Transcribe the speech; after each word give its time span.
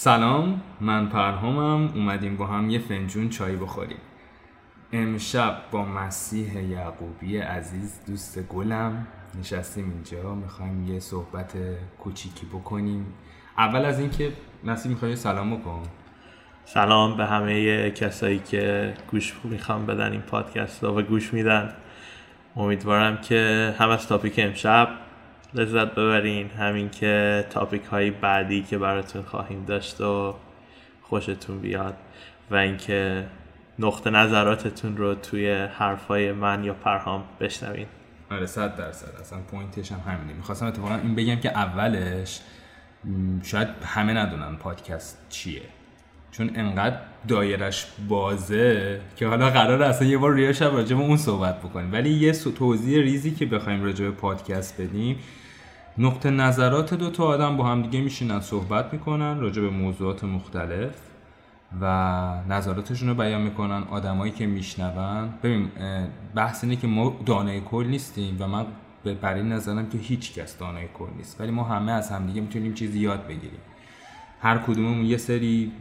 سلام 0.00 0.60
من 0.80 1.08
پرهامم. 1.08 1.92
اومدیم 1.94 2.36
با 2.36 2.46
هم 2.46 2.70
یه 2.70 2.78
فنجون 2.78 3.28
چای 3.28 3.56
بخوریم. 3.56 3.98
امشب 4.92 5.56
با 5.70 5.84
مسیح 5.84 6.62
یعقوبی 6.62 7.38
عزیز 7.38 8.00
دوست 8.06 8.42
گلم. 8.42 9.06
نشستیم 9.40 9.90
اینجا 9.90 10.34
می‌خوایم 10.34 10.86
یه 10.86 11.00
صحبت 11.00 11.52
کوچیکی 11.98 12.46
بکنیم. 12.46 13.06
اول 13.58 13.84
از 13.84 14.00
اینکه 14.00 14.32
مسیح 14.64 14.92
می‌خوای 14.92 15.16
سلام 15.16 15.56
بکن. 15.56 15.82
سلام 16.64 17.16
به 17.16 17.26
همه 17.26 17.90
کسایی 17.90 18.38
که 18.38 18.94
گوش 19.10 19.34
می‌خوام 19.44 19.86
بدن 19.86 20.12
این 20.12 20.20
پادکست 20.20 20.84
و 20.84 21.02
گوش 21.02 21.34
میدن. 21.34 21.74
امیدوارم 22.56 23.20
که 23.20 23.74
هم 23.78 23.88
از 23.88 24.08
تاپیک 24.08 24.34
امشب 24.38 24.88
لذت 25.54 25.94
ببرین. 25.94 26.50
همین 26.50 26.90
که 26.90 27.44
تاپیک 27.50 27.84
های 27.84 28.10
بعدی 28.10 28.62
که 28.62 28.78
براتون 28.78 29.22
خواهیم 29.22 29.64
داشت 29.64 30.00
و 30.00 30.34
خوشتون 31.02 31.60
بیاد. 31.60 31.96
و 32.50 32.54
اینکه 32.56 33.26
نقطه 33.78 34.10
نظراتتون 34.10 34.96
رو 34.96 35.14
توی 35.14 35.52
حرفای 35.52 36.32
من 36.32 36.64
یا 36.64 36.74
پرهام 36.74 37.24
بشنوین. 37.40 37.86
آره 38.30 38.46
صد 38.46 38.76
درصد. 38.76 39.20
اصلا 39.20 39.38
پوینتش 39.38 39.92
هم 39.92 40.12
همینه. 40.12 40.32
می‌خواستم 40.32 40.66
اتفاقا 40.66 40.94
این 40.94 41.14
بگم 41.14 41.36
که 41.36 41.50
اولش 41.50 42.40
شاید 43.42 43.68
همه 43.84 44.12
ندونن 44.12 44.56
پادکست 44.56 45.26
چیه. 45.28 45.62
چون 46.30 46.50
انقدر 46.54 46.96
دایرش 47.28 47.86
بازه 48.08 49.00
که 49.16 49.26
حالا 49.26 49.50
قرار 49.50 49.82
اصلا 49.82 50.08
یه 50.08 50.18
بار 50.18 50.34
ریاش 50.34 50.58
شب 50.58 50.72
راجع 50.72 50.96
به 50.96 51.02
اون 51.02 51.16
صحبت 51.16 51.58
بکنیم. 51.58 51.92
ولی 51.92 52.10
یه 52.10 52.32
توضیح 52.32 52.98
ریزی 52.98 53.30
که 53.30 53.46
بخوایم 53.46 53.84
راجع 53.84 54.04
به 54.04 54.10
پادکست 54.10 54.80
بدیم 54.80 55.16
نقطه 55.98 56.30
نظرات 56.30 56.94
دو 56.94 57.10
تا 57.10 57.24
آدم 57.24 57.56
با 57.56 57.66
هم 57.66 57.82
دیگه 57.82 58.00
میشینن 58.00 58.40
صحبت 58.40 58.92
می‌کنن 58.92 59.40
راجع 59.40 59.62
به 59.62 59.70
موضوعات 59.70 60.24
مختلف 60.24 60.94
و 61.80 61.84
نظراتشون 62.48 63.08
رو 63.08 63.14
بیان 63.14 63.42
می‌کنن 63.42 63.82
آدمایی 63.90 64.32
که 64.32 64.46
میشنون. 64.46 65.28
ببین 65.42 65.70
بحث 66.34 66.64
اینه 66.64 66.76
که 66.76 66.86
ما 66.86 67.16
دانای 67.26 67.60
کل 67.60 67.86
نیستیم 67.86 68.36
و 68.40 68.48
من 68.48 68.66
بر 69.20 69.34
این 69.34 69.52
نظرم 69.52 69.88
که 69.88 69.98
هیچ 69.98 70.34
کس 70.34 70.58
دانای 70.58 70.86
کل 70.94 71.06
نیست. 71.16 71.40
ولی 71.40 71.50
ما 71.50 71.64
همه 71.64 71.92
از 71.92 72.10
همدیگه 72.10 72.40
می‌تونیم 72.40 72.74
چیزی 72.74 72.98
یاد 72.98 73.26
بگیریم. 73.26 73.60
هر 74.40 74.58
کدوممون 74.58 75.04
یه 75.04 75.16
سری 75.16 75.72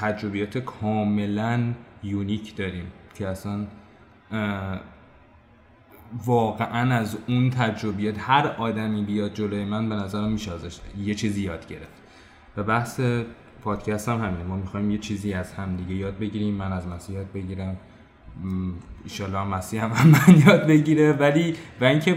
تجربیات 0.00 0.58
کاملا 0.58 1.60
یونیک 2.02 2.56
داریم 2.56 2.86
که 3.14 3.28
اصلا 3.28 3.66
واقعا 6.24 6.94
از 6.94 7.16
اون 7.26 7.50
تجربیات 7.50 8.14
هر 8.18 8.46
آدمی 8.46 9.02
بیاد 9.02 9.34
جلوی 9.34 9.64
من 9.64 9.88
به 9.88 9.94
نظرم 9.94 10.32
میشه 10.32 10.52
ازش 10.52 10.78
یه 10.98 11.14
چیزی 11.14 11.42
یاد 11.42 11.66
گرفت. 11.66 12.02
و 12.56 12.62
بحث 12.62 13.00
پادکست 13.62 14.08
هم 14.08 14.24
همینه. 14.24 14.44
ما 14.44 14.56
می‌خوایم 14.56 14.90
یه 14.90 14.98
چیزی 14.98 15.32
از 15.32 15.52
هم 15.52 15.76
دیگه 15.76 15.94
یاد 15.94 16.18
بگیریم 16.18 16.54
من 16.54 16.72
از 16.72 16.88
مسیح 16.88 17.16
یاد 17.16 17.32
بگیرم. 17.32 17.76
ایشالله 19.04 19.44
مسیح 19.44 19.84
هم, 19.84 19.92
هم 19.92 20.08
من 20.08 20.42
یاد 20.46 20.66
بگیره. 20.66 21.12
ولی 21.12 21.54
و 21.80 21.84
اینکه 21.84 22.16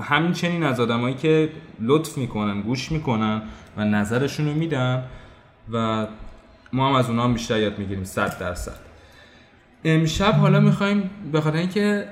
همین 0.00 0.32
چنین 0.32 0.62
از 0.62 0.80
آدمایی 0.80 1.14
که 1.14 1.48
لطف 1.80 2.18
می‌کنن 2.18 2.60
گوش 2.60 2.92
می‌کنن 2.92 3.42
و 3.76 3.84
نظرشون 3.84 4.46
رو 4.46 4.54
میدن 4.54 5.04
و 5.72 6.06
ما 6.74 6.88
هم 6.88 6.94
از 6.94 7.10
اونها 7.10 7.28
بیشتر 7.28 7.58
یاد 7.58 7.78
می‌گیریم 7.78 8.04
صد 8.04 8.38
درصد. 8.38 8.76
امشب 9.84 10.32
حالا 10.32 10.60
می‌خوایم 10.60 11.10
بخاطر 11.32 11.56
اینکه 11.56 12.08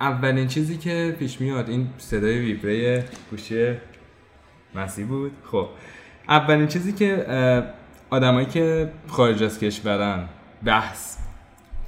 اولین 0.00 0.48
چیزی 0.48 0.76
که 0.76 1.16
پیش 1.18 1.40
میاد 1.40 1.70
این 1.70 1.88
صدای 1.98 2.38
ویبره 2.38 3.04
گوشی 3.30 3.74
مسی 4.74 5.04
بود. 5.04 5.32
خب 5.44 5.68
اولین 6.28 6.66
چیزی 6.66 6.92
که 6.92 7.26
آدمایی 8.10 8.46
که 8.46 8.92
خارج 9.08 9.42
از 9.42 9.58
کشورن 9.58 10.28
بحث 10.64 11.18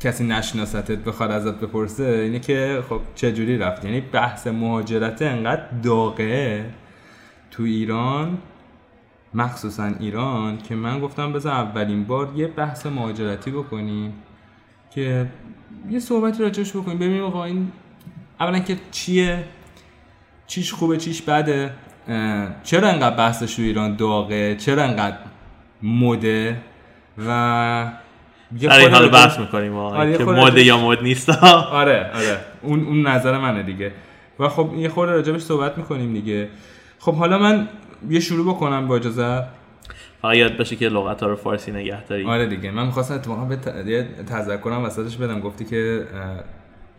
کسی 0.01 0.25
نشناستت 0.25 0.99
بخواد 0.99 1.31
ازت 1.31 1.61
بپرسه 1.61 2.05
اینه 2.05 2.41
که 2.41 2.83
خب 2.89 3.01
چجوری 3.15 3.59
رفت؟ 3.59 3.85
یعنی 3.85 4.01
بحث 4.01 4.47
مهاجرت 4.47 5.23
انقدر 5.23 5.67
داغه 5.83 6.65
تو 7.51 7.63
ایران 7.63 8.39
مخصوصا 9.35 9.91
ایران 10.01 10.59
که 10.59 10.75
من 10.75 11.01
گفتم 11.01 11.33
بذار 11.33 11.53
اولین 11.53 12.05
بار 12.05 12.33
یه 12.37 12.47
بحث 12.47 12.87
مهاجرتی 12.87 13.51
بکنیم 13.51 14.13
که 14.95 15.27
یه 15.91 15.99
صحبتی 15.99 16.43
راجعش 16.43 16.77
بکنیم. 16.77 16.99
ببینیم 16.99 17.25
آقا 17.25 17.45
این 17.45 17.73
اولا 18.41 18.59
که 18.59 18.77
چیه؟ 18.91 19.45
چیش 20.47 20.73
خوبه 20.73 20.97
چیش 20.97 21.23
بده؟ 21.23 21.71
چرا 22.63 22.89
انقدر 22.89 23.17
بحثش 23.17 23.55
تو 23.55 23.63
ایران 23.63 23.97
داغه؟ 23.97 24.57
چرا 24.57 24.83
انقدر 24.83 25.17
مده؟ 25.83 26.57
و 27.19 27.91
یه 28.61 28.71
آره 28.71 28.89
حالا 28.89 29.09
بحث 29.09 29.39
می‌کنیم 29.39 29.77
آره 29.77 30.19
که 30.19 30.25
مده 30.25 30.65
یا 30.65 30.79
مد 30.79 31.03
نیست. 31.03 31.31
آره 31.81 32.11
آره. 32.15 32.39
اون 32.63 32.85
اون 32.87 33.07
نظر 33.07 33.39
منه 33.39 33.63
دیگه. 33.63 33.93
و 34.39 34.49
خب 34.49 34.71
یه 34.77 34.89
خورده 34.89 35.13
راجبش 35.13 35.41
صحبت 35.41 35.79
می‌کنیم 35.79 36.13
دیگه. 36.13 36.49
خب 36.99 37.15
حالا 37.15 37.39
من 37.39 37.69
یه 38.11 38.21
شروع 38.21 38.55
بکنم 38.55 38.89
با 38.89 38.97
اجازه. 38.97 39.45
فقط 40.23 40.35
یاد 40.35 40.57
باشه 40.57 40.77
که 40.77 40.89
لغت 40.89 41.23
ها 41.23 41.29
رو 41.29 41.37
فارسی 41.37 41.73
نگه 41.73 42.05
داری 42.05 42.25
آره 42.25 42.47
دیگه. 42.47 42.71
من 42.71 42.87
می‌خواستم 42.87 43.15
اتفاقا 43.15 43.45
به 43.45 43.57
تذکرم 44.29 44.85
وسطش 44.85 45.17
بدم. 45.17 45.41
گفتی 45.41 45.65
که 45.65 46.07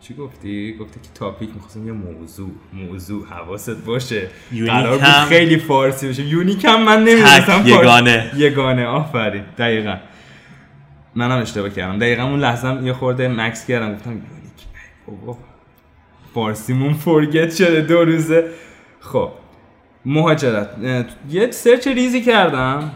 چی 0.00 0.14
گفتی؟ 0.14 0.76
گفتی 0.80 1.00
که 1.00 1.08
topic 1.14 1.50
می‌خواستم 1.54 1.86
یه 1.86 1.92
موضوع 1.92 2.50
موضوع 2.72 3.26
حواست 3.26 3.84
باشه. 3.84 4.28
قرار 4.66 4.98
بود 4.98 5.06
خیلی 5.06 5.56
فارسی 5.56 6.06
باشه 6.06 6.22
unique 6.22 6.64
هم 6.64 6.82
من 6.84 7.00
نمی‌دونستم 7.00 7.62
یگانه. 7.66 8.32
یگانه. 8.36 8.86
آفرین. 8.86 9.44
دقیقا. 9.58 9.96
منم 11.14 11.42
اشتباه 11.42 11.70
کردم. 11.70 11.98
دقیقا 11.98 12.22
اون 12.22 12.40
لحظه 12.40 12.82
یه 12.82 12.92
خورده 12.92 13.28
مکس 13.28 13.66
کردم. 13.66 13.94
گفتم 13.94 14.10
unique. 14.10 14.26
بابا. 15.06 15.38
فارسیمون 16.34 16.94
forget 16.94 17.54
شده 17.54 17.80
دو 17.80 18.04
روزه. 18.04 18.44
خب. 19.00 19.30
مهاجرت. 20.06 20.68
یه 21.30 21.50
search 21.50 21.88
ریزی 21.88 22.22
کردم. 22.22 22.90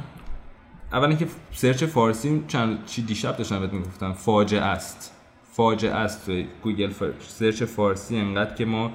اولا 0.93 1.15
که 1.15 1.26
search 1.53 1.84
فارسی 1.84 2.44
چند 2.48 2.84
چی 2.87 3.03
دیشب 3.03 3.37
داشتم 3.37 3.60
بهت 3.60 3.72
می‌گفتم. 3.72 4.12
فاجعه 4.12 4.60
است. 4.60 5.15
فاجعه 5.53 5.94
است. 5.94 6.31
Google 6.62 6.91
search 7.19 7.62
فارسی 7.62 8.16
انقدر 8.16 8.54
که 8.54 8.65
ما 8.65 8.93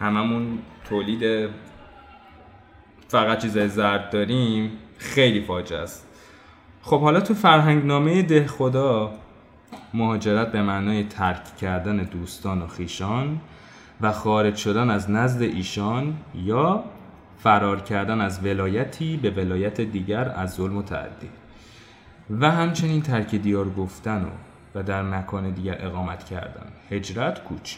هممون 0.00 0.58
تولید 0.88 1.50
فقط 3.08 3.38
چیزای 3.38 3.68
زرد 3.68 4.10
داریم 4.10 4.70
خیلی 4.98 5.40
فاجعه 5.40 5.78
است. 5.78 6.06
خب 6.82 7.00
حالا 7.00 7.20
تو 7.20 7.34
فرهنگ 7.34 7.86
نامه 7.86 8.22
دهخدا 8.22 9.12
مهاجرت 9.94 10.52
به 10.52 10.62
معنای 10.62 11.04
ترک 11.04 11.56
کردن 11.56 11.96
دوستان 11.96 12.62
و 12.62 12.66
خویشان 12.66 13.40
و 14.00 14.12
خارج 14.12 14.56
شدن 14.56 14.90
از 14.90 15.10
نزد 15.10 15.42
ایشان 15.42 16.16
یا 16.34 16.84
فرار 17.44 17.80
کردن 17.80 18.20
از 18.20 18.44
ولایتی 18.44 19.16
به 19.16 19.30
ولایت 19.30 19.80
دیگر 19.80 20.32
از 20.36 20.54
ظلم 20.54 20.76
و 20.76 20.82
تعدی. 20.82 21.28
و 22.30 22.50
همچنین 22.50 23.02
ترک 23.02 23.34
دیار 23.34 23.70
گفتن 23.70 24.22
و 24.22 24.28
و 24.78 24.82
در 24.82 25.02
مکان 25.02 25.50
دیگر 25.50 25.78
اقامت 25.80 26.24
کردن. 26.24 26.66
هجرت 26.90 27.44
کوچ 27.44 27.74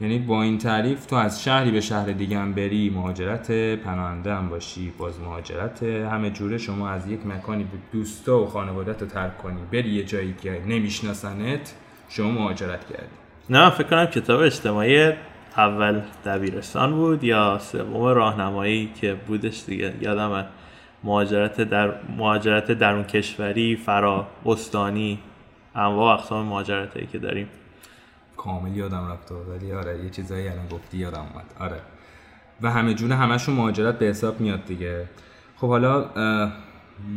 یعنی 0.00 0.18
با 0.18 0.42
این 0.42 0.58
تعریف 0.58 1.06
تو 1.06 1.16
از 1.16 1.42
شهری 1.42 1.70
به 1.70 1.80
شهر 1.80 2.06
دیگه 2.06 2.38
هم 2.38 2.52
بری 2.52 2.90
مهاجرت 2.90 3.50
پناهنده 3.76 4.34
هم 4.34 4.48
باشی 4.48 4.92
باز 4.98 5.20
مهاجرت 5.20 5.82
همه 5.82 6.30
جوره. 6.30 6.58
شما 6.58 6.88
از 6.88 7.08
یک 7.08 7.26
مکانی 7.26 7.64
به 7.64 7.78
دوستا 7.92 8.42
و 8.42 8.46
خانوادت 8.46 9.02
رو 9.02 9.08
ترک 9.08 9.38
کنی. 9.38 9.60
بری 9.72 9.90
یه 9.90 10.04
جایی 10.04 10.34
که 10.42 10.62
نمیشناسنت 10.66 11.74
شما 12.08 12.30
مهاجرت 12.30 12.88
کردی. 12.88 13.16
نه 13.50 13.70
فکر 13.70 13.88
کنم 13.88 14.06
کتاب 14.06 14.40
اجتماعی 14.40 15.12
اول 15.56 16.02
دبیرستان 16.24 16.94
بود 16.94 17.24
یا 17.24 17.58
سوم 17.58 18.04
راهنمایی 18.04 18.92
که 19.00 19.14
بودش 19.14 19.64
دیگه؟ 19.66 19.94
یادم 20.00 20.46
مهاجرت 21.04 21.60
در 21.60 21.94
مهاجرت 22.16 22.72
درون 22.72 23.04
کشوری 23.04 23.76
فرا 23.76 24.26
استانی 24.46 25.18
انواع 25.74 26.18
اقسام 26.18 26.46
مهاجرت 26.46 27.10
که 27.12 27.18
داریم. 27.18 27.48
کامل 28.36 28.76
یادم 28.76 29.08
رفت 29.12 29.32
ولی 29.32 29.72
آره 29.72 30.04
یه 30.04 30.10
چیزایی 30.10 30.48
الان 30.48 30.68
گفتی 30.68 30.98
یادم 30.98 31.26
اومد. 31.32 31.44
آره. 31.60 31.80
و 32.62 32.70
همه 32.70 32.94
جون 32.94 33.12
همشون 33.12 33.54
مهاجرت 33.54 33.98
به 33.98 34.06
حساب 34.06 34.40
میاد 34.40 34.64
دیگه. 34.64 35.08
خب 35.56 35.68
حالا 35.68 36.06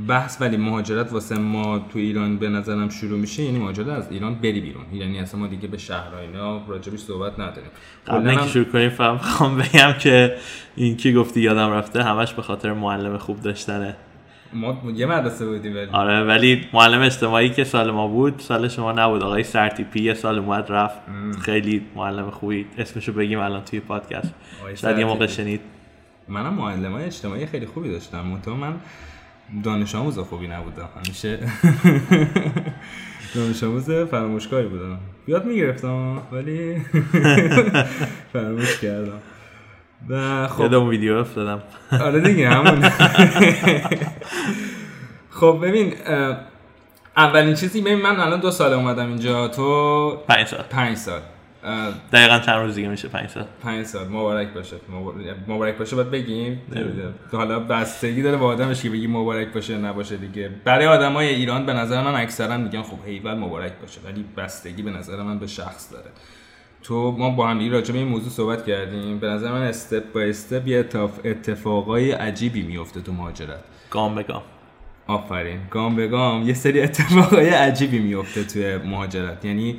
بحث 0.07 0.41
ولی 0.41 0.57
مهاجرت 0.57 1.13
واسه 1.13 1.37
ما 1.37 1.79
تو 1.79 1.99
ایران 1.99 2.37
به 2.37 2.49
نظرم 2.49 2.89
شروع 2.89 3.19
میشه 3.19 3.43
یعنی 3.43 3.59
مهاجرت 3.59 3.87
از 3.87 4.11
ایران 4.11 4.35
بری 4.35 4.61
بیرون. 4.61 4.85
یعنی 4.93 5.19
اصلا 5.19 5.39
ما 5.39 5.47
دیگه 5.47 5.67
به 5.67 5.77
شهر 5.77 6.15
اینا 6.15 6.67
راجبش 6.67 6.99
صحبت 6.99 7.39
نداریم. 7.39 7.69
قبل 8.07 8.29
اینکه 8.29 8.47
شروع 8.47 8.65
کنیم 8.65 8.89
فهم 8.89 9.57
بگم 9.57 9.93
که 9.99 10.35
این 10.75 10.97
کی 10.97 11.13
گفتی 11.13 11.41
یادم 11.41 11.71
رفته 11.71 12.03
همش 12.03 12.33
به 12.33 12.41
خاطر 12.41 12.73
معلم 12.73 13.17
خوب 13.17 13.41
داشتنه. 13.41 13.95
ما 14.53 14.81
یه 14.95 15.05
مدرسه 15.05 15.45
بودیم 15.45 15.75
ولی. 15.75 15.87
آره 15.91 16.23
ولی 16.23 16.67
معلم 16.73 17.01
اجتماعی 17.01 17.49
که 17.49 17.63
سال 17.63 17.91
ما 17.91 18.07
بود 18.07 18.39
سال 18.39 18.67
شما 18.67 18.91
نبود. 18.91 19.23
آقای 19.23 19.43
سرتیپی 19.43 20.03
یه 20.03 20.13
سال 20.13 20.39
اومد 20.39 20.71
رفت. 20.71 20.99
خیلی 21.41 21.81
معلم 21.95 22.29
خوبی. 22.29 22.65
اسمشو 22.77 23.13
بگیم 23.13 23.39
الان 23.39 23.63
توی 23.63 23.79
پادکست. 23.79 24.33
شاید 24.75 24.99
یه 24.99 25.05
موقع 25.05 25.27
شنید. 25.27 25.61
منم 26.27 26.53
معلم 26.53 26.91
های 26.91 27.03
اجتماعی 27.03 27.45
خیلی 27.45 27.65
خوبی 27.65 27.91
داشتم. 27.91 28.21
من 28.47 28.73
دانش 29.63 29.95
آموز 29.95 30.19
خوبی 30.19 30.47
نبودم 30.47 30.89
همیشه 31.05 31.39
دانش 33.35 33.63
آموز 33.63 33.91
فراموشکاری 33.91 34.67
بودم. 34.67 34.99
یاد 35.27 35.45
می‌گرفتم 35.45 36.21
ولی 36.31 36.81
فراموش 38.33 38.79
کردم. 38.79 39.21
و 40.09 40.47
خب 40.47 40.61
یادم 40.61 40.87
ویدیو 40.87 41.13
افتادم. 41.17 41.63
آره 41.91 42.19
دیگه 42.19 42.49
همون. 42.49 42.89
خب 45.39 45.59
ببین 45.63 45.93
اولین 47.17 47.53
چیزی 47.55 47.81
ببین 47.81 48.01
من 48.01 48.19
الان 48.19 48.39
دو 48.39 48.51
سال 48.51 48.73
اومدم 48.73 49.07
اینجا 49.07 49.47
تو 49.47 50.09
پنج 50.27 50.47
سال. 50.47 50.61
پنج 50.69 50.97
سال. 50.97 51.21
دقیقا 52.13 52.39
چند 52.39 52.55
روز 52.55 52.75
دیگه 52.75 52.87
میشه 52.87 53.07
پنج 53.07 53.29
سال. 53.29 53.45
پنج 53.63 53.85
سال. 53.85 54.07
مبارک 54.07 54.53
باشه. 54.53 54.75
مبارک, 54.89 55.35
مبارک 55.47 55.77
باشه 55.77 55.95
باید 55.95 56.11
بگیم. 56.11 56.61
حالا 57.31 57.59
بستگی 57.59 58.21
داره 58.21 58.37
با 58.37 58.45
آدمش 58.47 58.81
که 58.81 58.89
بگی 58.89 59.07
مبارک 59.07 59.47
باشه 59.53 59.77
نباشه 59.77 60.17
دیگه. 60.17 60.49
برای 60.65 60.87
آدمای 60.87 61.27
ایران 61.27 61.65
به 61.65 61.73
نظر 61.73 62.01
من 62.03 62.15
اکثرا 62.15 62.57
میگن 62.57 62.81
خب 62.81 62.97
هیول 63.05 63.33
مبارک 63.33 63.71
باشه 63.81 63.99
ولی 64.05 64.25
بستگی 64.37 64.81
به 64.81 64.91
نظر 64.91 65.23
من 65.23 65.39
به 65.39 65.47
شخص 65.47 65.91
داره. 65.93 66.09
تو 66.83 67.11
ما 67.11 67.29
با 67.29 67.47
هم 67.47 67.71
راجع 67.71 67.93
به 67.93 67.99
این 67.99 68.07
موضوع 68.07 68.29
صحبت 68.29 68.65
کردیم. 68.65 69.19
به 69.19 69.27
نظر 69.27 69.51
من 69.51 69.61
استپ 69.61 70.11
با 70.13 70.21
استپ 70.21 70.67
یه 70.67 70.83
اتف- 70.83 71.25
اتفاقای 71.25 72.11
عجیبی 72.11 72.61
میفته 72.61 73.01
تو 73.01 73.13
مهاجرت. 73.13 73.63
گام 73.91 74.15
به 74.15 74.23
گام. 74.23 74.41
آفرین. 75.07 75.59
گام 75.71 75.95
به 75.95 76.07
گام 76.07 76.47
یه 76.47 76.53
سری 76.53 76.81
اتفاقای 76.81 77.49
عجیبی 77.49 77.99
میفته 77.99 78.43
توی 78.43 78.77
مهاجرت. 78.77 79.45
یعنی 79.45 79.75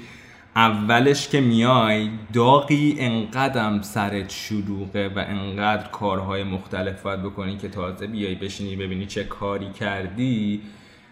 اولش 0.57 1.29
که 1.29 1.41
میای 1.41 2.11
داغی 2.33 2.97
انقدرم 2.99 3.83
سرت 3.83 4.31
شلوغه 4.31 5.09
و 5.09 5.25
انقدر 5.29 5.89
کارهای 5.89 6.45
مختلف 6.45 7.03
باید 7.03 7.23
بکنی 7.23 7.57
که 7.57 7.69
تازه 7.69 8.07
بیای 8.07 8.35
بشینی 8.35 8.77
ببینی 8.77 9.07
چه 9.07 9.25
کاری 9.25 9.71
کردی 9.71 10.63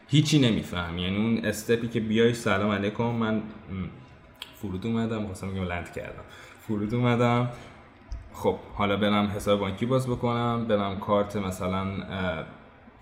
هیچی 0.09 0.39
نمی‌فهمی. 0.39 1.03
یعنی 1.03 1.17
اون 1.17 1.45
استپی 1.45 1.89
که 1.89 2.01
بیای 2.01 2.35
سلام 2.35 2.71
علیکم 2.71 3.05
من 3.05 3.43
فرود 4.55 4.87
اومدم 4.87 5.27
خواستم 5.27 5.51
بگم 5.51 5.65
لند 5.65 5.93
کردم. 5.93 6.23
فرود 6.61 6.95
اومدم. 6.95 7.51
خب 8.33 8.57
حالا 8.75 8.97
برم 8.97 9.27
حساب 9.27 9.61
بانکی 9.61 9.87
باز 9.87 10.07
بکنم 10.07 10.65
برم 10.69 10.99
کارت 10.99 11.37
مثلا 11.37 11.87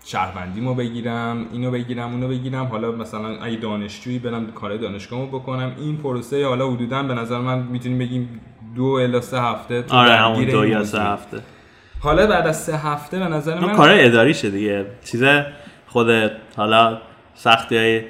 شهروندیمو 0.05 0.75
بگیرم 0.75 1.45
اینو 1.51 1.71
بگیرم 1.71 2.11
اونو 2.11 2.27
بگیرم. 2.27 2.65
حالا 2.65 2.91
مثلا 2.91 3.37
اگه 3.41 3.55
دانشجویی 3.55 4.19
برم 4.19 4.51
کار 4.51 4.77
دانشگاهمو 4.77 5.27
بکنم. 5.27 5.71
این 5.77 5.97
پروسه 5.97 6.45
حالا 6.45 6.71
حدودا 6.71 7.03
به 7.03 7.13
نظر 7.13 7.37
من 7.39 7.59
می‌تونیم 7.59 7.99
بگیم 7.99 8.41
دو 8.75 8.83
الی 8.83 9.21
سه 9.21 9.41
هفته 9.41 9.81
تو 9.81 9.95
آره 9.95 10.15
همون 10.15 10.45
دو 10.45 10.65
یا. 10.65 10.83
سه 10.83 11.01
هفته. 11.01 11.41
حالا 11.99 12.27
بعد 12.27 12.47
از 12.47 12.63
سه 12.63 12.77
هفته 12.77 13.19
به 13.19 13.25
نظر 13.25 13.59
من 13.59 13.75
کار 13.75 13.89
اداری 13.93 14.33
شه 14.33 14.49
دیگه. 14.49 14.85
چیز 15.05 15.23
خود 15.87 16.31
حالا 16.57 17.01
سختی 17.35 17.77
های 17.77 18.01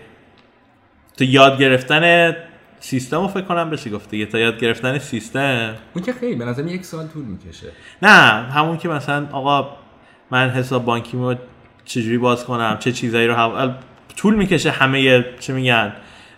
تو 1.18 1.24
یاد 1.24 1.58
گرفتن 1.58 2.36
سیستم 2.80 3.22
رو 3.22 3.28
فکر 3.28 3.42
کنم 3.42 3.70
بشه 3.70 3.90
گفت 3.90 4.10
دیگه. 4.10 4.26
تا 4.26 4.40
یاد 4.40 4.60
گرفتن 4.60 4.98
سیستم. 4.98 5.76
اون 5.94 6.06
که 6.06 6.14
خیلی 6.14 6.36
به 6.36 6.46
نظر 6.46 6.66
یک 6.66 6.86
سال 6.86 7.08
طول 7.08 7.24
می‌کشه. 7.24 7.68
نه 8.02 8.10
همون 8.52 8.78
که 8.78 8.90
مثلا 8.90 9.28
آقا 9.32 9.70
من 10.32 10.50
حساب 10.50 10.86
بانکیمو 10.86 11.36
چجوری 11.86 12.18
باز 12.18 12.46
کنم 12.46 12.78
چه 12.80 12.92
چیزایی 12.92 13.28
رو 13.28 13.36
هم... 13.36 13.76
طول 14.16 14.36
می‌کشه 14.36 14.72
همه 14.72 15.26
چه 15.40 15.54
میگن 15.54 15.94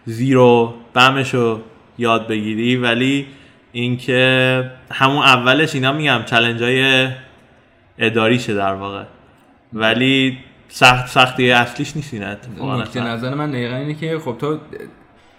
زیرو 0.06 0.74
بمش 0.94 1.34
رو 1.34 1.62
یاد 1.98 2.28
بگیری. 2.28 2.78
ولی 2.78 3.28
اینکه 3.72 4.72
همون 4.92 5.24
اولش 5.24 5.76
اینا 5.76 5.94
میگم 5.94 6.24
چلنج 6.26 6.64
های 6.64 7.08
اداریشه 7.98 8.54
در 8.54 8.74
واقع. 8.74 9.04
ولی 9.74 10.38
سخت 10.68 11.08
سختی 11.08 11.52
اصلیش 11.52 11.96
نیست 11.96 12.14
اینا 12.14 12.28
اتفاقا 12.28 12.82
نکته. 12.82 13.04
نظر 13.04 13.34
من 13.34 13.52
دقیقا 13.52 13.76
اینه 13.76 13.94
که 13.94 14.20
خب 14.20 14.38
تو 14.40 14.60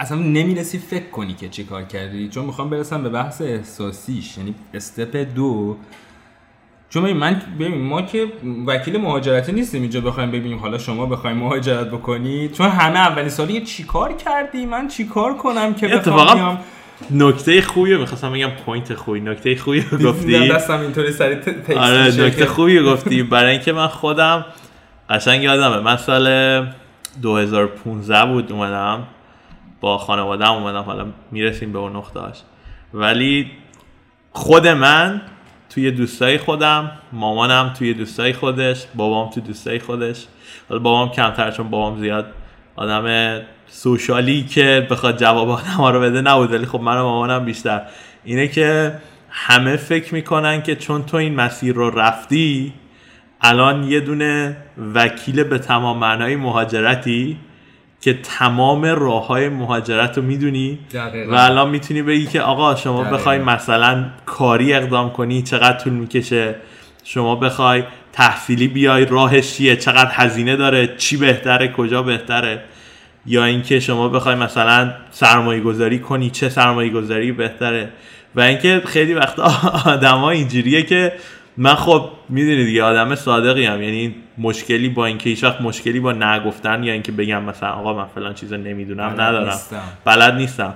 اصلا 0.01 0.19
نمی‌رسی 0.19 0.79
فکر 0.79 1.11
کنی 1.11 1.35
که 1.35 1.49
چی 1.49 1.65
کار 1.65 1.83
کردی. 1.83 2.29
چون 2.29 2.45
می‌خوام 2.45 2.71
برسم 2.71 3.03
به 3.03 3.09
بحث 3.09 3.43
احساسیش. 3.43 4.39
یعنی 4.39 4.55
استپ 4.75 5.27
دو 5.35 5.77
چون 6.91 7.13
من 7.13 7.43
ببین 7.61 7.83
ما 7.83 8.03
که 8.03 8.27
وکیل 8.67 8.97
مهاجرتی 8.97 9.53
نیستیم 9.53 9.83
اینجا 9.83 10.01
بخوایم 10.01 10.31
ببینیم 10.31 10.59
حالا 10.59 10.79
شما 10.79 11.07
بخوایم 11.07 11.37
مهاجرت 11.37 11.91
بکنی 11.91 12.49
چون 12.49 12.69
همه 12.69 12.99
اولین 12.99 13.29
سالی 13.29 13.61
چیکار 13.61 14.13
کردی؟ 14.13 14.67
من 14.67 14.89
چیکار 14.89 15.37
کنم 15.37 15.75
که 15.75 15.89
بخوام 15.89 16.59
نکته 17.11 17.63
خوبی 17.63 17.97
می‌خواستم 17.97 18.33
بگم 18.33 18.51
پوینت 18.51 18.95
خوبی. 18.95 19.21
نکته 19.21 19.57
خوبی 19.57 19.85
گفتی؟ 20.05 20.49
دستم 20.49 20.81
اینطوری 20.81 21.13
سری 21.13 21.37
آره 21.77 22.25
نکته 22.27 22.47
خوبی 22.47 22.83
گفتی. 22.83 23.23
برای 23.23 23.53
اینکه 23.53 23.73
من 23.73 23.87
خودم 23.87 24.45
قشنگ 25.11 25.43
یادمه. 25.43 25.81
من 25.81 25.97
سال 25.97 26.67
2015 27.23 28.27
بود 28.27 28.53
اومدم. 28.53 29.07
با 29.81 29.99
خانوادم 29.99 30.53
اومدم 30.53 30.83
حالا 30.83 31.07
می‌رسیم 31.31 31.73
به 31.73 31.79
اون 31.79 31.97
نقطهاش. 31.97 32.37
ولی 32.95 33.51
خود 34.33 34.67
من 34.67 35.23
توی 35.77 35.91
دوستای 35.91 36.39
خودم 36.39 36.91
مامانم 37.13 37.73
توی 37.79 37.95
دوستای 37.95 38.33
خودش 38.33 38.87
بابام 38.95 39.31
توی 39.31 39.43
دوستای 39.43 39.79
خودش. 39.79 40.27
حالا 40.69 40.81
بابام 40.81 41.11
کمتر 41.11 41.51
چون 41.51 41.71
بابام 41.71 42.01
زیاد 42.01 42.27
آدم 42.77 43.41
سوشالی 43.67 44.43
که 44.43 44.87
بخواد 44.91 45.19
جواب 45.19 45.49
آدم 45.49 45.85
رو 45.85 46.01
بده 46.01 46.21
نبود 46.21 46.53
ولی 46.53 46.67
خب 46.67 46.81
من 46.81 46.97
و 46.97 47.03
مامانم 47.03 47.45
بیشتر. 47.45 47.83
اینه 48.25 48.49
که 48.49 48.93
همه 49.31 49.77
فکر 49.77 50.15
می‌کنن 50.15 50.63
که 50.63 50.77
چون 50.77 51.03
تو 51.03 51.17
این 51.17 51.35
مسیر 51.35 51.75
رو 51.75 51.91
رفتی 51.91 52.73
الان 53.41 53.85
یه 53.85 54.01
دونه 54.01 54.57
وکیل 54.95 55.45
به 55.45 55.59
تمام 55.59 55.99
معنای 55.99 56.37
مهاجرتی 56.37 57.39
که 58.07 58.15
تمام 58.23 58.85
راه 58.85 59.27
های 59.27 59.49
مهاجرت 59.49 60.17
رو 60.17 60.23
می‌دونی. 60.23 60.79
و 61.31 61.35
الان 61.35 61.71
می‌تونی 61.71 62.03
بگی 62.03 62.27
که 62.27 62.41
آقا 62.41 62.75
شما. 62.75 63.05
بخوای 63.05 63.39
مثلا 63.39 64.05
کاری 64.27 64.75
اقدام 64.75 65.11
کنی 65.11 65.43
چقدر 65.43 65.79
طول 65.79 65.93
می‌کشه؟ 65.93 66.55
شما 67.05 67.37
بخوای 67.37 67.85
تحصیلی 68.13 68.69
بیای 68.69 69.05
راهش 69.05 69.53
چیه؟ 69.53 69.77
چقدر 69.77 70.11
هزینه 70.13 70.57
داره؟ 70.57 70.97
چی 70.97 71.17
بهتره؟ 71.17 71.73
کجا 71.73 72.03
بهتره؟ 72.03 72.63
یا 73.27 73.45
اینکه 73.45 73.81
شما 73.81 74.09
بخوای 74.09 74.35
مثلا 74.35 74.93
سرمایه 75.11 75.61
گذاری 75.61 75.99
کنی 75.99 76.31
چه 76.31 76.49
سرمایه 76.49 76.91
گذاری 76.91 77.33
بهتره؟ 77.33 77.89
و 78.35 78.41
اینکه 78.41 78.83
خیلی 78.87 79.15
وقت 79.15 79.39
آدما 79.95 80.31
اینجوریه 80.31 80.83
که 80.83 81.13
من 81.59 81.75
خب 81.75 82.09
می‌دونی 82.29 82.65
دیگه 82.65 82.83
آدم 82.83 83.15
صادقی 83.15 83.65
هم 83.65 83.83
یعنی 83.83 84.15
مشکلی 84.39 84.89
با 84.89 85.07
اینکه 85.07 85.31
هیچ 85.31 85.45
وقت 85.45 85.61
مشکلی 85.61 86.01
با 86.01 86.13
نگفتن 86.13 86.85
یا 86.85 86.93
اینکه 86.93 87.13
بگم 87.13 87.43
مثلا 87.43 87.71
آقا 87.71 87.95
من 87.95 88.07
فلان 88.15 88.35
چیزا 88.35 88.57
نمی‌دونم 88.57 89.09
بلد 89.09 89.21
ندارم. 89.21 89.47
نیستم. 89.47 89.83
بلد 90.05 90.35
نیستم. 90.35 90.75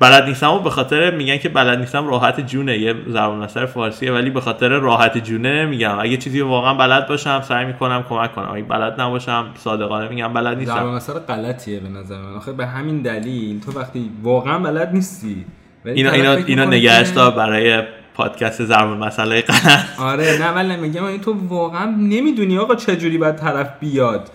بلد 0.00 0.24
نیستم 0.24 0.50
و 0.50 0.58
به 0.58 0.70
خاطر 0.70 1.10
میگن 1.10 1.36
که 1.36 1.48
بلد 1.48 1.78
نیستم 1.78 2.08
راحت 2.08 2.40
جونه. 2.40 2.78
یه 2.78 2.94
ضرب 3.10 3.30
المثل 3.30 3.66
فارسیه 3.66 4.12
ولی 4.12 4.30
به 4.30 4.40
خاطر 4.40 4.68
راحت 4.68 5.18
جونه 5.18 5.64
نمیگم 5.64 5.98
اگه 5.98 6.16
چیزی 6.16 6.40
واقعا 6.40 6.74
بلد 6.74 7.08
باشم 7.08 7.40
سعی 7.40 7.64
می‌کنم 7.64 8.04
کمک 8.08 8.34
کنم. 8.34 8.50
اگه 8.52 8.62
بلد 8.62 9.00
نباشم 9.00 9.46
صادقانه 9.54 10.08
میگم 10.08 10.32
بلد 10.32 10.58
نیستم. 10.58 10.74
ضرب 10.74 10.86
مثلا 10.86 11.20
غلطیه 11.20 11.80
به 11.80 11.88
نظر 11.88 12.18
من. 12.18 12.34
آخه 12.34 12.52
به 12.52 12.66
همین 12.66 13.02
دلیل 13.02 13.60
تو 13.60 13.80
وقتی 13.80 14.10
واقعا 14.22 14.58
بلد 14.58 14.92
نیستی. 14.92 15.44
اینا 15.84 16.10
اینا 16.10 16.32
اینا 16.32 16.64
نگهش 16.64 17.10
برای 17.10 17.82
پادکست 18.14 18.64
ضرب 18.64 18.88
مسئله 18.88 19.40
غلط 19.40 19.84
آره 19.98 20.38
نه 20.40 20.50
ولی 20.50 20.76
میگم 20.76 21.04
این 21.04 21.20
تو 21.20 21.36
واقعا 21.48 21.84
نمی‌دونی 21.84 22.58
آقا 22.58 22.74
چجوری 22.74 23.18
باید 23.18 23.36
طرف 23.36 23.68
بیاد. 23.80 24.30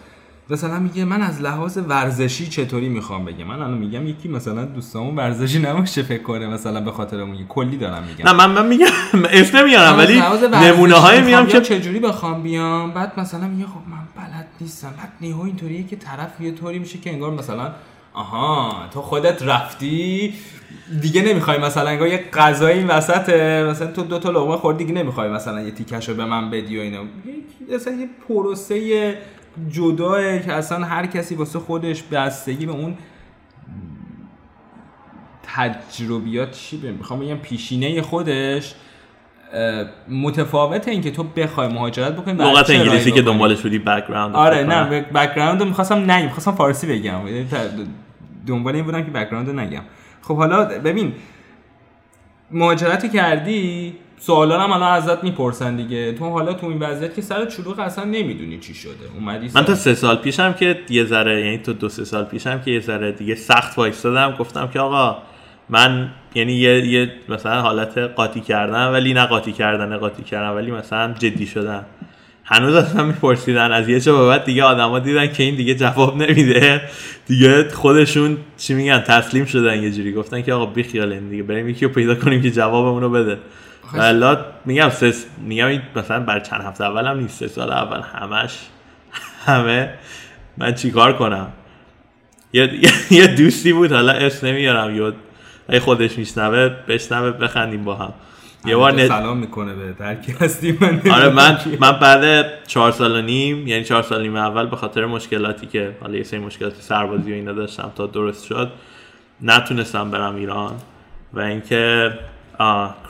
مثلا 0.51 0.79
میگه 0.79 1.05
من 1.05 1.21
از 1.21 1.41
لحاظ 1.41 1.77
ورزشی 1.88 2.48
چطوری 2.48 2.89
می‌خوام 2.89 3.25
بگم؟ 3.25 3.43
من 3.43 3.55
الان 3.55 3.77
میگم 3.77 4.07
یکی 4.07 4.29
مثلا 4.29 4.65
دوستامون 4.65 5.15
ورزشی 5.15 5.59
نباشه 5.59 6.03
فکر 6.03 6.24
کنه 6.24 6.48
مثلا 6.48 6.81
به 6.81 6.91
خاطر 6.91 7.19
اون 7.19 7.45
کلی 7.50 7.77
دارم 7.77 8.03
میگم. 8.03 8.25
نه 8.25 8.33
من 8.33 8.51
من 8.51 8.67
میگم 8.67 8.86
اسم 9.29 9.57
نمیارم 9.57 9.98
ولی 9.98 10.21
نمونه 10.53 10.93
می‌خوام 10.93 11.24
میام 11.24 11.48
که 11.48 11.62
چجوری 11.62 12.00
بخوام 12.00 12.43
بیام؟ 12.43 12.91
بعد 12.91 13.19
مثلا 13.19 13.48
میگه 13.48 13.65
خب 13.65 13.89
من 13.91 14.24
بلد 14.24 14.48
نیستم. 14.62 14.93
بعد 14.98 15.12
نیهو 15.21 15.41
اینطوریه 15.41 15.83
که 15.83 15.95
طرف 15.95 16.41
یه 16.41 16.51
طوری 16.51 16.79
میشه 16.79 16.98
که 16.98 17.09
انگار 17.09 17.31
مثلا 17.31 17.71
آها 18.13 18.75
تو 18.94 19.01
خودت 19.01 19.44
رفتی؟ 19.44 20.34
دیگه 21.01 21.22
نمی‌خوای 21.22 21.58
مثلا 21.58 21.89
انگار 21.89 22.08
یه 22.08 22.24
غذایی 22.34 22.78
این 22.78 22.88
وسطه 22.88 23.63
مثلا 23.70 23.88
تو 23.92 24.04
دو 24.04 24.20
تا 24.20 24.30
لقمه 24.30 24.58
خوردی 24.58 24.84
دیگه 24.84 25.01
نمی‌خوای 25.01 25.30
مثلا 25.30 25.62
یه 25.62 25.72
تیکش 25.72 26.10
رو 26.10 26.16
به 26.16 26.25
من 26.25 26.50
بدی 26.50 26.78
و 26.78 26.82
اینا. 26.82 27.01
یک- 27.01 27.74
مثلا 27.75 27.94
یه 27.94 28.10
پروسه 28.28 29.18
جداه 29.72 30.39
که 30.39 30.54
اصلا 30.54 30.86
هر 30.86 31.06
کسی 31.06 31.36
واسه 31.36 31.60
خودش 31.60 32.04
بستگی 32.04 32.66
به 32.66 32.72
اون 32.72 32.98
تجربیات 35.44 36.51
چی 36.51 36.78
می‌خوام 36.78 37.20
بگم 37.20 37.36
پیشینه 37.38 38.01
خودش 38.01 38.75
متفاوته 40.10 40.92
اینکه 40.92 41.12
تو 41.12 41.24
بخوای 41.24 41.68
مهاجرت 41.68 42.13
بکنی 42.13 42.34
لغت 42.34 42.70
انگلیسی 42.70 43.12
که. 43.12 43.22
دنبالش 43.22 43.62
بودی 43.62 43.80
بک‌گراند 43.80 44.36
آره 44.36 44.63
نه 44.63 45.01
بک‌گراند 45.01 45.63
می‌خواستم 45.63 46.12
نگم 46.12 46.25
می‌خواستم 46.25 46.51
فارسی 46.51 46.88
بگم. 46.88 47.20
دنبال 48.50 48.75
این 48.75 48.86
بودم 48.86 49.03
که 49.03 49.12
بک‌گراند 49.12 49.48
رو 49.50 49.60
نگم. 49.60 49.82
خب 50.22 50.36
حالا 50.36 50.65
ببین 50.65 51.13
مهاجرت 52.51 53.13
کردی 53.13 53.94
سوالا 54.18 54.60
هم 54.60 54.72
الان 54.72 54.94
ازت 54.94 55.24
می‌پرسن 55.24 55.75
دیگه. 55.75 56.13
تو 56.13 56.29
حالا 56.29 56.53
تو 56.53 56.68
این 56.68 56.79
وضعیت 56.79 57.15
که 57.15 57.22
سر 57.22 57.46
چلوغ 57.46 57.79
اصلا 57.79 58.03
نمی‌دونی 58.03 58.60
چی 58.60 58.74
شده. 58.74 58.91
اومدی 59.15 59.50
من 59.56 59.65
تا 59.65 59.75
سر- 59.75 59.82
سه 59.82 59.94
سال 59.94 60.15
پیشم 60.15 60.53
که 60.53 60.79
یه 60.89 61.06
ذره 61.06 61.46
یعنی 61.46 61.58
تو 61.58 61.74
دو 61.74 61.89
سه 61.89 62.06
سال 62.06 62.24
پیشم 62.24 62.62
که 62.62 62.72
یه 62.72 62.79
ذره 62.79 63.12
دیگه 63.12 63.36
سخت 63.36 63.77
وایستادم 63.77 64.36
گفتم 64.39 64.68
که 64.68 64.79
آقا 64.79 65.18
من 65.70 66.12
یعنی 66.36 66.53
یه, 66.53 66.86
یه 66.88 67.12
مثلا 67.29 67.62
حالت 67.62 67.98
قاطی 67.98 68.41
کردن 68.41 68.88
ولی 68.88 69.13
نه 69.13 69.25
قاطی 69.25 69.51
کردن 69.51 69.98
قاطی 69.98 70.24
کردن 70.24 70.50
ولی 70.50 70.72
مثلا 70.72 71.13
جدی 71.13 71.46
شدن 71.46 71.86
هنوز 72.51 72.75
اصلا 72.75 73.03
میپرسیدن 73.03 73.72
از 73.72 73.89
یه 73.89 74.00
جا 74.00 74.18
به 74.18 74.27
بعد 74.27 74.44
دیگه 74.44 74.63
آدما 74.63 75.00
دیدن 75.00 75.34
که 75.34 75.44
این 75.44 75.56
دیگه 75.56 75.75
جواب 75.75 76.18
نمیده. 76.18 76.82
دیگه 77.27 77.70
خودشون 77.70 78.38
چی 78.58 78.74
میگن 78.74 79.00
تسلیم 79.00 79.46
شدن 79.46 79.84
یه 79.84 79.91
جوری. 79.91 80.13
گفتن 80.13 80.41
که 80.41 80.53
آقا 80.53 80.65
بی 80.65 80.84
خیال 80.84 81.12
این 81.12 81.29
دیگه 81.29 81.44
بریم 81.44 81.70
یکی 81.70 81.86
رو 81.86 81.91
پیدا 81.91 82.15
کنیم 82.15 82.41
که 82.41 82.51
جوابمون 82.51 83.01
رو 83.01 83.10
بده. 83.10 83.38
والا 83.94 84.46
میگم 84.65 84.89
سه 84.89 85.13
میگم 85.41 85.65
این 85.65 85.82
مثلا 85.96 86.20
بر 86.20 86.39
چند 86.39 86.62
هفته 86.62 86.84
اولم 86.84 87.20
نیست 87.20 87.39
سه 87.39 87.48
سال 87.48 87.72
اول 87.72 88.01
همش 88.01 88.58
همه. 89.46 89.94
من 90.58 90.74
چیکار 90.74 91.13
کنم؟ 91.13 91.48
یه, 93.12 93.27
دوستی 93.38 93.74
بود 93.74 93.91
حالا 93.91 94.12
اسم 94.13 94.48
نمیارم 94.48 94.96
یا 94.96 95.13
اگه 95.68 95.79
خودش 95.79 96.18
میشنوه 96.18 96.70
بشنوه 96.88 97.32
بخندیم 97.32 97.84
با 97.84 97.96
هم. 97.96 98.13
یه 98.66 98.75
بار 98.75 98.92
نت... 98.92 99.08
سلام 99.08 99.38
می‌کنه 99.38 99.74
به 99.74 99.94
درکی 99.94 100.32
هستی 100.32 100.78
من 100.82 101.01
آره 101.12 101.30
من 101.30 101.58
من 101.80 101.92
بعد 101.92 102.48
چهار 102.68 102.92
سال 102.92 103.12
و 103.12 103.22
نیم 103.22 103.68
یعنی 103.68 103.84
چهار 103.84 104.04
سال 104.04 104.22
نیم 104.22 104.36
اول 104.36 104.66
به 104.66 104.75
خاطر 104.75 105.06
مشکلاتی 105.06 105.68
که 105.68 105.96
حالا 106.01 106.18
یه 106.18 106.24
سری 106.24 106.39
مشکلات 106.39 106.75
سربازی 106.75 107.32
و 107.32 107.36
اینا 107.36 107.54
داشتم 107.54 107.92
تا 107.96 108.08
درست 108.08 108.46
شد 108.46 108.72
نتونستم 109.42 110.12
برم 110.12 110.36
ایران 110.36 110.75
و 111.34 111.39
اینکه 111.39 112.13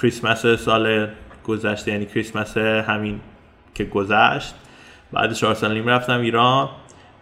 کریسمس 0.01 0.45
سال 0.45 1.07
گذشته 1.43 1.91
یعنی 1.91 2.05
کریسمس 2.05 2.57
همین 2.57 3.19
که 3.75 3.83
گذشت 3.83 4.55
بعد 5.13 5.33
چهار 5.33 5.53
سال 5.53 5.73
نیم 5.73 5.87
رفتم 5.87 6.21
ایران 6.21 6.69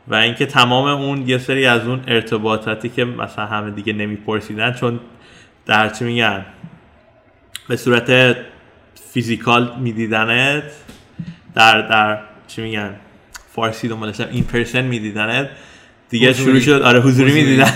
و 0.07 0.15
اینکه 0.15 0.46
تمام 0.46 0.86
اون 0.88 1.29
یه 1.29 1.38
سری 1.38 1.65
از 1.65 1.88
اون 1.88 2.01
ارتباطاتی 2.07 2.89
که 2.89 3.05
مثلا 3.05 3.46
همه 3.46 3.72
دیگه 3.72 3.93
نمیپرسیدن 3.93 4.74
چون 4.74 5.00
در 5.65 5.89
چی 5.89 6.05
میگن؟ 6.05 6.46
به 7.67 7.75
صورت 7.75 8.38
فیزیکال 9.13 9.71
میدیدنت 9.79 10.63
در 11.55 11.81
در 11.81 12.19
چی 12.47 12.62
میگن 12.62 12.95
فارسی 13.55 13.88
دنبالشم 13.88 14.27
این 14.31 14.43
پرسن 14.43 14.81
میدیدنت 14.81 15.50
دیگه 16.09 16.29
حضوری. 16.29 16.62
شروع 16.62 16.77
شد 16.77 16.81
آره 16.81 17.00
حضوری. 17.01 17.31
می‌دیدن 17.31 17.74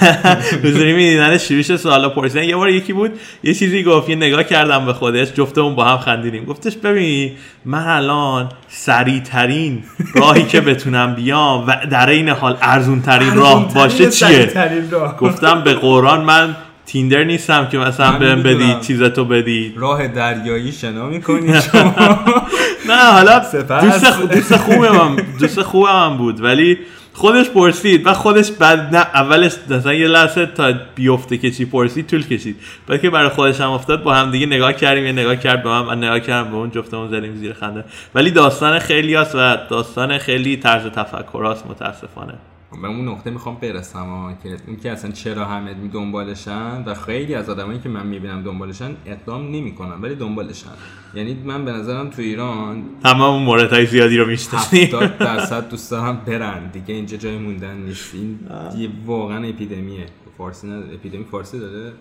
حضوری 0.64 0.94
می‌دیدن 0.94 1.38
شروع 1.48 1.62
شد 1.62 1.76
سوالا 1.76 2.10
پرسیدن 2.10 2.44
یه 2.44 2.56
بار 2.56 2.70
یکی 2.70 2.94
بود 2.94 3.20
یه 3.44 3.54
چیزی 3.54 3.84
گفت 3.84 4.10
یه 4.10 4.16
نگاه 4.16 4.44
کردم 4.44 4.86
به 4.86 4.94
خودش 4.94 5.34
جفتمون 5.34 5.76
با 5.76 5.86
هم 5.86 5.98
خندیدیم 5.98 6.46
گفتش 6.46 6.76
ببین 6.76 7.32
من 7.66 7.88
الان 7.88 8.50
سریع 8.68 9.20
ترین 9.20 9.84
راهی 10.16 10.44
که 10.44 10.62
بتونم 10.62 11.16
بیام 11.16 11.68
و 11.68 11.76
در 11.92 12.10
این 12.10 12.30
حال 12.30 12.58
ارزون 12.62 13.02
ترین 13.02 13.34
راه 13.34 13.74
باشه 13.74 14.10
چیه. 14.10 14.52
گفتم 15.20 15.64
به 15.64 15.74
قرآن 15.74 16.22
من 16.22 16.56
تیندر 16.86 17.24
نیستم 17.24 17.68
که 17.68 17.78
مثلا 17.78 18.20
بهم 18.20 18.44
بدی. 18.44 18.76
چیزتو 18.82 19.26
بدی. 19.26 19.74
راه 19.78 20.08
دریایی 20.08 20.72
شنا 20.72 21.06
می‌کنی 21.06 21.62
شما. 21.72 21.96
نه 22.88 23.12
حالا. 23.12 23.40
دوست, 23.40 24.22
دوست 24.32 24.58
خوبه 24.58 24.92
من 24.92 25.16
دوست 25.40 25.62
خوبه 25.62 25.94
من 25.94 26.18
بود 26.18 26.44
ولی 26.44 26.78
خودش 27.14 27.50
پرسید 27.50 28.08
و 28.08 28.14
خودش 28.14 28.52
بعد 28.52 28.96
نه 28.96 28.98
اولش 28.98 29.56
مثلا 29.70 29.94
یه 29.94 30.08
لحظه 30.08 30.46
تا 30.46 30.74
بیفته 30.96 31.38
که 31.38 31.52
چی 31.52 31.66
پرسید 31.66 32.08
طول 32.08 32.24
کشید. 32.28 32.56
بعد 32.88 33.02
که 33.02 33.10
برای 33.10 33.30
خودش 33.30 33.62
هم 33.62 33.72
افتاد 33.72 34.04
با 34.04 34.14
هم 34.14 34.32
دیگه 34.32 34.46
نگاه 34.46 34.74
کردیم 34.74 35.06
یه 35.06 35.12
نگاه 35.12 35.36
کرد 35.36 35.64
به 35.64 35.70
من 35.70 35.82
من 35.82 35.98
نگاه 35.98 36.20
کردم 36.20 36.50
به 36.52 36.56
اون 36.58 36.72
جفتمون 36.72 37.08
زدیم 37.08 37.36
زیر 37.36 37.54
خنده. 37.54 37.84
ولی 38.16 38.32
داستان 38.32 38.80
خیلی 38.80 39.16
هست 39.16 39.36
و 39.36 39.58
داستان 39.70 40.18
خیلی 40.18 40.58
طرز 40.58 40.86
تفکر 40.86 41.46
هست 41.52 41.66
متاسفانه. 41.68 42.34
به 42.82 42.88
اون 42.88 43.08
نقطه 43.08 43.30
می‌خوام 43.30 43.58
برسم 43.62 44.06
ها 44.06 44.34
که 44.44 44.58
اون 44.68 44.76
که 44.76 44.92
اصلا 44.92 45.12
چرا 45.12 45.46
همه 45.46 45.74
می 45.74 45.90
دنبالشن 45.90 46.84
و 46.86 46.94
خیلی 46.94 47.36
از 47.36 47.50
آدمایی 47.50 47.80
که 47.80 47.90
من 47.90 48.08
می‌بینم 48.08 48.44
دنبالشن 48.44 48.96
اقدام 49.06 49.48
نمی‌کنن 49.48 50.02
ولی 50.02 50.16
دنبالشن. 50.16 50.72
یعنی 51.14 51.34
من 51.34 51.66
به 51.66 51.72
نظرم 51.72 52.10
تو 52.10 52.22
ایران 52.22 52.84
تمام 53.04 53.44
موردهای 53.44 53.86
زیادی 53.86 54.18
رو 54.18 54.28
می‌شناسیم. 54.28 54.84
70 54.86 55.18
درصد 55.18 55.70
دوست 55.70 55.92
دارم 55.92 56.22
برن. 56.26 56.72
دیگه 56.72 56.94
اینجا 56.94 57.18
جای 57.18 57.38
موندن 57.38 57.78
نیست. 57.78 58.16
این 58.16 58.40
یه 58.78 58.90
واقعا 59.06 59.48
اپیدمیه. 59.48 60.06
فارسی 60.38 60.68
نداره. 60.68 60.94
اپیدمی 60.94 61.24
فارسی 61.24 61.60
داره؟ 61.60 61.94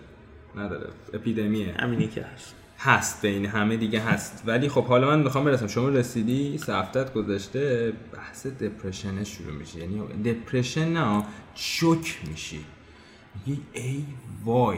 نداره. 0.57 0.87
اپیدمیه. 1.13 1.75
همینی 1.79 2.07
که 2.07 2.25
هست. 2.33 2.55
هست 2.83 3.21
بین 3.21 3.45
همه 3.45 3.77
دیگه 3.77 4.01
هست. 4.01 4.43
ولی 4.45 4.69
خب 4.69 4.85
حالا 4.85 5.07
من 5.07 5.19
می‌خوام 5.19 5.45
برسم. 5.45 5.67
شما 5.67 5.89
رسیدی؟ 5.89 6.57
سه 6.57 6.75
هفتت 6.75 7.13
گذشته. 7.13 7.93
بحث 8.13 8.47
دپرشن 8.47 9.23
شروع 9.23 9.53
میشه. 9.53 9.79
یعنی 9.79 9.99
دپرشن 10.25 10.93
نه 10.93 11.23
شوک 11.55 12.19
میشی. 12.29 12.65
میگی 13.35 13.61
ای 13.73 14.03
وای 14.45 14.77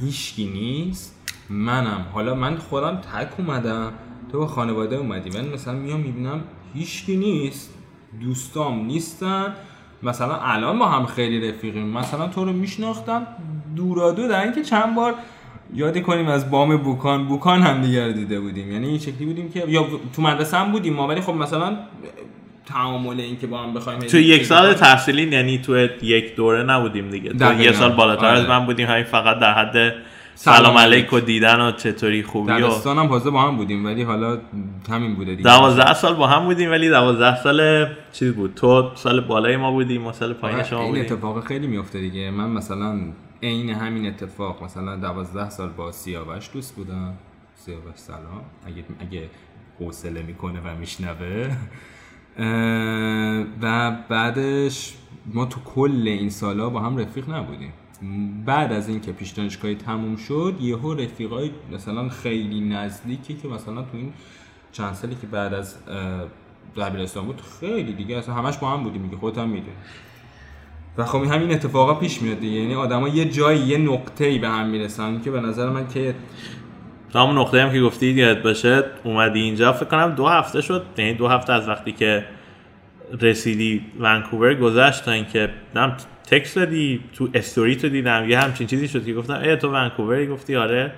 هیچکی 0.00 0.46
نیست. 0.46 1.14
منم. 1.50 2.06
حالا 2.12 2.34
من 2.34 2.56
خودم 2.56 2.96
تک 2.96 3.40
اومدم. 3.40 3.92
تو 4.32 4.38
با 4.38 4.46
خانواده 4.46 4.96
اومدی. 4.96 5.30
من 5.38 5.48
مثلا 5.48 5.74
میام 5.74 6.00
می‌بینم 6.00 6.44
هیچکی 6.74 7.16
نیست. 7.16 7.70
دوستام 8.20 8.84
نیستن. 8.84 9.54
مثلا 10.02 10.36
الان 10.40 10.76
ما 10.76 10.88
هم 10.88 11.06
خیلی 11.06 11.48
رفیقیم. 11.48 11.86
مثلا 11.86 12.28
تو 12.28 12.44
رو 12.44 12.52
میشناختم. 12.52 13.26
دورا 13.76 14.10
دو 14.10 14.28
در 14.28 14.42
اینکه 14.42 14.62
چند 14.62 14.94
بار 14.94 15.14
یاد 15.74 16.02
کنیم 16.02 16.28
از 16.28 16.50
بام 16.50 16.76
بوکان 16.76 17.28
بوکان 17.28 17.62
هم 17.62 17.82
دیگر 17.82 18.10
دیده 18.10 18.40
بودیم. 18.40 18.72
یعنی 18.72 18.88
این 18.88 18.98
شکلی 18.98 19.26
بودیم 19.26 19.50
که 19.50 19.64
یا 19.68 19.86
تو 20.16 20.22
مدرسه 20.22 20.56
هم 20.56 20.72
بودیم 20.72 20.94
ما 20.94 21.06
ولی 21.08 21.20
خب 21.20 21.34
مثلا 21.34 21.76
تعامل 22.66 23.20
این 23.20 23.38
که 23.38 23.46
با 23.46 23.58
هم 23.58 23.74
بخوایم 23.74 23.98
تو 23.98 24.18
یک 24.18 24.44
سال 24.44 24.72
تحصیلی 24.72 25.36
یعنی 25.36 25.58
تو 25.58 25.88
یک 26.02 26.36
دوره 26.36 26.62
نبودیم 26.62 27.10
دیگه. 27.10 27.32
تو. 27.32 27.60
یه 27.60 27.72
سال 27.72 27.92
بالاتر 27.92 28.26
از 28.26 28.40
آره. 28.40 28.48
من 28.48 28.66
بودیم 28.66 28.88
همین 28.88 29.04
فقط 29.04 29.38
در 29.38 29.52
حد 29.54 29.94
سلام 30.34 30.78
علیک. 30.78 31.12
و 31.12 31.20
دیدن 31.20 31.60
و 31.60 31.72
چطوری 31.72 32.22
خوبی 32.22 32.52
و 32.52 32.60
دبستان 32.60 32.98
هم 32.98 33.08
تازه 33.08 33.30
با 33.30 33.42
هم 33.42 33.56
بودیم 33.56 33.84
ولی 33.84 34.02
حالا 34.02 34.38
همین 34.90 35.14
بوده 35.14 35.30
دیگه. 35.30 35.42
دوازده 35.42 35.94
سال 35.94 36.14
با 36.14 36.26
هم 36.26 36.44
بودیم 36.44 36.70
ولی 36.70 36.88
دوازده 36.88 37.42
سال 37.42 37.86
چیز 38.12 38.32
بود. 38.32 38.54
تو 38.54 38.90
سال 38.94 39.20
بالای 39.20 39.56
ما 39.56 39.70
بودیم 39.70 40.02
ما 40.02 40.12
سال 40.12 40.32
پایین 40.32 40.62
شما 40.62 40.80
این 40.80 40.88
بودیم. 40.88 41.04
اتفاق 41.04 41.46
خیلی 41.46 41.66
میفته 41.66 42.00
دیگه. 42.00 42.30
من 42.30 42.50
مثلا 42.50 43.00
عین 43.44 43.70
همین 43.70 44.06
اتفاق 44.06 44.64
مثلا 44.64 44.96
دوازده 44.96 45.50
سال 45.50 45.68
با 45.68 45.92
سیاوش 45.92 46.50
دوست 46.52 46.74
بودم. 46.74 47.14
سیاوش 47.54 47.96
سلام. 47.96 48.44
اگه 48.66 48.84
اگه 48.98 49.30
حوصله 49.78 50.22
می‌کنه 50.22 50.60
و 50.60 50.76
میشنوه. 50.78 51.56
و 53.62 53.90
بعدش 54.08 54.94
ما 55.26 55.44
تو 55.44 55.60
کل 55.60 56.02
این 56.06 56.30
سالا 56.30 56.70
با 56.70 56.80
هم 56.80 56.96
رفیق 56.96 57.30
نبودیم. 57.30 57.72
بعد 58.44 58.72
از 58.72 58.88
اینکه 58.88 59.12
پیش 59.12 59.30
دانشگاهی 59.30 59.74
تموم 59.74 60.16
شد 60.16 60.56
یهو 60.60 60.94
رفیقای 60.94 61.50
مثلا 61.72 62.08
خیلی 62.08 62.60
نزدیکی 62.60 63.34
که 63.34 63.48
مثلا 63.48 63.82
تو 63.82 63.96
این 63.96 64.12
چند 64.72 64.94
سالی 64.94 65.14
که 65.14 65.26
بعد 65.26 65.54
از 65.54 65.76
دبیرستان 66.76 67.26
بود 67.26 67.40
خیلی 67.60 67.92
دیگه 67.92 68.16
اصلا 68.16 68.34
همش 68.34 68.58
با 68.58 68.70
هم 68.70 68.82
بودیم 68.82 69.02
دیگه 69.02 69.16
خودت 69.16 69.38
هم 69.38 69.48
می‌دونی. 69.48 69.76
و 70.98 71.04
خب 71.04 71.22
همین 71.22 71.52
اتفاقا 71.52 71.94
پیش 71.94 72.22
میاد 72.22 72.40
دیگه. 72.40 72.60
یعنی 72.60 72.74
آدما 72.74 73.08
یه 73.08 73.24
جایی 73.24 73.60
یه 73.60 73.78
نقطه‌ای 73.78 74.38
به 74.38 74.48
هم 74.48 74.66
می‌رسن 74.66 75.20
که 75.20 75.30
به 75.30 75.40
نظر 75.40 75.70
من 75.70 75.88
که 75.88 76.14
تو 77.12 77.18
همون 77.18 77.38
نقطه 77.38 77.62
هم 77.62 77.72
که 77.72 77.80
گفتی 77.80 78.06
یاد 78.06 78.42
باشه 78.42 78.84
اومدی 79.04 79.40
اینجا. 79.40 79.72
فکر 79.72 79.84
کنم 79.84 80.14
دو 80.14 80.26
هفته 80.26 80.60
شد 80.60 80.84
یعنی 80.98 81.14
دو 81.14 81.28
هفته 81.28 81.52
از 81.52 81.68
وقتی 81.68 81.92
که 81.92 82.24
رسیدی 83.20 83.82
ونکوور 84.00 84.54
گذشت 84.54 85.04
تا 85.04 85.10
اینکه 85.10 85.50
نم 85.74 85.96
تکست 86.30 86.56
دادی 86.56 87.00
تو 87.12 87.28
استوری 87.34 87.76
تو 87.76 87.88
دیدم 87.88 88.26
یه 88.28 88.38
همچین 88.38 88.66
چیزی 88.66 88.88
شد 88.88 89.04
که 89.04 89.14
گفتم 89.14 89.34
ای 89.34 89.56
تو 89.56 89.72
ونکووری 89.72 90.26
گفتی؟ 90.26 90.56
آره. 90.56 90.92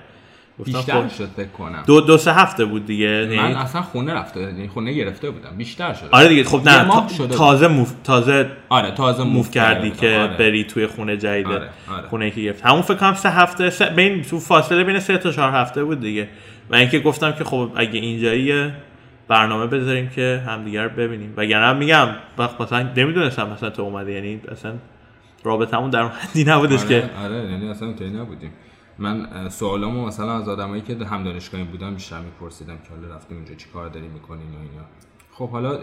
بیشتر 0.63 1.07
خب 1.07 1.13
شد 1.13 1.29
فکر 1.35 1.47
کنم 1.47 1.83
دو 1.87 2.01
دو 2.01 2.17
سه 2.17 2.33
هفته 2.33 2.65
بود 2.65 2.85
دیگه 2.85 3.25
من 3.29 3.35
یعنی 3.35 3.53
اصلا 3.53 3.81
خونه 3.81 4.13
رفته 4.13 4.41
یعنی 4.41 4.67
خونه 4.67 4.93
گرفته 4.93 5.29
بودم 5.29 5.57
بیشتر 5.57 5.93
شد 5.93 6.09
آره 6.11 6.27
دیگه 6.27 6.43
خب 6.43 6.69
نه. 6.69 7.07
تازه 7.27 7.67
موف 7.67 7.93
تازه 8.03 8.49
آره 8.69 8.91
تازه 8.91 9.23
موف 9.23 9.51
کردی 9.51 9.91
که. 9.91 10.17
آره. 10.17 10.37
بری 10.37 10.63
توی 10.63 10.87
خونه 10.87 11.17
جدید 11.17 11.47
آره، 11.47 11.69
آره. 11.91 12.07
خونه 12.07 12.31
که 12.31 12.41
گرفت 12.41 12.65
همون 12.65 12.81
فکر 12.81 12.97
کنم 12.97 13.13
سه 13.13 13.29
هفته 13.29 13.69
سه 13.69 13.85
بین 13.85 14.21
تو 14.21 14.39
فاصله 14.39 14.83
بین 14.83 14.99
سه 14.99 15.17
تا 15.17 15.31
چهار 15.31 15.51
هفته 15.51 15.83
بود 15.83 15.99
دیگه 15.99 16.27
و 16.69 16.75
اینکه 16.75 16.99
گفتم 16.99 17.31
که 17.31 17.43
خب 17.43 17.71
اگه 17.75 17.99
اینجایی 17.99 18.71
برنامه 19.27 19.67
بذاریم 19.67 20.09
که 20.09 20.43
همدیگه 20.47 20.81
رو 20.81 20.89
ببینیم 20.89 21.33
وگرنه 21.37 21.79
میگم 21.79 22.07
وقت 22.37 22.61
مثلا 22.61 22.89
نمی‌دونستم 22.97 23.49
مثلا 23.49 23.69
تو 23.69 23.81
اومده 23.81 24.11
یعنی 24.11 24.41
اصلا 24.51 24.73
رابطمون 25.43 25.89
در 25.89 26.07
حدی 26.07 26.43
نبودش 26.43 26.79
آره 26.79 26.89
که 26.89 27.09
آره 27.23 27.35
یعنی 27.35 27.69
اصلا 27.69 27.87
اینطوری 27.87 28.09
نبودیم 28.09 28.51
من 28.99 29.49
سوالامو 29.49 30.05
مثلا 30.05 30.33
از 30.33 30.49
آدمایی 30.49 30.81
که 30.81 30.95
هم 31.05 31.23
دانشگاهی 31.23 31.63
بودن 31.63 31.93
بیشتر 31.93 32.21
میپرسیدم 32.21 32.77
که 32.77 32.89
حالا 32.89 33.15
رفتیم 33.15 33.37
اونجا 33.37 33.55
چی 33.55 33.69
کار 33.69 33.89
داری 33.89 34.07
می‌کنین 34.07 34.47
و 34.55 34.59
اینا. 34.59 34.85
خب 35.31 35.49
حالا 35.49 35.79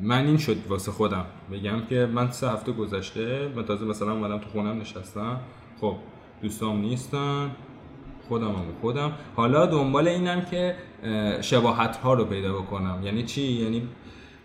من 0.00 0.26
این 0.26 0.36
شد 0.36 0.56
واسه 0.68 0.92
خودم. 0.92 1.24
بگم 1.52 1.80
که 1.88 2.06
من 2.14 2.30
سه 2.30 2.50
هفته 2.50 2.72
گذشته 2.72 3.52
من 3.56 3.64
تازه 3.64 3.84
مثلا 3.84 4.12
اومدم 4.12 4.38
تو 4.38 4.48
خونم 4.48 4.80
نشستم. 4.80 5.40
خب 5.80 5.96
دوستام 6.42 6.80
نیستن. 6.80 7.50
خودم 8.28 8.50
و 8.50 8.64
خودم. 8.80 9.12
حالا 9.36 9.66
دنبال 9.66 10.08
اینم 10.08 10.40
که 10.40 10.76
شباهت 11.40 11.96
ها 11.96 12.14
رو 12.14 12.24
پیدا 12.24 12.52
بکنم. 12.52 13.00
یعنی 13.04 13.22
چی؟ 13.22 13.42
یعنی 13.42 13.88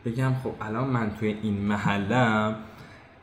بگم 0.06 0.34
خب 0.44 0.52
الان 0.62 0.88
من 0.88 1.12
توی 1.20 1.38
این 1.44 1.54
محلم 1.54 2.56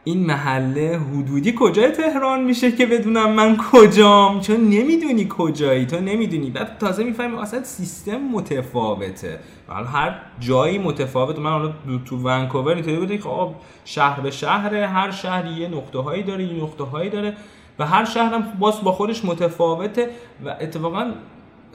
این 0.04 0.26
محله 0.26 1.00
حدودی 1.12 1.54
کجای 1.58 1.90
تهران 1.90 2.44
میشه 2.44 2.72
که 2.72 2.86
بدونم 2.86 3.32
من 3.32 3.56
کجام؟ 3.56 4.40
چون 4.40 4.56
نمی‌دونی 4.56 5.26
کجایی. 5.30 5.86
تو 5.86 6.00
نمی‌دونی. 6.00 6.50
بعد 6.50 6.78
تازه 6.78 7.04
می‌فهمی 7.04 7.36
اصلا 7.36 7.62
سیستم 7.62 8.16
متفاوته. 8.16 9.38
حالا 9.68 9.86
هر 9.86 10.14
جایی 10.40 10.78
متفاوت. 10.78 11.38
من 11.38 11.50
حالا 11.50 11.72
تو 12.04 12.16
ونکوور 12.16 12.74
اینطوری 12.74 12.96
بوده 12.96 13.16
که 13.16 13.22
خب 13.22 13.54
شهر 13.84 14.20
به 14.20 14.30
شهر 14.30 14.74
هر 14.74 15.10
شهری 15.10 15.54
یه 15.54 15.68
نقطه 15.68 15.98
هایی 15.98 16.22
داره 16.22 16.44
یه 16.44 16.62
نقطه 16.62 16.84
هایی 16.84 17.10
داره 17.10 17.36
و 17.78 17.86
هر 17.86 18.04
شهرم 18.04 18.52
باز 18.58 18.80
با 18.82 18.92
خودش 18.92 19.24
متفاوته 19.24 20.10
و 20.44 20.56
اتفاقا 20.60 21.12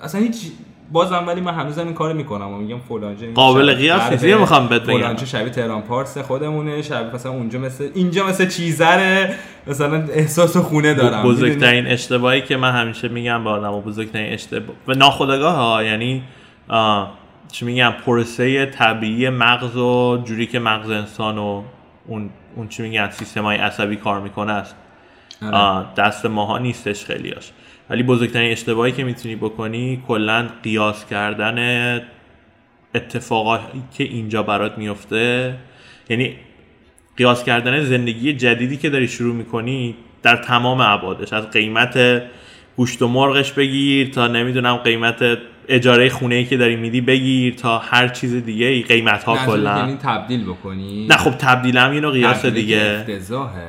اصلا 0.02 0.22
هیچ 0.22 0.52
بازم 0.92 1.24
ولی 1.28 1.42
من 1.42 1.54
هنوزم 1.54 1.86
این 1.86 1.94
کارو 1.94 2.14
می‌کنم 2.14 2.54
و 2.54 2.58
میگم 2.58 2.80
فلانجه 2.80 3.34
قابل 3.34 3.74
قیاس 3.74 4.12
نیست 4.12 4.24
می‌خوام 4.24 4.68
بهت 4.68 4.84
بگم. 4.84 4.98
فلانجه 4.98 5.26
شبیه 5.26 5.50
تهران 5.50 5.82
پارس 5.82 6.18
خودمونه 6.18 6.82
شبیه 6.82 7.16
مثلا 7.16 7.32
اونجا 7.32 7.60
مثل 7.60 7.90
اینجا 7.96 8.26
مثل 8.28 8.48
چیزره. 8.48 9.36
مثلا 9.68 10.04
احساس 10.14 10.58
خونه 10.58 10.94
دارم. 10.94 11.24
بزرگترین 11.24 11.88
اشتباهی 11.88 12.42
که 12.42 12.58
من 12.58 12.72
همیشه 12.72 13.08
میگم 13.08 13.44
به 13.44 13.50
آدم 13.50 13.82
بزرگترین 13.82 14.34
اشتباه 14.34 14.76
و 14.88 14.94
ناخودآگاه 14.94 15.56
ها 15.56 15.84
یعنی 15.84 16.24
چی 17.52 17.66
میگم 17.66 17.94
پروسه 18.06 18.66
طبیعی 18.66 19.30
مغز 19.30 19.78
و 19.78 20.22
جوری 20.26 20.48
که 20.48 20.60
مغز 20.60 20.90
انسان 20.90 21.38
و 21.38 21.64
اون 22.08 22.30
اون 22.56 22.68
چی 22.68 22.84
میگن 22.84 23.10
سیستم 23.10 23.44
های 23.44 23.58
عصبی 23.58 23.96
کار 23.96 24.22
می‌کنه 24.22 24.52
است. 24.52 24.76
آره. 25.54 25.86
دست 25.98 26.26
ماها 26.26 26.58
نیستش 26.58 27.06
خیلیاش 27.06 27.52
ولی 27.90 28.04
بزرگترین 28.04 28.52
اشتباهی 28.52 28.92
که 28.92 29.04
می‌تونی 29.04 29.36
بکنی 29.36 30.04
کلا 30.08 30.48
قیاس 30.64 31.06
کردن 31.06 32.02
اتفاقاتی 32.96 33.84
که 33.98 34.04
اینجا 34.04 34.44
برات 34.44 34.78
میفته 34.78 35.56
یعنی 36.10 36.36
قیاس 37.18 37.44
کردن 37.44 37.84
زندگی 37.84 38.34
جدیدی 38.34 38.78
که 38.78 38.90
داری 38.90 39.08
شروع 39.08 39.36
می‌کنی 39.36 39.96
در 40.24 40.36
تمام 40.36 40.82
ابعادش 40.82 41.34
از 41.34 41.50
قیمت 41.50 42.24
گوشت 42.76 43.02
و 43.02 43.08
مرغش 43.08 43.52
بگیر 43.52 44.10
تا 44.10 44.28
نمی‌دونم 44.28 44.76
قیمت 44.76 45.38
اجاره 45.70 46.10
خونه 46.10 46.36
ای 46.36 46.46
که 46.46 46.58
داری 46.58 46.76
میدی 46.76 47.02
بگیر 47.02 47.56
تا 47.56 47.80
هر 47.80 48.08
چیز 48.08 48.36
دیگه 48.36 48.66
ای 48.66 48.82
قیمت 48.82 49.24
ها 49.24 49.38
کلا. 49.46 49.78
یعنی 49.78 49.98
تبدیل 50.04 50.44
بکنی؟ 50.44 51.08
نه 51.08 51.18
خب 51.18 51.32
تبدیل 51.32 51.78
هم 51.78 51.94
یه 51.94 52.02
قیاس 52.02 52.46
دیگه. 52.46 53.06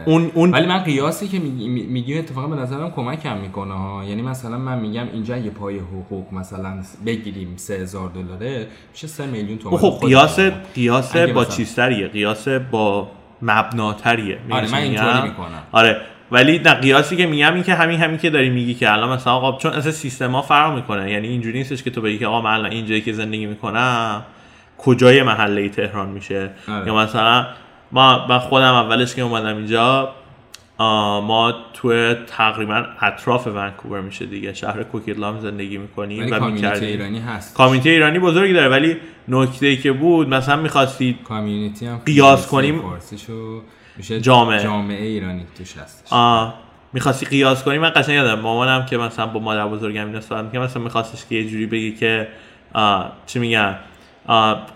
اون 0.04 0.30
اون 0.34 0.50
ولی 0.50 0.66
من 0.66 0.78
قیاسی 0.78 1.28
که 1.28 1.38
میگی 1.38 2.18
اتفاقا 2.18 2.46
به 2.46 2.56
نظرم 2.56 2.90
کمکم 2.90 3.38
می‌کنه 3.38 3.74
ها. 3.74 4.04
یعنی 4.04 4.22
مثلا 4.22 4.58
من 4.58 4.78
میگم 4.78 5.06
اینجا 5.12 5.36
یه 5.36 5.50
پای 5.50 5.78
حقوق 5.78 6.34
مثلا 6.34 6.82
بگیریم 7.06 7.54
3000 7.56 8.10
دلاره 8.10 8.66
میشه 8.92 9.06
3 9.06 9.26
میلیون 9.26 9.58
تومان 9.58 9.80
خب 9.80 10.06
قیاس 10.06 10.40
قیاس 10.74 11.16
با 11.16 11.44
چیزتریه. 11.44 12.08
قیاس 12.08 12.48
با 12.48 13.10
مبناتریه. 13.42 14.38
آره 14.50 14.72
من 14.72 14.78
اینطوری 14.78 15.22
می‌کنم. 15.22 15.62
آره 15.72 16.00
ولی 16.32 16.58
نه 16.58 16.74
قیاسی 16.74 17.16
که 17.16 17.26
میگم 17.26 17.54
این 17.54 17.62
که 17.62 17.74
همین 17.74 18.00
همین 18.00 18.18
که 18.18 18.30
داری 18.30 18.50
میگی 18.50 18.74
که 18.74 18.92
الان 18.92 19.08
مثلا 19.08 19.32
آقا 19.32 19.58
چون 19.58 19.72
اصلا 19.72 19.92
سیستما 19.92 20.42
فرق 20.42 20.74
می‌کنه. 20.74 21.10
یعنی 21.10 21.28
اینجوری 21.28 21.58
نیستش 21.58 21.82
که 21.82 21.90
تو 21.90 22.00
بگی 22.00 22.18
که 22.18 22.26
آقا 22.26 22.40
من 22.40 22.50
الان 22.50 22.70
اینجایی 22.70 23.00
که 23.00 23.12
زندگی 23.12 23.46
می‌کنم 23.46 24.22
کجای 24.78 25.22
محله 25.22 25.68
تهران 25.68 26.08
میشه؟ 26.08 26.50
آره. 26.68 26.86
یا 26.86 26.94
مثلا 26.94 27.46
ما 27.92 28.26
من 28.26 28.38
خودم 28.38 28.74
اولش 28.74 29.14
که 29.14 29.22
اومدم 29.22 29.56
اینجا 29.56 30.12
ما 31.22 31.54
تو 31.74 32.14
تقریبا 32.14 32.84
اطراف 33.00 33.46
ونکوور 33.46 34.00
میشه 34.00 34.26
دیگه. 34.26 34.54
شهر 34.54 34.82
کوکیدلام 34.82 35.40
زندگی 35.40 35.78
می‌کنیم 35.78 36.28
و 36.32 36.40
می‌کردیم. 36.50 36.88
ایرانی 36.88 37.20
هست. 37.20 37.54
کامیونیتی 37.54 37.90
ایرانی 37.90 38.18
بزرگی 38.18 38.52
داره 38.52 38.68
ولی 38.68 38.96
نکته 39.28 39.66
ای 39.66 39.76
که 39.76 39.92
بود 39.92 40.28
مثلا 40.28 40.56
می‌خواستید 40.56 41.22
کامیونیتی 41.24 41.86
هم 41.86 42.00
قیاس 42.06 42.46
کنیم 42.46 42.82
میشه 44.00 44.20
جامعه. 44.20 44.62
جامعه 44.62 45.06
ایرانی 45.06 45.46
توش 45.58 45.76
هستش. 45.76 46.12
آه 46.12 46.54
می‌خواستی 46.92 47.26
قیاس 47.26 47.62
کنی؟ 47.62 47.78
من 47.78 47.90
قشنگ 47.96 48.14
یادم 48.14 48.40
مامانم 48.40 48.86
که 48.86 48.96
مثلا 48.96 49.26
با 49.26 49.40
مادر 49.40 49.66
بزرگم 49.66 50.06
اینو 50.06 50.20
صحبت 50.20 50.52
که 50.52 50.58
مثلا 50.58 50.82
میخواستش 50.82 51.26
که 51.28 51.34
یه 51.34 51.50
جوری 51.50 51.66
بگی 51.66 51.92
که 51.92 52.28
چی 53.26 53.38
میگن؟ 53.38 53.78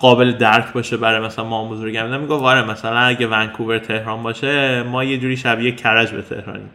قابل 0.00 0.32
درک 0.32 0.72
باشه 0.72 0.96
برای 0.96 1.26
مثلا 1.26 1.44
مامان 1.44 1.70
بزرگم. 1.70 2.20
میگه 2.20 2.34
واره 2.34 2.64
مثلا 2.64 2.98
اگه 2.98 3.26
ونکوور 3.26 3.78
تهران 3.78 4.22
باشه 4.22 4.82
ما 4.82 5.04
یه 5.04 5.18
جوری 5.18 5.37
شبیه 5.37 5.72
کرج 5.72 6.10
به 6.10 6.22
تهرانیم. 6.22 6.46
آره، 6.52 6.70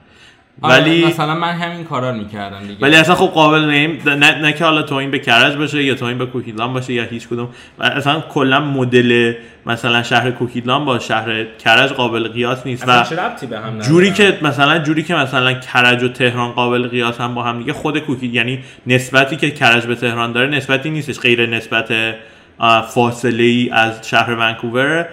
ولی 0.63 1.06
مثلا 1.06 1.36
من 1.36 1.54
همین 1.54 1.84
کارا 1.84 2.10
رو 2.10 2.15
می‌کردم 2.15 2.60
دیگه. 2.67 2.82
ولی 2.82 2.95
اصلا 2.95 3.15
خب 3.15 3.26
قابل 3.26 3.69
نیم. 3.69 4.02
نه, 4.06 4.15
نه 4.15 4.54
که 4.54 4.65
حالا 4.65 4.82
تو 4.82 4.95
این 4.95 5.12
به 5.12 5.19
کرج 5.19 5.56
باشه 5.56 5.84
یا 5.84 5.95
تو 5.95 6.06
این 6.06 6.17
به 6.17 6.26
کوکیدلان 6.26 6.74
باشه 6.74 6.93
یا 6.93 7.04
هیچ 7.04 7.28
کدوم. 7.28 7.50
اصلا 7.80 8.19
کلا 8.19 8.60
مدل 8.60 9.34
مثلا 9.65 10.04
شهر 10.04 10.32
کوکیدلان 10.32 10.86
با 10.86 11.00
شهر 11.00 11.43
کرج 11.43 11.91
قابل 11.91 12.28
قیاس 12.28 12.65
نیست 12.65 12.88
و 12.88 13.04
به 13.50 13.60
هم 13.60 13.80
جوری 13.80 14.12
که 14.12 14.38
مثلا 14.41 14.80
جوری 14.80 15.04
که 15.04 15.15
مثلا 15.15 15.54
کرج 15.54 16.04
و 16.04 16.08
تهران 16.08 16.52
قابل 16.52 16.88
قیاس 16.88 17.22
هم 17.22 17.36
با 17.36 17.43
هم 17.43 17.60
دیگه 17.60 17.74
خود 17.74 18.00
کوکید 18.00 18.34
یعنی 18.34 18.60
نسبتی 18.88 19.36
که 19.36 19.52
کرج 19.52 19.86
به 19.86 19.95
تهران 19.95 20.32
داره 20.32 20.48
نسبتی 20.48 20.89
نیستش 20.89 21.19
غیر 21.19 21.50
نسبت 21.50 21.93
فاصله 22.88 23.43
ای 23.43 23.69
از 23.74 24.10
شهر 24.10 24.36
ونکوور. 24.36 25.06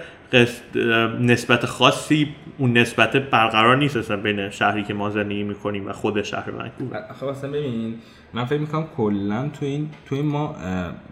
نسبت 1.19 1.65
خاصی 1.65 2.35
اون 2.57 2.77
نسبت 2.77 3.15
برقرار 3.15 3.77
نیست 3.77 3.97
اصلا 3.97 4.17
بین 4.17 4.49
شهری 4.49 4.83
که 4.83 4.93
ما 4.93 5.09
زندگی 5.09 5.43
می‌کنیم 5.43 5.87
و 5.87 5.93
خود 5.93 6.21
شهر 6.21 6.51
ونکوور 6.51 7.13
خب 7.19 7.25
اصلا 7.25 7.49
ببین 7.49 7.95
من 8.33 8.45
فکر 8.45 8.59
می‌کنم 8.59 8.87
کلا 8.97 9.49
تو 9.49 9.65
این 9.65 9.89
تو 10.05 10.15
این 10.15 10.25
ما 10.25 10.55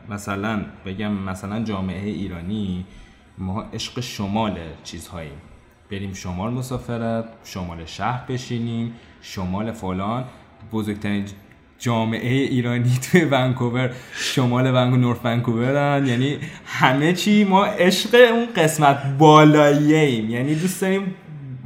مثلا 0.10 0.62
بگم 0.86 1.12
مثلا 1.12 1.64
جامعه 1.64 2.10
ایرانی 2.10 2.86
ما 3.38 3.62
عشق 3.62 4.00
شمال 4.00 4.58
چیزهایی 4.84 5.32
بریم 5.92 6.14
شمال 6.14 6.54
مسافرت 6.54 7.26
شمال 7.44 7.86
شهر 7.86 8.26
بشینیم 8.30 8.94
شمال 9.22 9.72
فلان. 9.72 10.24
بزرگترین 10.72 11.26
جامعه 11.80 12.34
ایرانی 12.34 12.92
توی 13.12 13.22
ونکوور 13.26 13.90
شمال 14.14 14.68
ونکوور 14.68 14.98
نورف 14.98 15.20
ونکوورن. 15.24 16.08
یعنی 16.08 16.38
همه 16.66 17.14
چی 17.14 17.44
ما 17.44 17.66
عشق 17.66 18.10
اون 18.32 18.48
قسمت 18.56 18.98
بالاییه 19.18 19.98
ایم. 19.98 20.30
یعنی 20.30 20.56
دوست 20.56 20.82
داریم 20.82 21.16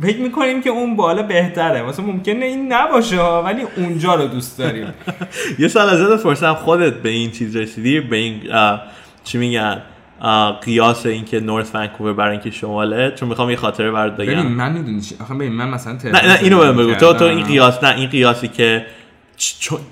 فکر 0.01 0.17
می‌کنیم 0.17 0.61
که 0.61 0.69
اون 0.69 0.95
بالا 0.95 1.23
بهتره. 1.23 1.81
مثلا 1.83 2.05
ممکنه 2.05 2.45
این 2.45 2.73
نباشه 2.73 3.21
ولی 3.21 3.61
اونجا 3.77 4.15
رو 4.15 4.27
دوست 4.27 4.57
داریم. 4.57 4.93
یه 5.59 5.67
سال 5.67 5.89
ازت 5.89 6.23
فرصم 6.23 6.53
خودت 6.53 6.93
به 6.93 7.09
این 7.09 7.31
چیز 7.31 7.55
رسیدی؟ 7.55 7.99
به 7.99 8.15
این 8.15 8.41
چی 9.23 9.37
میگن؟ 9.37 9.81
قیاس 10.61 11.05
اینکه 11.05 11.39
نورث 11.39 11.75
ونکوور 11.75 12.13
برای 12.13 12.31
اینکه 12.31 12.51
شماله؟ 12.51 13.11
چون 13.11 13.29
می‌خوام 13.29 13.49
یه 13.49 13.55
خاطره 13.55 13.91
برات 13.91 14.17
بگم. 14.17 14.31
ببین 14.31 14.47
من 14.47 14.71
می‌دونی 14.71 15.01
آخه 15.21 15.33
ببین 15.33 15.51
من 15.51 15.69
مثلا 15.69 15.93
نه 16.03 16.27
نه 16.27 16.39
اینو 16.41 16.73
بگو. 16.73 16.93
تو 16.93 17.13
تو 17.13 17.25
این 17.25 17.43
قیاس 17.43 17.83
نه 17.83 17.95
این 17.95 18.09
قیاسی 18.09 18.47
که 18.47 18.85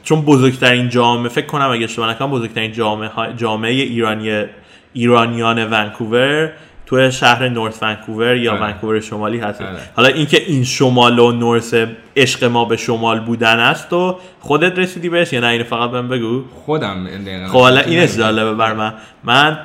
چون 0.04 0.22
بزرگترین 0.22 0.90
جامعه 0.90 1.30
فکر 1.30 1.46
کنم 1.46 1.70
اگه 1.72 1.88
شما 1.88 2.12
نکنم 2.12 2.32
بزرگترین 2.32 2.72
جامعه 2.72 3.10
جامعه 3.38 3.72
ایرانی 3.72 4.46
ایرانیان 4.94 5.74
ونکوور 5.74 6.52
تو 6.86 7.12
شهر 7.12 7.50
نورث 7.50 7.84
ونکوور 7.84 8.36
یا 8.36 8.52
آره. 8.52 8.62
ونکوور 8.62 9.00
شمالی 9.00 9.40
هست 9.40 9.62
آره. 9.62 9.80
حالا 9.96 10.10
اینکه 10.10 10.44
این 10.48 10.64
شمال 10.64 11.20
و 11.20 11.32
نورث 11.32 11.74
عشق 12.16 12.44
ما 12.44 12.66
به 12.66 12.78
شمال 12.78 13.20
بودن 13.20 13.60
است 13.60 13.94
و 13.94 14.20
خودت 14.40 14.80
رسیدی 14.80 15.10
بهش 15.10 15.34
یا 15.34 15.40
نه؟ 15.40 15.48
اینو 15.48 15.64
فقط 15.64 15.92
بهم 15.92 16.08
بگو. 16.08 16.44
خودم 16.66 17.08
خب 17.48 17.60
حالا 17.60 17.80
این 17.80 18.08
جالبه 18.18 18.54
بر 18.54 18.74
من. 18.74 18.94
من 19.24 19.60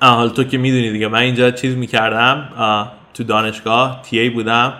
حالا 0.00 0.28
تو 0.28 0.44
که 0.44 0.58
می‌دونی 0.58 0.92
دیگه. 0.92 1.08
من 1.08 1.18
اینجا 1.18 1.50
چیز 1.50 1.76
می‌کردم. 1.76 2.48
تو 3.14 3.24
دانشگاه 3.24 4.02
تی 4.02 4.18
ای 4.18 4.30
بودم. 4.30 4.72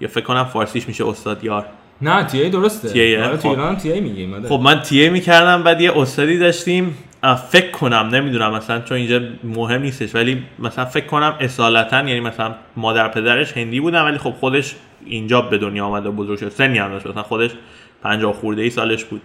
یا 0.00 0.08
فکر 0.08 0.24
کنم 0.24 0.44
فارسیش 0.44 0.88
میشه 0.88 1.08
استاد 1.08 1.44
یار. 1.44 1.66
نه 2.02 2.24
تی 2.24 2.42
ای 2.42 2.50
درسته. 2.50 2.88
تی 2.88 3.16
آره 3.16 3.36
تو 3.36 3.42
خب. 3.42 3.48
ایران 3.48 3.76
تی 3.76 3.92
ای 3.92 4.00
میگیم 4.00 4.48
خب 4.48 4.60
من 4.64 4.82
تی 4.82 5.02
ای 5.02 5.10
می‌کردم 5.10 5.62
بعد 5.62 5.80
یه 5.80 5.98
استادی 5.98 6.38
داشتیم. 6.38 6.98
فکر 7.50 7.70
کنم 7.70 8.08
نمی‌دونم 8.12 8.52
مثلا 8.54 8.80
چون 8.80 8.96
اینجا 8.96 9.20
مهم 9.44 9.82
نیستش 9.82 10.14
ولی 10.14 10.42
مثلا 10.58 10.84
فکر 10.84 11.06
کنم 11.06 11.36
اصالتا 11.40 11.96
یعنی 11.96 12.20
مثلا 12.20 12.54
مادر 12.76 13.08
پدرش 13.08 13.56
هندی 13.56 13.80
بودن 13.80 14.02
ولی 14.02 14.18
خب 14.18 14.30
خودش 14.30 14.74
اینجا 15.06 15.40
به 15.40 15.58
دنیا 15.58 15.84
آمده 15.84 16.10
بزرگ 16.10 16.38
شد. 16.38 16.48
سنی 16.48 16.78
هم 16.78 16.90
داشت 16.90 17.06
مثلا 17.06 17.22
خودش 17.22 17.50
50 18.02 18.32
خورده 18.32 18.62
ای 18.62 18.70
سالش 18.70 19.04
بود. 19.04 19.22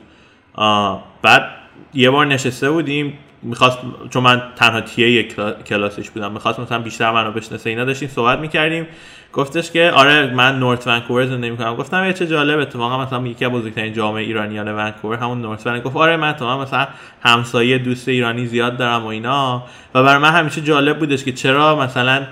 بعد 1.22 1.50
یه 1.94 2.10
بار 2.10 2.26
نشسته 2.26 2.72
بودیم 2.72 3.14
می‌خواست 3.42 3.78
چون 4.10 4.24
من 4.24 4.42
تنها 4.56 4.82
تیه 4.82 5.24
کلاسش 5.68 6.10
بودم 6.10 6.32
می‌خواست 6.32 6.60
مثلا 6.60 6.80
بیشتر 6.80 7.12
منو 7.12 7.32
بشناسه 7.32 7.70
اینا 7.70 7.86
داشتیم 7.86 8.10
صحبت 8.10 8.40
می‌کردیم. 8.40 8.88
گفتش 9.34 9.72
که 9.72 9.92
آره 9.96 10.34
من 10.34 10.60
نورت 10.60 10.88
ونکوور 10.88 11.26
زندگی 11.26 11.50
می‌کنم 11.50 11.76
گفتم 11.76 12.06
یه 12.06 12.14
چه 12.14 12.28
جالب 12.28 12.60
اتفاقا 12.60 13.04
مثلا 13.04 13.28
یکی 13.28 13.46
از 13.46 13.52
بزرگترین 13.52 13.94
جامعه 13.94 14.24
ایرانیان 14.24 14.76
ونکوور 14.76 15.18
همون 15.18 15.42
نورت 15.42 15.68
ونکوور. 15.68 15.80
گفت 15.80 15.96
آره 15.96 16.18
من 16.18 16.34
تو 16.34 16.58
مثلا 16.58 16.88
همسایه 17.22 17.78
دوست 17.78 18.08
ایرانی 18.08 18.46
زیاد 18.46 18.78
دارم 18.78 19.04
و 19.04 19.08
اینا. 19.08 19.64
و 19.96 20.04
برای 20.04 20.18
من 20.18 20.32
همیشه 20.32 20.62
جالب 20.62 21.00
بودش 21.00 21.24
که 21.24 21.32
چرا 21.32 21.76
مثلا 21.76 22.28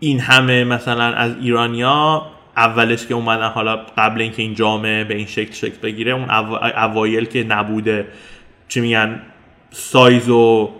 این 0.00 0.20
همه 0.20 0.64
مثلا 0.64 1.04
از 1.04 1.32
ایرانیا 1.40 2.26
اولش 2.56 3.06
که 3.06 3.14
اومدن 3.14 3.48
حالا 3.48 3.76
قبل 3.98 4.20
اینکه 4.20 4.42
این 4.42 4.54
جامعه 4.54 5.04
به 5.04 5.14
این 5.14 5.26
شکل 5.26 5.52
شکل 5.52 5.78
بگیره 5.82 6.12
اون 6.12 6.30
اوایل 6.76 7.24
که 7.24 7.44
نبوده 7.44 8.06
چی 8.68 8.80
میگن 8.80 9.22
سایز 9.70 10.28
و 10.28 10.70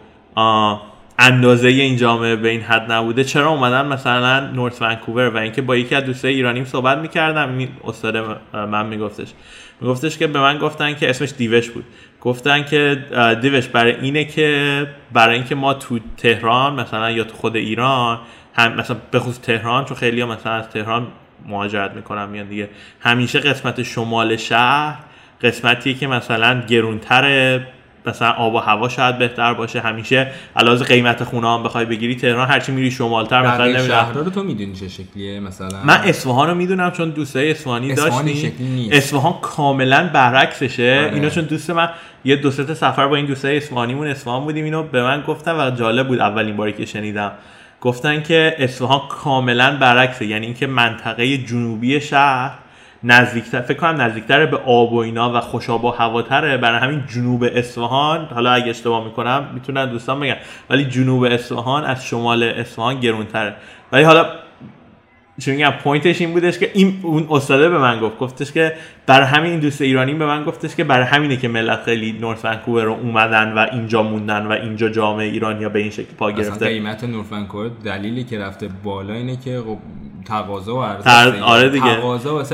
اندازه 1.18 1.68
این 1.68 1.96
جامعه 1.96 2.36
به 2.36 2.48
این 2.48 2.60
حد 2.60 2.92
نبوده. 2.92 3.24
چرا 3.24 3.48
اومدن 3.48 3.86
مثلا 3.86 4.40
نورت 4.40 4.82
ونکوور 4.82 5.28
و 5.28 5.36
اینکه 5.36 5.62
با 5.62 5.76
یکی 5.76 5.94
از 5.94 6.04
دوستای 6.04 6.34
ایرانیم 6.34 6.64
صحبت 6.64 6.98
می‌کردم 6.98 7.68
استاد 7.84 8.16
من 8.54 8.86
میگفتش. 8.86 9.28
میگفتش 9.80 10.18
که 10.18 10.26
به 10.26 10.40
من 10.40 10.58
گفتن 10.58 10.94
که 10.94 11.10
اسمش 11.10 11.32
دیوش 11.38 11.70
بود. 11.70 11.84
گفتن 12.20 12.64
که 12.64 13.04
دیوش 13.42 13.68
برای 13.68 13.94
اینه 13.94 14.24
که 14.24 14.86
برای 15.12 15.34
اینکه 15.34 15.54
ما 15.54 15.74
تو 15.74 15.98
تهران 16.16 16.80
مثلا 16.80 17.10
یا 17.10 17.24
تو 17.24 17.36
خود 17.36 17.56
ایران 17.56 18.18
هم 18.54 18.72
مثلا 18.72 18.96
به 19.10 19.18
خصوص 19.18 19.40
تهران 19.40 19.84
چون 19.84 19.96
خیلی 19.96 20.24
مثلا 20.24 20.52
از 20.52 20.68
تهران 20.68 21.06
مهاجرت 21.46 21.92
می‌کنم 21.92 22.28
میان 22.28 22.48
دیگه. 22.48 22.68
همیشه 23.00 23.40
قسمت 23.40 23.82
شمال 23.82 24.36
شهر 24.36 24.98
قسمتیه 25.42 25.94
که 25.94 26.06
مثلا 26.06 26.62
گرونتره. 26.68 27.66
مثلا 28.06 28.30
آب 28.30 28.54
و 28.54 28.58
هوا 28.58 28.88
شاید 28.88 29.18
بهتر 29.18 29.54
باشه. 29.54 29.80
همیشه 29.80 30.30
علاوه 30.56 30.84
قیمت 30.84 31.24
خونه 31.24 31.54
هم 31.54 31.62
بخوای 31.62 31.84
بگیری 31.84 32.16
تهران 32.16 32.48
هرچی 32.48 32.72
میری 32.72 32.90
شمالتر 32.90 33.42
مثلا 33.42 33.64
نمی‌دونم. 33.64 33.88
شهرها 33.88 34.20
رو 34.20 34.30
تو 34.30 34.42
می‌دونی 34.42 34.72
چه 34.72 34.88
شکلیه؟ 34.88 35.40
مثلا 35.40 35.82
من 35.84 36.00
اصفهان 36.04 36.48
رو 36.48 36.54
می‌دونم 36.54 36.90
چون 36.90 37.10
دوستای 37.10 37.50
اصفهانی 37.50 37.94
داشتیم. 37.94 38.88
اصفهان 38.92 39.34
کاملا 39.42 40.10
برعکسشه. 40.12 41.00
آره. 41.04 41.14
اینو 41.14 41.30
چون 41.30 41.44
دوست 41.44 41.70
من 41.70 41.88
یه 42.24 42.36
دو 42.36 42.50
سه 42.50 42.74
سفر 42.74 43.06
با 43.06 43.16
این 43.16 43.26
دوستای 43.26 43.56
اصفهانیمون 43.56 44.06
اصفهان 44.06 44.44
بودیم 44.44 44.64
اینو 44.64 44.82
به 44.82 45.02
من 45.02 45.22
گفتن 45.22 45.60
و 45.60 45.70
جالب 45.70 46.08
بود 46.08 46.20
اولین 46.20 46.56
باری 46.56 46.72
که 46.72 46.84
شنیدم. 46.84 47.32
گفتن 47.80 48.22
که 48.22 48.56
اصفهان 48.58 49.00
کاملا 49.08 49.76
برعکسه 49.80 50.26
یعنی 50.26 50.46
اینکه 50.46 50.66
منطقه 50.66 51.38
جنوبی 51.38 52.00
شهر 52.00 52.50
نزدیکتر 53.02 53.60
فکر 53.60 53.78
کنم 53.78 54.00
نزدیکتر 54.00 54.46
به 54.46 54.56
آب 54.56 54.92
و 54.92 54.96
اینا 54.98 55.32
و 55.32 55.40
خوشاب 55.40 55.84
و 55.84 55.90
هواتره. 55.90 56.56
برای 56.56 56.78
همین 56.80 57.02
جنوب 57.14 57.44
اصفهان 57.54 58.28
حالا 58.34 58.52
اگه 58.52 58.70
اشتباه 58.70 59.04
می‌کنم 59.04 59.50
می‌تونن 59.54 59.90
دوستان 59.90 60.20
بگن. 60.20 60.36
ولی 60.70 60.84
جنوب 60.84 61.22
اصفهان 61.24 61.84
از 61.84 62.06
شمال 62.06 62.42
اصفهان 62.42 63.00
گرونتره. 63.00 63.54
ولی 63.92 64.04
حالا 64.04 64.26
چون 65.38 65.54
میگم 65.54 65.70
پوینتش 65.70 66.20
این 66.20 66.32
بودش 66.32 66.58
که 66.58 66.70
این 66.74 67.00
اون 67.02 67.26
استاده 67.30 67.68
به 67.68 67.78
من 67.78 68.00
گفت 68.00 68.18
گفتش 68.18 68.52
که 68.52 68.72
برای 69.06 69.26
همین 69.26 69.50
این 69.50 69.60
دوست 69.60 69.80
ایرانی 69.80 70.14
به 70.14 70.26
من 70.26 70.44
گفتش 70.44 70.76
که 70.76 70.84
برای 70.84 71.06
همینه 71.06 71.36
که 71.36 71.48
ملت 71.48 71.82
خیلی 71.82 72.12
نورت 72.12 72.44
ونکوور 72.44 72.84
رو 72.84 72.92
اومدن 72.92 73.52
و 73.52 73.66
اینجا 73.72 74.02
موندن 74.02 74.46
و 74.46 74.52
اینجا 74.52 74.88
جامعه 74.88 75.26
ایرانی 75.26 75.68
به 75.68 75.78
این 75.78 75.90
شکل 75.90 76.14
پا 76.18 76.32
گرفته. 76.32 76.66
قیمت 76.66 77.04
نورت 77.04 77.32
ونکوور 77.32 77.70
دلیلی 77.84 78.24
که 78.24 78.38
رفته 78.38 78.68
بالا 78.84 79.14
اینه 79.14 79.36
که 79.36 79.62
خب 79.66 79.78
تقاضا 80.28 80.76
و 80.76 80.82
عرضه 80.82 81.42
آره 81.42 81.68
دیگه. 81.68 82.00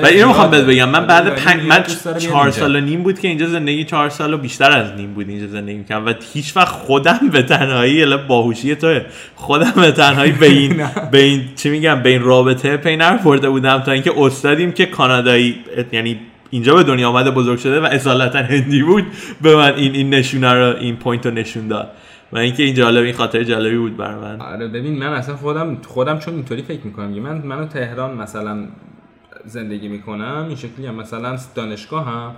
و 0.03 0.07
اینو 0.07 0.29
می‌خوام 0.29 0.51
بهت 0.51 0.64
بگم 0.64 0.88
من 0.88 1.07
بعد 1.07 1.35
پنج 1.35 1.62
من 1.62 1.85
چهار 2.18 2.51
سال 2.51 2.77
و 2.77 2.81
نیم 2.81 3.03
بود 3.03 3.21
که 3.21 3.29
اینجا 3.29 3.47
زندگی 3.47 3.85
چهار 3.85 4.09
سال 4.09 4.35
و 4.35 4.38
بیشتر 4.38 4.71
از 4.71 4.92
نیم 4.92 5.14
بود 5.14 5.29
اینجا 5.29 5.47
زندگی 5.47 5.79
می‌کنم 5.79 6.07
و 6.07 6.14
هیچ 6.33 6.57
وقت 6.57 6.68
خودم 6.68 7.21
به 7.33 7.42
تنهایی 7.42 8.03
الا 8.03 8.16
باهوشی 8.16 8.75
توه 8.75 9.01
خودم 9.35 9.73
به 9.77 9.92
تنهایی 9.92 10.33
به 10.33 10.47
این 10.47 10.87
به 11.12 11.18
این 11.18 11.45
چی 11.57 11.71
میگم 11.71 12.03
به 12.03 12.11
این 12.11 12.23
رابطه 12.23 12.72
پی 12.77 12.97
نرفورده 12.97 13.51
بودم 13.51 13.79
تا 13.79 13.93
اینکه 13.93 14.13
استادیم 14.17 14.73
که 14.73 14.87
کانادایی 14.87 15.65
یعنی 15.93 16.21
اینجا 16.51 16.75
به 16.75 16.83
دنیا 16.83 17.09
آمده 17.09 17.31
بزرگ 17.31 17.59
شده 17.59 17.81
و 17.81 17.85
اصالتا 17.85 18.39
هندی 18.39 18.83
بود 18.83 19.05
به 19.43 19.57
من 19.57 19.75
این 19.75 19.95
این 19.95 20.11
نشونه 20.11 20.53
رو 20.53 20.77
این 20.77 20.97
پوینت 20.97 21.27
رو 21.27 21.33
نشون 21.33 21.69
داد. 21.69 21.91
و 22.33 22.39
اینکه 22.39 22.63
این 22.63 22.75
جالب 22.75 23.05
این 23.05 23.15
خاطر 23.15 23.45
جالبی 23.45 23.77
بود 23.77 23.97
برای 23.97 24.21
من. 24.21 24.41
آره 24.41 24.69
ببین 24.69 24.99
من 24.99 25.13
اصلا 25.13 25.37
خودم 25.37 25.79
خودم 25.87 26.19
چون 26.19 26.35
اینطوری 26.35 26.63
فکر 26.63 26.81
می‌کنم 26.85 27.09
من 27.09 27.39
منو 27.39 27.67
تهران 27.67 28.15
مثلا 28.15 28.67
زندگی 29.45 29.89
می‌کنم 29.89 30.45
این 30.49 30.57
شکلی 30.57 30.87
هم 30.87 30.95
مثلا 30.95 31.39
دانشگاه 31.55 32.07
هم 32.07 32.35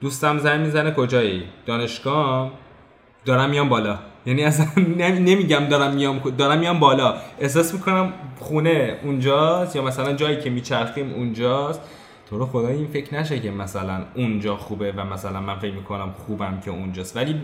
دوستم 0.00 0.38
زنگ 0.38 0.60
می‌زنه 0.60 0.90
کجایی؟ 0.90 1.42
دانشگاه 1.66 2.52
دارم 3.24 3.50
میام 3.50 3.68
بالا. 3.68 3.98
یعنی 4.26 4.44
اصلا 4.44 4.66
نمیگم 5.18 5.64
دارم 5.70 5.94
میام 5.94 6.18
دارم 6.38 6.58
میام 6.58 6.78
بالا. 6.80 7.14
احساس 7.40 7.74
می‌کنم 7.74 8.12
خونه 8.38 8.96
اونجاست 9.04 9.76
یا 9.76 9.82
مثلا 9.82 10.12
جایی 10.12 10.40
که 10.40 10.50
میچرخیم 10.50 11.12
اونجاست. 11.14 11.80
تو 12.30 12.38
رو 12.38 12.46
خدا 12.46 12.68
این 12.68 12.86
فکر 12.86 13.14
نشه 13.14 13.40
که 13.40 13.50
مثلا 13.50 14.00
اونجا 14.14 14.56
خوبه 14.56 14.92
و 14.92 15.04
مثلا 15.04 15.40
من 15.40 15.58
فکر 15.58 15.74
می‌کنم 15.74 16.14
خوبم 16.26 16.60
که 16.64 16.70
اونجاست. 16.70 17.16
ولی 17.16 17.40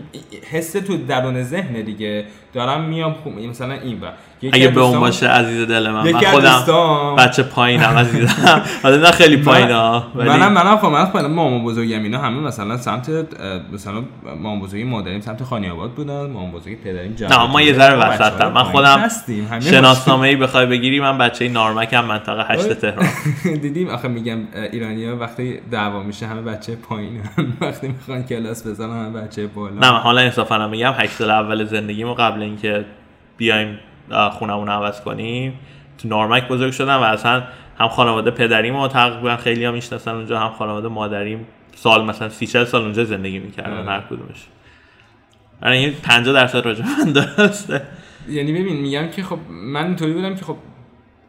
حس 0.51 0.71
تو 0.71 0.97
درون 0.97 1.43
ذهن 1.43 1.81
دیگه. 1.81 2.25
دارم 2.53 2.83
میام 2.83 3.13
خوب 3.13 3.39
مثلا 3.39 3.73
این 3.73 3.99
با 3.99 4.07
اگه 4.53 4.67
به 4.67 4.81
اون 4.81 4.99
باشه 4.99 5.27
عزیز 5.27 5.67
دل 5.67 5.89
من. 5.89 6.11
من 6.11 6.19
خودم 6.19 6.63
بچه 7.17 7.43
پایینم 7.43 7.97
عزیزم. 7.97 8.61
حالا 8.83 8.97
نه 8.97 9.11
خیلی 9.11 9.37
پایین 9.37 9.71
ها 9.71 10.07
منم 10.15 10.53
منم 10.53 10.77
خب 10.77 10.85
من 10.87 11.05
خودم 11.05 11.31
مامان 11.31 11.63
بزرگم 11.63 12.03
اینا 12.03 12.19
همه 12.19 12.39
مثلا 12.39 12.77
سمت 12.77 13.09
مثلا 13.73 14.03
مامان 14.25 14.59
بزرگی 14.59 14.83
مادریم 14.83 15.21
سمت 15.21 15.43
خانی 15.43 15.69
آباد 15.69 15.91
بودن 15.91 16.29
مامان 16.29 16.51
بزرگی 16.51 16.75
پدریم 16.75 17.13
جمع 17.13 17.29
نه 17.29 17.51
ما 17.51 17.61
یه 17.61 17.73
ذره 17.73 17.95
وسطم 17.95 18.51
من 18.51 18.63
خودم 18.63 19.07
شناسنامه 19.59 20.27
ای 20.27 20.35
بخوای 20.35 20.65
بگیری 20.65 20.99
من 20.99 21.17
بچه 21.17 21.49
نارمکم 21.49 22.05
منطقه 22.05 22.45
8 22.53 22.73
تهران. 22.73 23.07
دیدیم 23.61 23.89
آخه 23.89 24.07
میگم 24.07 24.37
ایرانیا 24.71 25.17
وقتی 25.17 25.59
دعوا 25.71 26.03
میشه 26.03 26.27
همه 26.27 26.41
بچه 26.41 26.75
پایین 26.75 27.21
وقتی 27.61 27.87
می‌خوان 27.87 28.23
کلاس 28.23 28.67
بزنن 28.67 29.05
همه 29.05 29.21
بچه 29.21 29.47
بالا. 29.47 29.79
نه 29.79 29.99
حالا 29.99 30.21
انصافا 30.21 30.67
میگم 30.67 30.93
8 30.97 31.11
سال 31.11 31.31
اول 31.31 31.65
زندگیمو 31.65 32.13
قبل 32.13 32.41
اینکه 32.41 32.85
بیایم 33.37 33.79
خونمون 34.31 34.69
عوض 34.69 35.01
کنیم. 35.01 35.59
تو 35.97 36.07
نارمک 36.07 36.47
بزرگ 36.47 36.71
شدم 36.71 36.97
و 36.97 37.03
اصلا 37.03 37.43
هم 37.77 37.87
خانواده 37.87 38.31
پدریم 38.31 38.75
و 38.75 38.87
تقریبا 38.87 39.37
خیلی 39.37 39.65
هم 39.65 39.73
می‌شناسن 39.73 40.15
اونجا 40.15 40.39
هم 40.39 40.49
خانواده 40.49 40.87
مادریم 40.87 41.45
سال 41.75 42.05
مثلا 42.05 42.29
سی 42.29 42.45
سال 42.45 42.81
اونجا 42.81 43.03
زندگی 43.03 43.39
می‌کردن 43.39 43.87
هر 43.87 44.01
کدومش. 44.01 44.45
برای 45.61 45.77
این 45.77 45.93
50 46.03 46.33
درصد 46.33 46.65
راجع 46.65 46.83
من 46.85 47.11
درسته. 47.11 47.81
یعنی 48.29 48.51
ببین 48.53 48.75
میگم 48.81 49.07
که 49.07 49.23
خب 49.23 49.39
من 49.49 49.85
اینطوری 49.85 50.13
بودم 50.13 50.35
که 50.35 50.45
خب 50.45 50.57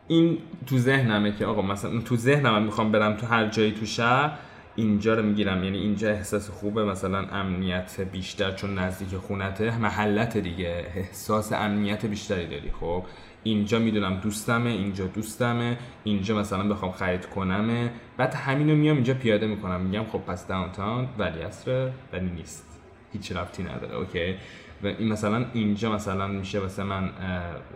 این 0.09 0.39
تو 0.67 0.79
ذهنمه 0.79 1.33
که 1.33 1.47
آقا 1.47 1.63
مثلا 1.63 2.01
تو 2.01 2.17
ذهنم 2.17 2.63
می‌خوام 2.63 2.93
برم 2.93 3.17
تو 3.17 3.27
هر 3.27 3.47
جایی 3.47 3.73
تو 3.73 3.87
شهر 3.87 4.31
اینجا 4.77 5.15
رو 5.15 5.23
می‌گیرم. 5.23 5.65
یعنی 5.65 5.79
اینجا 5.79 6.11
احساس 6.11 6.51
خوبه. 6.51 6.85
مثلا 6.85 7.19
امنیت 7.19 8.01
بیشتر 8.01 8.53
چون 8.53 8.79
نزدیک 8.79 9.19
خونته. 9.19 9.79
محلت 9.79 10.37
دیگه. 10.37 10.87
احساس 10.95 11.53
امنیت 11.53 12.07
بیشتری 12.07 12.47
داری. 12.47 12.71
خب 12.81 13.05
اینجا 13.43 13.79
می‌دونم 13.79 14.15
دوستمه 14.15 14.71
اینجا 14.71 15.07
دوستمه 15.07 15.79
اینجا 16.05 16.39
مثلا 16.39 16.69
بخوام 16.69 16.93
خرید 16.93 17.27
کنمه. 17.27 17.91
بعد 18.17 18.35
همینو 18.35 18.77
میام 18.77 18.97
اینجا 18.97 19.15
پیاده 19.15 19.47
می‌کنم. 19.47 19.81
میگم 19.81 20.05
خب 20.05 20.19
پس 20.19 20.47
داونتاون 20.47 21.09
ولی 21.19 21.41
اصره 21.41 21.93
ولی 22.13 22.31
نیست. 22.31 22.67
هیچ 23.13 23.33
رفتی 23.33 23.63
نداره. 23.63 23.97
اوکی؟ 23.97 24.35
و 24.83 24.87
این 24.87 25.13
مثلا 25.13 25.45
اینجا 25.53 25.93
مثلا 25.93 26.27
میشه 26.27 26.83
من 26.83 27.11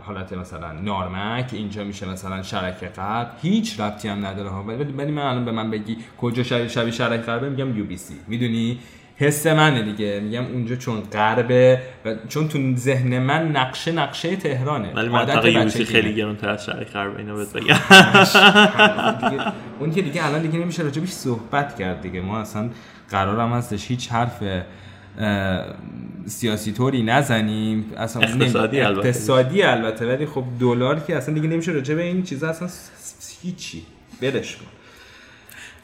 حالت 0.02 0.32
مثلا 0.32 0.72
نارمک 0.72 1.50
اینجا 1.52 1.84
میشه 1.84 2.08
مثلا 2.08 2.42
شرک 2.42 2.84
قبل 2.84 3.30
هیچ 3.42 3.80
ربطی 3.80 4.08
هم 4.08 4.26
نداره 4.26 4.48
ها. 4.48 4.62
ولی 4.62 5.12
من 5.12 5.22
الان 5.22 5.44
به 5.44 5.52
من 5.52 5.70
بگی 5.70 5.96
کجا 6.20 6.42
شبیه 6.42 6.68
شبیه 6.68 6.90
شرک 6.90 7.28
میگم 7.28 7.78
یو 7.78 7.84
بی 7.84 7.96
سی 7.96 8.14
می‌دونی؟ 8.28 8.78
حس 9.16 9.46
منه 9.46 9.82
دیگه. 9.82 10.20
میگم 10.20 10.44
اونجا 10.44 10.76
چون 10.76 11.00
غربه 11.00 11.82
و 12.04 12.14
چون 12.28 12.48
تو 12.48 12.76
ذهن 12.76 13.18
من 13.18 13.48
نقشه 13.48 13.92
نقشه 13.92 14.36
تهرانه. 14.36 14.92
ولی 14.94 15.08
منطقه 15.08 15.52
یو 15.52 15.68
سی 15.68 15.84
خیلی 15.84 16.14
گرونتر 16.14 16.48
از 16.48 16.64
شرک 16.64 16.86
غربه 16.86 17.18
اینو 17.18 17.36
بهت 17.36 17.52
بگم. 17.52 17.76
اون 19.80 19.90
که 19.90 20.02
دیگه 20.02 20.26
الان 20.26 20.42
دیگه 20.42 20.58
نمیشه 20.58 20.82
راجبش 20.82 21.08
صحبت 21.08 21.76
کرد 21.76 22.00
دیگه. 22.00 22.20
ما 22.20 22.38
اصلا 22.38 22.70
قرارم 23.10 23.52
هستش 23.52 23.88
هیچ 23.88 24.12
حرف 24.12 24.42
سیاسی 26.26 26.72
طوری 26.72 27.02
نزنیم. 27.02 27.92
اصلا 27.96 28.22
اقتصادی 28.22 28.80
البته. 28.80 29.08
اقتصادی 29.08 29.62
البته 29.62 30.06
ولی 30.06 30.26
خب 30.26 30.44
دلار 30.60 31.00
که 31.00 31.16
اصلا 31.16 31.34
دیگه 31.34 31.48
نمیشه 31.48 31.72
راجع 31.72 31.94
به 31.94 32.02
این 32.02 32.22
چیزا 32.22 32.48
اصلا 32.48 32.68
هیچی. 33.42 33.82
برش 34.20 34.56
کن. 34.56 34.66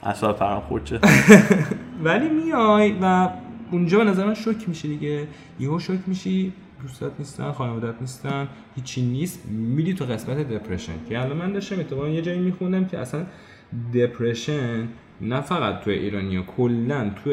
اصلا 0.03 0.33
فرام 0.33 0.61
خورد 0.61 0.89
ولی 2.05 2.29
میای 2.29 2.95
و 3.03 3.29
اونجا 3.71 3.99
به 3.99 4.05
نظر 4.05 4.27
من 4.27 4.35
شوک 4.35 4.69
میشه 4.69 4.89
دیگه. 4.89 5.27
یهو 5.61 5.79
شوک 5.79 6.01
میشی. 6.07 6.53
دوستات 6.83 7.13
نیستن 7.19 7.53
خانوادت 7.53 7.95
نیستن 8.01 8.49
هیچی 8.77 9.03
نیست. 9.03 9.47
میری 9.49 9.95
تو 9.95 10.05
قسمت 10.05 10.49
دپرشن 10.49 10.93
که 11.09 11.21
الان 11.21 11.37
من 11.37 11.53
داشتم 11.53 11.81
اتفاقا 11.81 12.09
یه 12.09 12.23
جایی 12.23 12.39
میخوندم 12.39 12.85
که 12.85 12.99
اصلا 12.99 13.27
دپرشن 13.95 14.89
نه 15.21 15.41
فقط 15.41 15.81
تو 15.81 15.91
ایرانی 15.91 16.45
کلا 16.57 17.11
تو 17.25 17.31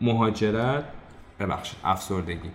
مهاجرت 0.00 0.84
ببخشید 1.40 1.78
افسردگی. 1.84 2.50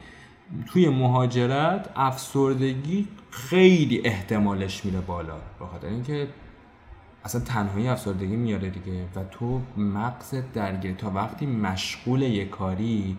توی 0.67 0.89
مهاجرت 0.89 1.89
افسردگی 1.95 3.07
خیلی 3.31 4.01
احتمالش 4.05 4.85
میره 4.85 5.01
بالا 5.01 5.37
بخاطر 5.61 5.87
اینکه 5.87 6.27
اصلا 7.23 7.41
تنهایی 7.41 7.87
افسردگی 7.87 8.35
میاره 8.35 8.69
دیگه 8.69 9.05
و 9.15 9.23
تو 9.23 9.61
مغز 9.77 10.35
درگیر 10.53 10.95
تا 10.95 11.11
وقتی 11.11 11.45
مشغول 11.45 12.21
یه 12.21 12.45
کاری 12.45 13.17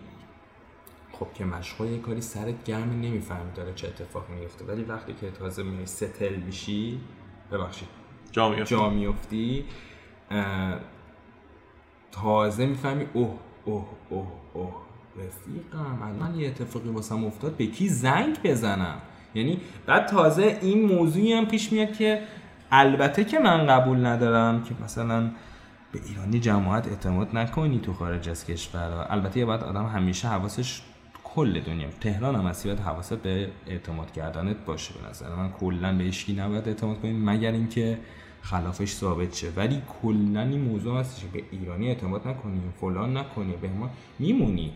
خب 1.11 1.27
که 1.33 1.45
مشغول 1.45 1.87
یه 1.87 1.99
کاری 1.99 2.21
سرت 2.21 2.63
گرم 2.63 2.89
نمی‌فهمی 3.01 3.51
داره 3.55 3.73
چه 3.73 3.87
اتفاق 3.87 4.29
میفته 4.29 4.65
ولی 4.65 4.83
وقتی 4.83 5.13
که 5.13 5.31
تازه 5.31 5.63
میای 5.63 5.85
ستل 5.85 6.35
میشی 6.35 6.99
ببخشید 7.51 7.87
جا 8.31 8.49
میفتی, 8.49 8.75
جا 8.75 8.89
میفتی 8.89 9.65
تازه 12.11 12.65
می‌فهمی 12.65 13.07
اوه 13.13 13.39
اوه 13.65 13.85
اوه 14.09 14.27
اوه 14.53 14.90
رفیقم. 15.17 16.01
الان 16.03 16.39
یه 16.39 16.47
اتفاقی 16.47 16.89
واسم 16.89 17.25
افتاد. 17.25 17.57
به 17.57 17.65
کی 17.65 17.89
زنگ 17.89 18.37
بزنم؟ 18.43 18.95
یعنی 19.35 19.59
بعد 19.85 20.05
تازه 20.05 20.57
این 20.61 20.85
موضوعی 20.85 21.33
هم 21.33 21.45
پیش 21.45 21.71
میاد 21.71 21.93
که 21.93 22.21
البته 22.71 23.23
که 23.23 23.39
من 23.39 23.65
قبول 23.65 24.05
ندارم 24.05 24.63
که 24.63 24.75
مثلا 24.83 25.31
به 25.91 25.99
ایرانی 26.07 26.39
جماعت 26.39 26.87
اعتماد 26.87 27.37
نکنی 27.37 27.79
تو 27.79 27.93
خارج 27.93 28.29
از 28.29 28.45
کشور 28.45 29.07
البته 29.09 29.39
یه 29.39 29.45
باید 29.45 29.63
آدم 29.63 29.85
همیشه 29.85 30.27
حواسش 30.27 30.81
کل 31.23 31.59
دنیا. 31.59 31.87
تهران 32.01 32.35
هم 32.35 32.47
هستی 32.47 32.69
باید 32.69 32.79
حواست 32.79 33.13
به 33.13 33.49
اعتماد 33.67 34.11
کردنت 34.11 34.65
باشه 34.65 34.93
به 34.93 35.09
نظر 35.09 35.35
من. 35.35 35.51
کلا 35.51 35.97
به 35.97 36.07
اشکی 36.07 36.33
نباید 36.33 36.67
اعتماد 36.67 37.01
کنیم 37.01 37.29
مگر 37.29 37.51
اینکه 37.51 37.97
خلافش 38.41 38.91
ثابت 38.91 39.33
شه. 39.33 39.47
ولی 39.55 39.81
کلا 40.01 40.41
این 40.41 40.61
موضوع 40.61 40.99
هستش 40.99 41.23
به 41.23 41.43
ایرانی 41.51 41.87
اعتماد 41.87 42.27
نکنی 42.27 42.61
فلان 42.81 43.17
نکنی 43.17 43.53
به 43.61 43.67
ما 43.69 43.89
میمونی. 44.19 44.71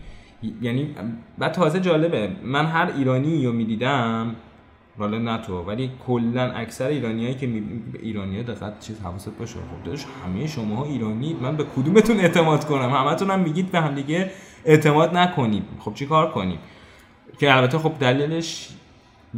یعنی 0.61 0.95
بعد 1.37 1.51
تازه 1.51 1.79
جالبه. 1.79 2.29
من 2.43 2.65
هر 2.65 2.91
ایرانی 2.97 3.45
رو 3.45 3.53
می‌دیدم 3.53 4.35
حالا 4.97 5.17
نه 5.17 5.37
تو 5.37 5.61
ولی 5.61 5.91
کلا 6.07 6.51
اکثر 6.51 6.87
ایرانیایی 6.87 7.35
که 7.35 7.47
به 7.47 7.99
ایرانی‌ها 8.01 8.43
دقت 8.43 8.79
چیز 8.79 8.99
حواست 9.01 9.37
باشه. 9.39 9.55
خب 9.55 9.83
داداش 9.85 10.05
همه 10.25 10.47
شماها 10.47 10.85
ایرانی 10.85 11.33
من 11.41 11.55
به 11.55 11.63
کدومتون 11.63 12.19
اعتماد 12.19 12.65
کنم؟ 12.65 12.89
همتون 12.89 13.31
هم 13.31 13.39
میگید 13.39 13.71
به 13.71 13.81
هم 13.81 13.95
دیگه 13.95 14.31
اعتماد 14.65 15.17
نکنید 15.17 15.63
خب 15.79 15.93
چی 15.93 16.05
کار 16.05 16.31
کنیم؟ 16.31 16.57
که 17.39 17.55
البته 17.55 17.77
خب 17.77 17.93
دلیلش 17.99 18.69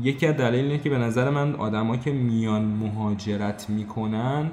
یکی 0.01 0.27
از 0.27 0.37
دلیل 0.37 0.65
اینه 0.65 0.77
که 0.77 0.89
به 0.89 0.97
نظر 0.97 1.29
من 1.29 1.55
آدما 1.55 1.97
که 1.97 2.11
میان 2.11 2.61
مهاجرت 2.61 3.69
می‌کنن 3.69 4.51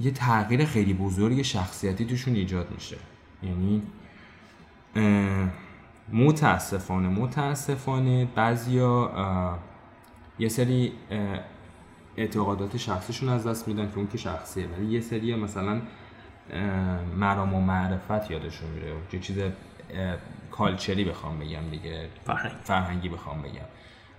یه 0.00 0.10
تغییر 0.10 0.64
خیلی 0.64 0.94
بزرگ 0.94 1.42
شخصیتی 1.42 2.04
توشون 2.04 2.34
ایجاد 2.34 2.66
میشه. 2.74 2.96
یعنی 3.42 3.82
متاسفانه 6.12 7.08
متاسفانه 7.08 8.28
بعضیا 8.34 9.10
یه 10.38 10.48
سری 10.48 10.92
اعتقادات 12.16 12.76
شخصیشون 12.76 13.28
از 13.28 13.46
دست 13.46 13.68
میدن 13.68 13.90
که 13.90 13.96
اون 13.96 14.08
که 14.08 14.18
شخصیه. 14.18 14.66
ولی 14.66 14.86
یه 14.86 15.00
سری 15.00 15.34
مثلا 15.34 15.80
مرام 17.16 17.54
و 17.54 17.60
معرفت 17.60 18.30
یادشون 18.30 18.70
میره. 18.70 18.92
یه 19.12 19.20
چیز 19.20 19.38
کالچری 20.50 21.04
بخوام 21.04 21.38
بگم 21.38 21.70
دیگه. 21.70 22.08
فرهنگی 22.64 23.08
بخوام 23.08 23.42
بگم. 23.42 23.66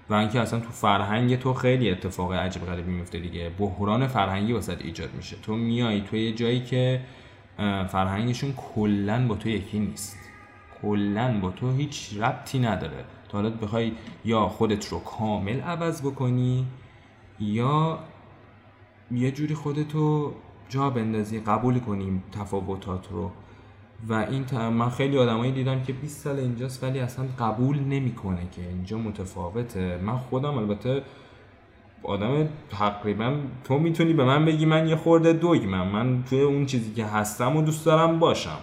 و 0.09 0.13
اینکه 0.13 0.39
اصلا 0.39 0.59
تو 0.59 0.69
فرهنگ 0.69 1.39
تو 1.39 1.53
خیلی 1.53 1.91
اتفاق 1.91 2.33
عجیب 2.33 2.65
غریبی 2.65 2.91
میفته 2.91 3.19
دیگه. 3.19 3.49
بحران 3.49 4.07
فرهنگی 4.07 4.53
واسه 4.53 4.77
ایجاد 4.79 5.13
میشه. 5.13 5.37
تو 5.37 5.55
میای 5.55 6.01
تو 6.01 6.15
یه 6.15 6.33
جایی 6.33 6.63
که 6.63 7.01
فرهنگشون 7.87 8.53
کلا 8.53 9.27
با 9.27 9.35
تو 9.35 9.49
یکی 9.49 9.79
نیست. 9.79 10.16
کلا 10.81 11.39
با 11.41 11.51
تو 11.51 11.71
هیچ 11.71 12.17
ربطی 12.19 12.59
نداره. 12.59 13.05
تا 13.29 13.37
حالا 13.37 13.49
بخوای 13.49 13.91
یا 14.25 14.47
خودت 14.47 14.87
رو 14.87 14.99
کامل 14.99 15.59
عوض 15.59 16.01
بکنی 16.01 16.65
یا 17.39 17.99
یه 19.11 19.31
جوری 19.31 19.55
خودتو 19.55 20.33
جا 20.69 20.89
بندازی 20.89 21.39
قبول 21.39 21.79
کنیم 21.79 22.23
تفاوتات 22.31 23.07
رو. 23.11 23.31
و 24.09 24.13
این 24.13 24.69
من 24.69 24.89
خیلی 24.89 25.17
آدمایی 25.17 25.51
دیدم 25.51 25.83
که 25.83 25.93
20 25.93 26.23
سال 26.23 26.39
اینجاست 26.39 26.83
ولی 26.83 26.99
اصلا 26.99 27.25
قبول 27.39 27.79
نمی‌کنه 27.79 28.47
که 28.51 28.61
اینجا 28.61 28.97
متفاوته. 28.97 29.97
من 29.97 30.17
خودم 30.17 30.57
البته 30.57 31.03
آدم 32.03 32.49
تقریبا 32.69 33.37
تو 33.63 33.79
می‌تونی 33.79 34.13
به 34.13 34.23
من 34.23 34.45
بگی 34.45 34.65
من 34.65 34.87
یه 34.87 34.95
خورده 34.95 35.33
دوگمم. 35.33 35.87
من 35.87 36.23
توی 36.23 36.41
اون 36.41 36.65
چیزی 36.65 36.93
که 36.93 37.05
هستم 37.05 37.55
و 37.55 37.61
دوست 37.61 37.85
دارم 37.85 38.19
باشم. 38.19 38.57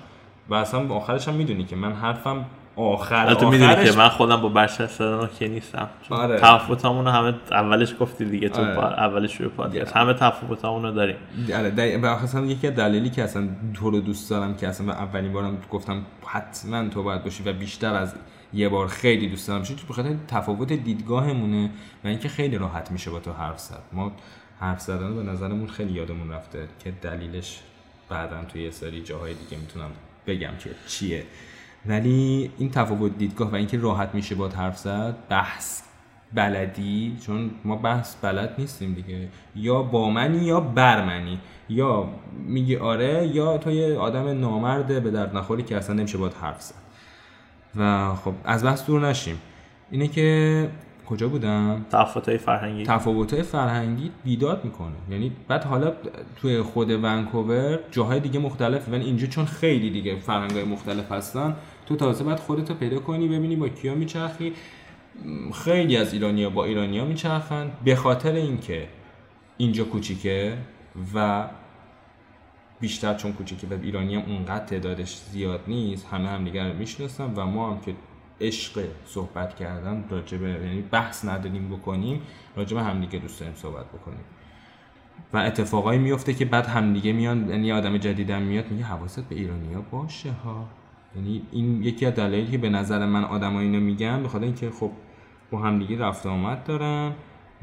و 0.49 0.55
اصلا 0.55 0.95
آخرش 0.95 1.29
هم 1.29 1.35
می‌دونی 1.35 1.65
که 1.65 1.77
من 1.77 1.93
حرفم 1.93 2.45
آخر 2.77 3.35
تو 3.35 3.51
می‌دونی 3.51 3.85
که 3.85 3.99
من 3.99 4.09
خودم 4.09 4.41
با 4.41 4.49
بشر 4.49 4.87
سرنا 4.87 5.27
که 5.27 5.49
نیستم. 5.49 5.89
آره. 6.11 6.39
تفاوتامونو 6.41 7.11
همه 7.11 7.35
اولش 7.51 7.95
گفتی 8.01 8.25
دیگه 8.25 8.49
تو 8.49 8.61
آره. 8.61 8.79
اولش 8.79 9.37
روی 9.37 9.49
پادکست. 9.49 9.97
همه 9.97 10.15
تفاوتامونو 10.15 10.93
داریم. 10.93 11.17
آره 11.57 11.71
به 11.71 12.09
اصلا 12.23 12.47
یکی 12.47 12.67
از 12.67 12.75
دلیلی 12.75 13.11
که 13.11 13.23
اصلا 13.23 13.49
تو 13.75 13.91
رو 13.91 14.01
دوست 14.01 14.31
دارم 14.31 14.57
که 14.57 14.69
اصلا 14.69 14.93
اولین 14.93 15.33
بارم 15.33 15.59
گفتم 15.71 16.03
حتما 16.27 16.89
تو 16.89 17.03
باید 17.03 17.25
باشی 17.25 17.43
و 17.43 17.53
بیشتر 17.53 17.95
از 17.95 18.15
یه 18.53 18.69
بار 18.69 18.87
خیلی 18.87 19.29
دوست 19.29 19.49
دارم. 19.49 19.63
چون 19.63 19.77
بخاطر 19.91 20.15
تفاوت 20.29 20.73
دیدگاهمونه 20.73 21.71
و 22.05 22.09
اینکه 22.09 22.29
خیلی 22.29 22.59
راحت 22.59 22.91
میشه 22.91 23.11
با 23.11 23.21
تو 23.21 23.33
حرف 23.33 23.59
زد. 23.59 23.83
ما 23.93 24.13
حرف 24.61 24.81
زدن 24.81 25.17
به 25.17 25.23
نظرمون 25.23 25.67
خیلی 25.67 25.93
یادمون 25.93 26.31
رفته 26.31 26.69
که 26.85 26.91
دلیلش 27.03 27.61
بعدا 28.09 28.45
توی 28.45 28.63
یه 28.63 28.71
سری 28.71 29.03
جاهای 29.03 29.35
دیگه 29.35 29.59
می‌تونم 29.59 29.91
بگم 30.27 30.53
که 30.59 30.71
چیه. 30.87 31.25
ولی 31.87 32.51
این 32.59 32.71
تفاوت 32.71 33.19
دیدگاه 33.19 33.51
و 33.51 33.55
اینکه 33.55 33.79
راحت 33.79 34.15
میشه 34.15 34.35
با 34.35 34.49
حرف 34.49 34.79
زد 34.79 35.17
بحث 35.29 35.83
بلدی 36.35 37.17
چون 37.27 37.51
ما 37.65 37.77
بحث 37.77 38.15
بلد 38.23 38.55
نیستیم 38.59 38.95
دیگه. 38.95 39.29
یا 39.57 39.83
با 39.83 40.11
منی 40.11 40.45
یا 40.45 40.61
بر 40.61 41.05
منی. 41.05 41.39
یا 41.69 42.09
میگی 42.47 42.77
آره 42.77 43.27
یا 43.27 43.59
تو 43.59 43.71
یه 43.71 43.97
آدم 43.97 44.41
نامرده 44.41 45.01
به 45.01 45.11
درد 45.11 45.37
نخوری 45.37 45.63
که 45.63 45.77
اصلا 45.77 45.95
نمیشه 45.95 46.19
با 46.19 46.29
حرف 46.29 46.63
زد. 46.63 46.75
و 47.77 48.15
خب 48.15 48.35
از 48.45 48.65
بحث 48.65 48.87
دور 48.87 49.09
نشیم. 49.09 49.41
اینه 49.91 50.09
که 50.09 50.69
کجا 51.07 51.29
بودم؟ 51.29 51.87
تفاوت‌های 51.91 52.39
فرهنگی. 52.39 52.83
تفاوت‌های 52.83 53.43
فرهنگی 53.43 54.11
بیداد 54.25 54.65
می‌کنه. 54.65 54.95
یعنی 55.11 55.33
بعد 55.49 55.65
حالا 55.65 55.93
توی 56.37 56.63
خود 56.63 56.91
ونکوور 56.91 57.79
جاهای 57.91 58.21
دیگه 58.21 58.39
مختلفه 58.39 58.93
ولی 58.93 59.05
اینجا 59.05 59.27
چون 59.27 59.45
خیلی 59.45 59.91
دیگه 59.91 60.17
فرهنگ‌های 60.17 60.65
مختلف 60.65 61.13
هستن 61.13 61.57
تو 61.87 61.97
تازه 61.97 62.25
باید 62.25 62.39
خودتو 62.39 62.75
پیدا 62.75 62.99
کنی 62.99 63.29
ببینی 63.29 63.57
با 63.57 63.69
کیا 63.69 63.95
میچرخی. 63.95 64.53
خیلی 65.65 65.97
از 65.97 66.13
ایرانیا 66.13 66.51
با 66.51 66.65
ایرانیا 66.65 67.05
میچرخن 67.05 67.71
به 67.85 67.97
خاطر 67.97 68.33
اینکه 68.33 68.89
اینجا 69.57 69.85
کوچیکه 69.85 70.59
و 71.15 71.45
بیشتر 72.81 73.15
چون 73.15 73.33
کوچیکه 73.33 73.67
و 73.67 73.73
ایرانی 73.83 74.15
هم 74.15 74.23
اونقدر 74.27 74.65
تعدادش 74.65 75.17
زیاد 75.17 75.61
نیست 75.67 76.07
همه 76.07 76.29
هم 76.29 76.45
دیگر 76.45 76.69
رو 76.69 76.79
می‌شناسن 76.79 77.33
و 77.37 77.47
ما 77.47 77.71
هم 77.71 77.81
که 77.81 77.95
عشق 78.41 78.85
صحبت 79.07 79.57
کردن 79.57 80.05
راجبه 80.11 80.49
یعنی 80.49 80.83
بحث 80.83 81.25
نداریم 81.25 81.69
بکنیم 81.69 82.23
راجبه 82.57 82.83
همدیگه 82.83 83.19
دوست 83.19 83.41
داریم 83.41 83.55
صحبت 83.55 83.87
بکنیم. 83.87 84.25
و 85.33 85.37
اتفاقایی 85.37 85.99
میفته 85.99 86.35
که 86.35 86.45
بعد 86.45 86.67
همدیگه 86.67 87.13
میان 87.13 87.49
یعنی 87.49 87.73
آدم 87.73 87.99
جدیدم 87.99 88.43
میاد 88.43 88.71
میگه 88.71 88.85
حواست 88.85 89.29
به 89.29 89.35
ایرانیا 89.35 89.81
باشه 89.81 90.33
ها. 90.33 90.69
یعنی 91.17 91.43
این 91.53 91.83
یکی 91.83 92.07
از 92.07 92.15
دلایلی 92.15 92.51
که 92.51 92.59
به 92.59 92.69
نظر 92.69 93.07
من 93.07 93.25
آدم 93.25 93.57
اینو 93.57 93.81
میگن 93.81 94.23
بخاطر 94.23 94.45
اینکه 94.45 94.71
خب 94.71 94.91
با 95.51 95.59
همدیگه 95.59 95.99
رفت 95.99 96.27
آمد 96.27 96.65
دارن. 96.65 97.13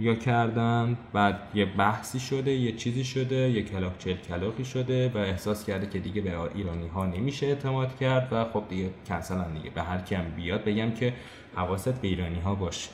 یا 0.01 0.15
کردن 0.15 0.97
بعد 1.13 1.39
یه 1.53 1.65
بحثی 1.65 2.19
شده 2.19 2.51
یه 2.51 2.71
چیزی 2.71 3.03
شده 3.03 3.35
یه 3.35 3.61
کلاک 3.61 3.97
چل 3.99 4.13
کلاقی 4.13 4.65
شده 4.65 5.09
و 5.09 5.17
احساس 5.17 5.65
کرده 5.65 5.87
که 5.87 5.99
دیگه 5.99 6.21
به 6.21 6.39
ایرانی 6.55 6.87
ها 6.87 7.05
نمیشه 7.05 7.45
اعتماد 7.45 7.97
کرد 7.99 8.27
و 8.31 8.45
خب 8.45 8.63
دیگه 8.69 8.89
کنسلن 9.07 9.53
دیگه. 9.53 9.69
به 9.69 9.81
هر 9.81 10.01
کم 10.01 10.23
بیاد 10.35 10.63
بگم 10.63 10.91
که 10.91 11.13
حواست 11.55 12.01
به 12.01 12.07
ایرانی 12.07 12.39
ها 12.39 12.55
باشه. 12.55 12.89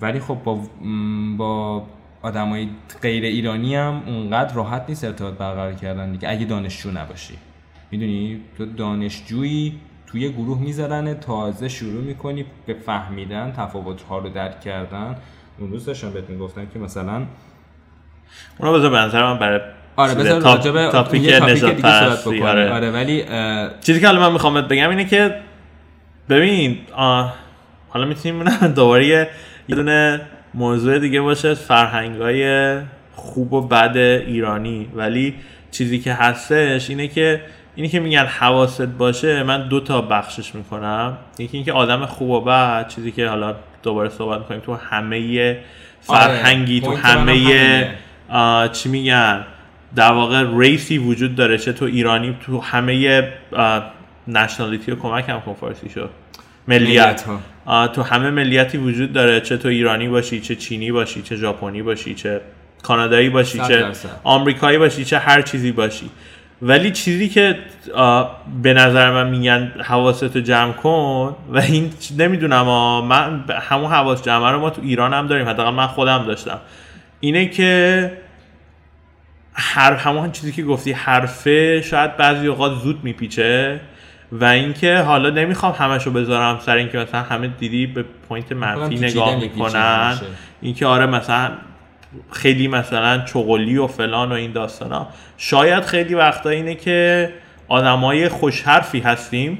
ولی 0.00 0.20
خب 0.20 0.34
با 0.44 0.60
با 1.36 1.86
آدمای 2.22 2.68
غیر 3.02 3.24
ایرانی 3.24 3.74
هم 3.74 4.02
اونقدر 4.06 4.54
راحت 4.54 4.84
نیست 4.88 5.04
ارتباط 5.04 5.34
برقرار 5.34 5.74
کردن 5.74 6.12
دیگه. 6.12 6.30
اگه 6.30 6.44
دانشجو 6.44 6.90
نباشی. 6.90 7.34
می‌دونی؟ 7.90 8.40
تو 8.56 8.66
دانشجویی 8.66 9.80
توی 10.06 10.32
گروه 10.32 10.60
می‌ذارن 10.60 11.14
تازه 11.14 11.68
شروع 11.68 12.02
می‌کنی 12.02 12.44
به 12.66 12.74
فهمیدن 12.74 13.52
تفاوت 13.52 14.02
ها 14.02 14.18
رو 14.18 14.28
درک 14.28 14.60
کردن. 14.60 15.16
اون 15.58 15.70
روز 15.70 15.84
داشتم 15.84 16.10
بهت 16.10 16.30
می‌گفتم 16.30 16.66
که 16.66 16.78
مثلا 16.78 17.22
اونو 18.58 18.78
بذار 18.78 18.90
به 18.90 18.98
نظر 18.98 19.22
من 19.22 19.38
برای 19.38 19.60
آره 19.96 20.14
بذار 20.14 20.40
تاپ... 20.40 20.56
راجب 20.56 20.90
تاپیک 20.90 21.42
نجات 21.42 21.80
پرستی 21.80 22.42
آره. 22.42 22.72
آره 22.72 22.90
ولی 22.90 23.24
چیزی 23.80 24.00
که 24.00 24.06
حالا 24.06 24.20
من 24.20 24.32
می‌خوام 24.32 24.60
بگم 24.60 24.90
اینه 24.90 25.04
که 25.04 25.34
ببین 26.28 26.78
آه... 26.92 27.34
حالا 27.88 28.06
می‌تونیم 28.06 28.44
دوباره 28.76 29.06
یه 29.06 29.28
دونه 29.68 30.20
موضوع 30.54 30.98
دیگه 30.98 31.20
باشه 31.20 31.54
فرهنگ 31.54 32.20
های 32.20 32.78
خوب 33.14 33.52
و 33.52 33.60
بد 33.68 33.96
ایرانی. 33.96 34.88
ولی 34.94 35.34
چیزی 35.70 35.98
که 35.98 36.12
هستش 36.12 36.90
اینه 36.90 37.08
که 37.08 37.40
اینی 37.74 37.88
که 37.88 38.00
میگن 38.00 38.26
حواست 38.26 38.82
باشه 38.82 39.42
من 39.42 39.68
دو 39.68 39.80
تا 39.80 40.00
بخشش 40.00 40.54
می‌کنم. 40.54 41.16
یکی 41.38 41.56
اینکه 41.56 41.72
آدم 41.72 42.06
خوب 42.06 42.30
و 42.30 42.40
بد 42.40 42.88
چیزی 42.88 43.12
که 43.12 43.28
حالا 43.28 43.54
دوباره 43.82 44.08
صحبت 44.08 44.38
می‌کنیم 44.38 44.60
تو 44.60 44.74
همه 44.74 45.58
فرهنگی 46.00 46.80
آره. 46.80 46.96
تو 46.96 47.08
همه 47.08 48.68
چی 48.72 48.88
میگن؟ 48.88 49.44
در 49.96 50.12
واقع 50.12 50.44
ریسی 50.58 50.98
وجود 50.98 51.34
داره 51.34 51.58
چه 51.58 51.72
تو 51.72 51.84
ایرانی 51.84 52.36
تو 52.46 52.60
همه 52.60 53.28
نشنالیتی 54.28 54.90
رو 54.90 54.96
کمک 54.96 55.28
هم 55.28 55.40
کن 55.40 55.54
فارسی 55.54 55.88
شد 55.88 56.10
ملیت 56.68 57.24
تو 57.94 58.02
همه 58.02 58.30
ملیتی 58.30 58.78
وجود 58.78 59.12
داره 59.12 59.40
چه 59.40 59.56
تو 59.56 59.68
ایرانی 59.68 60.08
باشی 60.08 60.40
چه 60.40 60.54
چینی 60.54 60.92
باشی 60.92 61.22
چه 61.22 61.36
ژاپنی 61.36 61.82
باشی 61.82 62.14
چه 62.14 62.40
کانادایی 62.82 63.28
باشی 63.28 63.58
چه. 63.58 63.92
آمریکایی 64.24 64.78
باشی 64.78 65.04
چه 65.04 65.18
هر 65.18 65.42
چیزی 65.42 65.72
باشی. 65.72 66.10
ولی 66.62 66.90
چیزی 66.90 67.28
که 67.28 67.58
به 68.62 68.74
نظر 68.74 69.10
من 69.10 69.30
میگن 69.30 69.72
حواستو 69.84 70.40
جمع 70.40 70.72
کن 70.72 71.36
و 71.50 71.58
این 71.58 71.92
نمی‌دونم 72.18 72.66
من 73.04 73.44
همون 73.60 73.90
حواس 73.90 74.22
جمع 74.22 74.50
رو 74.50 74.60
ما 74.60 74.70
تو 74.70 74.82
ایران 74.82 75.14
هم 75.14 75.26
داریم. 75.26 75.48
حداقل 75.48 75.70
من 75.70 75.86
خودم 75.86 76.24
داشتم. 76.26 76.60
اینه 77.20 77.46
که 77.46 78.12
هر 79.54 79.92
همون 79.92 80.32
چیزی 80.32 80.52
که 80.52 80.62
گفتی 80.62 80.92
حرفه 80.92 81.82
شاید 81.82 82.16
بعضی 82.16 82.46
اوقات 82.46 82.72
زود 82.72 83.04
میپیچه 83.04 83.80
و 84.32 84.44
اینکه 84.44 84.98
حالا 84.98 85.30
نمی‌خوام 85.30 85.72
همشو 85.78 86.10
بذارم 86.10 86.58
سر 86.58 86.76
اینکه 86.76 86.98
مثلا 86.98 87.22
همه 87.22 87.46
دیدی 87.46 87.86
به 87.86 88.04
پوینت 88.28 88.52
منفی 88.52 88.96
نگاه 88.96 89.36
می‌کنن. 89.36 90.18
اینکه 90.60 90.86
آره 90.86 91.06
مثلا 91.06 91.50
خیلی 92.32 92.68
مثلا 92.68 93.18
چغلی 93.18 93.76
و 93.76 93.86
فلان 93.86 94.28
و 94.28 94.34
این 94.34 94.52
داستانا 94.52 95.06
شاید 95.36 95.84
خیلی 95.84 96.14
وقتا 96.14 96.50
اینه 96.50 96.74
که 96.74 97.30
آدمای 97.68 98.28
خوش 98.28 98.62
حرفی 98.62 99.00
هستیم 99.00 99.58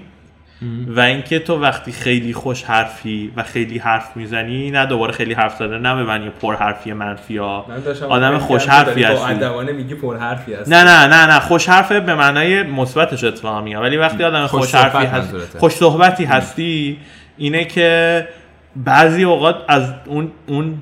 و 0.89 1.01
اینکه 1.01 1.39
تو 1.39 1.61
وقتی 1.61 1.93
خیلی 1.93 2.33
خوش 2.33 2.63
حرفی 2.63 3.33
و 3.37 3.43
خیلی 3.43 3.79
حرف 3.79 4.17
می‌زنی 4.17 4.71
نه 4.71 4.87
دوباره 4.87 5.13
خیلی 5.13 5.35
حرف 5.35 5.57
زدن 5.57 5.81
نه 5.81 5.95
به 5.95 6.05
معنی 6.05 6.31
پر 6.31 6.57
حرفی 6.57 6.93
منفی 6.93 7.37
ها. 7.37 7.67
آدم 8.09 8.39
خوش 8.39 8.67
حرفی 8.67 9.03
با 9.03 9.09
هستی. 9.09 9.73
میگی 9.73 9.95
پر 9.95 10.17
حرفی 10.17 10.55
هستی. 10.55 10.71
نه 10.71 10.85
نه 10.85 11.07
نه 11.07 11.27
نه. 11.27 11.41
خوش 11.41 11.69
حرفه 11.69 12.01
به 12.01 12.15
معنای 12.15 12.63
مثبتش 12.63 13.25
اتفاقا 13.25 13.61
میگم 13.61 13.81
ولی 13.81 13.97
وقتی 13.97 14.25
آدم 14.25 14.47
خوش 14.47 14.61
خوش 14.61 14.75
حرفی 14.75 15.07
هستی. 15.07 15.59
خوش 15.59 15.73
صحبتی 15.73 16.25
هستی 16.25 16.99
اینه 17.37 17.65
که 17.65 18.29
بعضی 18.77 19.25
اوقات 19.25 19.57
از 19.69 19.93
اون 20.07 20.31
اون 20.47 20.75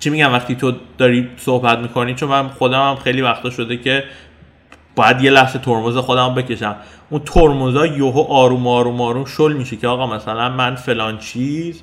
چی 0.00 0.10
میگم 0.10 0.32
وقتی 0.32 0.54
تو 0.54 0.72
داری 0.98 1.28
صحبت 1.36 1.78
می‌کنی؟ 1.78 2.14
چون 2.14 2.28
من 2.28 2.48
خودم 2.48 2.90
هم 2.90 2.96
خیلی 2.96 3.22
وقتا 3.22 3.50
شده 3.50 3.76
که 3.76 4.04
باید 4.96 5.20
یه 5.20 5.30
لحظه 5.30 5.58
ترمز 5.58 5.96
خودم 5.96 6.34
بکشم. 6.34 6.76
اون 7.10 7.22
ترمزا 7.24 7.86
یهو 7.86 8.20
آروم 8.28 8.66
آروم 8.66 9.00
آروم 9.00 9.24
شل 9.24 9.52
میشه 9.52 9.76
که 9.76 9.88
آقا 9.88 10.06
مثلا 10.16 10.48
من 10.48 10.74
فلان 10.74 11.18
چیز 11.18 11.82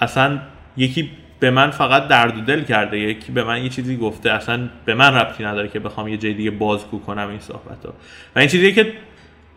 اصلا 0.00 0.38
یکی 0.76 1.10
به 1.40 1.50
من 1.50 1.70
فقط 1.70 2.08
درد 2.08 2.38
و 2.38 2.40
دل 2.40 2.64
کرده 2.64 2.98
یکی 2.98 3.32
به 3.32 3.44
من 3.44 3.62
یه 3.62 3.68
چیزی 3.68 3.96
گفته 3.96 4.30
اصلا 4.30 4.68
به 4.84 4.94
من 4.94 5.14
ربطی 5.14 5.44
نداره 5.44 5.68
که 5.68 5.80
بخوام 5.80 6.08
یه 6.08 6.16
جای 6.16 6.34
دیگه 6.34 6.50
بازگو 6.50 6.98
کنم 6.98 7.28
این 7.28 7.40
صحبت 7.40 7.84
رو 7.84 7.92
و 8.36 8.38
این 8.38 8.48
چیزیه 8.48 8.72
که 8.72 8.92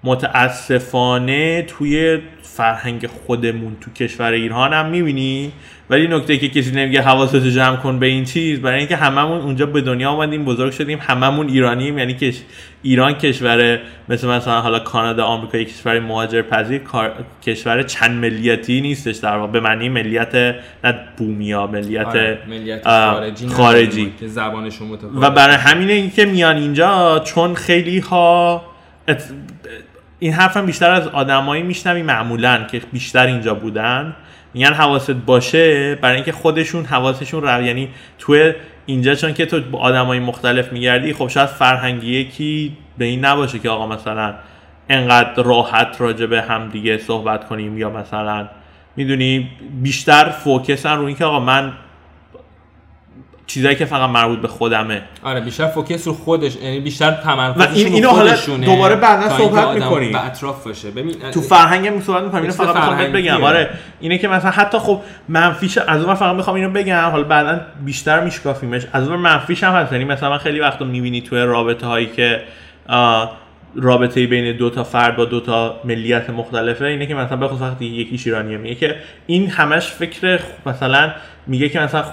متاسفانه 0.03 1.61
توی 1.61 2.19
فرهنگ 2.41 3.07
خودمون 3.07 3.77
تو 3.81 3.91
کشور 3.91 4.31
ایران 4.31 4.73
هم 4.73 4.85
می‌بینی 4.85 5.51
ولی 5.91 6.07
نکته 6.07 6.37
که 6.37 6.49
کسی 6.49 6.71
نمیگه 6.71 7.01
حواستو 7.01 7.39
جمع 7.39 7.75
کن 7.75 7.99
به 7.99 8.05
این 8.05 8.25
چیز 8.25 8.61
برای 8.61 8.79
اینکه 8.79 8.95
هممون 8.95 9.41
اونجا 9.41 9.65
به 9.65 9.81
دنیا 9.81 10.09
آمدیم 10.09 10.45
بزرگ 10.45 10.71
شدیم 10.71 10.99
هممون 11.01 11.47
ایرانیم 11.49 11.97
یعنی 11.97 12.13
که 12.13 12.33
ایران 12.81 13.13
کشور 13.13 13.79
مثل 14.09 14.27
مثلا 14.27 14.61
حالا 14.61 14.79
کانادا 14.79 15.25
آمریکا 15.25 15.57
یک 15.57 15.69
کشور 15.77 15.99
مهاجر 15.99 16.41
پذیر 16.41 16.81
کشور 17.43 17.83
چند 17.83 18.11
ملیتی 18.11 18.81
نیستش 18.81 19.15
در 19.15 19.37
واقع 19.37 19.51
به 19.51 19.59
معنی 19.59 19.89
ملیت 19.89 20.35
نه 20.83 20.95
بومیا 21.17 21.67
ملیت 21.67 22.05
آره، 22.07 22.37
ملیت 22.49 22.83
خارجی 22.87 23.47
خارجی. 23.47 24.13
که 24.19 24.27
زبانشون 24.27 24.87
متفاوته 24.87 25.17
و 25.19 25.29
برای 25.29 25.55
همینه 25.55 25.93
این 25.93 26.11
که 26.11 26.25
میان 26.25 26.55
اینجا 26.57 27.21
چون 27.25 27.53
خیلی 27.55 27.99
ها 27.99 28.61
ات- 29.07 29.23
این 30.19 30.33
حرفم 30.33 30.65
بیشتر 30.65 30.91
از 30.91 31.07
آدمایی 31.07 31.63
میشنوی 31.63 32.01
معمولا 32.03 32.63
که 32.71 32.81
بیشتر 32.93 33.25
اینجا 33.25 33.53
بودن 33.53 34.15
میگن 34.53 34.73
حواست 34.73 35.11
باشه 35.11 35.95
برای 35.95 36.15
اینکه 36.15 36.31
خودشون 36.31 36.85
حواسشون 36.85 37.41
رو 37.41 37.63
یعنی 37.63 37.89
تو 38.19 38.51
اینجا 38.85 39.15
چون 39.15 39.33
که 39.33 39.45
تو 39.45 39.61
با 39.61 39.79
آدمای 39.79 40.19
مختلف 40.19 40.73
میگردی 40.73 41.13
خب 41.13 41.27
شاید 41.27 41.49
فرهنگی 41.49 42.19
یکی 42.19 42.77
به 42.97 43.05
این 43.05 43.25
نباشه 43.25 43.59
که 43.59 43.69
آقا 43.69 43.87
مثلا 43.87 44.33
انقدر 44.89 45.43
راحت 45.43 45.95
راجع 45.99 46.25
به 46.25 46.41
هم 46.41 46.69
دیگه 46.69 46.97
صحبت 46.97 47.47
کنیم 47.47 47.77
یا 47.77 47.89
مثلا 47.89 48.47
می‌دونی 48.95 49.49
بیشتر 49.81 50.29
فوکسن 50.29 50.97
رو 50.97 51.05
اینکه 51.05 51.25
آقا 51.25 51.39
من 51.39 51.73
چیزایی 53.53 53.75
که 53.75 53.85
فقط 53.85 54.09
مربوط 54.09 54.39
به 54.39 54.47
خودمه. 54.47 55.01
آره 55.23 55.41
بیشتر 55.41 55.67
فوکس 55.67 56.07
رو 56.07 56.13
خودش 56.13 56.55
یعنی 56.55 56.79
بیشتر 56.79 57.11
و 57.11 57.13
تمرکزشون 57.23 57.73
این- 57.73 57.93
اینو 57.93 58.09
حالا 58.09 58.35
دوباره 58.65 58.95
بعدا 58.95 59.37
صحبت 59.37 59.67
می‌کنیم. 59.67 60.11
به 60.11 60.25
اطراف 60.25 60.63
باشه. 60.67 60.91
ببین 60.91 61.15
تو 61.33 61.41
فرهنگ 61.41 61.87
هم 61.87 62.01
صحبت 62.01 62.23
می‌کنم 62.23 62.41
اینو 62.41 62.53
فقط 62.53 62.75
می‌خوام. 62.75 63.11
بگم. 63.11 63.43
آره 63.43 63.69
اینه 63.99 64.17
که 64.17 64.27
مثلا 64.27 64.51
حتی 64.51 64.77
خب 64.77 65.01
منفیش 65.29 65.77
از 65.77 66.03
اون 66.03 66.15
فقط 66.15 66.35
می‌خوام 66.35 66.55
اینو 66.55 66.69
بگم. 66.69 67.09
حالا 67.11 67.23
بعدا 67.23 67.59
بیشتر 67.85 68.19
میشکافیمش. 68.19 68.81
از 68.93 69.07
اون 69.07 69.19
منفیش 69.19 69.63
هم 69.63 69.73
هست. 69.73 69.91
یعنی 69.91 70.05
مثلا 70.05 70.29
من 70.29 70.37
خیلی 70.37 70.59
وقتا 70.59 70.85
می‌بینی 70.85 71.21
توی 71.21 71.39
رابطه 71.41 71.87
هایی 71.87 72.05
که 72.05 72.41
رابطه 73.75 74.27
بین 74.27 74.57
دو 74.57 74.69
تا 74.69 74.83
فرد 74.83 75.15
با 75.15 75.25
دو 75.25 75.39
تا 75.39 75.75
ملیت 75.85 76.29
مختلفه. 76.29 76.85
اینه 76.85 77.05
که 77.05 77.15
مثلا 77.15 77.37
بخصوص 77.37 77.61
وقتی 77.61 77.85
یکیش 77.85 78.27
ایرانیه 78.27 78.57
میگه 78.57 78.75
که 78.75 78.95
این 79.27 79.49
همش 79.49 79.87
فکر 79.87 80.39
مثلا 80.65 81.11
میگه 81.47 81.69
که 81.69 81.79
مثلا 81.79 82.03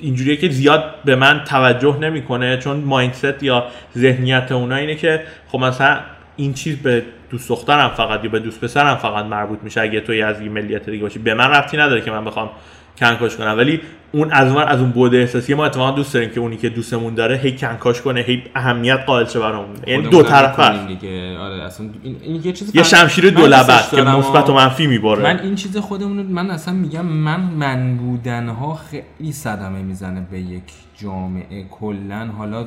اینجوریه 0.00 0.36
که 0.36 0.48
زیاد 0.48 0.94
به 1.04 1.16
من 1.16 1.44
توجه 1.44 1.98
نمی‌کنه 2.00 2.58
چون 2.58 2.76
مایندست 2.76 3.42
یا 3.42 3.66
ذهنیت 3.98 4.52
اونا 4.52 4.76
اینه 4.76 4.94
که 4.94 5.22
خب 5.48 5.58
مثلا 5.58 6.00
این 6.36 6.54
چیز 6.54 6.76
به 6.76 7.02
دوست 7.30 7.48
دخترم 7.48 7.88
فقط 7.88 8.24
یا 8.24 8.30
به 8.30 8.38
دوست 8.38 8.60
پسرم 8.60 8.96
فقط 8.96 9.24
مربوط 9.24 9.58
میشه. 9.62 9.80
اگه 9.80 10.00
توی 10.00 10.22
از 10.22 10.40
یه 10.40 10.48
ملیت 10.48 10.90
دیگه 10.90 11.02
باشی 11.02 11.18
به 11.18 11.34
من 11.34 11.50
ربطی 11.50 11.76
نداره 11.76 12.00
که 12.00 12.10
من 12.10 12.24
بخوام 12.24 12.50
کنکاش 12.98 13.36
کنم 13.36 13.54
ولی 13.58 13.80
اون 14.12 14.32
از 14.32 14.52
اون 14.52 14.62
از 14.62 14.80
اون 14.80 14.90
بود 14.90 15.14
احساسی 15.14 15.54
ما 15.54 15.66
اتفاقا 15.66 15.90
دوست 15.90 16.14
داریم 16.14 16.30
که 16.30 16.40
اونی 16.40 16.56
که 16.56 16.68
دوستمون 16.68 17.14
داره 17.14 17.36
هی 17.36 17.56
کنکاش 17.56 18.00
کنه 18.02 18.20
هی 18.20 18.42
اهمیت 18.54 18.98
قائل 19.06 19.26
شه 19.26 19.40
برامون. 19.40 19.76
یعنی 19.86 20.02
دو 20.02 20.10
خودمون 20.10 20.32
طرف 20.32 20.58
می‌کنیم 20.58 20.78
هست 20.78 20.88
دیگه. 20.88 21.38
آره 21.38 21.62
اصلا 21.62 21.86
این, 22.02 22.16
این 22.22 22.40
یه 22.44 22.52
چیز 22.52 22.76
یه 22.76 22.82
شمشیر 22.82 23.30
دو 23.30 23.46
لبه 23.46 23.72
که 23.90 24.02
مثبت 24.02 24.50
و 24.50 24.54
منفی 24.54 24.86
میباره. 24.86 25.22
من 25.22 25.40
این 25.40 25.54
چیز 25.54 25.76
خودمون 25.76 26.26
من 26.26 26.50
اصلا 26.50 26.74
میگم 26.74 27.06
من 27.06 27.40
من 27.40 27.96
بودن 27.96 28.48
ها 28.48 28.74
خیلی 28.74 29.32
صدمه 29.32 29.82
می‌زنه 29.82 30.26
به 30.30 30.38
یک 30.40 30.62
جامعه. 31.02 31.64
کلا 31.70 32.28
حالا 32.38 32.66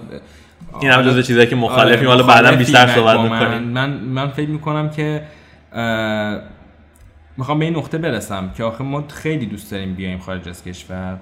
این 0.82 0.92
هم 0.92 1.02
جزو 1.02 1.22
چیزایی 1.22 1.48
که 1.48 1.56
مخالفیم. 1.56 2.08
آره، 2.08 2.22
حالا 2.22 2.24
بعدا 2.24 2.58
بیشتر 2.58 2.88
صحبت. 2.88 3.20
می‌کنیم. 3.20 3.64
من 3.64 3.90
من 3.90 4.28
فکر 4.28 4.50
می‌کنم 4.50 4.90
که 4.90 5.22
می‌خوام 7.40 7.60
به 7.60 7.66
این 7.66 7.76
نقطه 7.76 7.98
برسم 7.98 8.52
که 8.58 8.64
آخه 8.64 8.84
ما 8.84 9.04
خیلی 9.08 9.46
دوست 9.46 9.72
داریم 9.72 9.94
بیایم 9.94 10.20
خارج 10.20 10.50
از 10.50 10.64
کشور 10.64 11.18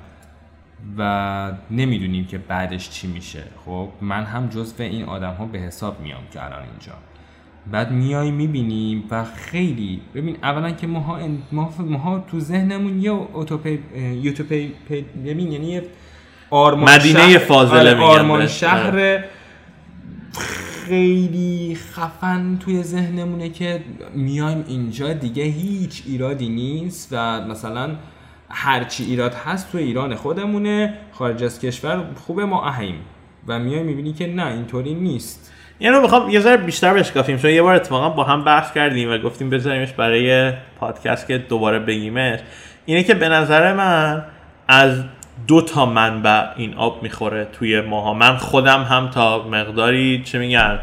و 0.98 1.52
نمی‌دونیم 1.72 2.26
که 2.26 2.38
بعدش 2.38 2.90
چی 2.90 3.08
میشه. 3.08 3.44
خب 3.66 3.90
من 4.02 4.24
هم 4.24 4.48
جزو 4.48 4.84
این 4.84 5.04
آدم 5.06 5.34
ها 5.34 5.46
به 5.46 5.60
حساب 5.60 6.02
میام 6.02 6.22
که 6.34 6.46
الان 6.46 6.60
اینجا. 6.62 6.94
بعد 7.72 7.92
میای 7.92 8.32
می‌بینیم 8.32 9.04
و 9.12 9.24
خیلی 9.36 10.02
ببین 10.16 10.38
اولا 10.44 10.72
که 10.72 10.88
ماها 10.88 11.20
ما 11.52 11.74
ماها 11.80 12.20
تو 12.32 12.40
ذهنمون 12.40 13.02
یه 13.02 13.12
اوتوپی 13.12 13.80
یوتوپی 14.22 14.74
پی- 14.90 15.06
ببین 15.26 15.52
یعنی 15.52 15.68
یه 15.68 15.84
آرمان 16.50 16.96
مدینه 16.96 17.20
شهر- 17.20 17.38
فاضله 17.38 17.90
آره، 17.96 18.04
آرمان 18.04 18.40
بهش. 18.40 18.60
شهر 18.60 19.24
خیلی 20.88 21.78
خفن 21.92 22.58
توی 22.60 22.84
ذهنمونه 22.84 23.50
که 23.50 23.80
میایم 24.16 24.66
اینجا 24.68 25.14
دیگه 25.14 25.44
هیچ 25.44 26.04
ایرادی 26.06 26.50
نیست 26.50 27.10
و 27.12 27.42
مثلا 27.42 27.96
هرچی 28.50 29.04
ایراد 29.04 29.34
هست 29.34 29.72
تو 29.72 29.78
ایران 29.78 30.16
خودمونه 30.16 30.94
خارج 31.12 31.44
از 31.44 31.60
کشور 31.60 32.06
خوبه 32.16 32.46
ما 32.46 32.66
اهیم. 32.66 32.96
و 33.48 33.60
میای 33.60 33.84
می‌بینی 33.84 34.14
که 34.14 34.28
نه 34.28 34.48
اینطوری 34.48 34.94
نیست. 34.94 35.52
یعنی 35.80 35.96
رو 35.96 36.02
می‌خوام 36.02 36.30
یه 36.30 36.40
ذره 36.40 36.58
بیشتر 36.58 36.94
بشکافیم. 36.94 37.38
چون 37.38 37.52
یه 37.52 37.62
بار 37.62 37.76
اتفاقا 37.76 38.10
با 38.10 38.24
هم 38.24 38.44
بحث 38.44 38.74
کردیم 38.74 39.12
و 39.12 39.18
گفتیم 39.18 39.50
بذاریمش 39.50 39.94
برای 39.94 40.54
پادکست 40.80 41.28
که 41.28 41.38
دوباره 41.38 41.80
بگیمش. 41.80 42.40
اینه 42.86 43.04
که 43.04 43.14
به 43.14 43.30
نظر 43.30 43.74
من 43.74 44.24
از 44.68 45.04
دو 45.48 45.62
تا 45.62 45.86
منبع 45.86 46.46
این 46.56 46.74
آب 46.74 47.04
می‌خوره 47.04 47.46
توی 47.46 47.82
ماها. 47.82 48.14
من 48.14 48.38
خودم 48.38 48.84
هم 48.84 49.10
تا 49.10 49.48
مقداری 49.48 50.24
چه 50.26 50.40
میگن 50.40 50.80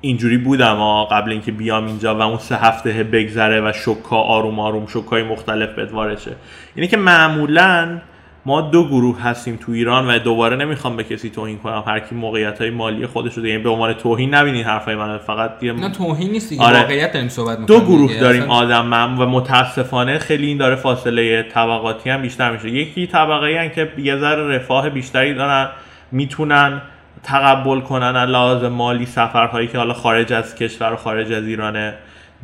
اینجوری 0.00 0.38
بودم 0.38 0.80
آه 0.80 1.08
قبل 1.08 1.30
اینکه 1.30 1.52
بیام 1.52 1.86
اینجا 1.86 2.16
و 2.16 2.20
اون 2.20 2.38
سه 2.38 2.56
هفته 2.56 3.04
بگذره 3.04 3.60
و 3.60 3.72
شوکا 3.72 4.16
آروم 4.16 4.60
آروم 4.60 4.86
شوکای 4.86 5.22
مختلف 5.22 5.92
وارد 5.92 6.18
شه 6.18 6.32
اینه 6.74 6.88
که 6.88 6.96
معمولا 6.96 8.00
ما 8.46 8.60
دو 8.60 8.88
گروه 8.88 9.22
هستیم 9.22 9.56
تو 9.56 9.72
ایران 9.72 10.06
و 10.06 10.18
دوباره 10.18 10.56
نمی‌خوام 10.56 10.96
به 10.96 11.04
کسی 11.04 11.30
توهین 11.30 11.58
کنم. 11.58 11.84
هر 11.86 12.00
کی 12.00 12.14
موقعیت 12.14 12.60
های 12.60 12.70
مالی 12.70 13.06
خودش 13.06 13.34
رو 13.34 13.46
یعنی 13.46 13.62
به 13.62 13.68
عنوان 13.68 13.92
توهین 13.92 14.34
نبینین 14.34 14.64
حرفای 14.64 14.94
من 14.94 15.18
فقط 15.18 15.62
یه 15.62 15.72
نه 15.72 15.92
توهین 15.92 16.30
نیست 16.30 16.48
دیگه. 16.48 16.62
آره. 16.62 16.80
واقعیت 16.80 17.12
داریم 17.12 17.28
صحبت 17.28 17.66
دو 17.66 17.80
گروه 17.80 18.08
دیگه. 18.08 18.20
داریم 18.20 18.42
اصلا 18.42 18.54
آدم 18.54 18.86
من 18.86 19.18
و 19.18 19.26
متاسفانه 19.26 20.18
خیلی 20.18 20.46
این 20.46 20.58
داره 20.58 20.76
فاصله 20.76 21.42
طبقاتی 21.42 22.10
هم 22.10 22.22
بیشتر 22.22 22.52
میشه. 22.52 22.70
یکی 22.70 23.06
طبقه 23.06 23.46
ای 23.46 23.70
که 23.70 23.92
یه 23.98 24.16
ذره 24.16 24.56
رفاه 24.56 24.90
بیشتری 24.90 25.34
دارن 25.34 25.68
می‌تونن 26.12 26.82
تقبل 27.22 27.80
کنن 27.80 28.16
از 28.16 28.28
لحاظ 28.28 28.64
مالی 28.64 29.06
سفرهایی 29.06 29.68
که 29.68 29.78
حالا 29.78 29.94
خارج 29.94 30.32
از 30.32 30.54
کشور 30.54 30.92
و 30.92 30.96
خارج 30.96 31.32
از 31.32 31.44
ایرانه. 31.44 31.94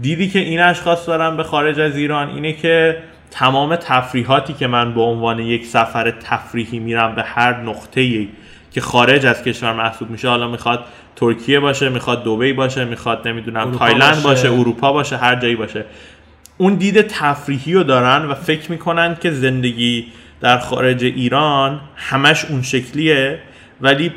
دیدی 0.01 0.28
که 0.28 0.38
این 0.38 0.61
اشخاص 0.61 1.09
دارن 1.09 1.36
به 1.36 1.42
خارج 1.42 1.80
از 1.80 1.97
ایران. 1.97 2.28
اینه 2.28 2.53
که 2.53 2.97
تمام 3.31 3.77
تفریحاتی 3.77 4.53
که 4.53 4.66
من 4.66 4.95
به 4.95 5.01
عنوان 5.01 5.39
یک 5.39 5.66
سفر 5.66 6.11
تفریحی 6.11 6.79
میرم 6.79 7.14
به 7.14 7.22
هر 7.22 7.61
نقطه 7.61 8.29
که 8.70 8.81
خارج 8.81 9.27
از 9.27 9.43
کشور 9.43 9.72
محسوب 9.72 10.11
میشه 10.11 10.29
حالا 10.29 10.49
می‌خواد 10.49 10.85
ترکیه 11.16 11.61
باشه 11.61 11.89
می‌خواد 11.89 12.24
دبی 12.24 12.53
باشه 12.53 12.85
می‌خواد 12.85 13.29
نمی‌دونم 13.29 13.72
تایلند 13.72 14.22
باشه. 14.22 14.22
باشه. 14.22 14.53
اروپا 14.53 14.93
باشه 14.93 15.16
هر 15.16 15.37
جایی 15.37 15.57
باشه 15.57 15.85
اون 16.59 16.74
دید 16.74 17.01
تفریحی 17.01 17.74
رو 17.74 17.83
دارن 17.83 18.27
و 18.27 18.35
فکر 18.35 18.70
می‌کنن 18.70 19.16
که 19.20 19.31
زندگی 19.31 20.07
در 20.41 20.59
خارج 20.59 21.05
ایران 21.05 21.81
همش 21.97 22.45
اون 22.45 22.62
شکلیه 22.62 23.39
ولی 23.81 24.12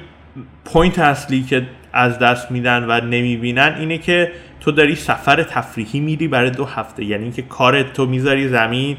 point 0.65 0.99
اصلی 0.99 1.43
که 1.43 1.67
از 1.93 2.19
دست 2.19 2.51
میدن 2.51 2.85
و 2.87 3.01
نمی‌بینن 3.05 3.75
اینه 3.79 3.97
که 3.97 4.31
تو 4.59 4.71
داری 4.71 4.95
سفر 4.95 5.43
تفریحی 5.43 5.99
میری 5.99 6.27
برای 6.27 6.51
دو 6.51 6.65
هفته 6.65 7.03
یعنی 7.03 7.23
اینکه 7.23 7.41
کارت 7.41 7.93
تو 7.93 8.05
می‌ذاری 8.05 8.47
زمین 8.47 8.97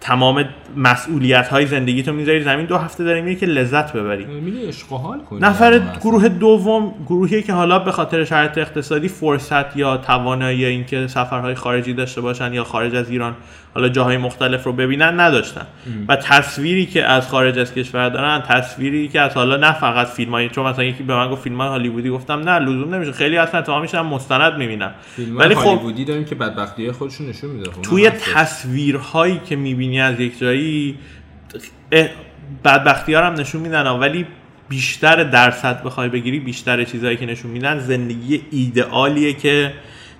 تمام 0.00 0.44
مسئولیت 0.76 1.48
های 1.48 1.66
زندگی 1.66 2.02
تو 2.02 2.12
می‌ذاری 2.12 2.42
زمین 2.42 2.66
دو 2.66 2.76
هفته 2.76 3.04
داری 3.04 3.22
میری 3.22 3.36
که 3.36 3.46
لذت 3.46 3.92
ببری 3.92 4.24
میری 4.24 4.66
عشق 4.66 4.88
حال 4.88 5.20
کنی 5.20 5.40
نفر 5.40 5.72
اصلا. 5.72 5.98
گروه 6.00 6.28
دوم 6.28 6.94
گروهی 7.06 7.42
که 7.42 7.52
حالا 7.52 7.78
به 7.78 7.92
خاطر 7.92 8.24
شرایط 8.24 8.58
اقتصادی 8.58 9.08
فرصت 9.08 9.76
یا 9.76 9.96
توانایی 9.96 10.64
اینکه 10.64 11.06
سفرهای 11.06 11.54
خارجی 11.54 11.94
داشته 11.94 12.20
باشن 12.20 12.54
یا 12.54 12.64
خارج 12.64 12.94
از 12.94 13.10
ایران 13.10 13.36
حالا 13.74 13.88
جاهای 13.88 14.16
مختلف 14.16 14.64
رو 14.64 14.72
ببینن 14.72 15.20
نداشتن. 15.20 15.66
و 16.08 16.16
تصویری 16.16 16.86
که 16.86 17.04
از 17.04 17.28
خارج 17.28 17.58
از 17.58 17.74
کشور 17.74 18.08
دارن 18.08 18.42
تصویری 18.48 19.08
که 19.08 19.20
از 19.20 19.34
حالا 19.34 19.56
نه 19.56 19.72
فقط 19.72 20.06
فیلم 20.06 20.30
های 20.32 20.48
چون 20.48 20.66
مثلا 20.66 20.84
یکی 20.84 21.02
به 21.02 21.14
من 21.14 21.30
گفت 21.30 21.42
فیلم 21.42 21.60
های 21.60 21.68
هالیوودی 21.68 22.10
گفتم 22.10 22.48
نه 22.48 22.58
لزوم 22.58 22.94
نمیشه. 22.94 23.12
خیلی 23.12 23.36
اصلا 23.36 23.62
تا 23.62 23.80
میشن 23.80 24.00
مستند 24.00 24.58
می‌بینن 24.58 24.90
فیلم 25.16 25.38
ولی 25.38 25.54
خب 25.54 25.66
هالیوودی 25.66 26.04
داریم 26.04 26.24
که 26.24 26.34
بدبختی 26.34 26.92
خودشون 26.92 27.28
نشون 27.28 27.50
میده. 27.50 27.70
خب 27.70 27.82
توی. 27.82 28.10
تصویرهایی 28.10 29.40
که 29.46 29.56
می‌بینی 29.56 30.00
از 30.00 30.20
یک 30.20 30.38
جایی 30.38 30.98
بدبختی 32.64 33.14
ها 33.14 33.26
هم 33.26 33.32
نشون 33.32 33.60
میدن 33.60 33.86
ولی 33.86 34.26
بیشتر 34.68 35.24
درصد 35.24 35.82
بخوای 35.82 36.08
بگیری 36.08 36.40
بیشتر 36.40 36.84
چیزهایی 36.84 37.16
که 37.16 37.26
نشون 37.26 37.50
میدن 37.50 37.78
زندگی 37.78 38.42
ایدئالیه 38.50 39.32
که 39.32 39.72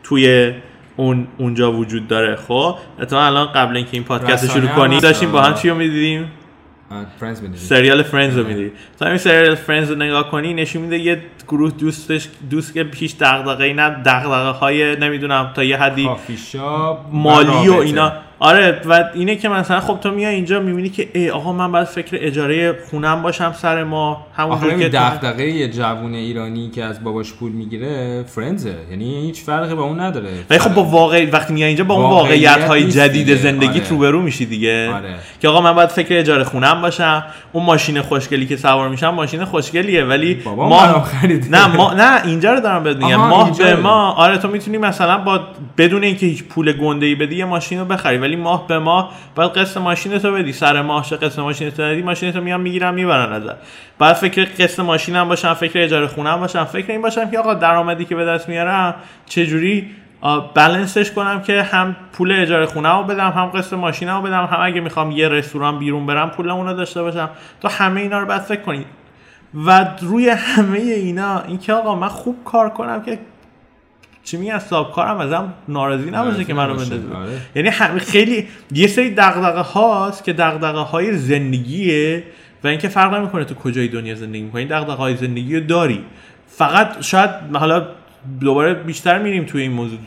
توی 0.03 0.53
اون 0.97 1.26
اونجا 1.38 1.72
وجود 1.72 2.09
داره 2.09 2.36
خب 2.36 2.76
اتفاقا 3.01 3.24
الان 3.24 3.47
قبل 3.47 3.76
اینکه 3.76 3.90
این 3.93 4.05
پادکست 4.05 4.53
شروع 4.53 4.68
کنیم. 4.68 4.99
داشتیم 4.99 5.32
با 5.32 5.43
هم 5.43 5.55
چی 5.55 5.68
رو 5.68 5.74
می‌دیدیم. 5.74 6.30
سریال 7.55 8.03
Friends 8.03 8.38
رو 8.38 8.47
میدی 8.47 8.72
تا 8.99 9.07
این 9.07 9.16
سریال 9.16 9.55
Friends 9.55 9.90
رو 9.90 9.97
نگاه 9.97 10.30
کنی 10.30 10.55
نشون 10.55 10.82
میده 10.82 10.99
یه 10.99 11.22
گروه 11.49 11.70
دوستش 11.70 12.28
دوست 12.51 12.74
که 12.74 12.86
هیچ 12.95 13.18
دغدغه‌ای 13.18 13.74
نه 13.74 13.90
دغدغه 13.90 14.51
های 14.51 14.97
نمی‌دونم 14.97 15.51
تا 15.55 15.64
یه 15.64 15.76
حدی 15.76 16.11
مالی 17.12 17.68
و. 17.68 17.74
اینا 17.74 18.12
آره 18.43 18.80
و 18.86 19.05
اینه 19.14 19.36
که 19.36 19.49
مثلا 19.49 19.80
خب 19.80 19.99
تو 20.01 20.11
میای 20.11 20.34
اینجا 20.34 20.61
می‌بینی 20.61 20.88
که 20.88 21.09
ای 21.14 21.30
آقا 21.30 21.53
من 21.53 21.72
باید 21.72 21.86
فکر 21.86 22.18
اجاره 22.20 22.78
خونم 22.90 23.22
باشم 23.22 23.53
سر 23.53 23.84
ما 23.84 24.26
همون 24.36 24.78
که 24.78 24.88
دغدغه 24.88 25.45
یه 25.45 25.68
جوون 25.68 26.14
ایرانی 26.14 26.70
که 26.70 26.84
از 26.84 27.05
باباش 27.05 27.32
پول 27.32 27.53
می‌گیره 27.53 28.22
فرندزه 28.22 28.74
یعنی 28.90 29.20
هیچ 29.20 29.43
فرقی 29.43 29.74
با 29.74 29.82
اون 29.82 30.01
نداره 30.01 30.30
ولی 30.51 30.59
خب 30.59 30.74
با 30.74 30.84
واقع 30.84 31.30
وقتی 31.32 31.53
میای 31.53 31.68
اینجا 31.68 31.84
با 31.84 31.95
اون 31.95 32.11
واقعیت 32.11 32.64
های 32.64 32.84
جدید 32.84 33.26
دیگه. 33.26 33.36
زندگیت 33.36 33.82
آره. 33.82 33.90
روبرو 33.90 34.22
میشی 34.22 34.47
دیگه 34.47 34.93
آره. 34.95 35.14
که 35.40 35.49
آقا 35.49 35.61
من 35.61 35.72
باید 35.72 35.88
فکر 35.88 36.18
اجاره 36.18 36.45
خونم 36.45 36.82
باشم 36.82 37.24
اون 37.53 37.64
ماشین 37.64 38.03
خوشگلی 38.03 38.47
که 38.47 38.57
سوار 38.57 38.88
میشم 38.88 39.09
ماشین 39.09 39.45
خوشگلیه 39.45 40.05
ولی 40.05 40.34
بابا 40.34 40.68
ما. 40.68 41.05
نه 41.51 41.76
ما 41.76 41.95
نه 41.95 42.26
اینجا 42.26 42.55
رو 42.55 42.61
دارم 42.61 42.82
بهت 42.82 42.97
میگم 42.97 43.16
ماه 43.16 43.45
اینجا 43.45 43.64
به. 43.64 43.76
ماه 43.76 44.16
آره 44.16 44.38
تو 44.38 44.49
می‌تونی 44.49 44.78
مثلا 44.78 45.18
با 45.18 45.40
بدون 45.78 46.05
اینکه 46.05 46.26
هیچ 46.26 46.45
پول 46.45 46.72
گنده 46.72 47.07
ای 47.07 47.14
بدی 47.14 47.36
یه 47.36 47.45
ماشین 47.45 47.78
رو 47.78 47.84
بخری 47.84 48.18
ولی 48.18 48.32
ماه 48.37 48.66
به 48.66 48.78
ماه 48.78 49.12
باید 49.35 49.51
قسط 49.51 49.76
ماشین 49.76 50.18
تو 50.18 50.33
بدی. 50.33 50.53
سر 50.53 50.83
ماه 50.83 51.05
چه 51.05 51.16
قسط 51.16 51.39
ماشین 51.39 51.70
تو 51.70 51.83
بدی 51.83 52.03
ماشین 52.03 52.33
تو 52.33 52.41
میان 52.41 52.61
می‌گیرن 52.61 52.95
می‌برن 52.95 53.33
ازت. 53.33 53.57
بعد 53.99 54.12
فکر 54.12 54.45
قسط 54.45 54.80
ماشینم 54.80 55.28
باشم 55.28 55.55
فکر 55.55 55.78
اجاره 55.83 56.07
خونم 56.07 56.41
باشم 56.41 56.64
فکر 56.64 56.93
این 56.93 57.03
باشم 57.03 57.30
که 57.30 57.39
آقا 57.39 57.55
درآمدی 57.55 58.05
که 58.05 58.14
به 58.14 58.24
دست 58.24 58.49
میارم 58.49 58.95
چه 59.26 59.47
جوری 59.47 59.91
بلنسش 60.55 61.11
کنم 61.11 61.43
که 61.43 61.62
هم 61.62 61.97
پول 62.12 62.33
اجاره 62.33 62.66
خونه 62.66 62.97
رو 62.97 63.03
بدم 63.03 63.30
هم 63.30 63.47
قسط 63.47 63.72
ماشینم 63.72 64.16
رو 64.16 64.22
بدم 64.22 64.45
هم 64.45 64.59
اگه 64.62 64.80
می‌خوام 64.80 65.11
یه 65.11 65.28
رستوران 65.28 65.78
بیرون 65.78 66.07
برم 66.07 66.30
پول 66.30 66.51
اون 66.51 66.76
داشته 66.76 67.03
باشم. 67.03 67.30
تو 67.61 67.68
همه 67.68 68.01
اینا 68.01 68.18
رو 68.18 68.26
باید 68.26 68.43
فکر 68.43 68.61
کنی. 68.61 68.85
و 69.66 69.89
روی 70.01 70.28
همه 70.28 70.78
اینا 70.78 71.41
اینکه 71.41 71.72
آقا 71.72 71.95
من 71.95 72.09
خوب 72.09 72.37
کار 72.45 72.70
کنم 72.70 73.03
که 73.03 73.18
چی 74.24 74.36
میگن 74.36 74.58
صاحب 74.58 74.92
کارم 74.92 75.18
ازم 75.18 75.54
ناراضی 75.68 76.10
نباشه 76.10 76.44
که 76.44 76.54
منو. 76.54 76.74
بندازه 76.74 77.14
آره. 77.14 77.40
یعنی 77.54 77.68
هم 77.68 77.98
خیلی 77.98 78.48
یه 78.72 78.86
سری 78.86 79.10
دغدغه 79.10 79.60
هاست 79.60 80.24
که 80.24 80.32
دغدغه 80.32 80.78
های 80.78 81.16
زندگیه 81.16 82.22
و 82.64 82.68
اینکه 82.68 82.88
فرق 82.88 83.14
نمی‌کنه 83.14 83.44
تو 83.44 83.54
کجای 83.54 83.88
دنیا 83.88 84.14
زندگی 84.14 84.42
می‌کنی 84.42 84.64
دغدغه 84.64 84.92
های 84.92 85.16
زندگی 85.16 85.56
رو 85.56 85.66
داری 85.66 86.04
فقط 86.46 87.00
شاید 87.00 87.30
حالا 87.54 87.86
دوباره 88.40 88.74
بیشتر 88.74 89.18
میریم 89.18 89.44
توی 89.44 89.62
این 89.62 89.72
موضوع 89.72 89.98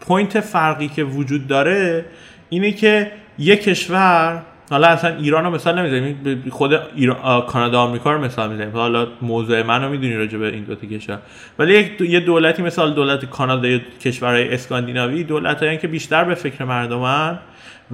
point 0.00 0.40
فرقی 0.40 0.88
که 0.88 1.04
وجود 1.04 1.46
داره 1.46 2.04
اینه 2.48 2.72
که 2.72 3.12
یک 3.38 3.62
کشور 3.62 4.42
حالا 4.70 4.88
اصلا 4.88 5.16
ایران 5.16 5.44
رو 5.44 5.50
مثال 5.50 5.78
نمی‌زنیم. 5.78 6.44
خود 6.50 6.72
ایران، 6.94 7.46
کانادا 7.46 7.80
آمریکا 7.80 8.12
رو 8.12 8.24
مثال 8.24 8.50
می‌زنیم. 8.50 8.72
حالا 8.72 9.06
موضوع 9.22 9.62
من 9.62 9.82
رو 9.84 9.90
می‌دونی 9.90 10.14
راجع 10.14 10.38
به 10.38 10.46
این 10.46 10.64
دو 10.64 10.74
تا 10.74 10.86
کشور. 10.86 11.18
ولی 11.58 11.74
یک 11.74 12.00
یه 12.00 12.20
دولتی 12.20 12.62
مثال 12.62 12.94
دولت 12.94 13.24
کانادا 13.24 13.68
یا 13.68 13.80
کشورهای 14.04 14.54
اسکاندیناوی 14.54 15.24
دولت 15.24 15.80
که 15.80 15.88
بیشتر 15.88 16.24
به 16.24 16.34
فکر 16.34 16.64
مردمن 16.64 17.38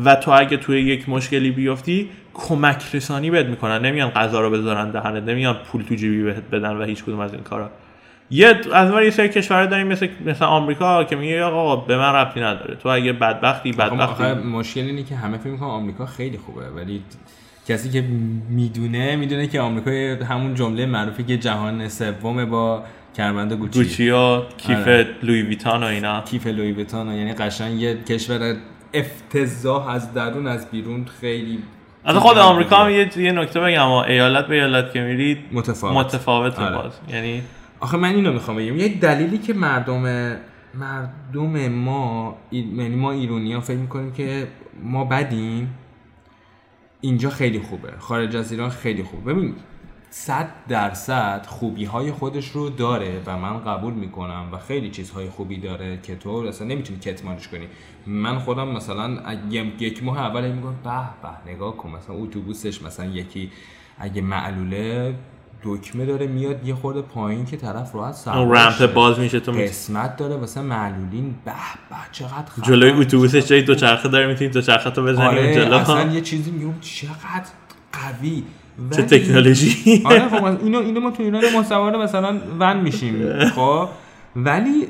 و 0.05 0.15
تو 0.15 0.31
اگه 0.31 0.57
توی 0.57 0.81
یک 0.81 1.09
مشکلی 1.09 1.51
بیفتی 1.51 2.09
کمک 2.35 2.83
رسانی 2.95 3.31
بهت 3.31 3.47
می‌کنن. 3.47 3.85
نمیان 3.85 4.11
غذا 4.11 4.41
رو 4.41 4.51
بذارن 4.51 4.91
دهنت 4.91 5.23
نمیان 5.23 5.55
پول 5.55 5.83
تو 5.83 5.95
جیبی 5.95 6.23
بهت 6.23 6.51
بدن 6.53 6.77
و 6.77 6.85
هیچ 6.85 7.05
کدوم 7.05 7.21
از 7.21 7.33
این 7.35 7.43
کارا. 7.43 7.71
یه 8.31 8.61
از 8.73 8.89
اون 8.89 8.99
ور 8.99 9.03
یه 9.03 9.11
سری 9.11 9.29
کشورها 9.29 9.67
داریم 9.67 9.87
مثل 9.87 10.09
مثل 10.27 10.45
آمریکا 10.45 11.05
که 11.05 11.17
میگه 11.17 11.43
آقا 11.43 11.77
به 11.77 11.97
من 11.97 12.13
ربطی 12.13 12.41
نداره. 12.41 12.75
تو 12.75 12.89
اگه 12.89 13.13
بدبختی 13.13 13.73
بدبختی. 13.73 14.25
آخه 14.25 14.35
مشکل 14.35 14.81
اینه 14.81 15.03
که 15.03 15.17
همه 15.17 15.39
فکر 15.39 15.49
می‌کنن 15.49 15.69
آمریکا 15.69 16.07
خیلی 16.07 16.39
خوبه 16.39 16.69
ولی 16.69 17.03
کسی 17.69 17.91
که 17.91 18.05
می‌دونه 18.49 19.17
می‌دونه 19.17 19.47
که 19.47 19.61
آمریکا 19.61 20.25
همون 20.25 20.55
جمله 20.55 20.87
معروفی 20.87 21.25
که 21.25 21.37
جهان 21.37 21.89
سوم 21.89 22.45
با 22.45 22.85
کمربند 23.17 23.53
گوچی. 23.53 23.79
گوچی 23.79 24.11
و 24.11 24.41
کیف 24.57 24.79
آره. 24.79 25.07
لوی 25.23 25.43
ویتان 25.43 25.83
و 25.83 25.87
اینا. 25.87 26.21
کیف 26.21 26.47
لوی 26.47 26.73
ویتون 26.73 27.15
یعنی 27.15 27.33
قشنگ 27.33 27.81
یه 27.81 28.03
کشور 28.03 28.57
افتضاح 28.95 29.89
از 29.89 30.15
درون 30.15 30.47
از 30.47 30.71
بیرون 30.71 31.07
خیلی 31.21 31.59
از 32.05 32.17
خود 32.17 32.39
آمریکا 32.39 32.77
هم 32.77 32.91
یه 32.91 33.19
یه 33.19 33.33
نکته 33.33 33.61
بگم 33.61 33.89
ایالت 33.89 34.47
به 34.47 34.55
ایالت 34.55 34.93
که 34.93 35.01
میرید 35.01 35.39
متفاوت. 35.53 36.07
متفاوت 36.07 36.59
آره. 36.59 36.77
باز. 36.77 36.93
یعنی 37.09 37.43
آخه 37.85 37.97
من 37.97 38.15
اینو 38.15 38.33
می‌خوام 38.33 38.57
بگم. 38.57 38.77
یه 38.77 38.89
دلیلی 38.89 39.39
که 39.39 39.55
مردم 39.55 40.37
مردم 40.75 41.69
ما 41.69 42.37
یعنی 42.53 42.97
ما 42.97 43.13
ایرانی 43.13 43.53
ها 43.53 43.61
فکر 43.61 43.77
می‌کنیم 43.77 44.13
که 44.13 44.49
ما 44.83 45.05
بدیم 45.05 45.75
اینجا 47.01 47.31
خیلی 47.31 47.59
خوبه. 47.59 47.93
خارج 47.99 48.37
از 48.37 48.53
ایران 48.53 48.71
خیلی 48.71 49.03
خوبه 49.03 49.35
ببین 49.35 49.55
صد 50.11 50.49
درصد 50.69 51.47
خوبی 51.49 51.85
های 51.85 52.13
خودش 52.13 52.49
رو 52.49 52.71
داره 52.71 53.23
و 53.27 53.39
من 53.39 53.65
قبول 53.65 53.95
می‌کنم 53.95 54.49
و 54.53 54.59
خیلی 54.59 54.91
چیزهای 54.91 55.29
خوبی 55.29 55.57
داره 55.57 55.99
که 56.03 56.17
تو 56.17 56.31
اصلا 56.31 56.69
نمی‌تونی 56.69 56.99
کتمانش 56.99 57.49
کنی. 57.49 57.67
من 58.07 58.39
خودم 58.39 58.69
مثلا 58.69 59.19
یک 59.79 60.05
ماه 60.05 60.19
اول 60.19 60.53
میگم 60.53 60.75
به 60.85 61.01
به 61.23 61.53
نگاه 61.53 61.77
کن 61.77 61.91
مثلا 61.91 62.17
اتوبوسش 62.17 62.83
مثلا 62.83 63.07
یکی 63.07 63.51
اگه 63.99 64.23
معلوله 64.23 65.15
دکمه 65.65 66.07
داره 66.07 66.27
میاد 66.27 66.69
یه 66.69 66.75
خورده 66.75 67.03
پایین 67.03 67.47
که 67.47 67.57
طرف 67.57 67.95
راحت 67.95 68.15
سوار 68.15 68.39
اون 68.39 68.57
رمپ. 68.57 68.95
باز 68.95 69.19
میشه 69.19 69.41
تو. 69.41 69.53
قسمت 69.53 70.17
داره 70.17 70.37
واسه 70.37 70.61
معلولین. 70.61 71.35
به 71.45 71.53
به 71.91 71.97
چقدر. 72.13 72.45
جلوی 72.63 72.91
اتوبوسش 72.91 73.47
جای 73.47 73.63
دوچرخه 73.63 74.09
داره 74.09 74.27
می‌تونی 74.27 74.51
دوچرخه 74.51 74.91
تو 74.91 75.03
بزنی 75.03 75.27
آره 75.27 75.55
جلو 75.55 75.75
اصلا 75.75 76.13
یه 76.13 76.21
چیزی 76.21 76.51
میگم 76.51 76.81
چقدر 76.81 77.49
قوی. 77.93 78.43
چه 78.97 79.03
تکنولوژی؟ 79.03 80.03
آره 80.05 80.29
خب 80.29 80.45
اینو 80.45 80.79
اینو 80.79 81.01
ما 81.01 81.11
تو 81.11 81.23
ایران 81.23 81.53
ما 81.53 81.63
سوار 81.63 81.97
مثلا 81.97 82.41
ون 82.61 82.77
میشیم. 82.77 83.45
خب. 83.49 83.89
ولی 84.37 84.89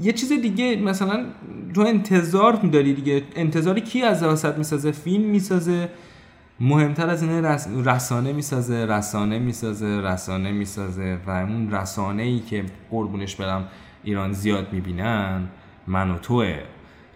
یه 0.00 0.12
چیز 0.12 0.32
دیگه 0.32 0.76
مثلا 0.76 1.24
تو 1.74 1.80
انتظار 1.80 2.52
داری 2.52 2.94
دیگه. 2.94 3.22
انتظار 3.36 3.78
کی 3.78 4.02
از 4.02 4.22
وسط 4.22 4.58
می‌سازه؟ 4.58 4.90
فیلم 4.90 5.24
می‌سازه؟ 5.24 5.88
مهمتر 6.60 7.10
از 7.10 7.22
اینه 7.22 7.40
رس... 7.40 7.68
رسانه 7.84 8.32
می‌سازه 8.32 8.86
رسانه 8.86 9.38
می‌سازه 9.38 10.00
رسانه 10.00 10.52
می‌سازه 10.52 11.18
و 11.26 11.30
اون 11.30 11.70
رسانه 11.70 12.22
ای 12.22 12.38
که 12.40 12.64
قربونش 12.90 13.36
برم 13.36 13.68
ایران 14.04 14.32
زیاد 14.32 14.72
می‌بینن 14.72 15.48
من 15.86 16.10
و 16.10 16.18
توه 16.18 16.58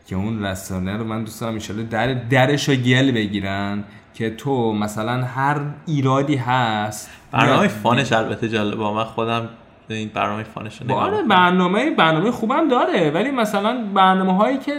که 0.07 0.16
اون 0.16 0.45
رسانه 0.45 0.97
رو 0.97 1.05
من 1.05 1.24
دوست 1.24 1.40
دارم 1.40 1.55
ایشالا 1.55 1.82
در 1.82 2.14
درش 2.14 2.68
رو 2.68 2.74
گل 2.74 3.12
بگیرن 3.12 3.84
که 4.14 4.30
تو 4.30 4.72
مثلا 4.72 5.24
هر 5.24 5.61
ایرادی 5.86 6.36
هست 6.36 7.11
برنامه 7.32 7.68
فانش 7.68 8.12
البته 8.12 8.49
جالبه 8.49 8.90
من 8.90 9.05
خودم 9.05 9.49
این 9.88 10.11
برنامه 10.14 10.42
فانش 10.42 10.80
رو 10.82 10.95
آره. 10.95 11.22
برنامه 11.22 11.90
برنامه 11.90 12.30
خوبم 12.30 12.68
داره 12.68 13.11
ولی 13.11 13.30
مثلا 13.30 13.84
برنامه 13.95 14.36
هایی 14.36 14.59
که 14.59 14.72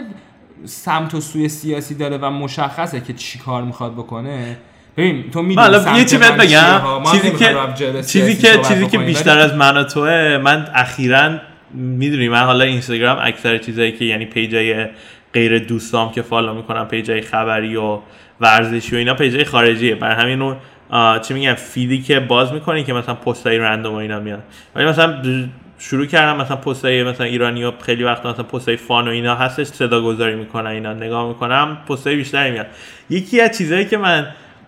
سمت 0.64 1.14
و 1.14 1.20
سوی 1.20 1.48
سیاسی 1.48 1.94
داره 1.94 2.18
و 2.18 2.30
مشخصه 2.30 3.00
که 3.00 3.12
چی 3.12 3.38
کار 3.38 3.62
می‌خواد 3.62 3.92
بکنه. 3.92 4.56
ببین 4.96 5.30
تو 5.30 5.42
می‌دونی 5.42 5.66
حالا 5.66 5.98
یه 5.98 6.04
چی 6.04 6.16
بهت 6.16 6.32
بگم؟ 6.32 6.80
چیزی 7.12 7.30
که 7.30 7.54
چیزی 8.06 8.34
که 8.36 8.58
چیزی 8.68 8.86
که 8.86 8.98
بیشتر 8.98 9.38
از 9.38 9.54
من 9.54 9.76
و 9.76 9.84
توه 9.84 10.38
من 10.42 10.68
اخیرا 10.74 11.30
می‌دونی 11.74 12.28
من 12.28 12.42
حالا 12.42 12.64
اینستاگرام 12.64 13.18
اکثر 13.22 13.58
چیزایی 13.58 13.92
که 13.92 14.04
یعنی 14.04 14.24
پیجای 14.24 14.86
غیر 15.32 15.58
دوستام 15.58 16.12
که 16.12 16.22
فالو 16.22 16.54
می‌کنم 16.54 16.88
پیجای 16.88 17.20
خبری 17.20 17.76
و 17.76 17.98
ورزشی 18.40 18.94
و 18.94 18.98
اینا 18.98 19.14
پیجای 19.14 19.44
خارجیه. 19.44 19.94
بر 19.94 20.10
همین 20.10 20.38
رو 20.38 20.56
چی 21.18 21.34
میگم 21.34 21.54
feed 21.54 21.92
ی 21.92 22.02
که 22.02 22.20
باز 22.20 22.52
می‌کنی 22.52 22.84
که 22.84 22.92
مثلا 22.92 23.14
پستای 23.14 23.58
random 23.58 23.94
و 23.94 23.96
اینا 23.96 24.20
میاد. 24.20 24.42
ولی 24.74 24.86
مثلا 24.86 25.22
شروع 25.78 26.06
کردم 26.06 26.40
مثلا 26.40 26.56
پستای 26.56 27.02
مثلا 27.02 27.26
ایرانی 27.26 27.64
و 27.64 27.72
خیلی 27.82 28.04
وقت 28.04 28.26
مثلا 28.26 28.44
پستای 28.44 28.76
fun 28.76 29.08
و 29.08 29.10
اینا 29.10 29.34
هستش 29.34 29.66
صدا 29.66 30.02
گذاری 30.02 30.34
می‌کنن 30.34 30.70
اینا 30.70 30.92
نگاه 30.92 31.28
می‌کنم 31.28 31.78
پستای 31.88 32.16
بیشتری 32.16 32.50
میاد. 32.50 32.66
یکی 33.10 33.40
از 33.40 33.58
چیزهایی 33.58 33.84
که 33.84 33.96
من 33.98 34.26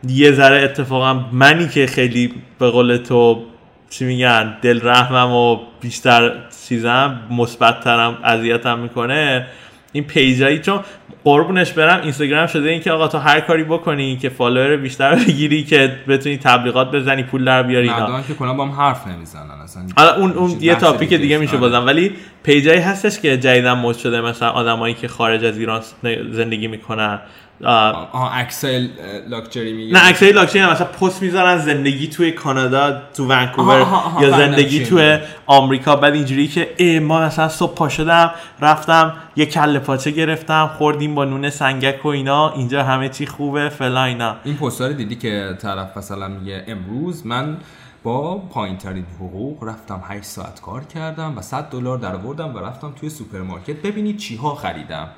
یه 0.08 0.32
ذره 0.32 0.62
اتفاقا 0.62 1.14
منی 1.32 1.68
که 1.68 1.86
خیلی 1.86 2.34
به 2.58 2.70
قول 2.70 2.96
تو 2.96 3.44
چی 3.90 4.04
میگن 4.04 4.56
دل 4.62 4.80
رحمم 4.82 5.32
و 5.32 5.58
بیشتر 5.80 6.32
چیزم 6.68 7.20
مثبت‌ترم 7.30 8.18
اذیتم 8.24 8.78
می‌کنه 8.78 9.46
این 9.92 10.04
page 10.04 10.40
ایی 10.40 10.58
چون 10.58 10.80
قربونش 11.28 11.72
برم. 11.72 12.00
اینستاگرام 12.02 12.46
شده 12.46 12.68
این 12.70 12.80
که 12.80 12.92
آقا 12.92 13.08
تو 13.08 13.18
هر 13.18 13.40
کاری 13.40 13.64
بکنی 13.64 14.16
که 14.16 14.28
follower 14.28 14.76
بیشتر 14.76 15.14
بگیری 15.14 15.64
که 15.64 15.96
بتونی 16.08 16.36
تبلیغات 16.36 16.90
بزنی 16.90 17.22
پول 17.22 17.44
در 17.44 17.62
بیاری 17.62 17.90
اینا. 17.90 18.22
که 18.22 18.34
کنم 18.34 18.56
با 18.56 18.64
هم 18.66 18.70
حرف 18.70 19.06
نمی‌زنن. 19.06 19.50
اصلا 19.64 19.82
حالا 19.96 20.16
اون 20.16 20.32
اون 20.32 20.56
یه 20.60 20.74
topic 20.74 21.14
دیگه 21.14 21.38
میشه 21.38 21.56
بازم. 21.56 21.86
ولی 21.86 22.12
page 22.42 22.68
ایی 22.68 22.80
هستش 22.80 23.20
که 23.20 23.36
جدیدا 23.36 23.74
مد 23.74 23.96
شده. 23.96 24.20
مثلا 24.20 24.48
آدمایی 24.48 24.94
که 24.94 25.08
خارج 25.08 25.44
از 25.44 25.58
ایران 25.58 25.82
زندگی 26.30 26.68
می‌کنن. 26.68 27.18
آه 27.64 28.38
اکسل 28.38 28.86
لاکچری 29.28 29.72
میگه. 29.72 29.94
نه 29.94 30.08
اکسل 30.08 30.34
لاکچری 30.34 30.66
مثلا 30.66 30.86
پست 30.86 31.22
می‌ذارن 31.22 31.58
زندگی 31.58 32.06
توی 32.06 32.30
کانادا 32.32 33.02
تو 33.16 33.26
ونکوور 33.26 33.86
یا 34.20 34.30
زندگی 34.30 34.84
توی 34.84 35.18
آمریکا. 35.46 35.96
بعد 35.96 36.14
اینجوری 36.14 36.48
که 36.48 36.70
ای 36.76 36.98
ما 36.98 37.20
مثلا 37.20 37.48
صبح 37.48 37.74
پا 37.74 37.88
شدم 37.88 38.30
رفتم 38.60 39.12
یه 39.36 39.46
کله 39.46 39.78
پاچه 39.78 40.10
گرفتم 40.10 40.70
خوردیم 40.78 41.14
با 41.18 41.24
نون 41.24 41.50
سنگک 41.50 42.04
و 42.04 42.08
اینا 42.08 42.52
اینجا 42.52 42.82
همه 42.82 43.08
چی 43.08 43.26
خوبه 43.26 43.68
فلا 43.68 44.04
اینا. 44.04 44.36
این 44.44 44.56
پست 44.56 44.80
رو 44.80 44.92
دیدی 44.92 45.16
که 45.16 45.56
طرف 45.62 45.96
مثلا 45.96 46.28
میگه 46.28 46.64
امروز 46.66 47.26
من 47.26 47.56
با 48.02 48.38
پایین 48.38 48.76
ترین 48.76 49.04
حقوق 49.16 49.64
رفتم 49.64 50.02
8 50.04 50.24
ساعت 50.24 50.60
کار 50.60 50.84
کردم 50.84 51.38
و 51.38 51.42
100 51.42 51.70
دلار 51.70 51.98
درآوردم 51.98 52.54
و 52.54 52.58
رفتم 52.58 52.92
توی 53.00 53.10
سوپرمارکت 53.10 53.82
ببینید 53.82 54.16
چی 54.16 54.36
ها 54.36 54.54
خریدم. 54.54 55.08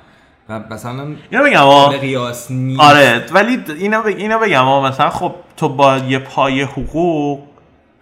و 0.49 0.59
مثلا 0.69 1.15
اینو 1.31 1.43
بگم 1.43 1.97
قیاس 1.97 2.51
آره 2.79 3.25
ولی 3.31 3.63
اینو 3.77 4.01
بگم 4.01 4.17
اینو 4.17 4.39
بگم 4.39 4.81
مثلا 4.81 5.09
خب 5.09 5.35
تو 5.57 5.69
با 5.69 5.97
یه 5.97 6.19
پای 6.19 6.61
حقوق 6.61 7.39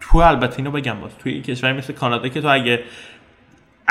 تو 0.02 0.18
البته 0.18 0.58
اینو 0.58 0.72
بگم 0.72 1.00
باز 1.00 1.12
توی 1.24 1.42
کشوری 1.42 1.74
مثل 1.74 1.94
کانادا 1.94 2.28
که 2.28 2.42
تو 2.42 2.48
اگه 2.48 2.80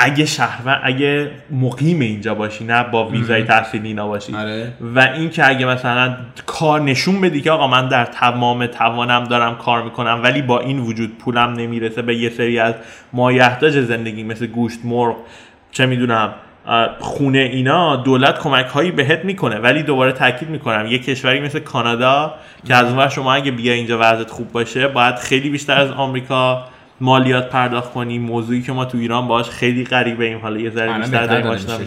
اگه 0.01 0.25
شهر 0.25 0.81
اگه 0.83 1.31
مقیم 1.51 1.99
اینجا 1.99 2.35
باشی 2.35 2.63
نه 2.63 2.83
با 2.83 3.07
ویزای 3.07 3.43
تحصیلی 3.43 3.87
اینا 3.87 4.07
باشی. 4.07 4.35
آره. 4.35 4.73
و 4.95 4.99
اینکه 4.99 5.47
اگه 5.47 5.65
مثلا 5.65 6.15
کار 6.45 6.81
نشون 6.81 7.21
بدی 7.21 7.41
که 7.41 7.51
آقا 7.51 7.67
من 7.67 7.87
در 7.87 8.05
تمام 8.05 8.65
توانم 8.65 9.23
دارم 9.23 9.55
کار 9.55 9.83
می‌کنم 9.83 10.19
ولی 10.23 10.41
با 10.41 10.59
این 10.59 10.79
وجود 10.79 11.17
پولم 11.17 11.53
نمی‌رسه 11.53 12.01
به 12.01 12.15
یه 12.15 12.29
سری 12.29 12.59
از 12.59 12.73
مایحتاج 13.13 13.79
زندگی 13.79 14.23
مثل 14.23 14.47
گوشت 14.47 14.79
مرغ 14.83 15.15
چه 15.71 15.85
می‌دونم 15.85 16.33
خونه 16.99 17.37
اینا 17.37 17.95
دولت 17.95 18.39
کمک 18.39 18.65
هایی 18.65 18.91
بهت 18.91 19.25
می‌کنه 19.25 19.55
ولی 19.55 19.83
دوباره 19.83 20.11
تاکید 20.11 20.49
می‌کنم. 20.49 20.85
یه 20.85 20.99
کشوری 20.99 21.39
مثل 21.39 21.59
کانادا 21.59 22.33
که 22.67 22.75
از 22.75 22.93
اون 22.93 23.09
شما 23.09 23.33
اگه 23.33 23.51
بیا 23.51 23.73
اینجا 23.73 23.97
وضعیت 24.01 24.29
خوب 24.31 24.51
باشه 24.51 24.87
باید 24.87 25.15
خیلی 25.15 25.49
بیشتر 25.49 25.77
از 25.77 25.91
آمریکا 25.91 26.65
مالیات 27.01 27.49
پرداخت 27.49 27.91
کنی 27.93 28.19
موضوعی 28.19 28.61
که 28.61 28.71
ما 28.71 28.85
تو 28.85 28.97
ایران 28.97 29.27
باش 29.27 29.49
خیلی 29.49 29.83
غریبه 29.83 30.25
ایم. 30.25 30.39
حالا 30.39 30.59
یه 30.59 30.69
ذره 30.69 30.99
بیشتر 30.99 31.25
داریم 31.25 31.47
آشنا 31.47 31.77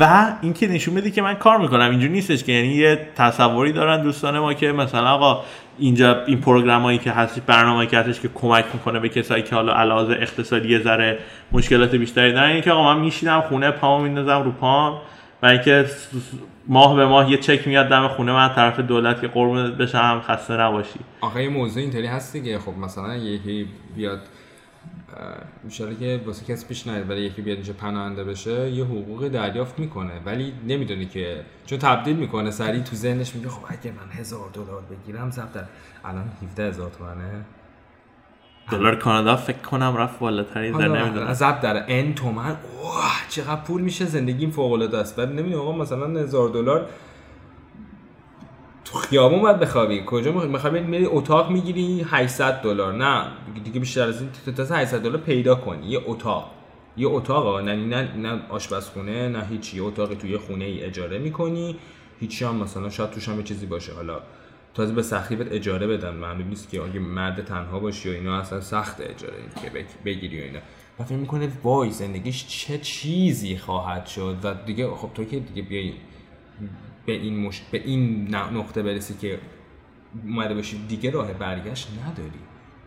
و 0.00 0.32
اینکه 0.42 0.68
نشون 0.68 0.94
بده 0.94 1.10
که 1.10 1.22
من 1.22 1.34
کار 1.34 1.58
می‌کنم. 1.58 1.90
اینجوری 1.90 2.12
نیستش 2.12 2.44
که 2.44 2.52
یعنی 2.52 2.68
یه 2.68 3.08
تصوری 3.16 3.72
دارن 3.72 4.02
دوستان 4.02 4.38
ما 4.38 4.54
که 4.54 4.72
مثلا 4.72 5.10
آقا 5.10 5.44
اینجا 5.78 6.24
این 6.24 6.40
پروگرامایی 6.40 6.98
که 6.98 7.10
هست 7.10 7.40
برنامه‌ای 7.46 7.86
که 7.86 7.98
هستش 7.98 8.20
که 8.20 8.28
کمک 8.34 8.64
می‌کنه 8.74 9.00
به 9.00 9.08
کسایی 9.08 9.42
که 9.42 9.54
حالا 9.54 9.74
علاوه 9.74 10.14
اقتصادی 10.14 10.68
یه 10.68 10.78
ذره 10.78 11.18
مشکلات 11.52 11.94
بیشتری 11.94 12.32
دارن 12.32 12.50
اینکه 12.50 12.72
آقا 12.72 12.94
من 12.94 13.00
میشینم 13.00 13.40
خونه 13.40 13.70
پامو 13.70 14.04
میندازم 14.04 14.42
رو 14.42 14.52
پام. 14.52 15.00
و 15.42 15.46
اینکه 15.46 15.86
ماه 16.68 16.96
به 16.96 17.06
ماه 17.06 17.30
یه 17.30 17.36
چک 17.36 17.68
میاد 17.68 17.88
دم 17.88 18.08
خونه 18.08 18.32
من 18.32 18.54
طرف 18.54 18.80
دولت 18.80 19.20
که 19.20 19.28
قربونت 19.28 19.74
بشم 19.74 20.20
خسته 20.20 20.54
نباشی. 20.54 21.00
آخه 21.20 21.42
یه 21.42 21.48
موضوع 21.48 21.82
اینطوری 21.82 22.06
هست 22.06 22.32
دیگه. 22.32 22.58
خب 22.58 22.78
مثلا 22.78 23.16
یکی 23.16 23.68
بیاد 23.96 24.20
میشه 25.64 25.94
که 25.94 26.20
واسه 26.26 26.44
کسی 26.44 26.66
پیش 26.66 26.86
نیاد 26.86 27.10
ولی 27.10 27.20
یکی 27.20 27.42
بیاد 27.42 27.56
اینجا 27.56 27.72
پناهنده 27.72 28.24
بشه 28.24 28.70
یه 28.70 28.84
حقوق 28.84 29.28
دریافت 29.28 29.78
می‌کنه. 29.78 30.12
ولی 30.26 30.52
نمی‌دونی 30.68 31.06
که 31.06 31.40
چون 31.66 31.78
تبدیل 31.78 32.16
می‌کنه 32.16 32.50
سریع 32.50 32.82
تو 32.82 32.96
ذهنش 32.96 33.34
میگه 33.34 33.48
خب 33.48 33.64
اگه 33.68 33.92
من 33.92 34.20
هزار 34.20 34.50
دلار 34.52 34.82
بگیرم 34.90 35.30
ضبط 35.30 35.64
الان 36.04 36.30
17 36.42 36.68
هزار 36.68 36.90
تومنه. 36.90 37.44
دلار 38.70 38.94
کانادا 38.94 39.36
فکر 39.36 39.58
کنم 39.58 39.96
رفت 39.96 40.18
بالاتر 40.18 40.70
در 40.70 40.88
نمی‌دونم. 40.88 41.32
ضبط 41.32 41.60
در 41.60 41.84
ان 41.88 42.14
تومن. 42.14 42.56
چقدر 43.28 43.60
پول 43.60 43.82
میشه 43.82 44.04
زندگیم 44.04 44.50
فوق 44.50 44.72
العاده 44.72 44.98
است. 44.98 45.16
بعد 45.16 45.28
نمی‌دونم 45.28 45.60
آقا 45.60 45.72
مثلا 45.72 46.20
هزار 46.20 46.48
دلار 46.48 46.86
تو 48.84 48.98
خیابون 48.98 49.40
باید 49.42 49.58
بخوابی. 49.58 50.02
کجا 50.06 50.32
می‌خوای؟ 50.32 50.80
میری 50.80 51.06
اتاق 51.06 51.50
می‌گیری 51.50 52.06
800 52.10 52.62
دلار. 52.62 52.92
نه 52.92 53.26
دیگه 53.64 53.80
بیشتر 53.80 54.08
از 54.08 54.20
این 54.20 54.54
تا 54.56 54.74
800 54.74 55.02
دلار 55.02 55.16
پیدا 55.16 55.54
کنی 55.54 55.86
یه 55.86 56.00
اتاق. 56.06 56.50
یه 56.96 57.08
اتاق 57.08 57.60
نه 57.60 57.76
نه 57.76 58.16
نه 58.16 58.40
آشپزخونه 58.48 59.28
نه 59.28 59.44
هیچی. 59.50 59.76
یه 59.76 59.82
اتاق 59.82 60.14
توی 60.14 60.38
خونه 60.38 60.64
ای 60.64 60.82
اجاره 60.82 61.18
می‌کنی. 61.18 61.76
هیچی 62.20 62.44
هم 62.44 62.56
مثلا 62.56 62.90
شاید 62.90 63.10
توش 63.10 63.28
هم 63.28 63.42
چیزی 63.42 63.66
باشه. 63.66 63.92
حالا 63.94 64.20
تازه 64.74 64.94
به 64.94 65.02
سخیبت 65.02 65.52
اجاره 65.52 65.86
بدن. 65.86 66.14
معلوم 66.14 66.48
نیست 66.48 66.70
که 66.70 66.82
اگه 66.82 67.00
مرد 67.00 67.44
تنها 67.44 67.78
باشی 67.78 68.10
و 68.10 68.12
اینا 68.12 68.38
اصلا 68.38 68.60
سخت 68.60 69.00
اجاره 69.00 69.36
که 69.62 69.70
بگیری 70.04 70.40
و 70.40 70.44
اینا. 70.44 70.58
و 70.98 71.04
فکر 71.04 71.14
می‌کنه 71.14 71.48
وای 71.62 71.90
زندگیش 71.90 72.46
چه 72.46 72.78
چیزی 72.78 73.56
خواهد 73.56 74.06
شد. 74.06 74.36
و 74.42 74.54
دیگه 74.66 74.90
خب 74.90 75.10
تو 75.14 75.24
که 75.24 75.40
دیگه 75.40 75.62
بیای 75.62 75.92
به 77.06 77.12
این, 77.12 77.46
مش... 77.46 77.62
به 77.70 77.82
این 77.84 78.28
نقطه 78.34 78.82
برسی 78.82 79.14
که 79.14 79.38
اومده 80.24 80.54
باشی 80.54 80.86
دیگه 80.88 81.10
راه 81.10 81.32
برگشت 81.32 81.88
نداری. 82.06 82.38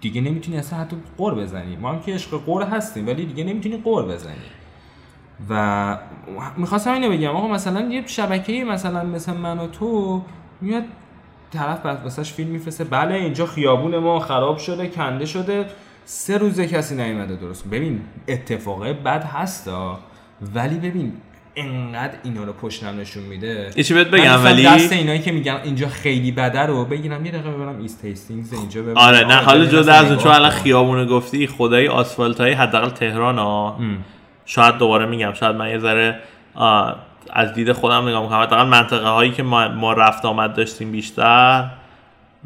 دیگه 0.01 0.21
نمی‌تونی 0.21 0.57
اصلا 0.57 0.79
حتی 0.79 0.97
غر 1.17 1.35
بزنی. 1.35 1.75
ما 1.75 1.91
هم 1.91 1.99
که 1.99 2.13
عشق 2.13 2.31
غر 2.31 2.63
هستیم 2.63 3.07
ولی 3.07 3.25
دیگه 3.25 3.43
نمی‌تونی 3.43 3.77
غر 3.77 4.05
بزنی. 4.05 4.35
و 5.49 5.97
می‌خواستم 6.57 6.93
اینو 6.93 7.09
بگم. 7.09 7.35
آقا 7.35 7.47
مثلا 7.47 7.89
یه 7.89 8.07
شبکه 8.07 8.63
مثلا 8.63 9.03
مثل 9.03 9.33
من 9.33 9.59
و 9.59 9.67
تو 9.67 10.21
میاد 10.61 10.83
طرف 11.53 11.85
واسش 11.85 12.33
فیلم 12.33 12.49
میفرسته. 12.49 12.83
بله 12.83 13.15
اینجا 13.15 13.45
خیابون 13.45 13.97
ما 13.97 14.19
خراب 14.19 14.57
شده 14.57 14.87
کنده 14.87 15.25
شده. 15.25 15.65
سه 16.05 16.37
روزه 16.37 16.67
کسی 16.67 16.95
نیومده 16.95 17.35
درست 17.35 17.67
ببین 17.67 18.01
اتفاقه 18.27 18.93
بد 18.93 19.23
هستا 19.23 19.99
ولی 20.55 20.75
ببین 20.77 21.13
انقدر 21.55 22.13
اینا 22.23 22.43
رو 22.43 22.53
پشتم 22.53 22.99
نشون 22.99 23.23
میده. 23.23 23.71
چی 23.83 23.93
بهت 23.93 24.07
بگم؟ 24.07 24.43
ولی 24.43 24.63
دست 24.63 24.91
اینایی 24.93 25.19
که 25.19 25.31
میگن 25.31 25.59
اینجا 25.63 25.87
خیلی 25.87 26.31
بده 26.31 26.59
رو 26.59 26.85
بگیرم. 26.85 27.25
یه 27.25 27.31
دقیقه 27.31 27.49
ببرم 27.49 27.79
East 27.79 28.01
Hastings 28.01 28.53
اینجا 28.53 28.81
ببرم 28.81 28.97
آره 28.97 29.27
نه 29.27 29.35
حالا 29.35 29.65
جدا 29.65 29.93
از 29.93 30.19
چون 30.19 30.31
الان 30.31 30.49
خیابونو 30.49 31.05
گفتی 31.05 31.47
خدای 31.47 31.87
آسفالت 31.87 32.41
های 32.41 32.53
حداقل 32.53 32.89
تهران 32.89 33.37
ها. 33.37 33.79
شاید 34.45 34.77
دوباره 34.77 35.05
میگم 35.05 35.33
شاید 35.33 35.55
من 35.55 35.69
یه 35.69 35.79
ذره 35.79 36.19
از 37.33 37.53
دید 37.53 37.71
خودم 37.71 38.07
نگاه 38.07 38.23
می‌کنم. 38.23 38.39
حداقل 38.39 38.67
منطقه 38.67 39.07
هایی 39.07 39.31
که 39.31 39.43
ما, 39.43 39.67
ما 39.67 39.93
رفت 39.93 40.25
آمد 40.25 40.53
داشتیم 40.53 40.91
بیشتر. 40.91 41.65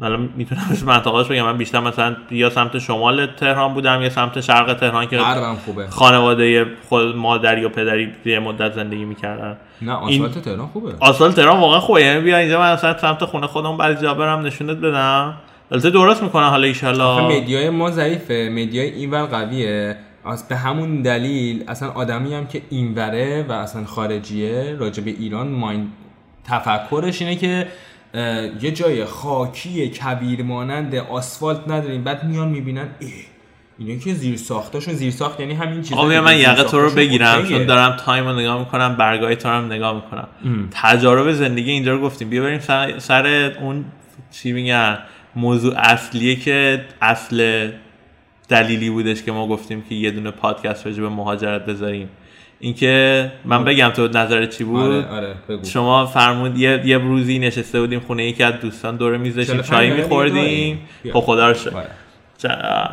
حالا 0.00 0.16
می‌تونم 0.36 0.62
از 0.70 0.84
منطقهاش 0.84 1.26
بگم. 1.26 1.42
من 1.42 1.58
بیشتر 1.58 1.80
مثلا 1.80 2.16
یا 2.30 2.50
سمت 2.50 2.78
شمال 2.78 3.26
تهران 3.26 3.74
بودم 3.74 4.02
یا 4.02 4.10
سمت 4.10 4.40
شرق 4.40 4.74
تهران 4.74 5.06
که 5.06 5.18
خوبه. 5.66 5.86
خانواده 5.86 6.66
خود 6.88 7.16
مادری 7.16 7.64
و 7.64 7.68
پدری 7.68 8.12
یه 8.24 8.38
مدت 8.38 8.72
زندگی 8.72 9.04
می‌کردن. 9.04 9.56
نه 9.82 9.92
آسفالت 9.92 10.38
تهران 10.38 10.66
خوبه. 10.66 10.92
آسفالت 11.00 11.34
تهران 11.34 11.60
واقعا 11.60 11.80
خوبه. 11.80 12.02
یعنی 12.02 12.20
بیا 12.20 12.36
اینجا 12.36 12.58
من 12.58 12.72
مثلا 12.72 12.98
سمت 12.98 13.24
خونه 13.24 13.46
خودم 13.46 13.76
بعضی 13.76 14.02
جا 14.02 14.14
برم 14.14 14.46
نشونت 14.46 14.76
بدم. 14.76 15.34
البته 15.72 15.90
درست 15.90 16.22
می‌کنن 16.22 16.48
حالا 16.48 16.72
ان 16.82 17.24
مدیای 17.24 17.70
ما 17.70 17.90
ضعیفه. 17.90 18.48
مدیای 18.52 18.88
اینور 18.88 19.26
قویه. 19.26 19.96
از 20.24 20.48
به 20.48 20.56
همون 20.56 21.02
دلیل 21.02 21.64
اصلا 21.68 21.90
آدمی 21.90 22.34
هم 22.34 22.46
که 22.46 22.62
اینوره 22.70 23.46
و 23.48 23.52
اصلا 23.52 23.84
خارجیه 23.84 24.76
راجع 24.78 25.02
به 25.02 25.10
ایران 25.10 25.48
ماین 25.48 25.88
تفکرش 26.44 27.22
اینه 27.22 27.36
که 27.36 27.66
یه 28.60 28.70
جای 28.70 29.04
خاکی 29.04 29.88
کبیر 29.88 30.42
مانند 30.42 30.94
آسفالت 30.94 31.68
نداریم 31.68 32.04
بعد 32.04 32.24
میان 32.24 32.48
می‌بینن 32.48 32.88
ای 33.00 33.12
اینا 33.78 34.00
که 34.00 34.14
زیر 34.14 34.36
ساختاشون 34.36 34.94
زیر 34.94 35.10
ساخت 35.10 35.40
یعنی 35.40 35.54
همین 35.54 35.82
چیزا 35.82 35.96
آقا 35.96 36.20
من 36.20 36.38
یقه 36.38 36.64
تو 36.64 36.80
رو 36.80 36.90
بگیرم 36.90 37.38
اوکیه. 37.38 37.58
چون 37.58 37.66
دارم 37.66 37.96
تایم 37.96 38.24
رو 38.24 38.38
نگاه 38.38 38.58
می‌کنم 38.58 38.96
برگاه 38.96 39.34
تو 39.34 39.48
رو 39.48 39.54
هم 39.54 39.72
نگاه 39.72 39.94
می‌کنم 39.94 40.28
ام. 40.44 40.68
تجارب 40.70 41.32
زندگی 41.32 41.70
اینجا 41.70 41.92
رو 41.92 42.00
گفتیم 42.00 42.28
بیا 42.28 42.42
بریم 42.42 42.60
سر, 42.60 42.98
سر 42.98 43.52
اون 43.60 43.84
چی 44.30 44.52
میگن 44.52 44.98
موضوع 45.36 45.74
اصلیه 45.76 46.36
که 46.36 46.84
اصل 47.02 47.70
دلیلی 48.48 48.90
بودش 48.90 49.22
که 49.22 49.32
ما 49.32 49.48
گفتیم 49.48 49.82
که 49.88 49.94
یه 49.94 50.10
دونه 50.10 50.30
پادکست 50.30 50.86
راجع 50.86 51.02
به 51.02 51.08
مهاجرت 51.08 51.66
بذاریم. 51.66 52.08
اینکه 52.60 53.32
من 53.44 53.64
بگم 53.64 53.88
تو 53.88 54.08
نظرت 54.08 54.56
چی 54.56 54.64
بود؟ 54.64 54.80
آره 54.80 55.06
آره 55.06 55.34
بگو. 55.48 55.64
شما 55.64 56.06
فرمود 56.06 56.58
یه, 56.58 56.82
یه 56.84 56.98
روزی 56.98 57.38
نشسته 57.38 57.80
بودیم 57.80 58.00
خونه 58.00 58.24
یکی 58.24 58.42
از 58.42 58.54
دوستان 58.60 58.96
دور 58.96 59.16
میز 59.16 59.36
داشتیم 59.36 59.56
45 59.56 59.70
چای 59.70 59.88
دقیقه 59.90 60.02
میخوردیم. 60.02 60.80
خب 61.12 61.20
خدا 61.20 61.50
رو 61.50 61.56
آره. 61.76 61.86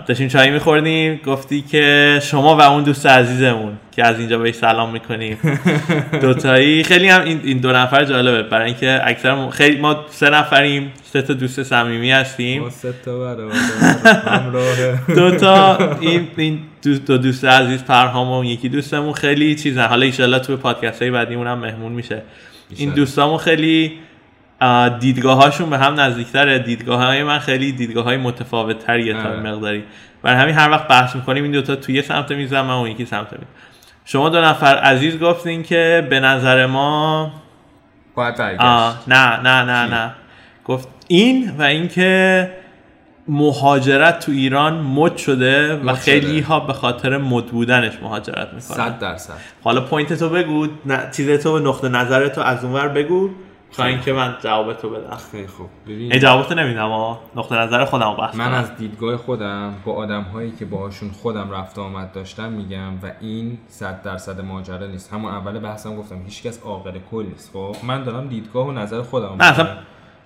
داشتیم 0.05 0.27
چای 0.27 0.49
میخوردیم 0.49 1.19
گفتی 1.25 1.61
که 1.61 2.19
شما 2.23 2.57
و 2.57 2.61
اون 2.61 2.83
دوست 2.83 3.05
عزیزمون 3.05 3.77
که 3.91 4.05
از 4.05 4.19
اینجا 4.19 4.37
بهش 4.37 4.55
سلام 4.55 4.91
می‌کنیم. 4.91 5.37
دوتایی 6.21 6.83
خیلی 6.83 7.07
هم 7.07 7.23
این, 7.23 7.39
این 7.43 7.57
دو 7.57 7.71
نفر 7.71 8.05
جالبه. 8.05 8.43
برای 8.43 8.65
اینکه 8.65 9.01
اکثر 9.03 9.33
ما- 9.33 9.49
خیلی 9.49 9.81
ما 9.81 10.05
سه 10.09 10.29
نفریم 10.29 10.91
سه 11.03 11.21
تا 11.21 11.33
دوست 11.33 11.63
صمیمی 11.63 12.11
هستیم. 12.11 12.61
ما 12.61 12.69
سه 12.69 12.93
تا 13.05 13.35
دو 15.15 15.31
تا 15.37 15.77
این 15.99 16.27
این 16.37 16.59
دو, 16.83 16.97
دو 16.97 17.17
دوست 17.17 17.45
عزیز 17.45 17.83
پرهام 17.83 18.31
و 18.31 18.45
یکی 18.45 18.69
دوستمون 18.69 19.13
خیلی 19.13 19.55
چیزن. 19.55 19.85
حالا 19.85 20.05
ایشالله 20.05 20.39
تو 20.39 20.57
پادکست 20.57 21.01
های 21.01 21.11
بعدیمون 21.11 21.47
هم 21.47 21.59
مهمون 21.59 21.91
میشه. 21.91 22.21
این. 22.75 22.89
دوستامون 22.89 23.37
خیلی 23.37 23.91
دیدگاه 24.99 25.37
هاشون 25.37 25.69
به 25.69 25.77
هم 25.77 25.99
نزدیکتره. 25.99 26.59
دیدگاه 26.59 27.03
های 27.05 27.23
من 27.23 27.39
خیلی 27.39 27.71
دیدگاه 27.71 28.03
های 28.03 28.17
متفاوت 28.17 28.79
تریه 28.79 29.13
تا 29.13 29.29
آره. 29.29 29.39
مقداری. 29.39 29.83
برای 30.21 30.41
همین 30.41 30.55
هر 30.55 30.69
وقت 30.71 30.87
بحث 30.87 31.15
می‌کنیم 31.15 31.43
این 31.43 31.51
دوتا 31.51 31.75
توی 31.75 31.95
یه 31.95 32.01
سمت 32.01 32.31
میزن 32.31 32.61
من 32.61 32.73
اون 32.73 32.91
یکی 32.91 33.05
سمت 33.05 33.33
میزن 33.33 33.45
شما 34.05 34.29
دو 34.29 34.41
نفر 34.41 34.75
عزیز 34.75 35.19
گفتین 35.19 35.63
که 35.63 36.07
به 36.09 36.19
نظر 36.19 36.65
ما 36.65 37.31
باید 38.15 38.35
برگشت. 38.35 38.61
آه 38.61 39.03
نه 39.07 39.39
نه 39.39 39.63
نه 39.63 39.95
نه. 39.95 40.11
گفت 40.65 40.87
این 41.07 41.51
و 41.57 41.61
اینکه 41.61 42.49
مهاجرت 43.27 44.19
تو 44.19 44.31
ایران 44.31 44.73
مد 44.73 45.17
شده 45.17 45.75
و 45.75 45.83
مد 45.83 45.95
خیلی 45.95 46.37
شده. 46.39 46.47
ها 46.47 46.59
به 46.59 46.73
خاطر 46.73 47.17
مد 47.17 47.45
بودنش 47.45 47.93
مهاجرت 48.01 48.47
می‌کنن. 48.53 48.59
صد 48.59 48.99
درصد. 48.99 49.33
حالا 49.63 49.81
point 49.81 50.13
تو 50.13 50.29
بگو 50.29 50.67
نه 50.85 50.99
چیز 51.11 51.43
تو 51.43 51.59
نقطه 51.59 51.89
نظر 51.89 52.27
تو 52.27 52.41
از 52.41 52.63
اونور 52.63 52.87
بگو. 52.87 53.29
تا 53.71 53.85
اینکه 53.85 54.13
من 54.13 54.37
جواب 54.43 54.73
تو 54.73 54.89
بدم. 54.89 55.17
خیلی 55.31 55.47
خوب. 55.47 55.69
ببین 55.85 56.11
این 56.11 56.21
جواب 56.21 56.45
تو 56.45 56.55
نمیدم 56.55 56.85
اما 56.85 57.19
نقطه 57.35 57.55
نظر 57.55 57.85
خودم 57.85 58.13
بحث 58.13 58.35
من. 58.35 58.53
از 58.53 58.75
دیدگاه 58.75 59.17
خودم 59.17 59.73
با 59.85 59.93
آدم 59.93 60.21
هایی 60.21 60.51
که 60.59 60.65
باهاشون 60.65 61.11
خودم 61.11 61.51
رفت 61.51 61.77
و 61.77 61.81
آمد 61.81 62.11
داشتم 62.11 62.51
میگم 62.51 62.93
و 63.03 63.11
این 63.21 63.57
صد 63.67 64.01
درصد 64.01 64.41
ماجرا 64.41 64.87
نیست. 64.87 65.13
همون 65.13 65.31
اول 65.31 65.59
بحثم 65.59 65.95
گفتم 65.95 66.21
هیچکس 66.25 66.63
عاقل 66.63 66.97
کل 67.11 67.25
نیست. 67.25 67.51
خب 67.53 67.75
من 67.83 68.03
دارم 68.03 68.27
دیدگاه 68.27 68.67
و 68.67 68.71
نظر 68.71 69.01
خودم 69.01 69.35
نه 69.39 69.45
اصلا. 69.45 69.67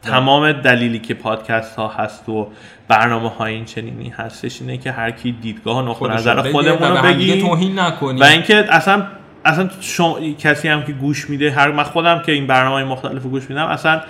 تمام 0.01 0.51
دلیلی 0.51 0.99
که 0.99 1.13
پادکست 1.13 1.75
ها 1.75 1.87
هست 1.87 2.29
و 2.29 2.47
برنامه 2.87 3.29
های 3.29 3.53
این 3.53 3.65
چنینی 3.65 4.09
هستش 4.09 4.61
اینه 4.61 4.77
که 4.77 4.91
هر 4.91 5.11
کی 5.11 5.31
دیدگاه 5.31 5.77
و 5.77 5.89
نقطه 5.89 6.07
نظر 6.07 6.51
خودمون 6.51 6.97
رو 6.97 7.03
بگیم 7.03 7.47
توهین 7.47 7.79
نکنیم 7.79 8.21
و 8.21 8.23
اینکه 8.23 8.65
اصلا 8.69 9.05
اصلا 9.45 9.69
شما 9.81 10.19
کسی 10.39 10.67
هم 10.67 10.83
که 10.83 10.91
گوش 10.91 11.29
میده 11.29 11.51
هر 11.51 11.71
من 11.71 11.83
خودم 11.83 12.19
که 12.19 12.31
این 12.31 12.47
برنامه 12.47 12.75
های 12.75 12.83
مختلف 12.83 13.23
رو 13.23 13.29
گوش 13.29 13.49
میدم 13.49 13.65
اصلا 13.65 14.01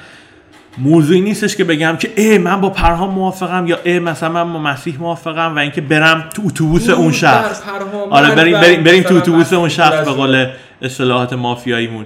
موضوعی 0.77 1.21
نیستش 1.21 1.55
که 1.55 1.63
بگم 1.63 1.97
که 1.99 2.13
ای 2.15 2.37
من 2.37 2.61
با 2.61 2.69
پرهام 2.69 3.09
موافقم 3.09 3.67
یا 3.67 3.77
ای 3.83 3.99
مثلا 3.99 4.29
من 4.29 4.53
با 4.53 4.59
مسیح 4.59 4.99
موافقم 4.99 5.55
و 5.55 5.59
اینکه 5.59 5.81
برم 5.81 6.29
تو 6.33 6.41
اتوبوس 6.45 6.89
اون 6.89 7.11
شخص 7.11 7.61
آره 8.09 8.35
بریم 8.35 8.59
بریم, 8.59 8.83
بریم 8.83 9.03
تو 9.03 9.15
اتوبوس 9.15 9.53
اون 9.53 9.69
شخص 9.69 10.05
به 10.05 10.11
قول 10.11 10.47
اصطلاحات 10.81 11.33
مافیاییمون. 11.33 12.05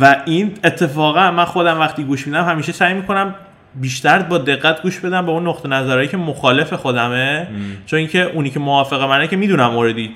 و 0.00 0.16
این 0.26 0.52
اتفاقا 0.64 1.30
من 1.30 1.44
خودم 1.44 1.80
وقتی 1.80 2.04
گوش 2.04 2.26
میدم 2.26 2.44
همیشه 2.44 2.72
سعی 2.72 2.94
می‌کنم 2.94 3.34
بیشتر 3.74 4.18
با 4.18 4.38
دقت 4.38 4.82
گوش 4.82 5.00
بدم 5.00 5.26
به 5.26 5.32
اون 5.32 5.48
نقطه 5.48 5.68
نظرهایی 5.68 6.08
که 6.08 6.16
مخالف 6.16 6.72
خودمه. 6.72 7.48
چون 7.86 7.98
اینکه 7.98 8.22
اونی 8.22 8.50
که 8.50 8.58
موافق 8.58 9.02
منه 9.02 9.26
که 9.28 9.36
می‌دونم 9.36 9.70
اوردی 9.70 10.10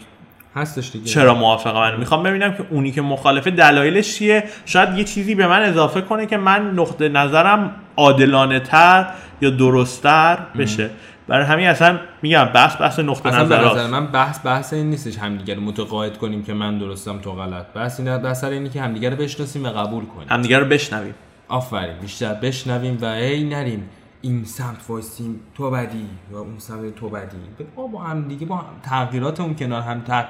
هستش 0.54 0.90
دیگه. 0.90 1.04
چرا 1.04 1.34
موافق 1.34 1.76
منه 1.76 1.96
می‌خوام 1.96 2.22
ببینم 2.22 2.52
که 2.54 2.64
اونی 2.70 2.92
که 2.92 3.02
مخالفه 3.02 3.50
دلایلش 3.50 4.14
چیه؟ 4.18 4.44
شاید 4.66 4.98
یه 4.98 5.04
چیزی 5.04 5.34
به 5.34 5.46
من 5.46 5.62
اضافه 5.62 6.00
کنه 6.00 6.26
که 6.26 6.36
من 6.36 6.70
نقطه 6.70 7.08
نظرم 7.08 7.74
عادلانه 7.96 8.60
تر 8.60 9.06
یا 9.40 9.50
درستتر 9.50 10.38
بشه. 10.58 10.90
برای 11.28 11.46
همین 11.46 11.66
اصلا 11.66 11.98
میگم 12.22 12.44
بحث 12.44 12.76
بحث 12.80 12.98
نقطه 12.98 13.28
اصلا 13.28 13.42
نظر 13.42 13.70
نظر 13.70 13.86
من 13.86 14.06
بحث 14.06 14.46
بحث 14.46 14.72
این 14.72 14.90
نیستش 14.90 15.18
همدیگه 15.18 15.54
رو 15.54 15.60
متقاعد 15.60 16.18
کنیم 16.18 16.44
که 16.44 16.54
من 16.54 16.78
درستم 16.78 17.18
تو 17.18 17.32
غلط. 17.32 17.66
بحث 17.74 18.00
این 18.00 18.18
بحث 18.18 18.44
اینه 18.44 18.68
که 18.68 18.80
همدیگه 18.80 19.10
رو 19.10 19.16
بشناسیم 19.16 19.64
و 19.64 19.68
قبول 19.68 20.04
کنیم. 20.04 20.28
همدیگه 20.28 20.58
رو 20.58 20.64
بشنویم. 20.64 21.14
آفرین 21.48 21.96
بیشتر 22.02 22.34
بشنویم 22.34 22.98
و 23.00 23.04
ای 23.04 23.44
نریم 23.44 23.88
این 24.22 24.44
سمت 24.44 24.84
وایسیم 24.88 25.40
تو 25.54 25.70
بدی 25.70 26.08
یا 26.32 26.38
اون 26.40 26.58
سمت 26.58 26.94
تو 26.94 27.08
بدی؟ 27.08 27.36
با 27.76 27.86
با 27.86 28.02
هم 28.02 28.28
دیگه 28.28 28.46
با 28.46 28.64
تغییراتمون 28.82 29.54
کنار 29.54 29.82
هم 29.82 30.00
تق... 30.00 30.28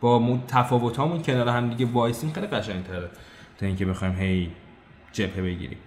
با 0.00 0.18
مو- 0.18 0.38
تفاوتامون 0.48 1.22
کنار 1.22 1.48
هم 1.48 1.70
دیگه 1.70 1.92
وایسیم 1.92 2.32
خیلی 2.32 2.46
قشنگتره. 2.46 3.10
تا 3.58 3.66
اینکه 3.66 3.86
بخوایم 3.86 4.14
هی 4.14 4.50
جبهه 5.12 5.42
بگیریم. 5.42 5.78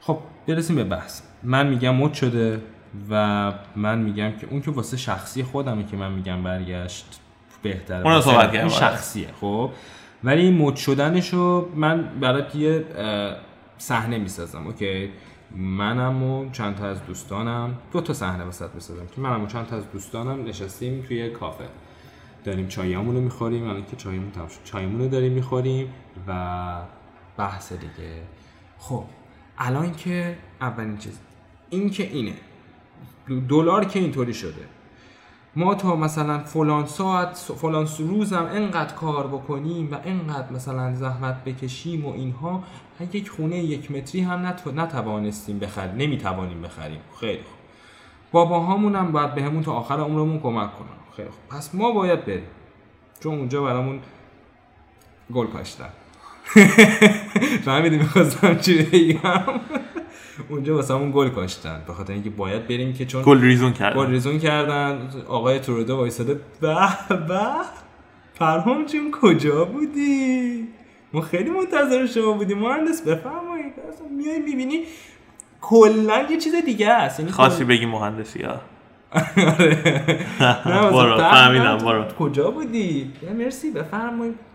خب 0.00 0.18
برسیم 0.46 0.76
به 0.76 0.84
بحث. 0.84 1.22
من 1.42 1.66
میگم 1.66 1.94
مد 1.94 2.12
شده 2.12 2.62
و 3.10 3.52
من 3.76 3.98
میگم 3.98 4.32
که 4.32 4.46
اون 4.50 4.60
که 4.60 4.70
واسه 4.70 4.96
شخصی 4.96 5.42
خودمه 5.42 5.84
که 5.84 5.96
من 5.96 6.12
میگم 6.12 6.42
برگشت 6.42 7.20
بهتره. 7.62 8.20
صحبت 8.20 8.54
اون. 8.54 8.68
شخصیه 8.68 9.28
خب؟ 9.40 9.70
ولی 10.24 10.50
مد 10.50 10.76
شدنشو 10.76 11.68
من 11.74 12.02
برات 12.20 12.56
یه 12.56 12.84
صحنه 13.78 14.18
می‌سازم 14.18 14.66
اوکی؟ 14.66 15.10
منم 15.56 16.22
و 16.22 16.50
چند 16.50 16.76
تا 16.76 16.86
از 16.86 17.06
دوستانم. 17.06 17.78
دو 17.92 18.00
تا 18.00 18.12
صحنه 18.12 18.44
وسط 18.44 18.70
بسازم 18.70 19.06
که 19.06 19.20
منم 19.20 19.44
و 19.44 19.46
چند 19.46 19.66
تا 19.66 19.76
از 19.76 19.90
دوستانم 19.92 20.44
نشستیم 20.44 21.02
توی 21.02 21.30
کافه. 21.30 21.64
داریم 22.44 22.68
چایامون 22.68 23.14
رو 23.14 23.20
می‌خوریم. 23.20 23.68
الان 23.68 23.86
که 23.86 23.96
چایمون 23.96 24.30
تمام 24.30 24.48
شد. 24.48 24.58
چایمون 24.64 25.00
رو 25.00 25.08
داریم 25.08 25.32
می‌خوریم 25.32 25.94
و 26.28 26.82
بحث 27.36 27.72
دیگه. 27.72 28.22
خب 28.78 29.04
الان 29.58 29.94
که 29.94 30.38
اولین 30.60 30.96
چیز 30.96 31.18
این 31.70 31.90
که 31.90 32.02
اینه. 32.02 32.34
دلار 33.48 33.84
که 33.84 33.98
اینطوری 33.98 34.34
شده. 34.34 34.77
ما 35.58 35.74
تا 35.74 35.96
مثلا 35.96 36.38
فلان 36.38 36.86
ساعت 36.86 37.36
فلان 37.36 37.88
روزم 37.98 38.48
انقدر 38.52 38.94
کار 38.94 39.26
بکنیم 39.26 39.88
و 39.92 39.96
انقدر 40.04 40.52
مثلا 40.52 40.94
زحمت 40.94 41.44
بکشیم 41.44 42.06
و 42.06 42.12
اینها 42.12 42.64
یک 43.12 43.30
خونه 43.30 43.56
یک 43.56 43.90
متری 43.90 44.20
هم 44.20 44.46
نت... 44.46 44.66
نتوانستیم 44.66 45.58
بخریم 45.58 45.96
نمی‌توانیم 45.96 46.62
بخریم. 46.62 47.00
خیلی 47.20 47.42
خوب. 47.42 47.58
باباهامون 48.32 48.94
هم 48.94 49.12
باید 49.12 49.34
بهمون 49.34 49.62
تا 49.62 49.72
آخر 49.72 50.00
عمرمون 50.00 50.40
کمک 50.40 50.78
کنن. 50.78 50.88
خیلی 51.16 51.28
خوب. 51.28 51.58
پس 51.58 51.74
ما 51.74 51.92
باید 51.92 52.24
بریم. 52.24 52.48
چون 53.20 53.34
اونجا 53.34 53.62
برامون 53.62 54.00
گل 55.34 55.46
کاشتن. 55.46 55.90
فهمیدی 57.64 57.96
می‌خواستم 57.98 58.58
چی 58.58 58.82
بگم؟ 58.82 59.60
اونجا 60.48 60.74
واسه 60.74 60.94
همون 60.94 61.10
گل 61.14 61.28
کاشتن. 61.28 61.82
به 61.86 61.92
خاطر 61.92 62.12
اینکه 62.12 62.30
باید 62.30 62.68
بریم 62.68 62.92
که 62.92 63.06
چون 63.06 63.22
گل 63.22 63.40
ریزون 63.40 63.70
گل 63.70 63.76
کرد 63.76 63.98
ریزون 63.98 64.38
کردن. 64.38 65.08
آقای 65.28 65.58
تورودو 65.60 65.96
وایساده 65.96 66.40
به 66.60 66.88
به 67.28 67.40
پرهام 68.34 68.84
جون 68.84 69.10
کجا 69.22 69.64
بودی؟ 69.64 70.68
ما 71.12 71.20
خیلی 71.20 71.50
منتظر 71.50 72.06
شما 72.06 72.32
بودیم. 72.32 72.58
مهندس 72.58 73.02
بفرمایید. 73.02 73.72
اصلا 73.88 74.06
میای 74.16 74.38
می‌بینی؟ 74.38 74.82
کلا 75.60 76.26
یه 76.30 76.36
چیز 76.36 76.54
دیگه 76.54 76.88
است. 76.88 77.20
یعنی 77.20 77.32
خواستی 77.32 77.64
بگی 77.64 77.86
مهندسی 77.86 78.42
ها. 78.42 78.54
نه، 80.40 80.86
مثلا 80.86 80.90
برو، 80.90 81.16
فهمیدم، 81.16 81.78
برو. 81.78 82.04
کجا 82.04 82.50
بودی؟ 82.50 83.12
مرسی 83.38 83.70
بفرمایید. 83.70 84.47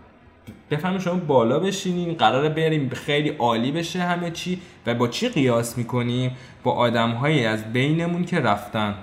بفرمایید 0.70 1.02
شما 1.02 1.14
بالا 1.14 1.58
بشینین 1.58 2.14
قراره 2.14 2.48
بریم 2.48 2.88
خیلی 2.88 3.28
عالی 3.28 3.72
بشه 3.72 4.02
همه 4.02 4.30
چی. 4.30 4.60
و 4.86 4.94
با 4.94 5.08
چی 5.08 5.28
قیاس 5.28 5.78
می‌کنیم؟ 5.78 6.36
با 6.62 6.72
آدم 6.72 7.24
از 7.24 7.72
بینمون 7.72 8.24
که 8.24 8.40
رفتن. 8.40 8.94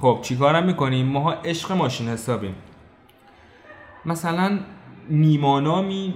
خب 0.00 0.18
چیکارم 0.22 0.66
می‌کنیم؟ 0.66 1.06
ماها 1.06 1.32
عشق 1.32 1.72
ماشین 1.72 2.08
حسابیم. 2.08 2.54
مثلا 4.04 4.58
نیمانامی 5.10 6.14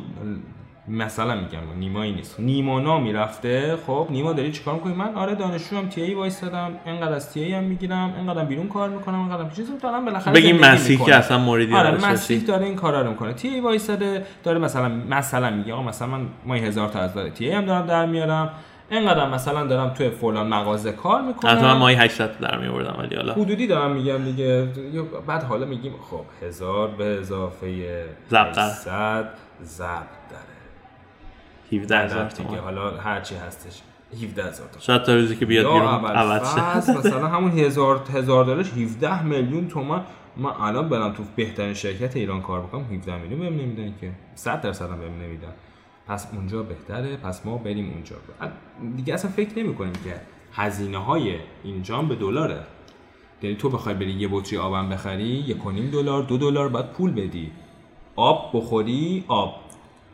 مثلا 0.90 1.34
میگم 1.34 1.58
نیمایی 1.78 2.12
نیست. 2.12 2.40
نیمانامی 2.40 3.12
رفته 3.12 3.76
خب 3.86 4.06
نیما 4.10 4.32
داری 4.32 4.52
چیکار 4.52 4.74
می‌کنی؟ 4.74 4.94
من 4.94 5.14
آره 5.14 5.34
دانشجوام 5.34 5.88
تی 5.88 6.02
ای 6.02 6.14
وایسادم 6.14 6.72
انقدر 6.86 7.12
از 7.12 7.32
تی 7.32 7.40
ای 7.40 7.52
هم 7.52 7.64
می‌گیرم 7.64 8.14
انقدر 8.18 8.44
بیرون 8.44 8.68
کار 8.68 8.88
می‌کنم 8.88 9.20
انقدر 9.20 9.50
چیزی 9.50 9.72
دارم 9.82 10.04
بالاخره 10.04 10.32
بگیم 10.32 10.58
مسیح. 10.58 11.04
که 11.04 11.14
اصلا 11.14 11.38
موردی 11.38 11.74
آره 11.74 12.10
مسیح. 12.10 12.44
داره 12.44 12.66
این 12.66 12.76
کارا 12.76 13.02
رو 13.02 13.10
می‌کنه. 13.10 13.32
تی 13.32 13.48
ای 13.48 13.60
وایساده 13.60 14.26
داره 14.42 14.58
مثلا 14.58 14.88
مثلا 14.88 15.50
میگه 15.50 15.72
آقا 15.72 15.82
مثلا 15.82 16.08
من 16.08 16.26
ماهی 16.46 16.60
هزار 16.60 16.88
تا 16.88 16.98
از 16.98 17.14
داره 17.14 17.30
تی 17.30 17.44
ای 17.46 17.52
هم 17.52 17.64
دارم 17.64 17.86
در 17.86 18.06
میارم 18.06 18.50
اینقدر 18.90 19.28
مثلا 19.28 19.66
دارم 19.66 19.88
توی 19.94 20.10
فلان 20.10 20.46
مغازه 20.48 20.92
کار 20.92 21.22
می‌کنم. 21.22 21.50
حتما 21.50 21.74
ماهی 21.74 21.94
800 21.96 22.38
در 22.38 22.58
میوردم 22.58 22.96
ولی 22.98 23.16
حالا. 23.16 23.32
حدودی 23.32 23.66
دارم 23.66 23.90
میگم 23.92 24.24
دیگه. 24.24 24.68
بعد 25.26 25.42
حالا 25.42 25.66
میگیم 25.66 25.92
خب 26.10 26.46
هزار 26.46 26.88
به 26.88 27.04
اضافه 27.04 28.04
ضرب 28.30 28.52
در. 28.52 28.62
800 28.62 29.28
ضرب 29.64 30.06
داره 30.30 30.59
17 31.72 31.98
هزار 31.98 32.30
تومان. 32.30 32.58
حالا 32.58 32.96
هرچی 32.96 33.34
هستش. 33.34 33.80
17 34.24 34.42
هزار 34.42 34.66
تومان. 34.66 34.80
شاید 34.80 35.02
تا 35.02 35.14
روزی 35.14 35.36
که 35.36 35.46
بیاد 35.46 35.64
یا 35.64 35.72
بیرون 35.72 35.88
عوض 35.88 36.54
شه. 36.54 36.60
فصل 36.60 36.98
مثلا 36.98 37.28
همون 37.36 37.50
هزار 37.50 38.00
هزار 38.14 38.44
دلارش 38.44 38.72
17 38.72 39.22
میلیون 39.22 39.68
تومان. 39.68 40.04
من 40.36 40.50
الان 40.60 40.88
برم 40.88 41.12
تو 41.12 41.22
بهترین 41.36 41.74
شرکت 41.74 42.16
ایران 42.16 42.42
کار 42.42 42.60
بکنم. 42.60 42.84
17 42.92 43.18
میلیون 43.18 43.40
بهم 43.40 43.52
نمیدن 43.52 43.94
که. 44.00 44.12
100 44.34 44.60
درصد 44.60 44.90
هم 44.90 45.00
بهم 45.00 45.22
نمیدن. 45.22 45.52
پس 46.08 46.28
اونجا 46.32 46.62
بهتره. 46.62 47.16
پس 47.16 47.46
ما 47.46 47.56
بریم 47.56 47.90
اونجا. 47.90 48.16
دیگه 48.96 49.14
اصلا 49.14 49.30
فکر 49.30 49.58
نمی 49.58 49.74
کنیم 49.74 49.92
که 49.92 50.20
هزینه 50.52 50.98
های 50.98 51.34
اینجا 51.64 52.02
به 52.02 52.14
دلاره. 52.14 52.60
یعنی 53.42 53.56
تو 53.56 53.70
بخوای 53.70 53.94
بری 53.94 54.12
یه 54.12 54.28
بطری 54.32 54.58
آبم 54.58 54.88
بخری 54.88 55.24
یک 55.24 55.56
دلار 55.92 56.22
دو 56.22 56.38
دلار 56.38 56.68
باید 56.68 56.86
پول 56.86 57.10
بدی. 57.10 57.52
آب 58.16 58.50
بخوری 58.54 59.24
آب. 59.28 59.69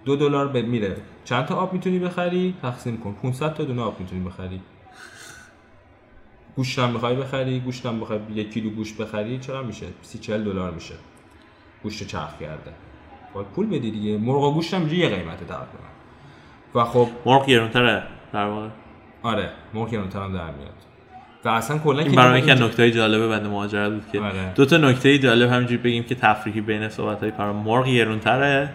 دو 0.06 0.16
دلار 0.16 0.48
به 0.48 0.62
میره 0.62 0.96
چند 1.24 1.44
تا 1.46 1.54
آب 1.54 1.72
می‌تونی 1.72 1.98
بخری؟ 1.98 2.54
تقسیم 2.62 2.98
کن. 2.98 3.16
500 3.22 3.54
تا 3.54 3.64
دونه 3.64 3.82
آب 3.82 4.00
می‌تونی 4.00 4.24
بخری. 4.24 4.60
گوشتم 6.56 6.94
بخوای 6.94 7.16
بخری؟ 7.16 7.60
گوشتم 7.60 8.00
بخوای 8.00 8.18
یک 8.34 8.52
کیلو 8.52 8.70
گوشت 8.70 8.96
بخری؟ 8.96 9.38
چرا 9.38 9.62
میشه؟ 9.62 9.86
30 10.02 10.18
40 10.18 10.44
دلار 10.44 10.70
میشه. 10.70 10.94
گوشت 11.82 12.06
چرخ 12.06 12.38
کرده. 12.40 12.72
باید 13.34 13.46
پول 13.46 13.66
بدی 13.66 13.90
دیگه. 13.90 14.18
مرغ 14.18 14.54
گوشت 14.54 14.74
هم 14.74 14.88
یه 14.88 15.08
قیمته 15.08 15.44
تقریبا 15.44 15.86
و 16.74 16.84
خب 16.84 17.08
مرغ 17.26 17.46
گرونتره 17.46 18.02
در 18.32 18.46
واقع. 18.46 18.68
آره. 19.22 19.50
مرغ 19.74 19.90
گرونتر 19.90 20.22
هم 20.22 20.32
در 20.32 20.50
میاد. 20.50 20.74
و 21.44 21.48
اصلا 21.48 21.78
کلا 21.78 22.02
این 22.02 22.14
برای 22.14 22.50
از 22.50 22.62
نکته 22.62 22.90
جالبه 22.90 23.28
بنده 23.28 23.48
مهاجرت 23.48 23.92
بود 23.92 24.04
که 24.12 24.20
آره. 24.20 24.52
دو 24.54 24.64
تا 24.64 24.76
نکته 24.76 25.18
جالب 25.18 25.50
همینجوری 25.50 25.82
بگیم 25.82 26.02
که 26.02 26.14
تفریحی 26.14 26.60
بین 26.60 26.88
صحبت 26.88 27.20
های 27.20 27.30
پرام 27.30 27.56
مرغ 27.56 27.86
گرونتره 27.88 28.70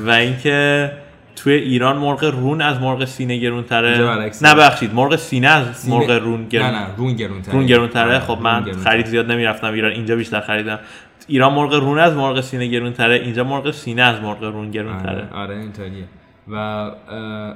و 0.00 0.10
اینکه 0.10 0.92
توی 1.36 1.52
ایران 1.52 1.96
مرغ 1.96 2.24
رون 2.24 2.60
از 2.62 2.80
مرغ 2.80 3.04
سینه 3.04 3.36
گرونتره. 3.36 4.20
ببخشید 4.42 4.94
مرغ 4.94 5.16
سینه 5.16 5.48
از 5.48 5.76
سینه- 5.76 5.96
مرغ 5.96 6.10
رون 6.10 6.48
گرون 6.48 6.66
نه 6.66 6.80
نه 6.80 6.96
رون 6.96 7.12
گرونتره. 7.16 7.54
رون 7.54 7.66
گرونتره. 7.66 8.04
آره، 8.04 8.18
خب 8.18 8.38
من 8.42 8.60
گرونتره. 8.60 8.84
خرید 8.84 9.06
زیاد 9.06 9.32
نمی‌رفتم 9.32 9.72
ایران 9.72 9.92
اینجا 9.92 10.16
بیشتر 10.16 10.40
خریدم. 10.40 10.78
ایران 11.26 11.52
مرغ 11.52 11.74
رون 11.74 11.98
از 11.98 12.14
مرغ 12.14 12.40
سینه 12.40 12.66
گرونتره 12.66 13.14
اینجا 13.14 13.44
مرغ 13.44 13.70
سینه 13.70 14.02
از 14.02 14.20
مرغ 14.20 14.42
رون 14.42 14.70
گرونتره. 14.70 15.28
آره, 15.32 15.42
آره 15.42 15.56
اینطوریه. 15.56 16.04
و 16.48 16.54
اه، 16.54 17.54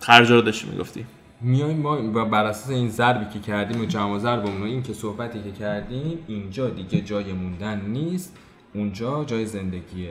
خرج 0.00 0.30
رو 0.30 0.40
داشتی 0.40 0.68
می‌گفتی. 0.70 1.04
میایم 1.40 1.76
ما 1.76 1.98
و 2.14 2.24
بر 2.24 2.44
اساس 2.44 2.70
این 2.70 2.88
ضربی 2.88 3.24
که 3.32 3.38
کردیم 3.38 3.80
و 3.80 3.84
جمع 3.84 4.18
ضربمون 4.18 4.62
و 4.62 4.64
این 4.64 4.82
که 4.82 4.92
صحبتی 4.92 5.38
که 5.42 5.52
کردیم 5.52 6.18
اینجا 6.28 6.68
دیگه 6.68 7.00
جای 7.00 7.32
موندن 7.32 7.80
نیست 7.80 8.36
اونجا 8.74 9.24
جای 9.24 9.46
زندگیه. 9.46 10.10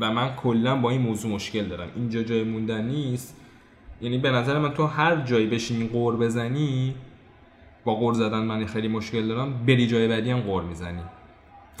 و 0.00 0.12
من 0.12 0.34
کلا 0.36 0.76
با 0.76 0.90
این 0.90 1.00
موضوع 1.00 1.32
مشکل 1.32 1.64
دارم. 1.64 1.88
اینجا 1.96 2.22
جای 2.22 2.44
موندن 2.44 2.84
نیست. 2.84 3.36
یعنی 4.00 4.18
به 4.18 4.30
نظر 4.30 4.58
من 4.58 4.74
تو 4.74 4.86
هر 4.86 5.16
جایی 5.16 5.46
بشینی 5.46 5.88
قور 5.88 6.16
بزنی 6.16 6.94
با 7.84 7.94
قور 7.94 8.14
زدن 8.14 8.38
من 8.38 8.66
خیلی 8.66 8.88
مشکل 8.88 9.28
دارم. 9.28 9.66
بری 9.66 9.86
جای 9.86 10.08
بعدی 10.08 10.30
هم 10.30 10.40
قور 10.40 10.62
می‌زنی. 10.62 11.00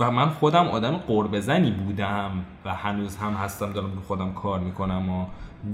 و 0.00 0.10
من 0.10 0.28
خودم 0.28 0.68
آدم 0.68 0.96
قور 0.96 1.28
بزنی 1.28 1.70
بودم 1.70 2.44
و 2.64 2.74
هنوز 2.74 3.16
هم 3.16 3.32
هستم 3.32 3.72
دارم 3.72 3.94
رو 3.94 4.00
خودم 4.00 4.32
کار 4.32 4.60
می‌کنم 4.60 5.10
و 5.10 5.26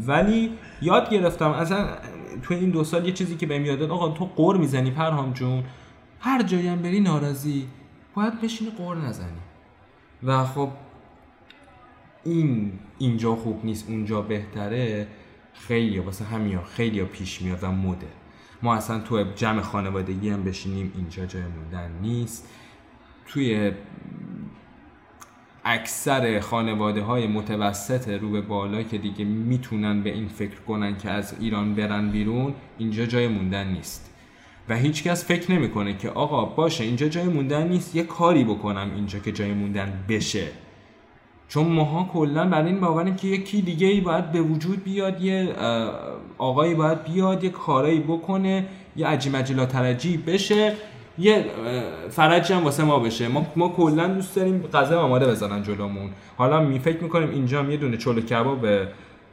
ولی 0.06 0.50
یاد 0.82 1.10
گرفتم 1.10 1.50
اصلا 1.50 1.88
تو 2.42 2.54
این 2.54 2.70
دو 2.70 2.84
سال 2.84 3.06
یه 3.06 3.12
چیزی 3.12 3.36
که 3.36 3.46
بهم 3.46 3.64
یاد 3.64 3.82
آقا 3.82 4.08
تو 4.08 4.24
قور 4.24 4.56
می‌زنی 4.56 4.90
پرهام 4.90 5.32
جون. 5.32 5.64
هر 6.20 6.42
جایی 6.42 6.68
هم 6.68 6.82
بری 6.82 7.00
ناراضی 7.00 7.68
باید 8.14 8.40
بشینی 8.40 8.70
قور 8.70 8.96
نزنی. 8.96 9.40
و 10.22 10.44
خب 10.44 10.68
این 12.24 12.72
اینجا 12.98 13.34
خوب 13.34 13.64
نیست 13.64 13.90
اونجا 13.90 14.22
بهتره 14.22 15.06
خیلی 15.54 15.98
واسه 15.98 16.24
همین 16.24 16.58
خیلی 16.60 17.04
پیش 17.04 17.42
میاد 17.42 17.58
و 17.62 17.70
مده. 17.70 18.06
ما 18.62 18.74
اصلا 18.74 19.00
تو 19.00 19.24
جمع 19.34 19.60
خانوادگی 19.60 20.28
هم 20.28 20.44
بشینیم 20.44 20.92
اینجا 20.96 21.26
جای 21.26 21.42
موندن 21.42 21.90
نیست. 22.02 22.48
توی 23.26 23.72
اکثر 25.64 26.40
خانواده 26.40 27.02
های 27.02 27.26
متوسط 27.26 28.08
رو 28.08 28.30
به 28.30 28.40
بالا 28.40 28.82
که 28.82 28.98
دیگه 28.98 29.24
می‌تونن 29.24 30.02
به 30.02 30.12
این 30.12 30.28
فکر 30.28 30.60
کنن 30.60 30.96
که 30.96 31.10
از 31.10 31.34
ایران 31.40 31.74
برن 31.74 32.10
بیرون 32.10 32.54
اینجا 32.78 33.06
جای 33.06 33.28
موندن 33.28 33.66
نیست. 33.66 34.10
و 34.68 34.76
هیچکس 34.76 35.24
فکر 35.24 35.52
نمی‌کنه 35.52 35.96
که 35.96 36.10
آقا 36.10 36.44
باشه 36.44 36.84
اینجا 36.84 37.08
جای 37.08 37.24
موندن 37.24 37.68
نیست 37.68 37.96
یه 37.96 38.02
کاری 38.02 38.44
بکنم 38.44 38.90
اینجا 38.94 39.18
که 39.18 39.32
جای 39.32 39.52
موندن 39.52 40.04
بشه. 40.08 40.48
چون 41.48 41.66
ماها 41.66 42.10
کلا 42.12 42.48
برای 42.48 42.66
این 42.66 42.80
باوریم 42.80 43.16
که 43.16 43.28
یکی 43.28 43.62
دیگه 43.62 43.86
ای 43.86 44.00
باید 44.00 44.32
به 44.32 44.40
وجود 44.40 44.84
بیاد 44.84 45.20
یه 45.20 45.48
آقایی 46.38 46.74
باید 46.74 47.04
بیاد 47.04 47.44
یه 47.44 47.50
کارایی 47.50 48.00
بکنه 48.00 48.66
یه 48.96 49.06
عجی 49.06 49.30
مجلا 49.30 49.66
ترجی 49.66 50.16
بشه 50.16 50.72
یه 51.18 51.44
فرجی 52.10 52.54
هم 52.54 52.64
واسه 52.64 52.84
ما 52.84 52.98
بشه. 52.98 53.28
ما 53.28 53.46
ما 53.56 53.68
کلا 53.68 54.08
دوست 54.08 54.36
داریم 54.36 54.62
غذا 54.74 55.00
آماده 55.02 55.26
بزنن 55.26 55.62
جلومون. 55.62 56.10
حالا 56.36 56.60
می 56.60 56.78
فکر 56.78 57.02
می‌کنیم 57.02 57.30
اینجا 57.30 57.58
هم 57.58 57.70
یه 57.70 57.76
دونه 57.76 57.96
چلو 57.96 58.20
کباب 58.20 58.66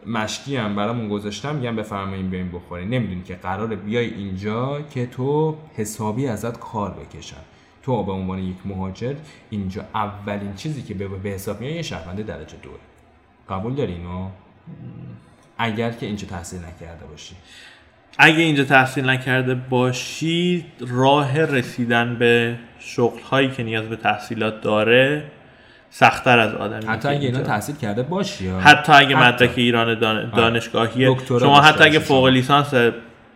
مشکی 0.07 0.55
هم 0.55 0.75
برامون 0.75 1.09
گذاشتم 1.09 1.55
میگم 1.55 1.75
بفرمایین 1.75 2.29
بریم 2.29 2.51
بخورین 2.51 2.89
نمی‌دونی 2.89 3.23
که 3.23 3.35
قراره 3.35 3.75
بیای 3.75 4.05
اینجا 4.13 4.81
که 4.81 5.05
تو 5.05 5.55
حسابی 5.75 6.27
ازت 6.27 6.59
کار 6.59 6.91
بکشن. 6.91 7.37
تو 7.83 8.03
به 8.03 8.11
عنوان 8.11 8.39
یک 8.39 8.57
مهاجر 8.65 9.13
اینجا 9.49 9.85
اولین 9.95 10.53
چیزی 10.55 10.81
که 10.81 10.93
به 10.93 11.29
حساب 11.29 11.61
میاد 11.61 11.75
یه 11.75 11.81
شهروند 11.81 12.25
درجه 12.25 12.57
دوه. 12.63 12.79
قبول 13.49 13.75
داری 13.75 13.93
اینو؟ 13.93 14.29
اگر 15.57 15.91
که 15.91 16.05
اینجا 16.05 16.27
تحصیل 16.27 16.59
نکرده 16.59 17.05
باشی. 17.05 17.35
اگه 18.17 18.37
اینجا 18.37 18.63
تحصیل 18.63 19.09
نکرده 19.09 19.55
باشی 19.55 20.65
راه 20.79 21.39
رسیدن 21.39 22.15
به 22.19 22.57
شغل 22.79 23.19
هایی 23.19 23.51
که 23.51 23.63
نیاز 23.63 23.85
به 23.85 23.95
تحصیلات 23.95 24.61
داره 24.61 25.23
سختتر 25.89 26.39
از 26.39 26.53
آدمی 26.55 26.85
حتی 26.85 27.07
اگه 27.07 27.27
اینا 27.27 27.41
تحصیل 27.41 27.75
کرده 27.75 28.03
باشی 28.03 28.49
حتی 28.49 28.91
اگه. 28.91 29.15
مدرک 29.15 29.53
ایران 29.55 29.99
دان... 29.99 30.29
دانشگاهیه. 30.29 31.09
دکترا 31.09 31.39
شما 31.39 31.61
حتی 31.61 31.83
اگه 31.83 31.99
فوق. 31.99 32.25
لیسانس 32.25 32.73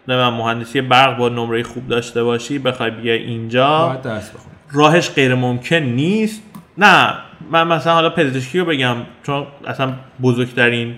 نمی‌دونم 0.08 0.34
مهندسی 0.34 0.82
برق 0.82 1.18
با 1.18 1.30
نمره 1.30 1.64
خوب 1.64 1.88
داشته 1.88 2.24
باشی 2.24 2.60
بخوای 2.60 2.92
بیای 2.92 3.18
اینجا. 3.18 4.00
راهش 4.72 5.10
غیر 5.10 5.36
ممکن 5.36 5.76
نیست. 5.76 6.44
نه 6.78 7.14
من 7.52 7.68
مثلا 7.68 7.94
حالا 7.94 8.10
پزشکی 8.10 8.60
رو 8.60 8.66
بگم 8.66 8.96
چون 9.24 9.48
اصلا 9.68 9.94
بزرگترین 10.22 10.96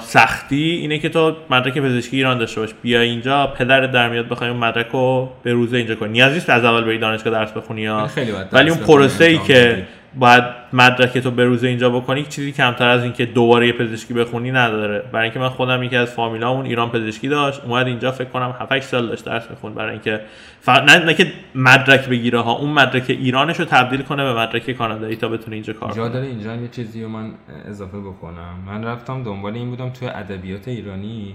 سختی 0.00 0.78
اینه 0.80 0.98
که 0.98 1.08
تو 1.08 1.36
مدرک 1.50 1.78
پزشکی 1.78 2.16
ایران 2.16 2.38
داشته 2.38 2.60
باش. 2.60 2.70
بیا 2.82 3.00
اینجا 3.00 3.46
پدر 3.46 3.86
در 3.86 4.08
میاد 4.08 4.28
بخوای 4.28 4.50
اون 4.50 4.58
مدرک 4.58 4.86
رو 4.92 5.32
به 5.42 5.52
روزه 5.52 5.76
اینجا 5.76 5.94
کنی. 5.94 6.12
نیاز 6.12 6.32
نیست 6.32 6.50
از 6.50 6.64
اول 6.64 6.84
بری 6.84 6.98
دانشگاه 6.98 7.32
درس 7.32 7.52
بخونی 7.52 7.80
یا 7.82 8.10
ولی 8.52 8.70
اون 8.70 8.78
پروسه 8.78 9.24
ای 9.24 9.38
که. 9.38 9.86
باید 10.14 10.44
مدرک 10.72 11.18
تو 11.18 11.30
به 11.30 11.44
روزه 11.44 11.68
اینجا 11.68 11.90
بکنی 11.90 12.22
چیزی 12.22 12.52
کمتر 12.52 12.88
از 12.88 13.02
این 13.02 13.12
که 13.12 13.26
دوباره 13.26 13.66
یه 13.66 13.72
پزشکی 13.72 14.14
بخونی 14.14 14.50
نداره. 14.50 14.98
برای 15.12 15.24
اینکه 15.24 15.38
من 15.38 15.48
خودم 15.48 15.82
یکی 15.82 15.96
از 15.96 16.10
فامیلامون 16.10 16.66
ایران 16.66 16.90
پزشکی 16.90 17.28
داشت 17.28 17.64
اومد 17.64 17.86
اینجا 17.86 18.12
فکر 18.12 18.28
کنم 18.28 18.54
7 18.60 18.72
8 18.72 18.86
سال 18.86 19.06
داشت 19.06 19.24
درس 19.24 19.46
بخون 19.46 19.74
برای 19.74 19.92
اینکه 19.92 20.20
فقط 20.60 20.82
نه, 20.82 21.04
نه 21.04 21.14
که 21.14 21.32
مدرک 21.54 22.08
بگیره 22.08 22.40
ها 22.40 22.52
اون 22.52 22.70
مدرک 22.70 23.04
ایرانش 23.08 23.58
رو 23.60 23.64
تبدیل 23.64 24.02
کنه 24.02 24.24
به 24.24 24.34
مدرک 24.34 24.70
کانادایی 24.70 25.16
تا 25.16 25.28
بتونه 25.28 25.54
اینجا 25.56 25.72
کار 25.72 25.90
کنه. 25.90 26.08
داره 26.08 26.26
اینجا 26.26 26.56
یه 26.56 26.68
چیزی 26.68 27.02
رو 27.02 27.08
من 27.08 27.34
اضافه 27.64 27.98
بکنم. 28.00 28.54
من 28.66 28.84
رفتم 28.84 29.22
دنبال 29.22 29.54
این 29.54 29.70
بودم 29.70 29.90
توی 29.90 30.08
ادبیات 30.08 30.68
ایرانی 30.68 31.34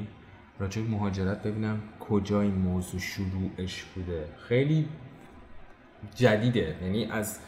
راجع 0.59 0.81
به 0.81 0.87
مهاجرت 0.87 1.43
ببینم 1.43 1.79
کجا 1.99 2.41
این 2.41 2.55
موضوع 2.55 2.99
شروعش 2.99 3.83
بوده. 3.95 4.25
خیلی 4.47 4.85
جدیده. 6.15 6.75
یعنی 6.83 7.07
از 7.11 7.39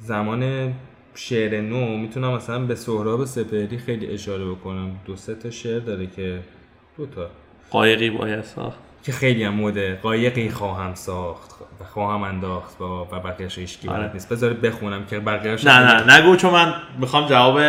زمان 0.00 0.72
شعر 1.14 1.60
نو 1.60 1.96
می‌تونم 1.96 2.32
مثلا 2.32 2.58
به 2.58 2.74
سهراب 2.74 3.24
سپهری 3.24 3.78
خیلی 3.78 4.06
اشاره 4.06 4.44
بکنم. 4.44 4.90
دو 5.04 5.16
سه 5.16 5.34
تا 5.34 5.50
شعر 5.50 5.78
داره 5.78 6.06
که 6.06 6.38
دو 6.96 7.06
تا. 7.06 7.26
قایقی 7.70 8.10
باید 8.10 8.44
ساخت. 8.44 8.78
که 9.02 9.12
خیلی 9.12 9.44
هم 9.44 9.54
مده. 9.54 9.98
قایقی 10.02 10.48
خواهم 10.48 10.94
ساخت 10.94 11.50
و 11.80 11.84
خواهم 11.84 12.22
انداخت 12.22 12.78
با 12.78 13.04
و 13.04 13.20
بقیه‌اش 13.20 13.58
هیچ 13.58 13.78
کی 13.78 13.88
آره. 13.88 14.12
نیست. 14.12 14.28
بذار 14.32 14.52
بخونم 14.52 15.04
که 15.06 15.18
بقیه‌اش 15.18 15.64
نه 15.64 16.02
نه. 16.04 16.16
نگو 16.18 16.36
چون 16.36 16.52
من 16.52 16.74
می‌خوام 16.98 17.26
جواب 17.28 17.60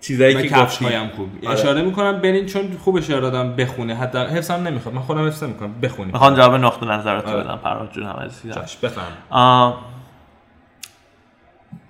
چیزایی 0.00 0.34
که 0.34 0.48
کفش 0.48 0.60
گفتی. 0.62 0.84
هایم 0.84 1.08
خوب. 1.08 1.28
آره. 1.46 1.58
اشاره 1.58 1.82
می‌کنم. 1.82 2.20
برین 2.20 2.46
چون 2.46 2.76
خوب 2.80 2.96
اشاره 2.96 3.20
دادم 3.20 3.56
بخونه. 3.56 3.94
حتی 3.94 4.18
حفظم 4.18 4.54
نمی‌خواد. 4.54 4.94
من 4.94 5.00
خودم 5.00 5.26
حفظ 5.26 5.44
می‌کنم 5.44 5.80
بخونیم. 5.82 6.12
می‌خوام 6.12 6.34
جواب 6.34 6.54
نقطه 6.54 6.86
نظرات 6.86 7.26
آره. 7.26 7.44
بدم. 7.44 7.60
پرهام 7.64 7.86
جون 7.86 8.04
هم 8.04 8.16
عزیزم. 8.16 8.54
جاش 8.54 8.76
بفهم. 8.76 9.74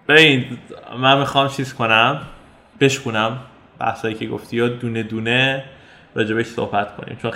ببین 0.08 0.44
من 0.98 1.18
می‌خوام 1.18 1.48
چیز 1.48 1.74
کنم 1.74 2.20
بشکنم 2.80 3.38
بحثایی 3.80 4.14
که 4.14 4.26
گفتی 4.26 4.60
و 4.60 4.68
دونه 4.68 5.02
دونه 5.02 5.64
راجبش 6.14 6.46
صحبت 6.46 6.96
کنیم. 6.96 7.18
چون 7.22 7.32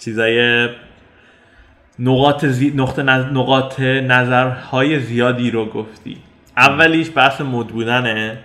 چیزای 0.00 0.68
نقاط, 1.98 2.44
زی... 2.44 2.72
نقطه 2.76 3.02
نظ... 3.02 3.24
نقاط 3.24 3.80
نظرهای 3.80 5.00
زیادی 5.00 5.50
رو 5.50 5.66
گفتی. 5.66 6.16
اولیش 6.56 7.10
بحث 7.14 7.40
مد 7.40 7.66
بودنه. 7.66 8.38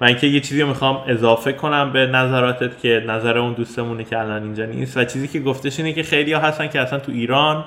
و 0.00 0.04
اینکه 0.04 0.26
یه 0.26 0.40
چیزی 0.40 0.62
رو 0.62 0.68
می‌خوام 0.68 1.04
اضافه 1.06 1.52
کنم 1.52 1.92
به 1.92 2.06
نظراتت 2.06 2.78
که 2.78 3.04
نظر 3.08 3.38
اون 3.38 3.52
دوستمونه 3.52 4.04
که 4.04 4.18
الان 4.18 4.42
اینجا 4.42 4.64
نیست. 4.64 4.96
و 4.96 5.04
چیزی 5.04 5.28
که 5.28 5.40
گفتش 5.40 5.78
اینه 5.78 5.92
که 5.92 6.02
خیلی 6.02 6.32
ها 6.32 6.40
هستن 6.40 6.68
که 6.68 6.80
اصلا 6.80 6.98
تو 6.98 7.12
ایران 7.12 7.64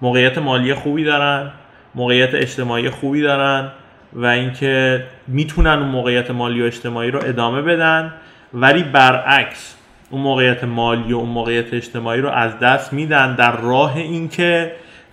موقعیت 0.00 0.38
مالی 0.38 0.74
خوبی 0.74 1.04
دارن 1.04 1.50
موقعیت 1.94 2.34
اجتماعی 2.34 2.90
خوبی 2.90 3.22
دارن. 3.22 3.70
و 4.14 4.26
اینکه 4.26 5.04
می‌تونن 5.26 5.70
اون 5.70 5.88
موقعیت 5.88 6.30
مالی 6.30 6.62
و 6.62 6.64
اجتماعی 6.64 7.10
رو 7.10 7.20
ادامه 7.24 7.62
بدن 7.62 8.14
ولی 8.54 8.82
برعکس 8.82 9.76
اون 10.10 10.22
موقعیت 10.22 10.64
مالی 10.64 11.12
و 11.12 11.16
اون 11.16 11.28
موقعیت 11.28 11.74
اجتماعی 11.74 12.20
رو 12.20 12.28
از 12.28 12.58
دست 12.58 12.92
میدن 12.92 13.34
در 13.34 13.56
راه 13.56 13.96
اینکه 13.96 14.72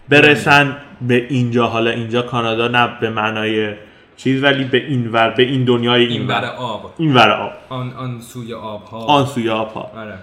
برسن 0.10 0.78
به 1.02 1.16
اینجا 1.30 1.68
حالا 1.68 1.90
اینجا 1.90 2.22
کانادا 2.22 2.68
نه 2.68 2.90
به 3.02 3.10
معنای 3.10 3.74
چیز 4.18 4.44
ولی 4.44 4.64
به 4.64 4.78
این 4.78 5.12
ور 5.12 5.30
به 5.30 5.44
این 5.44 5.66
دنیای 5.66 6.04
این, 6.04 6.12
این 6.12 6.28
ور. 6.28 6.46
آب. 6.46 6.94
این 6.98 7.14
ور 7.14 7.32
آب. 7.32 7.52
آن 7.70 7.94
آن 7.94 8.22
سوی 8.22 8.54
آب 8.54 8.84
ها 8.84 8.98
آن 8.98 9.26
سوی 9.26 9.50
آب 9.50 9.74
ها 9.74 9.92
آره. 9.96 10.18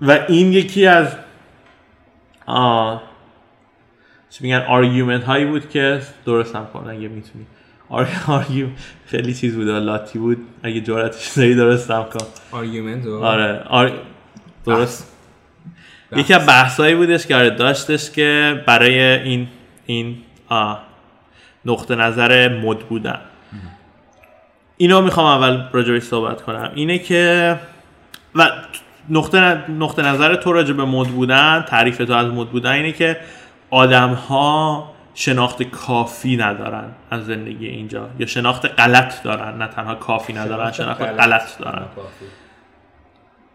و 0.00 0.18
این 0.28 0.52
یکی 0.52 0.86
از 0.86 1.16
آه 2.46 3.02
چی 4.30 4.44
میگن 4.44 4.64
argument 4.68 5.24
هایی 5.24 5.44
بود 5.44 5.70
که 5.70 6.00
درست 6.26 6.56
هم 6.56 6.66
کن 6.72 6.90
اگه 6.90 7.08
می‌تونی. 7.08 7.46
argue 7.92 8.59
م 8.59 8.72
خیلی 9.06 9.34
چیز 9.34 9.54
بود 9.54 9.68
لاتی 9.68 10.18
بود. 10.18 10.38
اگه 10.62 10.80
جرأتش 10.80 11.28
داری 11.28 11.54
درست 11.54 11.90
هم 11.90 12.04
کن. 12.04 12.26
argument 12.52 13.06
آره. 13.06 13.62
آر... 13.68 13.92
درست. 14.66 15.16
یکی 16.16 16.34
از 16.34 16.46
بحثایی 16.46 16.94
بودش 16.94 17.26
که 17.26 17.36
آره 17.36 17.50
داشتش 17.50 18.10
که 18.10 18.62
برای 18.66 19.00
این 19.00 19.48
این 19.86 20.16
آه. 20.48 20.82
نقطه 21.64 21.94
نظر 21.94 22.48
مد 22.48 22.78
بودن. 22.78 23.20
اینو 24.76 25.00
می‌خوام 25.00 25.26
اول 25.26 25.62
راجبش 25.72 26.02
صحبت 26.02 26.42
کنم. 26.42 26.72
اینه 26.74 26.98
که 26.98 27.56
و 28.34 28.48
نقطه, 29.10 29.70
نقطه 29.70 30.02
نظر 30.02 30.34
تو 30.34 30.52
راجع 30.52 30.72
به 30.72 30.84
مد 30.84 31.08
بودن 31.08 31.64
تعریف 31.68 31.96
تو 31.96 32.12
از 32.12 32.26
مد 32.26 32.48
بودن 32.48 32.70
اینه 32.70 32.92
که 32.92 33.16
آدم 33.70 34.12
ها 34.12 34.91
شناخت 35.14 35.62
کافی 35.62 36.36
ندارن 36.36 36.84
از 37.10 37.26
زندگی 37.26 37.66
اینجا 37.66 38.10
یا 38.18 38.26
شناخت 38.26 38.66
غلط 38.66 39.22
دارن 39.22 39.58
نه 39.58 39.66
تنها 39.66 39.94
کافی 39.94 40.32
ندارن 40.32 40.72
شناخت, 40.72 41.02
غلط. 41.02 41.58
دارن. 41.58 41.82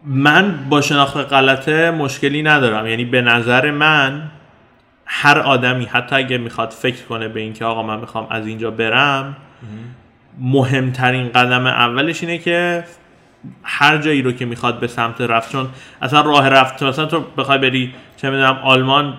من 0.04 0.68
با 0.68 0.80
شناخت 0.80 1.16
غلط 1.16 1.68
مشکلی 1.68 2.42
ندارم. 2.42 2.86
یعنی 2.86 3.04
به 3.04 3.22
نظر 3.22 3.70
من 3.70 4.30
هر 5.06 5.38
آدمی 5.38 5.84
حتی 5.84 6.16
اگه 6.16 6.38
می‌خواد 6.38 6.70
فکر 6.70 7.04
کنه 7.04 7.28
به 7.28 7.40
اینکه 7.40 7.64
آقا 7.64 7.82
من 7.82 8.00
می‌خوام 8.00 8.26
از 8.30 8.46
اینجا 8.46 8.70
برم 8.70 9.36
مهمترین 10.38 11.28
قدم 11.28 11.66
اولش 11.66 12.22
اینه 12.22 12.38
که 12.38 12.84
هر 13.62 13.98
جایی 13.98 14.22
رو 14.22 14.32
که 14.32 14.46
می‌خواد 14.46 14.80
به 14.80 14.86
سمت 14.86 15.20
رفت 15.20 15.52
چون 15.52 15.68
اصلا 16.02 16.20
راه 16.20 16.48
رفت 16.48 16.82
مثلا 16.82 17.06
تو 17.06 17.20
بخوای 17.20 17.58
بری 17.58 17.94
چه 18.16 18.30
می‌دونم 18.30 18.58
آلمان 18.62 19.18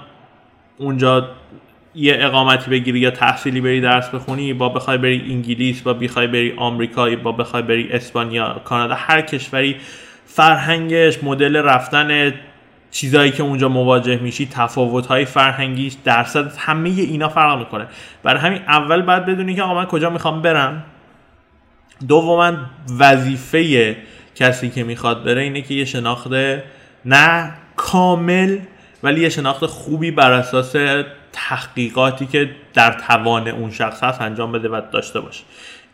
اونجا 0.78 1.30
یه 2.00 2.18
اقامتی 2.20 2.72
بگیری 2.72 3.00
یا 3.00 3.12
تحصیلی 3.12 3.62
بری 3.62 3.82
درس 3.82 4.10
بخونی 4.10 4.54
با 4.54 4.70
بخوای 4.70 4.98
بری 4.98 5.26
انگلیس 5.30 5.82
با 5.82 5.94
بخوای 5.94 6.28
بری 6.28 6.54
آمریکا 6.58 7.10
با 7.24 7.32
بخوای 7.32 7.62
بری 7.64 7.90
اسپانیا 7.92 8.62
کانادا 8.66 8.96
هر 8.96 9.22
کشوری 9.22 9.76
فرهنگش 10.26 11.24
مدل 11.24 11.56
رفتن 11.56 12.34
چیزایی 12.92 13.32
که 13.32 13.44
اونجا 13.44 13.70
مواجه 13.70 14.18
میشی 14.18 14.46
تفاوت 14.52 15.06
های 15.06 15.26
فرهنگیش 15.26 15.94
درصد 16.04 16.58
همه 16.58 16.90
اینا 16.90 17.30
فرق 17.30 17.60
می‌کنه. 17.60 17.88
برای 18.24 18.40
همین 18.40 18.62
اول 18.68 19.02
باید 19.02 19.26
بدونی 19.26 19.56
که 19.56 19.64
آقا 19.64 19.76
من 19.76 19.86
کجا 19.86 20.10
می‌خوام 20.10 20.42
برم. 20.42 20.84
دوما 22.08 22.54
وظیفه 23.00 23.96
کسی 24.36 24.70
که 24.70 24.84
می‌خواد 24.84 25.24
بره 25.24 25.42
اینه 25.42 25.62
که 25.62 25.74
یه 25.74 25.86
شناخت 25.86 26.28
نه 27.06 27.54
کامل 27.76 28.58
ولی 29.04 29.22
یه 29.22 29.30
شناخت 29.30 29.66
خوبی 29.66 30.12
بر 30.12 30.32
اساس 30.32 30.76
تحقیقاتی 31.34 32.26
که 32.26 32.56
در 32.74 32.92
توان 32.92 33.48
اون 33.48 33.72
شخص 33.72 34.04
هست 34.04 34.22
انجام 34.22 34.52
بده 34.52 34.70
و 34.70 34.82
داشته 34.92 35.20
باشه. 35.20 35.44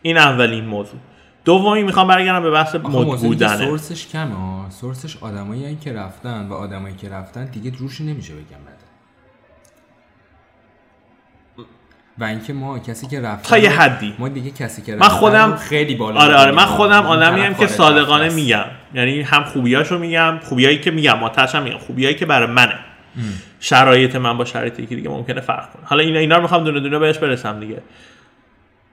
این 0.01 0.17
اولین 0.17 0.65
موضوع. 0.65 0.99
دومی 1.45 1.83
می‌خوام 1.83 2.07
برگردم 2.07 2.43
به 2.43 2.51
بحث 2.51 2.75
مد 2.75 3.19
بودنه. 3.19 3.65
سورسش 3.65 4.07
کمه 4.07 4.35
ها 4.35 4.69
سورسش 4.69 5.17
آدمایی 5.21 5.75
که 5.75 5.93
رفتن 5.93 6.47
و 6.47 6.53
آدمایی 6.53 6.95
که 6.95 7.09
رفتن 7.09 7.45
دیگه 7.45 7.71
روش 7.77 8.01
نمیشه 8.01 8.33
بگم 8.33 8.41
بده 8.41 8.75
و 12.17 12.23
اینکه 12.23 12.53
ما 12.53 12.79
کسی 12.79 13.07
که 13.07 13.21
رفت 13.21 13.49
تا 13.49 13.57
یه 13.57 13.69
حدی. 13.69 14.15
ما 14.19 14.29
دیگه 14.29 14.51
کسی 14.51 14.81
که 14.81 14.95
من 14.95 15.07
خودم 15.07 15.55
خیلی 15.55 15.95
بالا 15.95 16.21
آره 16.21 16.35
آره 16.35 16.51
من 16.51 16.65
خودم 16.65 17.05
آدمی 17.05 17.41
هم 17.41 17.53
که 17.53 17.67
صادقانه 17.67 18.29
میگم. 18.29 18.65
یعنی 18.93 19.21
هم 19.21 19.43
خوبیاشو 19.43 19.97
میگم 19.97 20.39
خوبیایی 20.43 20.79
که 20.79 20.91
میگم 20.91 21.19
ماتش 21.19 21.55
هم 21.55 21.63
میگم 21.63 21.77
خوبیایی 21.77 22.15
که 22.15 22.25
برای 22.25 22.47
منه. 22.47 22.79
شرایط 23.65 24.15
من 24.15 24.37
با 24.37 24.45
شرایطی 24.45 24.85
که 24.85 24.95
دیگه 24.95 25.09
ممکنه 25.09 25.41
فرق 25.41 25.73
کنه. 25.73 25.85
حالا 25.85 26.03
اینا 26.03 26.19
اینا 26.19 26.35
رو 26.35 26.41
می‌خوام 26.41 26.63
دونه 26.63 26.79
دونه 26.79 26.99
بهش 26.99 27.17
برسم 27.17 27.59
دیگه. 27.59 27.81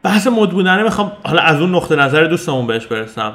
بحث 0.03 0.27
مد 0.27 0.51
بودنه 0.51 0.83
می‌خوام 0.83 1.13
حالا 1.25 1.43
از 1.43 1.61
اون 1.61 1.75
نقطه 1.75 1.97
نظر 1.97 2.25
دوستمون 2.25 2.67
بهش 2.67 2.87
برسم. 2.87 3.33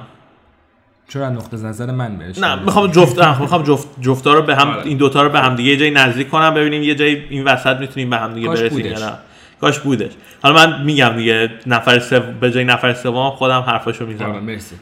چرا 1.09 1.29
نقطه 1.29 1.57
نظر 1.57 1.91
من 1.91 2.17
بهش 2.17 2.38
نه 2.38 2.55
می‌خوام 2.55 2.88
جفت 2.88 3.23
می‌خوام 3.23 3.63
جفت 3.63 3.88
جفتا 4.01 4.33
رو 4.33 4.41
به 4.41 4.55
هم 4.55 4.69
آره. 4.69 4.85
این 4.85 4.97
دوتا 4.97 5.21
رو 5.21 5.29
به 5.29 5.39
هم 5.39 5.55
دیگه 5.55 5.69
یه 5.69 5.77
جایی 5.77 5.91
نزدیک 5.91 6.29
کنم 6.29 6.53
ببینیم 6.53 6.83
یه 6.83 6.95
جایی 6.95 7.23
این 7.29 7.43
وسط 7.43 7.77
می‌تونیم 7.77 8.09
به 8.09 8.17
هم 8.17 8.33
دیگه 8.33 8.47
برسیم 8.47 8.85
یا 8.85 8.99
نه. 8.99 9.13
کاش 9.61 9.79
بودش. 9.79 10.11
حالا 10.43 10.55
من 10.55 10.83
میگم 10.83 11.09
دیگه 11.09 11.49
نفر 11.67 11.99
سوم 11.99 12.38
به 12.39 12.51
جای 12.51 12.63
نفر 12.63 12.93
سوم 12.93 13.29
خودم 13.29 13.61
حرفاشو 13.61 14.05
می‌زنم. 14.05 14.29
آره 14.29 14.39
مرسی. 14.39 14.75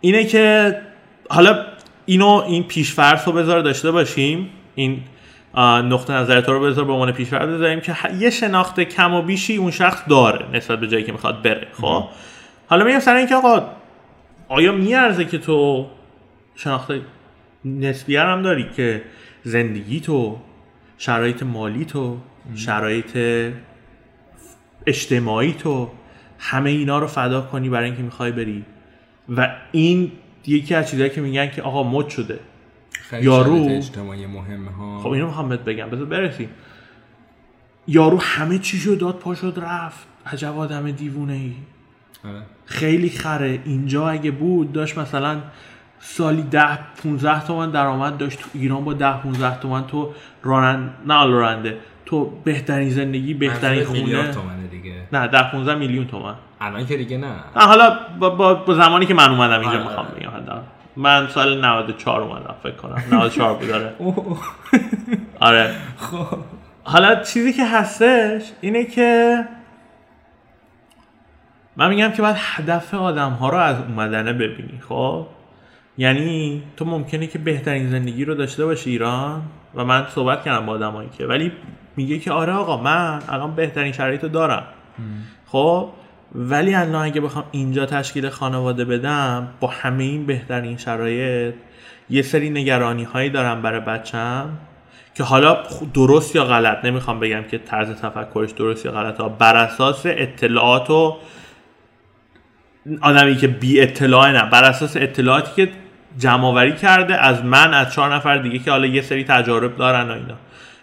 اینه 0.00 0.24
که 0.24 0.76
حالا 1.30 1.64
اینو 2.06 2.42
این 2.46 2.62
پیشفرض 2.62 3.26
رو 3.26 3.32
بذار 3.32 3.60
داشته 3.60 3.90
باشیم. 3.90 4.50
این 4.74 5.02
نقطه 5.60 6.12
نظر 6.12 6.40
تو 6.40 6.52
رو 6.52 6.60
بذار 6.60 6.84
به 6.84 6.92
عنوان 6.92 7.12
پیشورد 7.12 7.48
بذاریم 7.48 7.80
که 7.80 7.94
یه 8.18 8.30
شناخت 8.30 8.80
کم 8.80 9.14
و 9.14 9.22
بیشی 9.22 9.56
اون 9.56 9.70
شخص 9.70 10.02
داره 10.08 10.46
نسبت 10.52 10.80
به 10.80 10.88
جایی 10.88 11.04
که 11.04 11.12
می‌خواد 11.12 11.42
بره 11.42 11.66
خب؟ 11.72 12.04
حالا 12.66 12.84
میگم 12.84 12.98
سر 12.98 13.14
اینکه 13.14 13.34
آقا 13.34 13.62
آیا 14.48 14.72
میارزه 14.72 15.24
که 15.24 15.38
تو 15.38 15.86
شناخت 16.54 16.92
نسبی 17.64 18.16
هم 18.16 18.42
داری 18.42 18.66
که 18.76 19.02
زندگی 19.42 20.00
تو 20.00 20.38
شرایط 20.98 21.42
مالی 21.42 21.84
تو 21.84 22.18
شرایط 22.56 23.18
اجتماعی 24.86 25.52
تو 25.52 25.90
همه 26.38 26.70
اینا 26.70 26.98
رو 26.98 27.06
فدا 27.06 27.40
کنی 27.40 27.68
برای 27.68 27.84
اینکه 27.84 28.02
می‌خوای 28.02 28.32
بری؟ 28.32 28.64
و 29.36 29.56
این 29.72 30.12
یکی 30.46 30.74
از 30.74 30.90
چیزهایی 30.90 31.10
که 31.10 31.20
میگن 31.20 31.50
که 31.50 31.62
آقا 31.62 31.82
مد 31.82 32.08
شده. 32.08 32.38
یارو. 33.12 33.66
اجتماعی 33.68 34.26
مهمه 34.26 34.70
ها. 34.70 34.98
خب 34.98 35.08
اینو 35.08 35.26
می‌خوام 35.26 35.48
بهت 35.48 35.60
بگم. 35.60 35.90
بذار 35.90 36.04
برسیم. 36.04 36.48
یارو 37.88 38.18
همه 38.20 38.58
چیشو 38.58 38.94
داد 38.94 39.18
پا 39.18 39.34
شد 39.34 39.58
رفت. 39.62 40.06
عجب 40.26 40.58
آدم 40.58 40.90
دیوونه 40.90 41.32
ای 41.32 41.52
آره. 42.24 42.42
خیلی 42.64 43.10
خره. 43.10 43.58
اینجا 43.64 44.08
اگه 44.08 44.30
بود 44.30 44.72
داشت 44.72 44.98
مثلا 44.98 45.40
سالی 45.98 46.42
ده 46.42 46.78
15 47.02 47.46
تومن 47.46 47.70
درآمد 47.70 48.18
داشت 48.18 48.40
تو 48.40 48.48
ایران. 48.54 48.84
با 48.84 48.92
ده 48.92 49.22
15 49.22 49.60
تومن 49.60 49.86
تو 49.86 50.12
رانند 50.42 50.94
نه 51.06 51.26
راننده. 51.26 51.78
تو 52.06 52.30
بهترین 52.44 52.90
زندگی 52.90 53.34
بهترین 53.34 53.84
خونه. 53.84 54.32
تومنه 54.32 54.66
دیگه. 54.70 54.94
نه 55.12 55.28
ده 55.28 55.50
15 55.50 55.74
میلیون 55.74 56.06
تومن. 56.06 56.34
الان 56.60 56.86
که 56.86 56.96
دیگه 56.96 57.18
نه. 57.18 57.26
نه 57.56 57.62
حالا 57.62 57.98
با, 58.18 58.30
با, 58.30 58.54
با 58.54 58.74
زمانی 58.74 59.06
که 59.06 59.14
من 59.14 59.30
اومدم 59.30 59.60
اینجا 59.60 59.78
آره. 59.78 59.82
می‌خوام 59.82 60.06
بگم 60.06 60.30
من 60.96 61.28
سال 61.28 61.64
94 61.64 62.22
اومدم 62.22 62.54
فکر 62.62 62.76
کنم. 62.76 63.02
94 63.12 63.54
بود 63.54 63.68
داره 63.68 63.94
آره. 65.40 65.74
خب. 65.96 66.38
حالا 66.84 67.14
چیزی 67.22 67.52
که 67.52 67.66
هستش 67.66 68.42
اینه 68.60 68.84
که 68.84 69.38
من 71.76 71.88
میگم 71.88 72.10
که 72.10 72.22
باید 72.22 72.36
هدف 72.38 72.94
آدم 72.94 73.30
ها 73.30 73.48
رو 73.48 73.56
از 73.56 73.76
اومدنه 73.88 74.32
ببینی 74.32 74.80
خب؟ 74.88 75.26
یعنی 75.98 76.62
تو 76.76 76.84
ممکنه 76.84 77.26
که 77.26 77.38
بهترین 77.38 77.90
زندگی 77.90 78.24
رو 78.24 78.34
داشته 78.34 78.64
باشی 78.64 78.90
ایران 78.90 79.42
و 79.74 79.84
من 79.84 80.06
صحبت 80.14 80.44
کردم 80.44 80.66
با 80.66 80.72
آدمایی 80.72 81.08
که 81.18 81.26
ولی 81.26 81.52
میگه 81.96 82.18
که 82.18 82.32
آره 82.32 82.52
آقا 82.52 82.76
من 82.76 83.22
الان 83.28 83.54
بهترین 83.54 83.92
شرایط 83.92 84.22
رو 84.22 84.28
دارم. 84.28 84.64
خب؟ 85.46 85.88
ولی 86.34 86.74
الان 86.74 87.04
اگه 87.04 87.20
بخوام 87.20 87.44
اینجا 87.50 87.86
تشکیل 87.86 88.28
خانواده 88.28 88.84
بدم 88.84 89.48
با 89.60 89.68
همه 89.68 90.04
این 90.04 90.26
بهترین 90.26 90.76
شرایط 90.76 91.54
یه 92.10 92.22
سری 92.22 92.50
نگرانی 92.50 93.04
هایی 93.04 93.30
دارم 93.30 93.62
برای 93.62 93.80
بچم 93.80 94.48
که 95.14 95.22
حالا 95.22 95.62
درست 95.94 96.36
یا 96.36 96.44
غلط 96.44 96.84
نمی‌خوام 96.84 97.20
بگم 97.20 97.42
که 97.42 97.58
طرز 97.58 97.90
تفکرش 97.90 98.50
درست 98.50 98.86
یا 98.86 98.92
غلط 98.92 99.20
ها. 99.20 99.28
بر 99.28 99.56
اساس 99.56 100.02
اطلاعات 100.06 100.90
و 100.90 101.16
آدمی 103.00 103.36
که 103.36 103.48
بی 103.48 103.80
اطلاع 103.80 104.32
نه 104.32 104.50
بر 104.50 104.64
اساس 104.64 104.96
اطلاعاتی 104.96 105.66
که 105.66 105.72
جمع 106.18 106.70
کرده 106.70 107.14
از 107.14 107.44
من 107.44 107.74
از 107.74 107.94
چهار 107.94 108.14
نفر 108.14 108.38
دیگه 108.38 108.58
که 108.58 108.70
حالا 108.70 108.86
یه 108.86 109.02
سری 109.02 109.24
تجارب 109.24 109.76
دارن 109.76 110.10
و 110.10 110.12
اینا. 110.12 110.34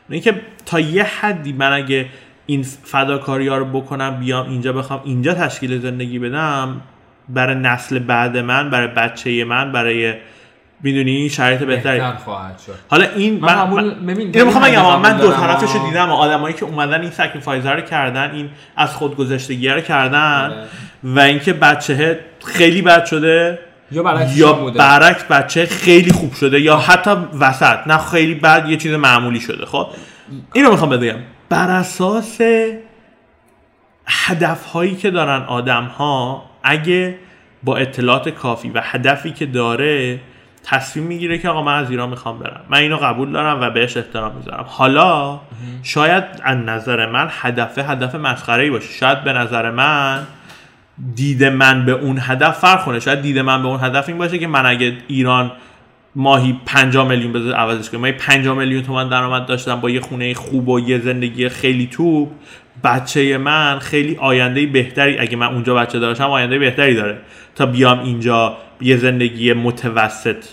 اینکه 0.09 0.41
تا 0.65 0.79
یه 0.79 1.03
حدی 1.03 1.53
من 1.53 1.73
اگه 1.73 2.05
این 2.45 2.63
فداکاری 2.83 3.47
ها 3.47 3.57
رو 3.57 3.65
بکنم 3.65 4.19
بیام 4.19 4.49
اینجا 4.49 4.73
بخوام 4.73 5.01
اینجا 5.03 5.33
تشکیل 5.33 5.81
زندگی 5.81 6.19
بدم 6.19 6.81
برای 7.29 7.55
نسل 7.55 7.99
بعد 7.99 8.37
من 8.37 8.69
برای 8.69 8.87
بچه 8.87 9.45
من 9.45 9.71
برای 9.71 10.13
می‌دونی 10.83 11.29
شرایط 11.29 11.63
بهتری 11.63 12.01
خواهد 12.25 12.59
شد 12.65 12.73
حالا 12.89 13.05
این 13.15 13.39
من, 13.39 13.69
من, 13.69 13.83
من 13.83 14.05
ببین 14.05 14.27
اینو 14.33 14.45
می‌خوام 14.45 14.63
بگم 14.63 14.99
من 14.99 15.17
دو 15.17 15.31
طرفش 15.31 15.75
رو. 15.75 15.85
دیدم 15.87 16.11
آدمایی 16.11 16.55
که 16.55 16.65
اومدن 16.65 17.01
این 17.01 17.11
sacrifice 17.11 17.65
رو 17.65 17.81
کردن 17.81 18.31
این 18.31 18.49
از 18.75 18.95
خودگذشتگی 18.95 19.69
رو 19.69 19.81
کردن 19.81 20.45
آره. 20.45 20.67
و 21.03 21.19
اینکه 21.19 21.53
بچه 21.53 22.19
خیلی 22.45 22.81
بد 22.81 23.05
شده 23.05 23.59
یا 23.91 24.03
برعکسش 24.03 24.37
یا 24.37 24.53
بوده. 24.53 24.79
برعکس 24.79 25.23
بچه 25.23 25.65
خیلی 25.65 26.11
خوب 26.11 26.33
شده 26.33 26.61
یا 26.61 26.77
حتی 26.77 27.11
وسط 27.39 27.87
نه 27.87 27.97
خیلی 27.97 28.35
بد 28.35 28.69
یه 28.69 28.77
چیز 28.77 28.93
معمولی 28.93 29.39
شده 29.39 29.65
خب 29.65 29.87
اینو 30.53 30.71
می‌خوام 30.71 30.89
بگم 30.89 31.15
بر 31.51 31.69
اساس 31.69 32.41
هدف 34.07 34.65
هایی 34.65 34.95
که 34.95 35.11
دارن 35.11 35.41
آدم 35.41 35.83
ها 35.83 36.45
اگه 36.63 37.15
با 37.63 37.77
اطلاعات 37.77 38.29
کافی 38.29 38.69
و 38.69 38.81
هدفی 38.83 39.31
که 39.31 39.45
داره 39.45 40.19
تصمیم 40.63 41.05
می‌گیره 41.05 41.37
که 41.37 41.49
آقا 41.49 41.61
من 41.61 41.77
از 41.77 41.89
ایران 41.89 42.09
می‌خوام 42.09 42.39
برم. 42.39 42.61
من 42.69 42.77
اینو 42.77 42.97
قبول 42.97 43.31
دارم 43.31 43.61
و 43.61 43.69
بهش 43.69 43.97
احترام 43.97 44.35
می‌ذارم. 44.35 44.65
حالا 44.67 45.39
شاید 45.83 46.23
از 46.43 46.57
نظر 46.57 47.05
من 47.05 47.27
هدف 47.31 47.79
هدف 47.79 48.15
مسخره 48.15 48.63
ای 48.63 48.69
باشه. 48.69 48.93
شاید 48.93 49.23
به 49.23 49.33
نظر 49.33 49.71
من 49.71 50.27
دید 51.15 51.43
من 51.43 51.85
به 51.85 51.91
اون 51.91 52.19
هدف 52.21 52.59
فرق 52.59 52.85
کنه. 52.85 52.99
شاید 52.99 53.21
دید 53.21 53.39
من 53.39 53.61
به 53.61 53.67
اون 53.67 53.79
هدف 53.79 54.09
این 54.09 54.17
باشه 54.17 54.39
که 54.39 54.47
من 54.47 54.65
اگه 54.65 54.97
ایران 55.07 55.51
ماهی 56.15 56.59
5 56.65 56.97
میلیون 56.97 57.33
بذار 57.33 57.53
عوضش 57.53 57.89
کنم 57.89 58.01
ماهی 58.01 58.13
5 58.13 58.47
میلیون 58.47 58.83
تومن 58.83 59.09
درآمد 59.09 59.45
داشتم 59.45 59.81
با 59.81 59.89
یه 59.89 59.99
خونه 59.99 60.33
خوب 60.33 60.69
و 60.69 60.79
یه 60.79 60.99
زندگی 60.99 61.49
خیلی 61.49 61.87
توپ. 61.87 62.29
بچه 62.83 63.37
من 63.37 63.79
خیلی 63.79 64.15
آینده 64.15 64.65
بهتری 64.65 65.17
اگه 65.19 65.37
من 65.37 65.47
اونجا 65.47 65.75
بچه 65.75 65.99
داشتم 65.99 66.29
آینده 66.29 66.59
بهتری 66.59 66.95
داره. 66.95 67.17
تا 67.55 67.65
بیام 67.65 67.99
اینجا 67.99 68.57
یه 68.81 68.97
زندگی 68.97 69.53
متوسط 69.53 70.45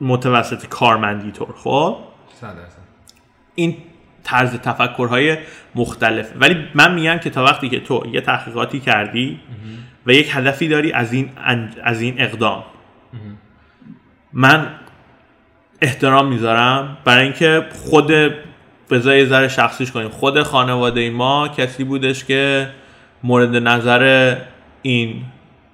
متوسط 0.00 0.66
کارمندی 0.66 1.30
طور 1.30 1.48
خب. 1.56 1.96
این 3.54 3.76
طرز 4.24 4.54
تفکرهای 4.54 5.36
مختلف. 5.74 6.32
ولی 6.40 6.56
من 6.74 6.94
میگم 6.94 7.18
که 7.18 7.30
تا 7.30 7.44
وقتی 7.44 7.68
که 7.68 7.80
تو 7.80 8.06
یه 8.12 8.20
تحقیقاتی 8.20 8.80
کردی 8.80 9.40
و 10.06 10.12
یک 10.12 10.30
هدفی 10.32 10.68
داری 10.68 10.92
از 10.92 11.12
این 11.12 11.30
از 11.84 12.00
این 12.00 12.14
اقدام. 12.18 12.64
من 14.32 14.66
احترام 15.80 16.28
می‌ذارم. 16.28 16.96
برای 17.04 17.24
اینکه 17.24 17.66
خود 17.72 18.12
بذار 18.90 19.16
یه 19.16 19.24
ذره 19.24 19.48
شخصیش 19.48 19.92
کنیم. 19.92 20.08
خود 20.08 20.42
خانواده 20.42 21.10
ما 21.10 21.48
کسی 21.48 21.84
بودش 21.84 22.24
که 22.24 22.68
مورد 23.22 23.56
نظر 23.56 24.36
این 24.82 25.22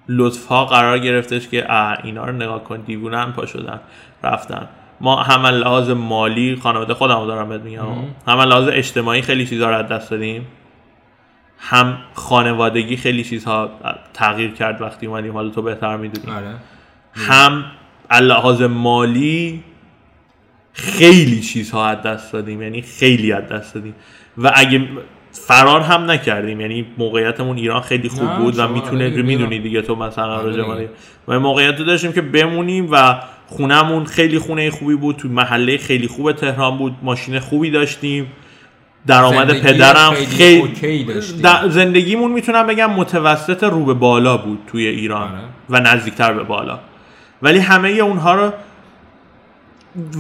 لطف 0.09 0.47
ها 0.47 0.65
قرار 0.65 0.99
گرفتش 0.99 1.49
که 1.49 1.73
اه 1.73 1.99
اینا 2.05 2.25
رو 2.25 2.33
نگاه 2.33 2.65
کن 2.65 2.81
دیوونن 2.81 3.33
پا 3.33 3.47
شدن 3.47 3.81
رفتن. 4.23 4.69
ما 5.01 5.23
هم 5.23 5.47
لحاظ 5.47 5.91
مالی 5.91 6.57
خانواده 6.63 6.95
خودم 6.95 7.21
رو 7.21 7.27
دارم 7.27 7.49
بهت 7.49 7.61
میگم. 7.61 7.87
هم 8.29 8.41
لحاظ 8.41 8.69
اجتماعی 8.73 9.23
خیلی 9.23 9.47
چیزها 9.47 9.71
رو 9.71 9.77
از 9.77 9.89
دست 9.89 10.11
دادیم. 10.11 10.47
هم 11.59 11.99
خانوادگی 12.15 12.97
خیلی 12.97 13.25
چیزها 13.25 13.71
تغییر 14.15 14.51
کرد 14.51 14.83
وقتی 14.83 15.07
اومدیم. 15.07 15.33
حالا 15.33 15.49
تو 15.49 15.63
بهتر 15.63 15.97
می‌دونی. 15.97 16.37
آره. 16.37 16.55
هم 17.15 17.65
لحاظ 18.21 18.63
مالی 18.63 19.65
خیلی 20.75 21.41
چیزها 21.41 21.87
از 21.87 22.03
دست 22.03 22.33
دادیم 22.33 22.63
یعنی 22.63 22.83
خیلی 22.83 23.33
از 23.33 23.49
دست 23.49 23.75
دادیم. 23.75 23.95
و 24.39 24.53
اگه 24.55 24.89
فرار 25.33 25.81
هم 25.81 26.11
نکردیم 26.11 26.61
یعنی 26.61 26.87
موقعیتمون 26.99 27.57
ایران 27.57 27.81
خیلی 27.81 28.09
خوب 28.09 28.37
بود 28.37 28.59
و 28.59 28.69
می‌تونه 28.69 29.09
می‌دونی 29.09 29.59
دیگه 29.59 29.83
تو 29.83 29.95
مثلا 29.97 30.25
آره 30.25 30.57
راجع 30.57 30.89
و 31.29 31.41
موقعیت 31.41 31.77
داشتیم 31.79 32.13
که 32.13 32.21
بمونیم 32.21 32.89
و 32.91 33.19
خونهمون 33.47 34.05
خیلی 34.05 34.39
خونه 34.39 34.71
خوبی 34.71 34.95
بود 34.95 35.17
تو 35.17 35.29
محله 35.29 35.79
خیلی 35.79 36.07
خوب 36.09 36.33
تهران 36.33 36.79
بود 36.79 36.97
ماشین 37.03 37.39
خوبی 37.39 37.71
داشتیم. 37.71 38.27
درآمد 39.07 39.61
پدرم 39.61 40.11
خیلی 40.11 40.27
خیلی 40.27 40.61
اوکی 40.61 41.05
داشتیم. 41.05 41.41
در- 41.41 41.69
زندگیمون 41.69 42.33
می‌تونم 42.33 42.67
بگم 42.67 42.91
متوسط 42.91 43.65
رو 43.65 43.85
به 43.85 43.95
بالا 43.95 44.37
بود 44.37 44.59
توی 44.67 44.87
ایران 44.87 45.29
آره. 45.31 45.41
و 45.71 45.81
نزدیکتر 45.81 46.33
به 46.33 46.43
بالا. 46.43 46.79
ولی 47.43 47.59
همه 47.59 47.89
اونها 47.89 48.35
رو 48.35 48.53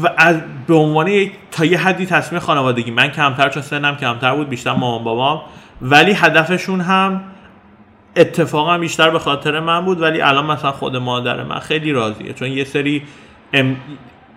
و 0.02 0.10
از 0.16 0.40
به 0.66 0.74
عنوان 0.74 1.06
یک 1.08 1.32
تا 1.50 1.64
یه 1.64 1.78
حدی 1.78 2.06
تصمیم 2.06 2.40
خانوادگی. 2.40 2.90
من 2.90 3.08
کمتر 3.08 3.48
چون 3.48 3.62
سنم 3.62 3.96
کمتر 3.96 4.34
بود 4.34 4.48
بیشتر 4.48 4.72
مامان 4.72 5.04
بابام. 5.04 5.42
ولی 5.82 6.12
هدفشون 6.12 6.80
هم 6.80 7.24
اتفاقا 8.16 8.78
بیشتر 8.78 9.10
به 9.10 9.18
خاطر 9.18 9.60
من 9.60 9.84
بود. 9.84 10.00
ولی 10.00 10.20
الان 10.20 10.46
مثلا 10.46 10.72
خود 10.72 10.96
مادر 10.96 11.42
من 11.42 11.58
خیلی 11.58 11.92
راضیه. 11.92 12.32
چون 12.32 12.48
یه 12.52 12.64
سری 12.64 13.02
ام... 13.52 13.76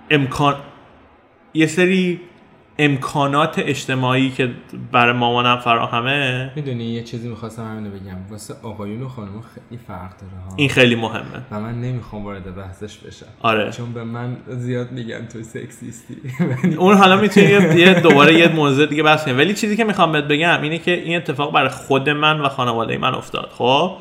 امکان 0.09 0.55
یه 1.53 1.67
سری 1.67 2.21
امکانات 2.79 3.59
اجتماعی 3.59 4.29
که 4.29 4.51
برای 4.91 5.13
مامانم 5.13 5.57
فراهمه. 5.57 6.51
می‌دونی 6.55 6.83
یه 6.83 7.03
چیزی 7.03 7.29
می‌خواستم 7.29 7.63
همینو 7.63 7.89
بگم. 7.89 8.17
واسه 8.29 8.53
آقایون 8.63 9.01
و 9.01 9.07
خانم 9.07 9.41
خیلی 9.41 9.81
فرق 9.87 10.09
داره 10.09 10.43
ها. 10.49 10.53
این 10.55 10.69
خیلی 10.69 10.95
مهمه. 10.95 11.41
و 11.51 11.59
من 11.59 11.81
نمی‌خوام 11.81 12.25
وارد 12.25 12.55
بحثش 12.55 12.97
بشم. 12.97 13.25
آره. 13.41 13.71
چون 13.71 13.93
به 13.93 14.03
من 14.03 14.37
زیاد 14.47 14.91
میگن 14.91 15.25
تو 15.25 15.43
سکسیستی. 15.43 16.15
اون 16.77 16.97
حالا 16.97 17.15
می‌تونی 17.15 17.47
یه 17.75 17.99
دوباره 18.01 18.33
یه 18.33 18.47
موضوع 18.47 18.85
دیگه 18.85 19.03
بحث 19.03 19.25
کنیم. 19.25 19.37
ولی 19.37 19.53
چیزی 19.53 19.77
که 19.77 19.83
می‌خوام 19.83 20.11
بهت 20.11 20.23
بگم 20.23 20.61
اینه 20.61 20.77
که 20.77 20.91
این 20.91 21.17
اتفاق 21.17 21.53
برای 21.53 21.69
خود 21.69 22.09
من 22.09 22.41
و 22.41 22.49
خانواده 22.49 22.97
من 22.97 23.15
افتاد 23.15 23.49
خب؟ 23.57 23.91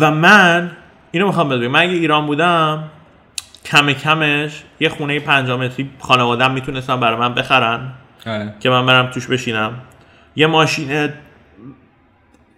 و 0.00 0.10
من 0.10 0.70
اینو 1.10 1.26
می‌خوام 1.26 1.48
بهت 1.48 1.60
بگم. 1.60 1.70
من 1.70 1.80
اگه 1.80 1.92
ایران 1.92 2.26
بودم 2.26 2.84
کم 3.64 3.92
کمش 3.92 4.62
یه 4.80 4.88
خونه 4.88 5.20
5 5.20 5.50
متری 5.50 5.90
خانوادم 5.98 6.50
می‌تونستم 6.50 7.00
برای 7.00 7.18
من 7.18 7.34
بخرن. 7.34 7.92
آره. 8.26 8.54
که 8.60 8.70
من 8.70 8.86
برم 8.86 9.10
توش 9.10 9.26
بشینم. 9.26 9.72
یه 10.36 10.46
ماشین 10.46 11.08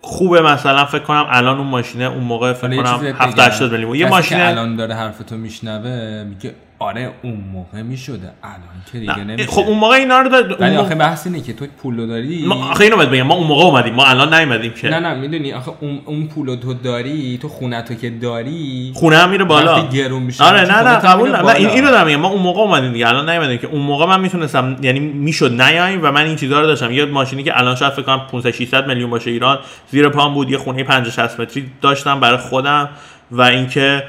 خوبه 0.00 0.42
مثلا 0.42 0.84
فکر 0.84 1.02
کنم 1.02 1.26
الان 1.30 1.58
اون 1.58 1.66
ماشینه 1.66 2.04
اون 2.04 2.24
موقع 2.24 2.52
فکر 2.52 2.76
کنم 2.76 2.94
چیزی 2.94 3.08
7 3.08 3.34
بگم. 3.34 3.44
80 3.44 3.72
میلیون 3.72 3.94
یه 3.94 4.08
ماشین 4.08 4.40
الان 4.40 4.76
داره 4.76 4.94
حرفتو 4.94 5.36
میشنوه 5.36 6.24
میگه 6.28 6.54
آره 6.78 7.10
اون 7.22 7.44
موقع 7.52 7.82
می‌شده. 7.82 8.32
الان 8.42 8.58
که 8.92 8.98
دیگه 8.98 9.24
نمیشه. 9.24 9.50
خب 9.50 9.62
اون 9.66 9.78
موقع 9.78 9.94
اینا 9.94 10.20
رو 10.20 10.28
داد 10.28 10.60
ولی 10.60 10.76
آخه 10.76 10.94
بحث 10.94 11.26
اینه 11.26 11.40
که 11.40 11.52
تو 11.52 11.66
پولو 11.82 12.06
داری؟ 12.06 12.46
ما 12.46 12.54
آخه 12.54 12.84
اینو 12.84 12.96
بگم 12.96 13.22
ما 13.22 13.34
اون 13.34 13.46
موقع 13.46 13.64
اومدیم 13.64 13.94
ما 13.94 14.04
الان 14.04 14.34
نیومدیم 14.34 14.72
که. 14.72 14.88
نه 14.88 14.98
نه 15.00 15.14
می‌دونی 15.14 15.52
آخه 15.52 15.72
اون 15.80 16.00
اون 16.04 16.26
پولو 16.26 16.56
تو 16.56 16.74
داری 16.74 17.38
تو 17.42 17.48
خونه 17.48 17.82
تو 17.82 17.94
که 17.94 18.10
داری 18.10 18.92
خونه 18.94 19.16
هم 19.16 19.30
میره 19.30 19.44
بالا. 19.44 19.88
گرون 19.88 20.22
میشه 20.22 20.44
آره 20.44 20.60
نه 20.60 20.82
نه 20.82 20.96
قبول 20.96 21.30
نه 21.30 21.54
این. 21.54 21.68
اینو 21.68 21.90
دارم 21.90 22.06
میگم 22.06 22.20
ما 22.20 22.28
اون 22.28 22.42
موقع 22.42 22.60
اومدیم 22.60 22.92
دیگه 22.92 23.08
الان 23.08 23.30
نیومدیم 23.30 23.58
که. 23.58 23.66
اون 23.66 23.82
موقع 23.82 24.06
من 24.06 24.20
می‌تونستم 24.20 24.76
یعنی 24.82 25.00
می‌شد 25.00 25.60
نیایم 25.62 26.00
و 26.02 26.10
من 26.10 26.24
این 26.24 26.36
چیزا 26.36 26.60
رو 26.60 26.66
داشتم. 26.66 26.92
یه 26.92 27.04
ماشینی 27.04 27.42
که 27.42 27.58
الان 27.58 27.74
شاید 27.74 27.92
فکر 27.92 28.02
کنم 28.02 28.20
500 28.32 28.50
600 28.50 28.86
میلیون 28.86 29.10
باشه 29.10 29.30
ایران 29.30 29.58
زیر 29.90 30.08
پام 30.08 30.34
بود 30.34 30.50
یه 30.50 30.58
خونه 30.58 30.84
50 30.84 31.10
60 31.10 31.40
متری 31.40 31.70
داشتم 31.80 32.20
برای 32.20 32.38
خودم 32.38 32.88
و 33.30 33.42
اینکه 33.42 34.04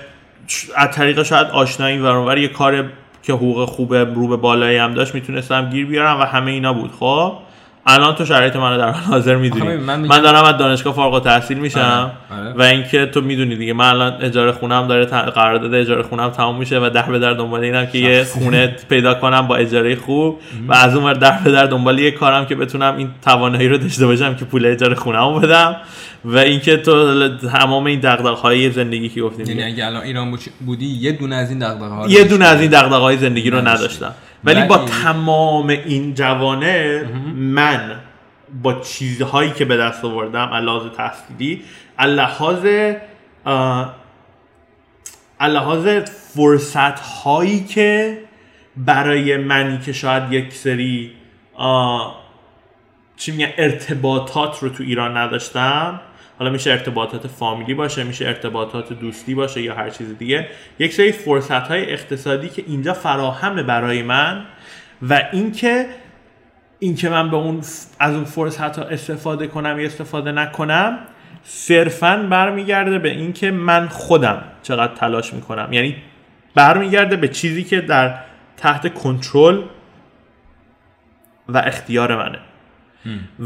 از 0.76 0.92
طریق 0.92 1.24
شاید 1.24 1.48
آشنایی 1.48 2.00
و 2.00 2.38
یه 2.38 2.48
کار 2.48 2.86
که 3.24 3.34
حقوق 3.34 3.70
خوب 3.70 3.96
رو 3.96 4.28
به 4.28 4.36
بالایی 4.36 4.78
هم 4.78 4.94
داشت 4.94 5.16
می‌تونستم 5.16 5.70
گیر 5.70 5.86
بیارم 5.86 6.20
و 6.20 6.24
همه 6.24 6.52
اینا 6.52 6.74
بود. 6.74 6.92
خب؟ 7.00 7.34
الان 7.88 8.16
تو 8.16 8.26
شرایط 8.26 8.56
منو 8.56 8.78
در 8.78 8.90
حال 8.90 9.04
حاضر 9.04 9.36
می‌دونی. 9.36 9.78
من, 9.78 10.00
من 10.00 10.22
دارم 10.22 10.44
از 10.44 10.58
دانشگاه 10.58 10.94
فارغ 10.94 11.14
التحصیل 11.14 11.58
میشم 11.58 12.12
آره، 12.32 12.42
آره. 12.42 12.54
و 12.54 12.62
اینکه 12.62 13.06
تو 13.06 13.22
می‌دونی 13.22 13.56
دیگه 13.56 13.74
من 13.74 13.90
الان 13.90 14.22
اجاره 14.22 14.52
خونم 14.52 14.88
داره 14.88 15.06
قرارداد 15.06 15.74
اجاره 15.74 16.04
خونم 16.04 16.30
تموم 16.30 16.58
میشه 16.58 16.80
و 16.80 16.90
در 16.90 17.02
به 17.02 17.20
در 17.20 17.34
دنبال 17.34 17.64
اینم 17.64 17.86
که 17.86 17.98
یه 17.98 18.24
خونه 18.24 18.76
پیدا 18.90 19.14
کنم 19.14 19.48
با 19.48 19.56
اجاره 19.56 19.96
خوب 19.96 20.40
و 20.68 20.74
از 20.74 20.96
اون 20.96 21.06
ور 21.06 21.14
در 21.14 21.40
به 21.44 21.52
در 21.52 21.66
دنبال 21.66 22.00
یه 22.00 22.12
کارم 22.12 22.46
که 22.46 22.56
بتونم 22.56 22.98
این 22.98 23.10
توانایی 23.22 23.68
رو 23.68 23.78
داشته 23.78 24.06
باشم 24.06 24.36
که 24.36 24.46
پول 24.46 24.66
اجاره 24.66 24.96
خونمو 24.96 25.40
بدم. 25.40 25.76
و 26.26 26.38
اینکه 26.38 26.78
تو 26.78 27.38
تمام 27.38 27.86
این 27.86 28.00
دغدغه‌های 28.00 28.72
زندگی 28.72 29.10
که 29.10 29.22
گفتیم 29.22 29.46
یعنی. 29.48 29.64
اگه 29.64 29.86
الان 29.86 30.04
ایران 30.04 30.38
بودی- 30.66 30.86
یه 30.86 31.12
دونه 31.12 31.36
از 31.36 31.50
این 31.50 31.60
دغدغه 31.60 31.86
ها 31.88 32.06
رو 32.06 32.12
یه 32.12 32.24
دونه. 32.24 32.46
از 32.46 32.62
این 32.62 32.70
دغدغه‌های 32.72 33.18
زندگی 33.18 33.50
رو. 33.50 33.62
نداشتم 33.68 34.14
ولی 34.44 34.64
با 34.68 34.78
تمام 34.78 35.68
این 35.68 36.14
جوانه 36.14 37.06
من 37.36 37.96
با 38.64 38.82
چیزهایی 38.82 39.52
که 39.52 39.66
به 39.66 39.78
دست 39.78 40.06
آوردم 40.06 40.54
لحاظ 40.54 40.84
تحصیلی 40.98 41.62
لحاظ 42.00 42.66
لحاظ 45.42 45.88
فرصت 46.36 47.00
هایی 47.00 47.64
که 47.64 48.18
برای 48.78 49.38
منی 49.38 49.80
که 49.86 49.94
شاید 49.94 50.32
یک 50.32 50.54
سری 50.54 51.12
چی 53.18 53.32
میگن 53.32 53.50
ارتباطات 53.58 54.60
رو 54.64 54.70
تو 54.70 54.84
ایران 54.84 55.18
نداشتم 55.18 56.00
حالا 56.40 56.52
میشه 56.52 56.72
ارتباطات 56.72 57.28
فامیلی 57.28 57.74
باشه 57.74 58.04
میشه 58.04 58.26
ارتباطات 58.26 58.94
دوستی 58.94 59.36
باشه 59.36 59.62
یا 59.62 59.76
هر 59.76 59.90
چیز 59.90 60.18
دیگه. 60.18 60.48
یک 60.80 60.94
سری 60.94 61.12
فرصت 61.12 61.68
های 61.68 61.94
اقتصادی 61.94 62.50
که 62.50 62.64
اینجا 62.68 62.94
فراهمه 62.94 63.64
برای 63.64 64.04
من 64.04 64.46
و 65.02 65.22
اینکه 65.32 65.86
اینکه 66.80 67.10
من 67.10 67.30
به 67.30 67.38
اون 67.38 67.62
از 68.00 68.16
اون 68.16 68.24
فرصت 68.24 68.80
ها 68.80 68.86
استفاده 68.86 69.48
کنم 69.48 69.80
یا 69.80 69.86
استفاده 69.86 70.32
نکنم 70.32 71.00
صرفا 71.44 72.28
برمیگرده 72.30 73.00
به 73.00 73.10
اینکه 73.10 73.52
من 73.52 73.88
خودم 73.88 74.44
چقدر 74.64 74.96
تلاش 74.96 75.34
می‌کنم. 75.34 75.74
یعنی 75.74 75.96
برمیگرده 76.56 77.16
به 77.16 77.28
چیزی 77.28 77.64
که 77.64 77.82
در 77.82 78.20
تحت 78.58 78.94
کنترل 78.94 79.62
و 81.50 81.58
اختیار 81.58 82.16
منه. 82.16 82.40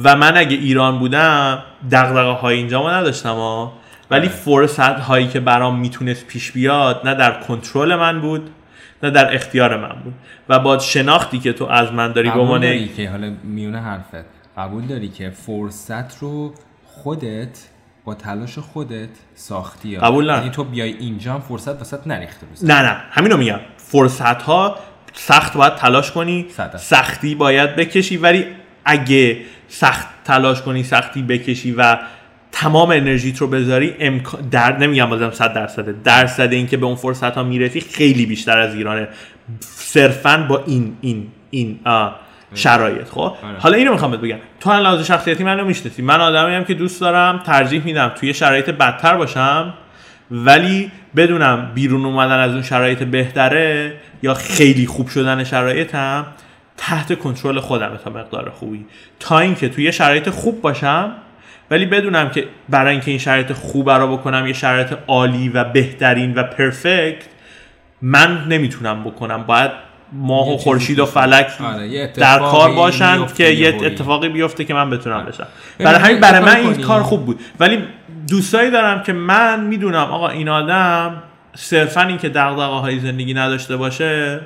و 0.03 0.16
من 0.16 0.38
اگه 0.38 0.57
ایران 0.57 0.99
بودم 0.99 1.64
دغدغه 1.91 2.32
های 2.32 2.57
اینجا 2.57 2.82
ما 2.82 2.91
نداشتم 2.91 3.36
ها 3.36 3.74
ولی 4.12 4.30
فرصت 4.30 4.99
هایی 4.99 5.28
که 5.28 5.39
برام 5.39 5.80
می‌تونست 5.80 6.28
پیش 6.28 6.51
بیاد 6.51 7.01
نه 7.07 7.16
در 7.16 7.41
کنترل 7.41 7.95
من 7.95 8.22
بود 8.22 8.49
نه 9.03 9.10
در 9.10 9.36
اختیار 9.36 9.78
من 9.78 10.01
بود. 10.03 10.14
و 10.49 10.60
با 10.60 10.80
شناختی 10.80 11.39
که 11.39 11.53
تو 11.53 11.66
از 11.66 11.93
من 11.93 12.12
داری 12.12 12.30
به 12.30 12.39
عنوان 12.39 12.88
که 12.88 13.10
حالا 13.10 13.34
میونه 13.43 13.82
حرفت. 13.82 14.26
قبول 14.57 14.86
داری 14.86 15.07
که 15.07 15.30
فرصت 15.30 16.18
رو 16.18 16.53
خودت 16.86 17.60
با 18.05 18.16
تلاش 18.16 18.60
خودت 18.60 19.10
ساختی. 19.36 19.97
قبول 19.97 20.24
ندارم. 20.24 20.39
یعنی 20.39 20.51
تو 20.51 20.64
بیای 20.64 20.91
اینجا 20.93 21.34
هم 21.34 21.39
فرصت 21.41 21.82
وسط 21.82 22.07
نریخته 22.07 22.45
بزن 22.45 22.68
نه 22.68 22.82
نه. 22.82 22.97
همینو 23.12 23.38
میگم. 23.38 23.60
فرصت 23.78 24.41
ها 24.41 24.80
سخت 25.14 25.57
باید 25.57 25.76
تلاش 25.76 26.12
کنی. 26.12 26.45
صد 26.49 26.72
درصد. 26.72 26.95
سختی 26.95 27.36
باید 27.36 27.76
بکشی. 27.76 28.18
ولی 28.18 28.45
اگه 28.89 29.37
سخت 29.67 30.07
تلاش 30.23 30.61
کنی 30.61 30.83
سختی 30.83 31.21
بکشی 31.21 31.71
و 31.71 31.97
تمام 32.51 32.89
انرژیت 32.89 33.37
رو 33.37 33.47
بذاری 33.47 33.95
امکان 33.99 34.41
در 34.41 34.77
نمیگم 34.77 35.09
بازم 35.09 35.31
100 35.31 35.53
درصده. 35.53 35.95
درصد 36.03 36.53
اینکه 36.53 36.77
به 36.77 36.85
اون 36.85 36.95
فرصت 36.95 37.35
ها 37.35 37.43
می‌رسی 37.43 37.81
خیلی 37.81 38.25
بیشتر 38.25 38.57
از 38.57 38.75
ایرانه. 38.75 39.07
صرفا 39.61 40.45
با 40.49 40.63
این 40.67 40.97
این 41.01 41.27
این 41.49 41.79
آه، 41.85 42.19
شرایط. 42.53 43.07
خب؟ 43.09 43.19
آره. 43.19 43.57
حالا 43.59 43.77
اینو 43.77 43.91
می‌خوام 43.91 44.11
بهت 44.11 44.19
بگم. 44.19 44.37
تو 44.59 44.69
از 44.69 44.83
لحاظ 44.83 45.07
شخصیتی 45.07 45.43
منو 45.43 45.65
می‌شناسی. 45.65 46.01
من 46.01 46.21
آدمی 46.21 46.55
هم 46.55 46.65
که 46.65 46.73
دوست 46.73 47.01
دارم 47.01 47.37
ترجیح 47.45 47.85
میدم 47.85 48.11
توی 48.15 48.33
شرایط 48.33 48.69
بدتر 48.69 49.17
باشم 49.17 49.73
ولی 50.31 50.91
بدونم 51.15 51.71
بیرون 51.75 52.05
اومدن 52.05 52.39
از 52.39 52.51
اون 52.51 52.61
شرایط 52.61 53.03
بهتره 53.03 53.93
یا 54.23 54.33
خیلی 54.33 54.87
خوب 54.87 55.07
شدن 55.07 55.43
شرایطم. 55.43 56.25
تحت 56.80 57.19
کنترل 57.19 57.59
خودم 57.59 57.99
تا 58.03 58.09
مقدار 58.09 58.49
خوبی. 58.49 58.86
تا 59.19 59.39
اینکه 59.39 59.69
توی 59.69 59.91
شرایط 59.91 60.30
خوب 60.30 60.61
باشم 60.61 61.11
ولی 61.71 61.86
بدونم 61.86 62.30
که 62.30 62.47
برای 62.69 62.91
اینکه 62.91 63.11
این 63.11 63.19
شرایط 63.19 63.53
خوب 63.53 63.89
رو 63.89 64.17
بکنم 64.17 64.47
یه 64.47 64.53
شرایط 64.53 64.93
عالی 65.07 65.49
و 65.49 65.63
بهترین 65.63 66.34
و 66.34 66.43
پرفکت 66.43 67.23
من 68.01 68.45
نمی‌تونم 68.47 69.03
بکنم. 69.03 69.43
باید 69.43 69.71
ماه 70.13 70.47
یه 70.47 70.53
و 70.53 70.57
خورشید 70.57 70.99
و 70.99 71.05
فلک 71.05 71.51
آره، 71.63 71.88
یه 71.88 72.13
در 72.15 72.39
کار 72.39 72.71
باشن 72.71 73.25
که 73.25 73.43
یه. 73.43 73.75
اتفاقی 73.86 74.30
بیفته 74.30 74.65
که 74.65 74.73
من 74.73 74.89
بتونم 74.89 75.25
بشم. 75.25 75.47
ببین، 75.80 75.91
برای 75.91 75.99
همین 75.99 76.19
برای 76.19 76.39
یه 76.39 76.45
من 76.45 76.55
این. 76.55 76.82
کار 76.82 77.03
خوب 77.03 77.25
بود. 77.25 77.39
ولی 77.59 77.84
دوستایی 78.30 78.71
دارم 78.71 79.03
که 79.03 79.13
من 79.13 79.59
می‌دونم 79.59 79.95
آقا 80.11 80.30
این 80.30 80.49
آدم 80.49 81.23
صرفا 81.55 82.01
این 82.01 82.17
که 82.17 82.30
دغدغه 82.30 82.63
های 82.63 82.99
زندگی 82.99 83.34
نداشته 83.34 83.77
باشه 83.77 84.39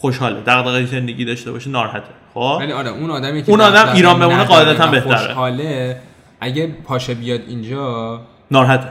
خوشحاله 0.00 0.40
دغدغه 0.40 0.86
زندگی 0.86 1.24
داشته 1.24 1.52
باشه 1.52 1.70
ناراحته 1.70 2.08
خب؟ 2.34 2.56
ولی 2.60 2.72
آره 2.72 2.90
اون 2.90 3.10
آدمی 3.10 3.42
که 3.42 3.50
اون 3.50 3.60
آدم 3.60 3.92
ایران 3.94 4.20
بمونه 4.20 4.44
قاعدتاً 4.44 4.86
بهتره. 4.86 5.16
خوشحاله 5.16 6.00
اگه 6.40 6.66
پاشه 6.66 7.14
بیاد 7.14 7.40
اینجا 7.48 8.20
ناراحته. 8.50 8.88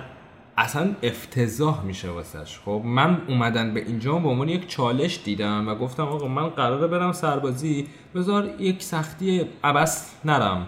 اصلا 0.57 0.89
افتضاح 1.03 1.83
میشه 1.83 2.09
واسش. 2.09 2.59
خب 2.65 2.81
من 2.85 3.17
اومدن 3.27 3.73
به 3.73 3.79
اینجا 3.79 4.13
به 4.13 4.29
عنوان 4.29 4.49
یک 4.49 4.67
چالش 4.67 5.19
دیدم 5.25 5.67
و 5.67 5.75
گفتم 5.75 6.03
آقا 6.03 6.27
من 6.27 6.49
قراره 6.49 6.87
برم 6.87 7.11
سربازی. 7.11 7.87
بذار 8.15 8.49
یک 8.59 8.83
سختی 8.83 9.45
عبس 9.63 10.11
نرم. 10.25 10.67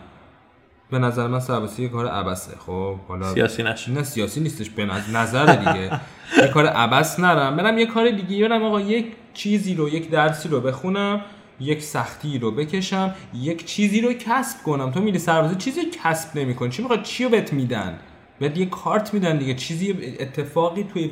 به 0.91 0.99
نظر 0.99 1.27
من 1.27 1.39
سربازی 1.39 1.83
یه 1.83 1.89
کار 1.89 2.07
عبسه 2.07 2.57
خب 2.57 2.95
حالا 3.07 3.33
سیاسی 3.33 3.63
نشه. 3.63 3.91
نه 3.91 4.03
سیاسی 4.03 4.39
نیستش 4.39 4.69
به 4.69 4.85
نظر 5.13 5.55
دیگه. 5.55 6.01
یه 6.37 6.47
کار 6.47 6.65
عبس 6.65 7.19
نرم. 7.19 7.57
برم 7.57 7.77
یه 7.77 7.85
کار 7.85 8.09
دیگه 8.09 8.47
برم 8.47 8.63
آقا 8.63 8.81
یک 8.81 9.05
چیزی 9.33 9.75
رو 9.75 9.89
یک 9.89 10.09
درسی 10.09 10.49
رو 10.49 10.61
بخونم 10.61 11.21
یک 11.59 11.81
سختی 11.81 12.39
رو 12.39 12.51
بکشم 12.51 13.15
یک 13.33 13.65
چیزی 13.65 14.01
رو 14.01 14.13
کسب 14.13 14.63
کنم. 14.63 14.91
تو 14.91 15.01
میری 15.01 15.19
سربازی 15.19 15.55
چیزی 15.55 15.81
رو 15.81 15.87
کسب 16.03 16.37
نمی‌کنی. 16.37 16.69
چی 16.69 16.81
می‌خواد؟ 16.81 17.03
چی 17.03 17.23
رو 17.23 17.29
بهت 17.29 17.53
میدن؟ 17.53 17.99
بهت 18.39 18.57
یه 18.57 18.65
کارت 18.65 19.13
میدن 19.13 19.37
دیگه. 19.37 19.53
چیزی 19.53 20.15
اتفاقی 20.19 20.83
توی 20.83 21.11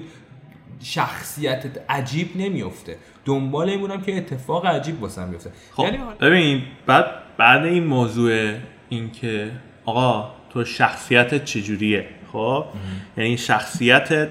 شخصیتت 0.84 1.82
عجیب 1.90 2.30
نمیفته 2.36 2.98
دنبال 3.26 3.70
این 3.70 3.80
بودم 3.80 4.02
که 4.02 4.18
اتفاق 4.18 4.66
عجیب 4.66 5.02
واسم 5.02 5.32
بیفته. 5.32 5.52
خب 5.72 5.84
یعنی 5.84 5.98
ببین 6.22 6.62
بعد 6.86 7.06
بعد 7.38 7.66
این 7.66 7.84
موضوع 7.84 8.54
این 8.90 9.12
که 9.12 9.52
آقا 9.86 10.32
تو 10.50 10.66
شخصیتت 10.66 11.46
چجوریه؟ 11.46 12.06
خب؟ 12.32 12.66
یعنی 13.18 13.38
شخصیتت 13.38 14.30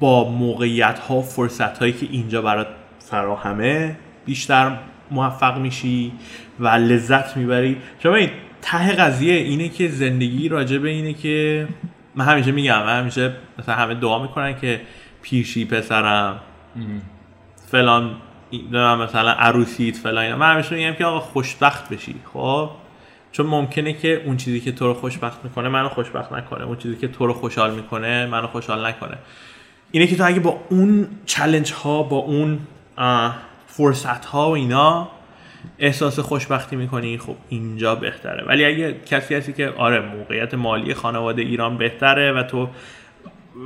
با 0.00 0.30
موقعیت 0.30 0.98
ها 0.98 1.16
و 1.16 1.22
فرصت 1.22 1.78
هایی 1.78 1.92
که 1.92 2.06
اینجا 2.10 2.42
برات 2.42 2.66
فراهمه 2.98 3.96
بیشتر 4.26 4.78
موفق 5.10 5.58
میشی 5.58 6.12
و 6.60 6.68
لذت 6.68 7.36
می‌بری. 7.36 7.76
چون 7.98 8.12
ببین 8.12 8.30
ته 8.62 8.92
قضیه 8.92 9.34
اینه 9.34 9.68
که 9.68 9.88
زندگی 9.88 10.48
راجع 10.48 10.78
به 10.78 10.88
اینه 10.88 11.12
که 11.12 11.68
من 12.14 12.24
همیشه 12.24 12.52
میگم 12.52 12.82
من 12.82 13.00
همیشه 13.00 13.32
مثلا 13.58 13.74
همه 13.74 13.94
دعا 13.94 14.22
می‌کنن 14.22 14.60
که 14.60 14.80
پیشی 15.22 15.64
پسرم 15.64 16.40
فلان 17.70 18.16
این- 18.50 18.68
مثلا 18.94 19.30
عروسیت 19.30 19.96
فلان 19.96 20.24
اینا. 20.24 20.36
من 20.36 20.52
همیشه 20.54 20.74
میگم 20.74 20.94
که 20.94 21.04
آقا 21.04 21.20
خوشبخت 21.20 21.88
بشی 21.88 22.14
خب؟ 22.32 22.70
چون 23.36 23.46
ممکنه 23.46 23.92
که 23.92 24.22
اون 24.24 24.36
چیزی 24.36 24.60
که 24.60 24.72
تو 24.72 24.86
رو 24.86 24.94
خوشبخت 24.94 25.44
می‌کنه 25.44 25.68
منو 25.68 25.88
خوشبخت 25.88 26.32
نکنه. 26.32 26.64
اون 26.64 26.76
چیزی 26.76 26.96
که 26.96 27.08
تو 27.08 27.26
رو 27.26 27.32
خوشحال 27.32 27.74
می‌کنه 27.74 28.26
منو 28.26 28.46
خوشحال 28.46 28.86
نکنه. 28.86 29.18
اینه 29.90 30.06
که 30.06 30.16
تو 30.16 30.26
اگه 30.26 30.40
با 30.40 30.60
اون 30.70 31.08
چلنج 31.26 31.72
ها 31.72 32.02
با 32.02 32.16
اون 32.16 32.58
فرصت 33.66 34.24
ها 34.24 34.48
و 34.48 34.52
اینا 34.52 35.08
احساس 35.78 36.18
خوشبختی 36.18 36.76
می‌کنی 36.76 37.18
خب 37.18 37.36
اینجا 37.48 37.94
بهتره. 37.94 38.44
ولی 38.44 38.64
اگه 38.64 38.96
کسی 39.06 39.34
هستی 39.34 39.52
که 39.52 39.68
آره 39.68 40.00
موقعیت 40.00 40.54
مالی 40.54 40.94
خانواده 40.94 41.42
ایران 41.42 41.76
بهتره 41.76 42.32
و 42.32 42.42
تو 42.42 42.68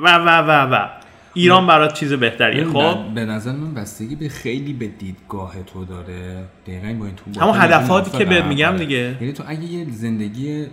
و 0.02 0.18
و 0.18 0.28
و 0.28 0.74
و 0.74 0.88
ایران 1.34 1.66
برات 1.66 1.92
چیز 1.94 2.12
بهتریه 2.12 2.64
خب 2.64 3.14
به 3.14 3.24
نظر 3.24 3.52
من 3.52 3.74
بستگی 3.74 4.16
به 4.16 4.28
خیلی 4.28 4.72
به 4.72 4.86
دیدگاه 4.88 5.62
تو 5.62 5.84
داره 5.84 6.44
دقیقا 6.66 6.98
با 6.98 7.06
این 7.06 7.14
تو 7.16 7.40
همون 7.40 7.54
هدفاتی 7.58 8.10
که 8.10 8.16
موافقم. 8.24 8.34
بهت 8.34 8.44
میگم. 8.44 8.76
دیگه. 8.76 9.16
یعنی 9.20 9.32
تو 9.32 9.42
اگه 9.46 9.64
یه 9.64 9.86
زندگی 9.90 10.66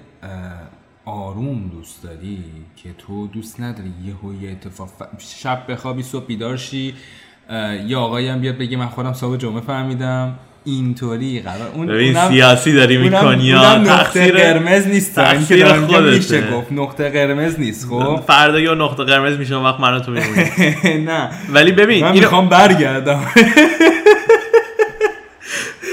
آروم 1.05 1.67
دوست 1.69 2.03
داری 2.03 2.43
که 2.75 2.89
تو 2.97 3.27
دوست 3.27 3.61
نداری 3.61 3.91
یه 4.05 4.43
یه 4.43 4.51
اتفاق 4.51 4.89
ف- 4.99 5.23
شب 5.23 5.63
بخوابی 5.71 6.03
صبح 6.03 6.25
بیدار 6.25 6.57
شی 6.57 6.93
یه 7.87 7.97
آقایی 7.97 8.27
هم 8.27 8.41
بیاد 8.41 8.57
بگه 8.57 8.77
من 8.77 8.87
خودم 8.87 9.13
صبح 9.13 9.37
جمعه 9.37 9.61
فهمیدم 9.61 10.39
اینطوری 10.71 11.39
قرار 11.39 11.71
اون 11.73 11.87
ببین 11.87 12.17
اونم- 12.17 12.29
سیاسی 12.31 12.73
داری 12.73 12.97
می‌کنی 12.97 13.43
یا 13.43 13.77
نقطه 13.77 14.31
قرمز 14.31 14.87
نیست. 14.87 15.15
تقصیر. 15.15 15.65
میشه 15.73 16.51
گفت. 16.51 16.71
نقطه 16.71 17.09
قرمز 17.09 17.59
نیست 17.59 17.87
خب؟ 17.89 18.21
فردا 18.27 18.59
یا 18.59 18.73
نقطه 18.73 19.03
قرمز 19.03 19.37
میشه 19.37 19.55
اون 19.55 19.65
وقت 19.65 19.79
من 19.79 20.01
تو 20.01 20.11
میمونی 20.11 21.03
نه. 21.11 21.29
ولی 21.53 21.71
ببین 21.71 22.05
من 22.05 22.11
می‌خوام 22.11 22.49
برگردم. 22.49 23.19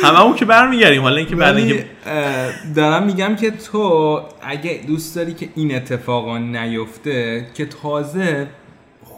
هممون 0.05 0.35
که 0.35 0.45
برمیگردیم. 0.45 1.03
حالا 1.03 1.17
اینکه 1.17 1.37
بعد 1.37 1.57
اینکه 1.57 1.85
دارم 2.75 3.03
میگم 3.07 3.37
که 3.37 3.51
تو 3.51 4.21
اگه 4.43 4.81
دوست 4.87 5.17
داری 5.17 5.35
که 5.35 5.49
این 5.55 5.75
اتفاقا 5.77 6.39
نیفته 6.39 7.47
که 7.55 7.67
تازه 7.67 8.47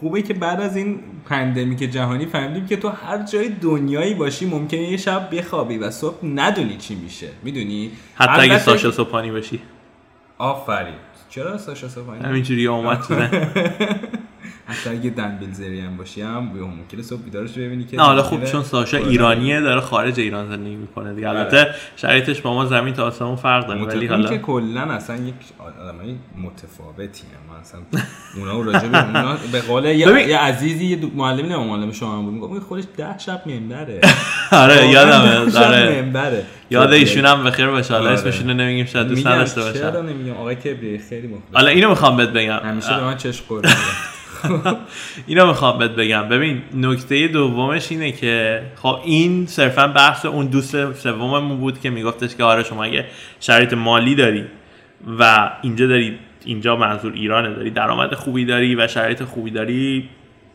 خوبه 0.01 0.23
که 0.23 0.35
بعد 0.35 0.61
از 0.61 0.77
این 0.77 1.01
پندمیک 1.29 1.79
جهانی 1.79 2.27
فهمیدیم 2.27 2.67
که 2.67 2.77
تو 2.77 2.89
هر 2.89 3.23
جای 3.23 3.49
دنیایی 3.49 4.15
باشی 4.15 4.47
ممکنه 4.47 4.81
یه 4.81 4.97
شب 4.97 5.29
بخوابی 5.37 5.79
و 5.79 5.91
صبح 5.91 6.27
ندونی 6.27 6.77
چی 6.77 6.95
میشه. 6.95 7.29
می‌دونی؟ 7.43 7.91
حتی 8.15 8.43
اگه 8.43 8.59
ساشا 8.59 8.91
سوپانی 8.91 9.31
باشی. 9.31 9.61
آفرین. 10.39 10.95
چرا 11.31 11.59
ساشا 11.59 11.89
سوپانی 11.89 12.25
همینجوری 12.25 12.67
اومد. 12.67 13.05
حتی 14.69 14.91
اگه 14.91 15.11
دنبیل 15.11 15.53
زری 15.53 15.81
هم 15.81 15.97
باشی 15.97 16.23
هم 16.23 16.51
ممکنه 16.79 17.03
صبح 17.03 17.23
بیدارش 17.23 17.53
ببینی 17.53 17.85
که 17.85 17.97
نه 17.97 18.03
حالا 18.03 18.23
خوب 18.23 18.45
چون 18.45 18.63
ساشا 18.63 18.99
ایرانیه 18.99 19.61
داره 19.61 19.81
خارج 19.81 20.21
ایران 20.21 20.49
زندگی 20.49 20.77
می‌کنه 20.77 21.15
دیگه. 21.15 21.29
البته 21.29 21.67
شرایطش 21.97 22.41
با 22.41 22.55
ما 22.55 22.67
زمین 22.67 22.95
تا 22.95 23.07
آسمون 23.07 23.37
فرق 23.37 23.67
داره. 23.67 23.81
ولی 23.85 23.99
این 23.99 24.09
که 24.09 24.15
حالا 24.15 24.37
کلا 24.39 24.81
اصلا 24.81 25.17
یک 25.17 25.35
آدمای 25.59 26.15
متفاوتی 26.43 27.23
هم 27.23 27.55
من 27.55 27.61
اصلا 27.61 27.81
اونا 28.37 28.73
راجع 28.73 28.89
به 28.89 29.07
اونا 29.07 29.37
به 29.53 29.61
قول 29.61 29.85
یه, 29.85 30.39
عزیزی 30.39 30.85
یه 30.85 30.99
معلمی 31.15 31.49
نه 31.49 31.57
معلم 31.57 31.93
شما 31.93 32.19
هم 32.19 32.25
بود. 32.25 32.35
می‌گفت 32.35 32.67
خودش 32.67 32.85
ده 32.97 33.19
شب 33.19 33.43
منبره. 33.47 34.01
آره 34.53 34.89
یادمه 34.89 35.59
آره. 35.59 36.03
منبره. 36.03 36.45
یاد 36.71 36.93
ایشون 36.93 37.25
هم 37.27 37.45
بخیر 37.45 37.67
باشه. 37.67 37.95
حالا 37.95 38.07
آره. 38.07 38.15
اسمشون 38.15 38.49
رو 38.49 38.55
نمیگیم 38.57 38.87
شاید 38.87 39.09
دوست 39.09 39.27
نداشته 39.27 39.61
چرا 39.73 39.91
باشن 39.91 40.07
نمیگم؟ 40.07 40.37
آقای 40.37 40.55
کبریه 40.55 40.99
خیلی 41.09 41.27
مخلص. 41.27 41.55
حالا 41.55 41.69
اینو 41.69 41.89
می‌خوام 41.89 42.17
بهت 42.17 42.29
بگم. 42.29 42.61
همیشه 42.65 42.97
به 42.97 43.05
من 43.05 43.17
چشم 43.17 43.45
خورد 43.49 43.67
اینو 45.27 45.47
می‌خوام 45.47 45.79
بهت 45.79 45.91
بگم. 45.91 46.29
ببین 46.29 46.63
نکته 46.75 47.29
دومش 47.29 47.93
اینه 47.93 48.13
که 48.13 48.63
خب 48.77 48.99
این 49.05 49.47
صرفا 49.47 49.89
بحث 49.89 50.27
اون 50.27 50.47
دوست 50.47 50.93
سوممون 50.93 51.59
بود 51.59 51.81
که 51.81 51.91
میگفتش 51.91 52.37
که 52.37 52.45
آره 52.45 52.63
شما 52.63 52.85
اگه 52.85 53.05
شرایط 53.41 53.73
مالی 53.73 54.15
داری 54.15 54.45
و 55.19 55.51
اینجا 55.63 55.87
داری 55.87 56.19
اینجا 56.45 56.77
منظور 56.77 57.13
ایرانه 57.13 57.55
داری 57.55 57.71
درآمد 57.71 58.15
خوبی 58.15 58.45
داری 58.45 58.75
و 58.75 58.89
شرایط 58.89 59.23
خوبی 59.23 59.51
داری 59.51 60.09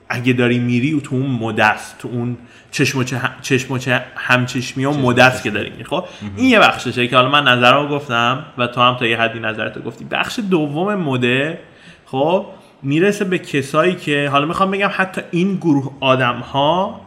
اگه 0.10 0.34
داری 0.34 0.60
میری 0.60 1.02
تو 1.02 1.16
اون 1.16 1.32
مدست 1.32 1.98
تو 2.00 2.08
اون 2.08 2.38
چشم 2.72 3.00
و 3.00 3.04
چه 3.04 3.22
چشم 3.42 3.74
و 3.74 3.78
چه 3.78 4.04
همچشمی 4.16 4.86
و 4.86 4.92
مدست 4.92 5.44
که 5.44 5.52
داری 5.52 5.70
میری 5.70 5.84
خب 5.84 6.06
این 6.38 6.50
یه 6.50 6.60
بخششه 6.60 7.08
که 7.08 7.16
حالا 7.16 7.30
من 7.30 7.44
نظرمو 7.48 7.88
گفتم 7.88 8.46
و 8.58 8.68
تو 8.68 8.82
هم 8.82 8.96
تا 8.96 9.08
یه 9.08 9.18
حدی 9.18 9.40
نظرتو 9.40 9.80
گفتی. 9.80 10.06
بخش 10.06 10.40
دوم 10.52 10.96
مده 10.96 11.60
خب 12.06 12.46
می‌رسه 12.84 13.26
به 13.26 13.40
کسایی 13.40 13.96
که 13.96 14.30
حالا 14.32 14.46
می‌خوام 14.46 14.72
بگم 14.72 14.90
حتی 14.92 15.22
این 15.32 15.56
گروه 15.56 15.92
آدم 16.00 16.40
ها 16.40 17.02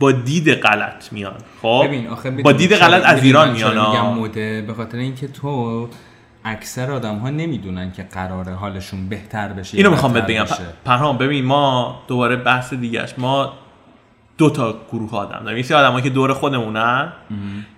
با 0.00 0.12
دید 0.12 0.52
غلط 0.52 1.12
میان. 1.12 1.34
خب؟ 1.62 1.82
ببین 1.84 2.08
آخه 2.08 2.30
با 2.30 2.52
دید 2.52 2.74
غلط 2.74 3.02
از 3.04 3.24
ایران 3.24 3.50
میان. 3.50 4.14
مده 4.14 4.62
به 4.62 4.74
خاطر 4.74 4.98
اینکه 4.98 5.28
تو 5.28 5.88
اکثر 6.44 6.90
آدم 6.90 7.16
ها 7.18 7.30
نمی‌دونن 7.30 7.92
که 7.92 8.02
قراره 8.02 8.54
حالشون 8.54 9.08
بهتر 9.08 9.48
بشه 9.48 9.76
اینو 9.76 9.90
می‌خوام 9.90 10.12
بهت 10.12 10.26
بگم. 10.26 10.44
پرهام 10.84 11.18
ببین 11.18 11.44
ما 11.44 12.02
دوباره 12.08 12.36
بحث 12.36 12.74
دیگهش 12.74 13.14
ما 13.18 13.52
دو 14.38 14.50
تا 14.50 14.74
گروه 14.92 15.14
آدم 15.14 15.40
داریم. 15.44 15.56
یه 15.56 15.62
سری 15.62 15.78
آدم 15.78 16.00
که 16.00 16.10
دور 16.10 16.32
خودمونن 16.32 17.12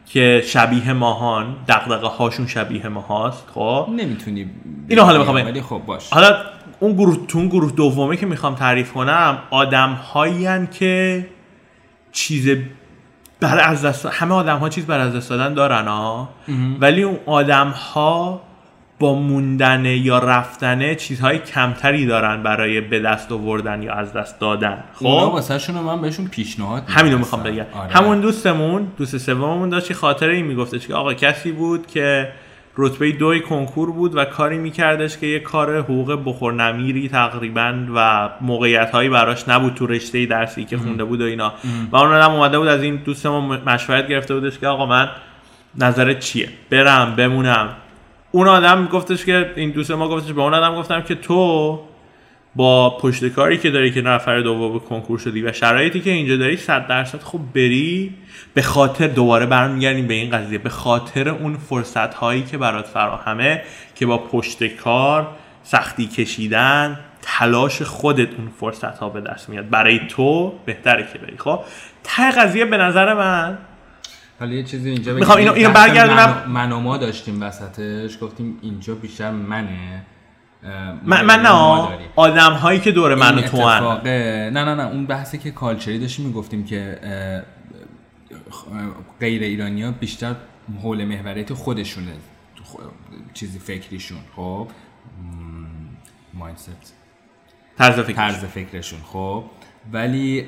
که 0.07 0.43
شبیه 0.47 0.93
ماهان 0.93 1.57
دغدغه 1.69 2.07
هاشون 2.07 2.47
شبیه 2.47 2.89
ما 2.89 3.01
هاست 3.01 3.49
خب؟ 3.55 3.89
نمی‌تونی 3.97 4.51
اینو 4.89 5.03
حالا 5.03 5.19
می‌خوام. 5.19 5.37
ولی 5.37 5.62
خب 5.62 5.83
باش. 5.87 6.11
حالا 6.11 6.37
اون 6.81 6.93
گروه 6.93 7.27
تو 7.27 7.39
اون 7.39 7.48
گروه 7.48 7.73
دومه 7.73 8.16
که 8.16 8.27
می‌خوام 8.27 8.55
تعریف 8.55 8.93
کنم 8.93 9.39
آدم 9.51 9.98
که 10.70 11.27
چیز 12.12 12.57
بر 13.40 13.59
از 13.59 13.85
دست 13.85 14.07
همه 14.07 14.35
آدم 14.35 14.59
ها 14.59 14.69
چیز 14.69 14.86
بر 14.86 14.98
از 15.01 15.16
دست 15.16 15.31
دادن 15.31 15.55
دارن 15.55 15.89
ها 15.89 16.28
ولی 16.81 17.02
اون 17.02 17.19
آدم 17.27 17.69
ها 17.69 18.40
با 18.98 19.15
موندن 19.15 19.85
یا 19.85 20.19
رفتن 20.19 20.94
چیزهای 20.94 21.39
کمتری 21.39 22.07
دارن 22.07 22.43
برای 22.43 22.81
به 22.81 23.01
دست 23.01 23.32
آوردن 23.32 23.82
یا 23.82 23.94
از 23.94 24.12
دست 24.12 24.40
دادن. 24.40 24.85
خب؟ 24.94 25.05
واسه 25.05 25.73
من 25.73 26.01
بهشون 26.01 26.27
پیشنهاد 26.27 26.82
همینو. 26.89 27.19
می‌خوام 27.19 27.43
بگم. 27.43 27.66
آره. 27.73 27.93
همون 27.93 28.20
دوستمون 28.20 28.86
دوست 28.97 29.19
سوممون 29.19 29.69
داشت 29.69 29.93
خاطره 29.93 30.35
این 30.35 30.47
میگفتش 30.47 30.86
که 30.86 30.94
آقا 30.94 31.15
کسی 31.15 31.52
بود 31.52 31.86
که 31.86 32.32
رتبه 32.81 33.12
دوی 33.12 33.40
کنکور 33.40 33.93
بود 33.93 34.16
و 34.16 34.24
کاری 34.24 34.59
میکردش 34.59 35.19
که 35.19 35.27
یه 35.27 35.39
کار 35.39 35.78
حقوق 35.78 36.23
بخور 36.24 36.52
نمیری 36.52 37.09
تقریبا 37.09 37.74
و 37.94 38.31
موقعیت 38.40 38.90
هایی 38.90 39.09
براش 39.09 39.48
نبود 39.48 39.74
تو 39.74 39.86
رشته 39.86 40.27
درسی 40.27 40.65
که 40.65 40.78
خونده 40.78 41.05
بود 41.05 41.20
و 41.20 41.24
اینا. 41.24 41.52
و 41.93 41.97
اون 41.97 42.12
آدم 42.12 42.35
اومده 42.35 42.59
بود 42.59 42.69
از 42.69 42.82
این 42.82 42.97
دوستمون 42.97 43.61
مشورت 43.66 44.09
گرفته 44.09 44.35
بودش 44.35 44.59
که 44.59 44.66
آقا 44.66 44.86
من 44.86 45.09
نظرت 45.78 46.19
چیه؟ 46.19 46.48
برم 46.70 47.16
بمونم. 47.16 47.69
اون 48.32 48.48
آدم 48.48 48.86
گفتش 48.86 49.24
که 49.24 49.52
این 49.57 49.70
دوست 49.70 49.90
ما 49.90 50.09
گفتش 50.09 50.32
به 50.32 50.43
اون 50.43 50.55
آدم 50.55 50.74
گفتم 50.74 51.01
که 51.01 51.15
تو 51.15 51.81
با 52.56 52.98
پشت 52.98 53.28
کاری 53.28 53.59
که 53.59 53.70
داری 53.70 53.90
که 53.90 54.01
نفر 54.02 54.40
دوم 54.40 54.78
کنکور 54.78 55.18
شدی 55.18 55.43
و 55.43 55.52
شرایطی 55.52 56.01
که 56.01 56.10
اینجا 56.10 56.36
داری 56.36 56.56
صد 56.56 56.86
درصد 56.86 57.20
خب 57.22 57.40
بری 57.55 58.14
به 58.55 58.62
خاطر 58.62 59.06
دوباره 59.06 59.47
برمیگردیم 59.47 60.06
به 60.06 60.14
این 60.14 60.31
قضیه. 60.31 60.59
به 60.59 60.68
خاطر 60.68 61.28
اون 61.28 61.56
فرصت 61.56 62.14
هایی 62.14 62.43
که 62.43 62.59
برات 62.59 62.86
فراهمه 62.86 63.62
که 63.94 64.06
با 64.06 64.18
پشت 64.18 64.64
کار 64.64 65.28
سختی 65.62 66.06
کشیدن 66.06 66.98
تلاش 67.22 67.82
خودت 67.82 68.28
اون 68.39 68.48
فرصت 68.60 68.98
ها 68.98 69.09
به 69.09 69.20
دست 69.20 69.48
میاد. 69.48 69.68
برای 69.70 70.01
تو 70.09 70.52
بهتره 70.66 71.09
که 71.12 71.18
بری. 71.18 71.36
خب 71.39 71.60
ته 72.05 72.31
قضیه 72.31 72.64
به 72.64 72.77
نظر 72.77 73.14
من 73.14 73.59
حالا 74.40 74.52
یه 74.52 74.62
چیزی 74.62 74.90
اینجا 74.90 75.14
می‌خوام 75.14 75.39
اینو- 75.39 75.52
اینو 75.52 75.70
برگردونم. 75.70 76.44
من, 76.48 76.72
و 76.72 76.81
ما 76.81 76.97
داشتیم 76.97 77.43
وسطش 77.43 78.18
گفتیم 78.20 78.59
اینجا 78.62 78.94
بیشتر 78.94 79.31
منه. 79.31 80.02
من, 80.62 81.24
من 81.24 81.43
ما 81.43 81.89
نه. 81.91 82.09
آدم 82.16 82.53
هایی 82.53 82.81
که 82.81 82.93
دور 82.93 83.15
من 83.15 83.39
و 83.39 83.41
تو 83.41 83.69
هن. 83.69 84.01
نه 84.05 84.51
نه 84.51 84.74
نه 84.74 84.87
اون 84.87 85.07
بحثی 85.07 85.39
که 85.39 85.51
کالچری 85.51 85.99
داشتیم 85.99 86.27
می‌گفتیم 86.27 86.65
که 86.65 87.01
غیر 89.20 89.43
ایرانی 89.43 89.82
ها 89.82 89.91
بیشتر 89.91 90.35
حول 90.82 91.05
محوریت 91.05 91.53
خودشونه 91.53 92.12
چیزی 93.35 93.59
فکریشون 93.59 94.19
خب؟ 94.37 94.69
مایندست 96.35 96.95
طرز 97.78 98.01
فکر 98.01 98.16
طرز 98.16 98.45
فکرشون 98.45 99.01
خب؟ 99.12 99.45
ولی 99.93 100.47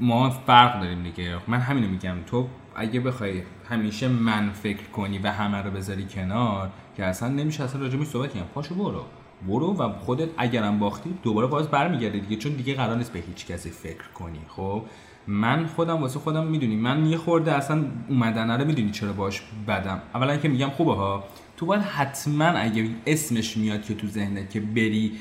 ما 0.00 0.30
فرق 0.30 0.80
داریم 0.80 1.02
دیگه. 1.02 1.36
من 1.46 1.60
همینو 1.60 1.88
میگم. 1.88 2.16
تو 2.26 2.48
اگه 2.76 3.00
بخوای 3.00 3.42
همیشه 3.70 4.08
من 4.08 4.50
فکر 4.50 4.82
کنی 4.82 5.18
و 5.18 5.32
همه 5.32 5.62
رو 5.62 5.70
بذاری 5.70 6.04
کنار 6.04 6.70
که 6.98 7.04
اصلا 7.04 7.28
نمیشه 7.28 7.64
اصلا 7.64 7.80
راجبش 7.80 8.06
صحبت 8.06 8.32
کنیم 8.32 8.44
پاشو 8.54 8.74
برو. 8.74 9.04
برو 9.48 9.74
و 9.74 9.92
خودت 9.92 10.28
اگرم 10.36 10.78
باختی 10.78 11.10
دوباره 11.22 11.46
باز 11.46 11.68
برمیگردی 11.68 12.20
دیگه 12.20 12.36
چون 12.36 12.52
دیگه 12.52 12.74
قرار 12.74 12.96
نیست 12.96 13.12
به 13.12 13.18
هیچ 13.18 13.46
کسی 13.46 13.70
فکر 13.70 14.08
کنی. 14.14 14.40
خب؟ 14.48 14.82
من 15.26 15.66
خودم 15.66 15.96
واسه 16.02 16.18
خودم 16.18 16.46
می‌دونی 16.46 16.76
من 16.76 17.06
یه 17.06 17.16
خورده 17.16 17.52
اصلا 17.52 17.84
اومدنه 18.08 18.56
رو 18.56 18.64
می‌دونی 18.64 18.90
چرا 18.90 19.12
باش 19.12 19.42
بدم. 19.68 20.02
اولا 20.14 20.36
که 20.36 20.48
میگم 20.48 20.70
خوبه 20.70 20.94
ها. 20.94 21.24
تو 21.56 21.66
باید 21.66 21.82
حتما 21.82 22.44
اگه 22.44 22.88
اسمش 23.06 23.56
میاد 23.56 23.82
که 23.82 23.94
تو 23.94 24.06
ذهنت 24.06 24.50
که 24.50 24.60
بری 24.60 25.12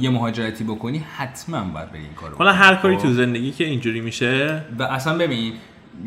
یه 0.00 0.10
مهاجرتی 0.10 0.64
بکنی 0.64 0.98
حتما 0.98 1.64
باید 1.64 1.92
بری 1.92 2.02
این 2.02 2.14
کارو 2.14 2.36
کلا 2.36 2.52
هر 2.52 2.74
کاری 2.74 2.96
خب؟ 2.96 3.02
تو 3.02 3.12
زندگی 3.12 3.52
که 3.52 3.64
اینجوری 3.64 4.00
میشه؟ 4.00 4.64
و 4.78 4.82
اصلا 4.82 5.18
ببین 5.18 5.52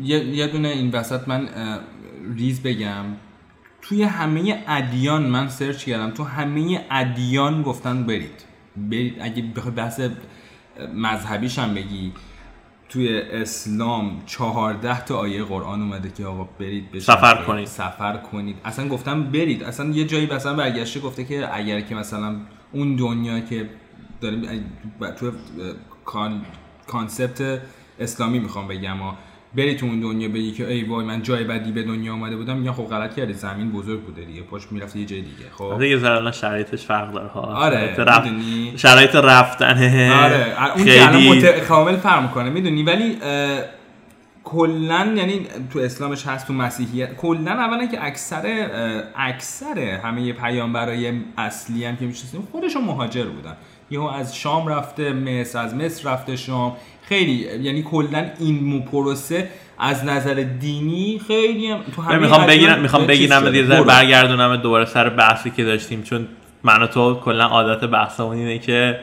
یه, 0.02 0.24
یه 0.24 0.46
دونه 0.46 0.68
این 0.68 0.90
وسط 0.90 1.28
من 1.28 1.48
ریز 2.36 2.62
بگم. 2.62 3.04
توی 3.88 4.02
همه 4.02 4.64
ادیان 4.66 5.22
من 5.22 5.48
سرچ 5.48 5.84
کردم 5.84 6.10
تو 6.10 6.24
همه 6.24 6.86
ادیان 6.90 7.62
گفتن 7.62 8.02
برید. 8.02 8.44
برید 8.76 9.16
اگه 9.20 9.42
بخوای 9.42 9.74
بحث 9.74 10.00
مذهبیش 10.94 11.58
هم 11.58 11.74
بگی. 11.74 12.12
توی 12.88 13.18
اسلام 13.18 14.22
چهارده 14.26 15.04
تا 15.04 15.16
آیه 15.16 15.44
قرآن 15.44 15.82
اومده 15.82 16.10
که 16.10 16.26
آقا 16.26 16.44
برید 16.44 16.88
بشین. 16.88 17.00
سفر 17.00 17.34
برید، 17.34 17.46
کنید. 17.46 17.66
سفر 17.66 18.16
کنید. 18.16 18.56
اصلا 18.64 18.88
گفتم 18.88 19.22
برید. 19.22 19.62
اصلا 19.62 19.90
یه 19.90 20.04
جایی 20.04 20.26
مثلا 20.26 20.54
برگشته 20.54 21.00
گفته 21.00 21.24
که 21.24 21.56
اگر 21.56 21.80
که 21.80 21.94
مثلا 21.94 22.36
اون 22.72 22.96
دنیا 22.96 23.40
که 23.40 23.70
داریم 24.20 24.64
تو 25.16 25.32
concept 26.86 27.62
اسلامی 28.00 28.38
می‌خوام 28.38 28.68
بگم 28.68 28.96
ها 28.96 29.18
بری 29.58 29.74
تو 29.74 29.86
اون 29.86 30.00
دنیا 30.00 30.28
بگی 30.28 30.52
که 30.52 30.68
ای 30.68 30.84
وای 30.84 31.04
من 31.04 31.22
جای 31.22 31.44
بدی 31.44 31.72
به 31.72 31.82
دنیا 31.82 32.12
آمده 32.12 32.36
بودم 32.36 32.56
میگن 32.56 32.72
خب 32.72 32.84
غلط 32.84 33.16
کردی 33.16 33.32
زمین 33.32 33.70
بزرگ 33.70 34.00
بوده 34.00 34.24
دیگه 34.24 34.42
پاش 34.42 34.72
می‌رفته 34.72 34.98
یه 34.98 35.06
جای 35.06 35.20
دیگه 35.20 35.44
خب؟ 35.54 35.64
آره 35.64 35.88
یه 35.88 35.98
ذره 35.98 36.16
الان 36.16 36.32
شرایطش 36.32 36.86
فرق 36.86 37.12
داره 37.12 37.28
ها. 37.28 37.40
آره، 37.40 37.94
رفت... 37.96 38.26
می‌دونی؟ 38.26 38.72
شرایط 38.76 39.14
رفتنه. 39.14 40.14
آره 40.24 40.72
اون 40.74 40.84
خیلی 40.84 41.30
مت... 41.30 41.60
کامل 41.60 41.96
فرق 41.96 42.22
می‌کنه 42.22 42.50
می‌دونی؟ 42.50 42.82
ولی 42.82 43.18
اه، 43.22 43.60
کلا 44.44 45.14
یعنی 45.16 45.46
تو 45.72 45.78
اسلامش 45.78 46.26
هست 46.26 46.46
تو 46.46 46.52
مسیحیت 46.52 47.16
کلا 47.16 47.52
اولا 47.52 47.86
که 47.86 48.04
اکثر 48.04 48.70
اکثر 49.16 49.78
همه 49.78 50.32
پیامبرای 50.32 51.12
اصلی 51.38 51.84
هم 51.84 51.96
که 51.96 52.04
می‌شناسیم 52.04 52.48
خودشون 52.52 52.84
مهاجر 52.84 53.24
بودن. 53.24 53.56
یهو 53.90 54.04
از 54.04 54.36
شام 54.36 54.66
رفته 54.66 55.12
مصر 55.12 55.58
از 55.58 55.74
مصر 55.74 56.10
رفته 56.10 56.36
شام 56.36 56.76
خیلی 57.08 57.32
یعنی 57.62 57.82
کلا 57.82 58.30
این 58.38 58.64
مو 58.64 58.80
پروسه 58.80 59.48
از 59.78 60.04
نظر 60.04 60.34
دینی 60.60 61.20
خیلی 61.26 61.66
هم 61.66 61.78
تو 61.96 62.02
همه 62.02 62.18
می‌خوام 62.18 62.46
بگیرم 62.46 62.80
می‌خوام 62.80 63.06
بگیرم. 63.06 63.54
یه 63.54 63.66
ذره. 63.66 63.82
برگردونم 63.82 64.56
دوباره 64.56 64.84
سر 64.84 65.08
بحثی 65.08 65.50
که 65.50 65.64
داشتیم 65.64 66.02
چون 66.02 66.28
من 66.62 66.82
و 66.82 66.86
تو 66.86 67.14
کلا 67.14 67.44
عادت 67.44 67.84
بحثمون 67.84 68.36
اینه 68.36 68.58
که 68.58 69.00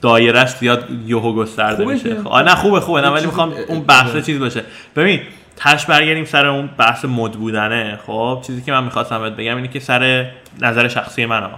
دایرش 0.00 0.48
زیاد 0.48 0.88
یهو 1.06 1.32
گسترده 1.32 1.84
میشه 1.84 2.14
خب، 2.22 2.28
آه، 2.28 2.42
نه 2.42 2.54
خوبه 2.54 2.80
خوبه 2.80 3.00
نه 3.00 3.08
ولی 3.08 3.26
می‌خوام 3.26 3.52
اون 3.68 3.80
بحث 3.80 4.14
اه. 4.14 4.22
چیز 4.22 4.38
باشه 4.38 4.64
ببین 4.96 5.20
تش 5.56 5.86
برگردیم 5.86 6.24
سر 6.24 6.46
اون 6.46 6.70
بحث 6.78 7.04
مد 7.04 7.32
بودنه 7.32 7.98
خب 8.06 8.42
چیزی 8.46 8.62
که 8.62 8.72
من 8.72 8.84
می‌خواستم 8.84 9.22
بهت 9.22 9.32
بگم 9.32 9.56
اینه 9.56 9.68
که 9.68 9.80
سر 9.80 10.30
نظر 10.60 10.88
شخصی 10.88 11.26
من 11.26 11.42
ها 11.42 11.50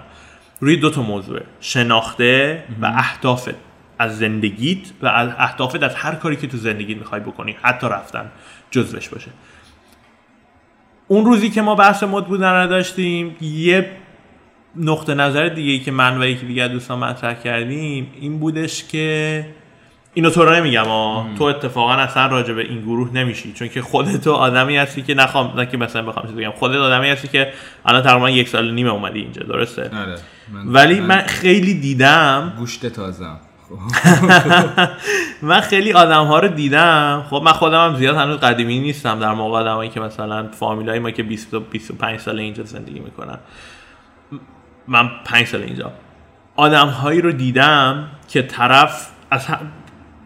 روی 0.60 0.76
دو 0.76 0.90
تا 0.90 1.02
موضوع 1.02 1.40
شناخته 1.60 2.62
و 2.82 2.86
اهدافت 2.86 3.54
از 4.02 4.18
زندگیت 4.18 4.78
و 5.02 5.06
از 5.06 5.30
اهدافت 5.38 5.82
از 5.82 5.94
هر 5.94 6.14
کاری 6.14 6.36
که 6.36 6.46
تو 6.46 6.56
زندگیت 6.56 6.98
می‌خوای 6.98 7.20
بکنی 7.20 7.56
حتی 7.62 7.86
رفتن 7.86 8.30
جزوش 8.70 9.08
باشه. 9.08 9.30
اون 11.08 11.24
روزی 11.24 11.50
که 11.50 11.62
ما 11.62 11.74
بحث 11.74 12.02
مد 12.02 12.26
بودن 12.26 12.62
رو 12.62 12.66
داشتیم 12.66 13.36
یه 13.40 13.90
نقطه 14.76 15.14
نظر 15.14 15.48
دیگه 15.48 15.72
ای 15.72 15.78
که 15.78 15.90
من 15.90 16.22
و 16.22 16.24
یکی 16.26 16.46
دیگه 16.46 16.68
دوستان 16.68 16.98
مطرح 16.98 17.34
کردیم 17.34 18.12
این 18.20 18.38
بودش 18.38 18.84
که 18.84 19.46
اینو 20.14 20.30
تو 20.30 20.44
رو 20.44 20.54
نمیگم 20.54 20.84
ها 20.84 21.26
تو 21.38 21.44
اتفاقا 21.44 21.92
اصلا 21.92 22.26
راجع 22.26 22.54
به 22.54 22.62
این 22.62 22.80
گروه 22.80 23.12
نمیشی 23.14 23.52
چون 23.52 23.68
که 23.68 23.82
خودت 23.82 24.26
آدمی 24.26 24.76
هستی 24.76 25.02
که 25.02 25.14
نخوام 25.14 25.60
نه 25.60 25.66
که 25.66 25.76
مثلا 25.76 26.02
بخوام 26.02 26.26
چیز 26.26 26.36
بگم 26.36 26.50
خودت 26.50 26.76
آدمی 26.76 27.08
هستی 27.08 27.28
که 27.28 27.52
الان 27.86 28.02
تقریبا 28.02 28.30
یک 28.30 28.48
سال 28.48 28.70
نیمه 28.74 28.90
اومدی 28.90 29.20
اینجا 29.20 29.42
درسته؟ 29.42 29.82
آره 29.82 30.16
من 30.52 30.66
ولی 30.66 31.00
من 31.00 31.20
خیلی 31.20 31.74
دیدم 31.74 32.52
گوشت 32.58 32.86
تازم 32.86 33.40
من 35.42 35.60
خیلی 35.60 35.92
آدم 35.92 36.24
ها 36.24 36.38
رو 36.38 36.48
دیدم. 36.48 37.26
خب 37.30 37.42
من 37.44 37.52
خودم 37.52 37.88
هم 37.88 37.96
زیاد 37.96 38.16
هنوز 38.16 38.36
قدیمی 38.36 38.78
نیستم. 38.78 39.18
در 39.18 39.34
موقع 39.34 39.58
آدمایی 39.58 39.90
که 39.90 40.00
مثلا 40.00 40.48
فامیلای 40.48 40.98
ما 40.98 41.10
که 41.10 41.22
20 41.22 41.54
25 41.54 42.20
سال 42.20 42.38
اینجا 42.38 42.64
زندگی 42.64 43.00
می‌کنن. 43.00 43.38
من 44.88 45.10
5 45.24 45.46
سال 45.46 45.62
اینجا. 45.62 45.92
آدم 46.56 46.88
هایی 46.88 47.20
رو 47.20 47.32
دیدم 47.32 48.08
که 48.28 48.42
طرف 48.42 49.10
از 49.30 49.46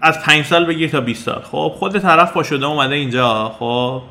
از 0.01 0.23
5 0.23 0.44
سال 0.44 0.64
بگیر 0.64 0.90
تا 0.90 1.01
20 1.01 1.24
سال. 1.24 1.43
خب 1.43 1.73
خود 1.77 1.98
طرف 1.98 2.32
با 2.32 2.43
شده 2.43 2.66
اومده 2.66 2.94
اینجا. 2.94 3.48
خب 3.59 4.02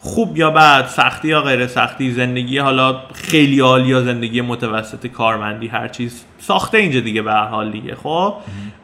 خوب 0.00 0.36
یا 0.36 0.50
بد 0.50 0.86
سختی 0.86 1.28
یا 1.28 1.42
غیر 1.42 1.66
سختی 1.66 2.12
زندگی 2.12 2.58
حالا 2.58 3.00
خیلی 3.14 3.60
عالی 3.60 3.88
یا 3.88 4.02
زندگی 4.02 4.40
متوسط 4.40 5.06
کارمندی 5.06 5.66
هر 5.68 5.88
چیز 5.88 6.24
ساخته 6.38 6.78
اینجا 6.78 7.00
دیگه 7.00 7.22
به 7.22 7.32
هر 7.32 7.44
حال 7.46 7.70
دیگه 7.70 7.94
خب؟ 7.94 8.34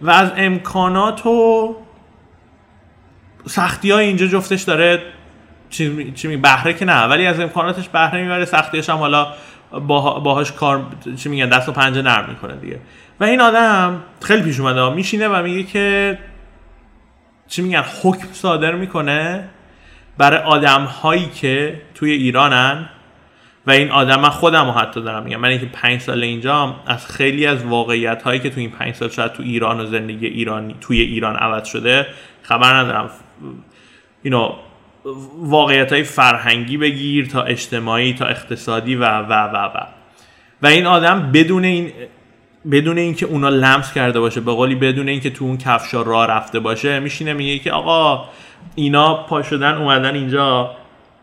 و 0.01 0.11
از 0.11 0.31
امکانات 0.37 1.27
و 1.27 1.77
سختی 3.47 3.91
های 3.91 4.07
اینجا 4.07 4.27
جفتش 4.27 4.63
داره 4.63 5.03
چی 5.71 5.89
می- 5.89 6.13
چی 6.13 6.29
می 6.29 6.37
بهره 6.37 6.75
که 6.75 6.85
نه 6.85 7.05
ولی 7.05 7.27
از 7.27 7.41
امکاناتش 7.41 7.89
بهره 7.89 8.23
می‌بره 8.23 8.45
سختیش 8.45 8.91
هم 8.91 8.97
حالا 8.97 9.33
با 9.73 10.21
باهاش 10.21 10.53
کار 10.53 10.87
چی 11.17 11.29
میگن 11.29 11.49
دست 11.49 11.69
و 11.69 11.73
پنجه 11.73 12.03
نرم 12.03 12.29
می‌کنه 12.29 12.57
دیگه. 12.57 12.79
و 13.21 13.25
این 13.25 13.41
آدم 13.41 14.03
خیلی 14.23 14.43
پیش 14.43 14.61
اومده 14.61 14.91
میشینه 14.91 15.29
و 15.29 15.43
میگه 15.43 15.63
که 15.63 16.19
چی 17.49 17.63
میگن 17.63 17.85
حکم 18.03 18.29
صادر 18.33 18.75
می‌کنه. 18.75 19.49
برای 20.19 20.39
آدم 20.39 20.85
هایی 20.85 21.27
که 21.27 21.83
توی 21.95 22.11
ایرانن 22.11 22.89
و 23.67 23.71
این 23.71 23.91
آدم 23.91 24.21
من 24.21 24.29
خودم 24.29 24.67
رو 24.67 24.73
حتی 24.73 25.03
دارم 25.03 25.23
میگم. 25.23 25.41
من 25.41 25.49
اینکه 25.49 25.67
پنج 25.67 26.01
سال 26.01 26.23
اینجام 26.23 26.81
از 26.87 27.07
خیلی 27.07 27.47
از 27.47 27.65
واقعیت 27.65 28.23
هایی 28.23 28.41
که 28.41 28.51
توی 28.51 28.61
این 28.61 28.71
پنج 28.71 28.95
سال 28.95 29.09
شاید 29.09 29.33
تو 29.33 29.43
ایران 29.43 29.81
و 29.81 29.87
زندگی 29.87 30.27
ایرانی 30.27 30.75
توی 30.81 31.01
ایران 31.01 31.37
عوض 31.37 31.69
شده 31.69 32.07
خبر 32.43 32.75
ندارم. 32.75 33.11
اینو 34.23 34.53
واقعیت 35.39 35.93
های 35.93 36.03
فرهنگی 36.03 36.77
بگیر 36.77 37.27
تا 37.27 37.43
اجتماعی 37.43 38.15
تا 38.15 38.27
اقتصادی 38.27 38.97
و 38.97 39.05
و 39.05 39.33
و 39.33 39.57
و. 39.57 39.87
و 40.63 40.67
این 40.67 40.87
آدم 40.87 41.33
بدون 41.33 41.65
این 41.65 41.93
بدون 42.71 42.99
اینکه 42.99 43.27
اونا 43.27 43.49
لمس 43.49 43.93
کرده 43.93 44.21
باشه 44.21 44.41
به 44.41 44.53
قولی 44.53 44.75
بدون 44.75 45.09
اینکه 45.09 45.31
تو 45.31 45.45
اون 45.45 45.59
کفشا 45.59 46.03
راه 46.03 46.27
رفته 46.27 46.61
باشه 46.61 47.01
میشینه 47.01 47.33
میگه 47.33 47.59
که 47.59 47.73
آقا 47.73 48.29
اینا 48.75 49.15
پا 49.15 49.43
شدن 49.43 49.75
اومدن 49.75 50.15
اینجا 50.15 50.71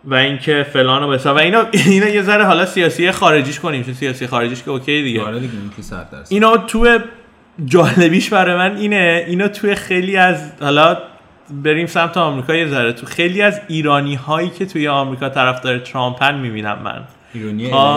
و 0.06 0.16
اینکه 0.16 0.66
فلان 0.74 1.03
و 1.03 1.07
بسا 1.07 1.36
و 1.36 1.38
اینا 1.38 1.66
اینا 1.88 2.07
یه 2.07 2.22
ذره 2.22 2.45
حالا 2.45 2.66
سیاسی 2.66 3.11
خارجیش 3.11 3.60
کنیم 3.60 3.84
چون 3.84 3.94
سیاسی 3.94 4.28
خارجیش 4.28 4.64
که 4.64 4.72
اوکی 4.72 5.02
دیگه. 5.03 5.22
آره 5.22 5.40
دیگه 5.40 5.53
اینا 6.30 6.57
تو 6.57 6.99
جالبیش 7.66 8.30
برای 8.30 8.56
من 8.56 8.78
اینه 8.78 9.26
اینا 9.28 9.48
توی 9.48 9.76
خیلی 9.76 10.18
از 10.18 10.52
حالا 10.61 10.98
بریم 11.52 11.86
سمت 11.86 12.18
آمریکا 12.18 12.56
یه 12.56 12.68
ذره. 12.68 12.94
تو 12.94 13.06
خیلی 13.06 13.41
از 13.41 13.61
ایرانی 13.68 14.16
هایی 14.16 14.49
که 14.49 14.66
توی 14.66 14.88
آمریکا 14.88 15.30
طرفدار 15.30 15.80
ترامپن 15.80 16.36
می‌بینم 16.36 16.80
من. 16.84 17.03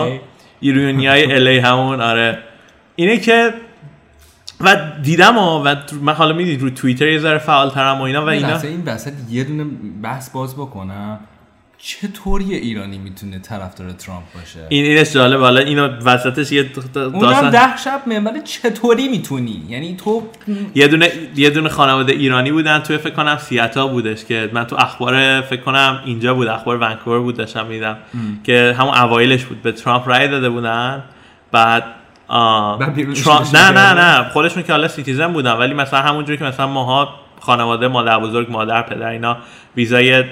LA. 0.07 0.19
ایرونی 0.59 1.07
های 1.07 1.33
الی 1.33 1.57
همون 1.57 2.01
آره. 2.01 2.37
اینه 2.95 3.17
که 3.17 3.53
و 4.59 4.77
دیدم 5.03 5.33
ها 5.33 5.63
و 5.65 5.75
من 6.01 6.13
حالا 6.13 6.33
می‌دید 6.33 6.61
رو 6.61 6.69
توییتر 6.69 7.07
یه 7.07 7.19
ذره 7.19 7.37
فعالترم 7.37 7.99
و 7.99 8.01
اینا 8.01 8.25
و 8.25 8.29
اینا. 8.29 8.57
این 8.61 8.83
وسط 8.85 9.13
یه 9.29 9.43
دونه 9.43 9.65
بحث 10.03 10.29
باز 10.29 10.55
بکنم. 10.55 11.19
چطور 11.77 12.41
یه 12.41 12.57
ایرانی 12.57 12.97
می‌تونه 12.97 13.39
طرفدار 13.39 13.91
ترامپ 13.91 14.23
باشه؟ 14.35 14.59
این 14.69 14.85
اینش 14.85 15.13
جالبه 15.13 15.43
حالا 15.43 15.61
اینو 15.61 15.87
وسطش 15.87 16.51
یه 16.51 16.63
د- 16.63 16.97
اونم 16.97 17.19
داستان 17.19 17.49
ده 17.49 17.77
شب 17.77 18.01
منبر 18.05 18.39
چطوری 18.39 19.07
می‌تونی؟ 19.07 19.65
یعنی 19.69 19.95
تو 19.95 20.23
یه 20.75 20.87
دونه 20.87 21.11
یه 21.35 21.49
دونه 21.49 21.69
خانواده 21.69 22.13
ایرانی 22.13 22.51
بودن 22.51 22.79
توی 22.79 22.97
فکر 22.97 23.13
کنم 23.13 23.37
سیاتل 23.37 23.87
بودش 23.87 24.25
که 24.25 24.49
من 24.53 24.63
تو 24.63 24.75
اخبار 24.75 25.41
فکر 25.41 25.61
کنم 25.61 26.01
اینجا 26.05 26.33
بود 26.33 26.47
اخبار 26.47 26.77
ونکوور 26.77 27.19
بود 27.19 27.37
داشتم 27.37 27.65
می‌دیدم 27.65 27.97
که 28.43 28.75
همون 28.79 28.97
اوایلش 28.97 29.45
بود. 29.45 29.61
به 29.61 29.71
ترامپ 29.71 30.09
رای 30.09 30.27
داده 30.27 30.49
بودن. 30.49 31.03
بعد 31.51 31.83
کشیدن. 32.29 33.71
نه 33.71 33.71
نه 33.71 33.93
نه. 33.93 34.29
خودشون 34.29 34.63
که 34.63 34.71
حالا 34.71 34.87
citizen 34.87 35.33
بودن. 35.33 35.53
ولی 35.53 35.73
مثلا 35.73 35.99
همونجوری 35.99 36.37
که 36.37 36.43
مثلا 36.43 36.67
ماها 36.67 37.09
خانواده 37.39 37.87
مادر 37.87 38.19
بزرگ 38.19 38.51
مادر 38.51 38.81
پدر 38.81 39.07
اینا 39.07 39.37
ویزای 39.75 40.23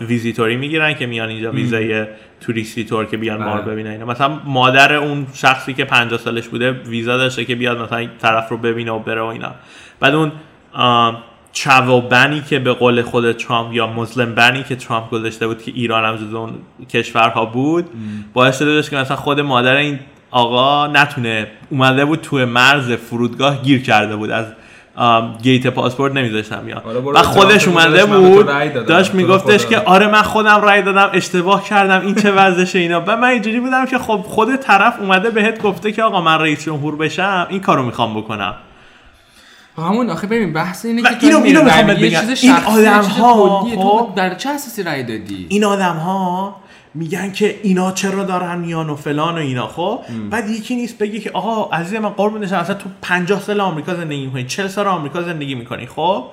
ویزیتوری 0.00 0.56
می‌گیرن 0.56 0.94
که 0.94 1.06
میان 1.06 1.28
اینجا 1.28 1.50
ویزای 1.50 2.06
توریستی 2.40 2.84
تور 2.84 3.04
که 3.04 3.16
بیان 3.16 3.44
ما 3.44 3.56
رو 3.56 3.62
بله. 3.62 3.72
ببینن 3.72 3.90
اینا. 3.90 4.06
مثلا 4.06 4.40
مادر 4.44 4.94
اون 4.94 5.26
شخصی 5.34 5.74
که 5.74 5.84
50 5.84 6.18
سالش 6.18 6.48
بوده 6.48 6.70
ویزا 6.70 7.16
داشته 7.16 7.44
که 7.44 7.54
بیاد 7.54 7.78
مثلا 7.78 8.08
طرف 8.18 8.48
رو 8.48 8.56
ببینه 8.56 8.90
و 8.90 8.98
بره 8.98 9.20
و 9.20 9.24
اینا. 9.24 9.52
بعد 10.00 10.14
اون 10.14 10.32
چاو 11.52 12.00
بنی 12.00 12.40
که 12.40 12.58
به 12.58 12.72
قول 12.72 13.02
خود 13.02 13.32
ترامپ 13.32 13.74
یا 13.74 13.86
مسلم 13.86 14.34
بنی 14.34 14.62
که 14.62 14.76
ترامپ 14.76 15.10
گذاشته 15.10 15.46
بود 15.46 15.62
که 15.62 15.72
ایران 15.74 16.04
هم 16.04 16.16
جز 16.16 16.34
اون 16.34 16.52
کشورها 16.90 17.44
بود 17.44 17.86
باعث 18.32 18.58
شده 18.58 18.74
داشت 18.74 18.90
که 18.90 18.96
مثلا 18.96 19.16
خود 19.16 19.40
مادر 19.40 19.76
این 19.76 19.98
آقا 20.32 20.86
نتونه 20.86 21.46
اومده 21.70 22.04
بود 22.04 22.20
توی 22.20 22.44
مرز 22.44 22.92
فرودگاه 22.92 23.62
گیر 23.62 23.82
کرده 23.82 24.16
بود 24.16 24.30
از 24.30 24.46
گیت 25.42 25.66
پاسپورت 25.66 26.12
نمیذاشتم 26.12 26.68
یا 26.68 26.82
و 27.14 27.22
خودش 27.22 27.68
اومده 27.68 28.06
بود. 28.06 28.46
داشت 28.86 29.10
تو 29.10 29.16
میگفتش. 29.16 29.66
که 29.66 29.78
آره 29.80 30.06
من 30.06 30.22
خودم 30.22 30.60
رای 30.60 30.82
دادم 30.82 31.10
اشتباه 31.12 31.64
کردم 31.64 32.00
این 32.00 32.14
چه 32.14 32.32
وضعشه 32.32 32.78
اینا 32.78 33.02
و 33.06 33.16
من 33.16 33.24
اینجوری 33.28 33.60
بودم 33.60 33.86
که 33.86 33.98
خب 33.98 34.24
خود 34.26 34.56
طرف 34.56 35.00
اومده 35.00 35.30
بهت 35.30 35.62
گفته 35.62 35.92
که 35.92 36.02
آقا 36.02 36.20
من 36.20 36.38
رئیس 36.38 36.64
جمهور 36.64 36.96
بشم 36.96 37.46
این 37.50 37.60
کارو 37.60 37.82
می‌خوام 37.82 38.14
بکنم 38.20 38.54
همون 39.78 40.10
آخه 40.10 40.26
ببین 40.26 40.52
بحث 40.52 40.84
اینه 40.84 41.02
که 41.02 41.08
اینو- 41.20 41.42
اینو 41.42 41.62
می‌خوام 41.62 41.86
بگم. 41.86 42.20
این 42.42 42.52
آدم‌ها، 42.66 43.60
کلیه. 43.64 43.76
خب، 43.76 44.12
در 44.16 44.34
چه 44.34 44.50
اساسی 44.50 44.82
رأی 44.82 45.02
دادی 45.02 45.46
این 45.48 45.64
آدم 45.64 45.96
ها 45.96 46.56
میگن 46.94 47.32
که 47.32 47.60
اینا 47.62 47.92
چرا 47.92 48.24
دارن 48.24 48.58
میان 48.58 48.90
و 48.90 48.96
فلان 48.96 49.34
و 49.34 49.38
اینا 49.38 49.66
خب؟ 49.66 50.00
بعد 50.30 50.50
یکی 50.50 50.76
نیست 50.76 50.98
بگه 50.98 51.20
که 51.20 51.30
آقا 51.30 51.76
عزیز 51.76 52.00
من 52.00 52.08
قربون 52.08 52.44
اصلا 52.44 52.74
تو 52.74 52.88
50 53.02 53.40
سال 53.40 53.60
آمریکا 53.60 53.94
زندگی 53.94 54.26
می‌کنی 54.26 54.44
40 54.44 54.68
سال 54.68 54.86
آمریکا 54.86 55.22
زندگی 55.22 55.54
می‌کنی 55.54 55.86
خب؟ 55.86 56.24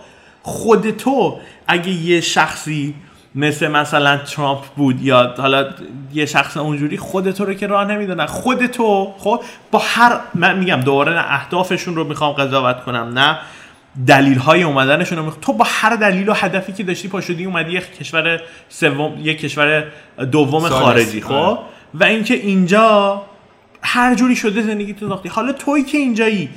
خود 0.42 0.92
تو 0.92 1.40
اگه 1.68 1.90
یه 1.90 2.22
شخصی 2.22 2.96
مثل 3.36 3.68
مثلا 3.68 4.18
ترامپ 4.18 4.60
بود 4.76 5.02
یا 5.02 5.34
حالا 5.38 5.70
یه 6.14 6.26
شخص 6.26 6.58
اونجوری 6.58 6.98
خود 6.98 7.32
تو 7.32 7.46
رو 7.46 7.54
که 7.54 7.68
راه 7.68 7.86
نمی‌دونن 7.86 8.26
خود 8.26 8.66
تو 8.66 9.14
خب؟ 9.18 9.42
با 9.72 9.82
هر 9.86 10.20
من 10.36 10.60
میگم 10.60 10.82
دوباره 10.82 11.14
نه 11.14 11.26
اهدافشون 11.28 11.96
رو 11.96 12.04
می‌خوام 12.04 12.34
قضاوت 12.34 12.84
کنم 12.84 13.12
نه. 13.20 13.40
دلیل 14.08 14.38
های 14.38 14.64
اومدنشون 14.64 15.18
رو 15.18 15.32
تو 15.32 15.54
با 15.54 15.66
هر 15.68 15.96
دلیل 15.96 16.30
و 16.30 16.34
هدفی 16.34 16.74
که 16.74 16.84
داشتی 16.84 17.08
پا 17.08 17.22
شدی 17.22 17.46
اومدی 17.46 17.72
یک 17.72 17.98
کشور 17.98 18.42
سوم 18.70 19.18
یک 19.24 19.40
کشور 19.40 19.84
دوم. 20.32 20.70
خارجی 20.70 21.22
خب 21.22 21.32
آره. 21.32 21.60
و 21.94 22.04
اینکه 22.04 22.34
اینجا 22.34 23.22
هر 23.82 24.16
جوری 24.16 24.36
شده 24.36 24.62
زندگی 24.62 24.94
تو 24.94 25.10
ساختی 25.10 25.30
حالا 25.30 25.54
توی 25.54 25.84
که 25.84 25.98
اینجایی 25.98 26.50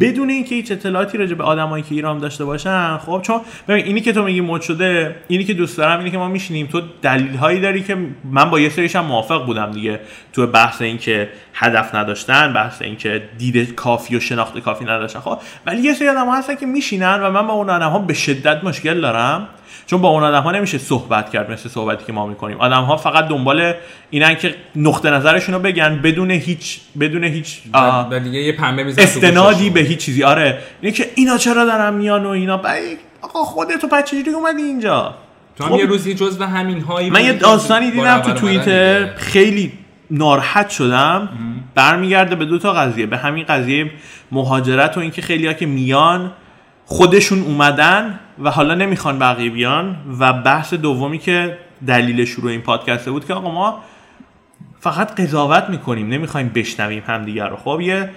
بدون 0.00 0.30
اینکه 0.30 0.54
هیچ 0.54 0.72
اطلاعاتی 0.72 1.18
راجع 1.18 1.34
به 1.34 1.44
آدمایی 1.44 1.82
که 1.82 1.94
ایران 1.94 2.18
داشته 2.18 2.44
باشن 2.44 2.98
خب 2.98 3.20
چون 3.22 3.40
ببین 3.68 3.84
اینی 3.84 4.00
که 4.00 4.12
تو 4.12 4.22
میگی 4.22 4.40
مد 4.40 4.60
شده 4.60 5.16
اینی 5.28 5.44
که 5.44 5.54
دوست 5.54 5.76
دارم 5.78 5.98
اینی 5.98 6.10
که 6.10 6.18
ما 6.18 6.28
میشینیم. 6.28 6.66
تو 6.66 6.82
دلیل 7.02 7.34
هایی 7.34 7.60
داری 7.60 7.82
که 7.82 7.96
من 8.24 8.50
با 8.50 8.60
یه 8.60 8.68
سریش 8.68 8.96
هم 8.96 9.04
موافق 9.04 9.46
بودم 9.46 9.70
دیگه. 9.70 10.00
تو 10.32 10.46
بحث 10.46 10.82
اینکه 10.82 11.28
هدف 11.54 11.94
نداشتن 11.94 12.52
بحث 12.52 12.82
اینکه 12.82 13.22
دید 13.38 13.74
کافی 13.74 14.16
و 14.16 14.20
شناخت 14.20 14.58
کافی 14.58 14.84
نداشتن. 14.84 15.20
خب 15.20 15.38
ولی 15.66 15.82
یه 15.82 15.94
سری 15.94 16.08
آدم 16.08 16.30
هستن 16.30 16.54
که 16.54 16.66
میشینن 16.66 17.20
و 17.22 17.30
من 17.30 17.46
با 17.46 17.52
اون 17.52 17.70
آدم 17.70 18.06
به 18.06 18.14
شدت 18.14 18.64
مشکل 18.64 19.00
دارم. 19.00 19.48
چون 19.86 20.00
با 20.00 20.08
اون 20.08 20.22
آدم 20.22 20.42
ها 20.42 20.50
نمیشه 20.50 20.78
صحبت 20.78 21.30
کرد 21.30 21.50
مثل 21.50 21.68
صحبتی 21.68 22.04
که 22.04 22.12
ما 22.12 22.26
می‌کنیم. 22.26 22.60
آدم 22.60 22.82
ها 22.82 22.96
فقط 22.96 23.28
دنبال 23.28 23.74
اینن 24.10 24.34
که 24.34 24.54
نقطه 24.76 25.10
نظرشون 25.10 25.54
رو 25.54 25.60
بگن 25.60 26.00
بدون 26.02 26.30
هیچ 26.30 26.80
بدون 27.00 27.24
هیچ 27.24 27.60
دیگه 28.24 28.38
یه 28.38 28.52
پنبه 28.52 28.94
استنادی. 28.98 29.70
به 29.70 29.80
هیچ 29.80 29.98
چیزی. 29.98 30.22
آره. 30.22 30.58
اینه 30.80 30.96
که 30.96 31.10
اینا 31.14 31.38
چرا 31.38 31.64
دارن 31.64 31.94
میان 31.94 32.26
و 32.26 32.28
اینا؟ 32.28 32.56
بعد 32.56 32.82
آقا 33.22 33.42
خودتو 33.44 33.88
بچه 33.88 34.16
چجوری 34.16 34.36
اومدی 34.36 34.62
اینجا؟ 34.62 35.14
تو 35.56 35.64
هم 35.64 35.70
خب، 35.70 35.78
یه 35.78 35.86
روزی 35.86 36.14
جز 36.14 36.38
به 36.38 36.46
همین 36.46 36.80
هایی 36.80 37.10
من 37.10 37.24
یه 37.24 37.32
داستانی 37.32 37.90
دیدم 37.90 38.20
تو 38.20 38.32
توییتر. 38.32 39.14
خیلی 39.14 39.72
ناراحت 40.10 40.70
شدم. 40.70 41.28
برمیگرده 41.74 42.34
به 42.34 42.44
دو 42.44 42.58
تا 42.58 42.72
قضیه. 42.72 43.06
به 43.06 43.16
همین 43.16 43.44
قضیه 43.44 43.90
مهاجرت 44.32 44.96
و 44.96 45.00
اینکه 45.00 45.22
خیلیا 45.22 45.52
که 45.52 45.66
میان 45.66 46.32
خودشون 46.92 47.42
اومدن 47.42 48.20
و 48.38 48.50
حالا 48.50 48.74
نمی‌خوان 48.74 49.18
بقیه 49.18 49.50
بیان 49.50 49.96
و 50.18 50.32
بحث 50.32 50.74
دومی 50.74 51.18
که 51.18 51.58
دلیل 51.86 52.24
شروع 52.24 52.50
این 52.50 52.60
پادکست 52.60 53.08
بود 53.08 53.26
که 53.26 53.34
آقا 53.34 53.50
ما 53.50 53.80
فقط 54.80 55.20
قضاوت 55.20 55.64
می‌کنیم 55.68 56.08
نمی‌خوایم 56.08 56.48
بشنویم 56.48 57.02
همدیگر 57.06 57.48
رو. 57.48 57.56
خب 57.56 57.80
یه 57.80 58.10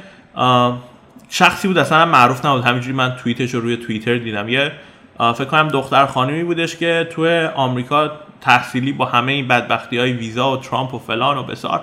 شخصی 1.29 1.67
بود 1.67 1.77
اصلا 1.77 2.05
معروف 2.05 2.45
نبود. 2.45 2.63
همینجوری 2.63 2.95
من 2.95 3.15
توییتش 3.15 3.53
رو 3.53 3.61
روی 3.61 3.77
توییتر 3.77 4.17
دیدم. 4.17 4.49
یه 4.49 4.71
فکر 5.17 5.45
کنم 5.45 5.67
دختر 5.67 6.05
خانمی 6.05 6.43
بودش 6.43 6.75
که 6.75 7.07
تو 7.11 7.47
آمریکا 7.55 8.11
تحصیلی 8.41 8.91
با 8.93 9.05
همه 9.05 9.31
این 9.31 9.47
بدبختی 9.47 9.97
های 9.97 10.13
ویزا 10.13 10.51
و 10.51 10.57
ترامپ 10.57 10.93
و 10.93 10.99
فلان 10.99 11.37
و 11.37 11.43
بسار 11.43 11.81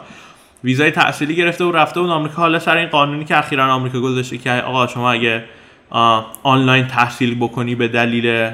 ویزای 0.65 0.91
تحصیلی 0.91 1.37
گرفته 1.37 1.65
و 1.65 1.73
رفته 1.73 2.01
بود 2.01 2.11
آمریکا. 2.11 2.43
حالا 2.43 2.59
سر 2.59 2.77
این 2.77 2.89
قانونی 2.89 3.25
که 3.25 3.39
اخیرا 3.39 3.75
آمریکا 3.75 4.01
گذاشته 4.01 4.39
که 4.39 4.53
آقا 4.53 4.87
شما 4.87 5.12
اگه 5.12 5.45
آنلاین 6.43 6.87
تحصیل 6.87 7.35
بکنی 7.35 7.75
به 7.75 7.89
دلیل 7.89 8.51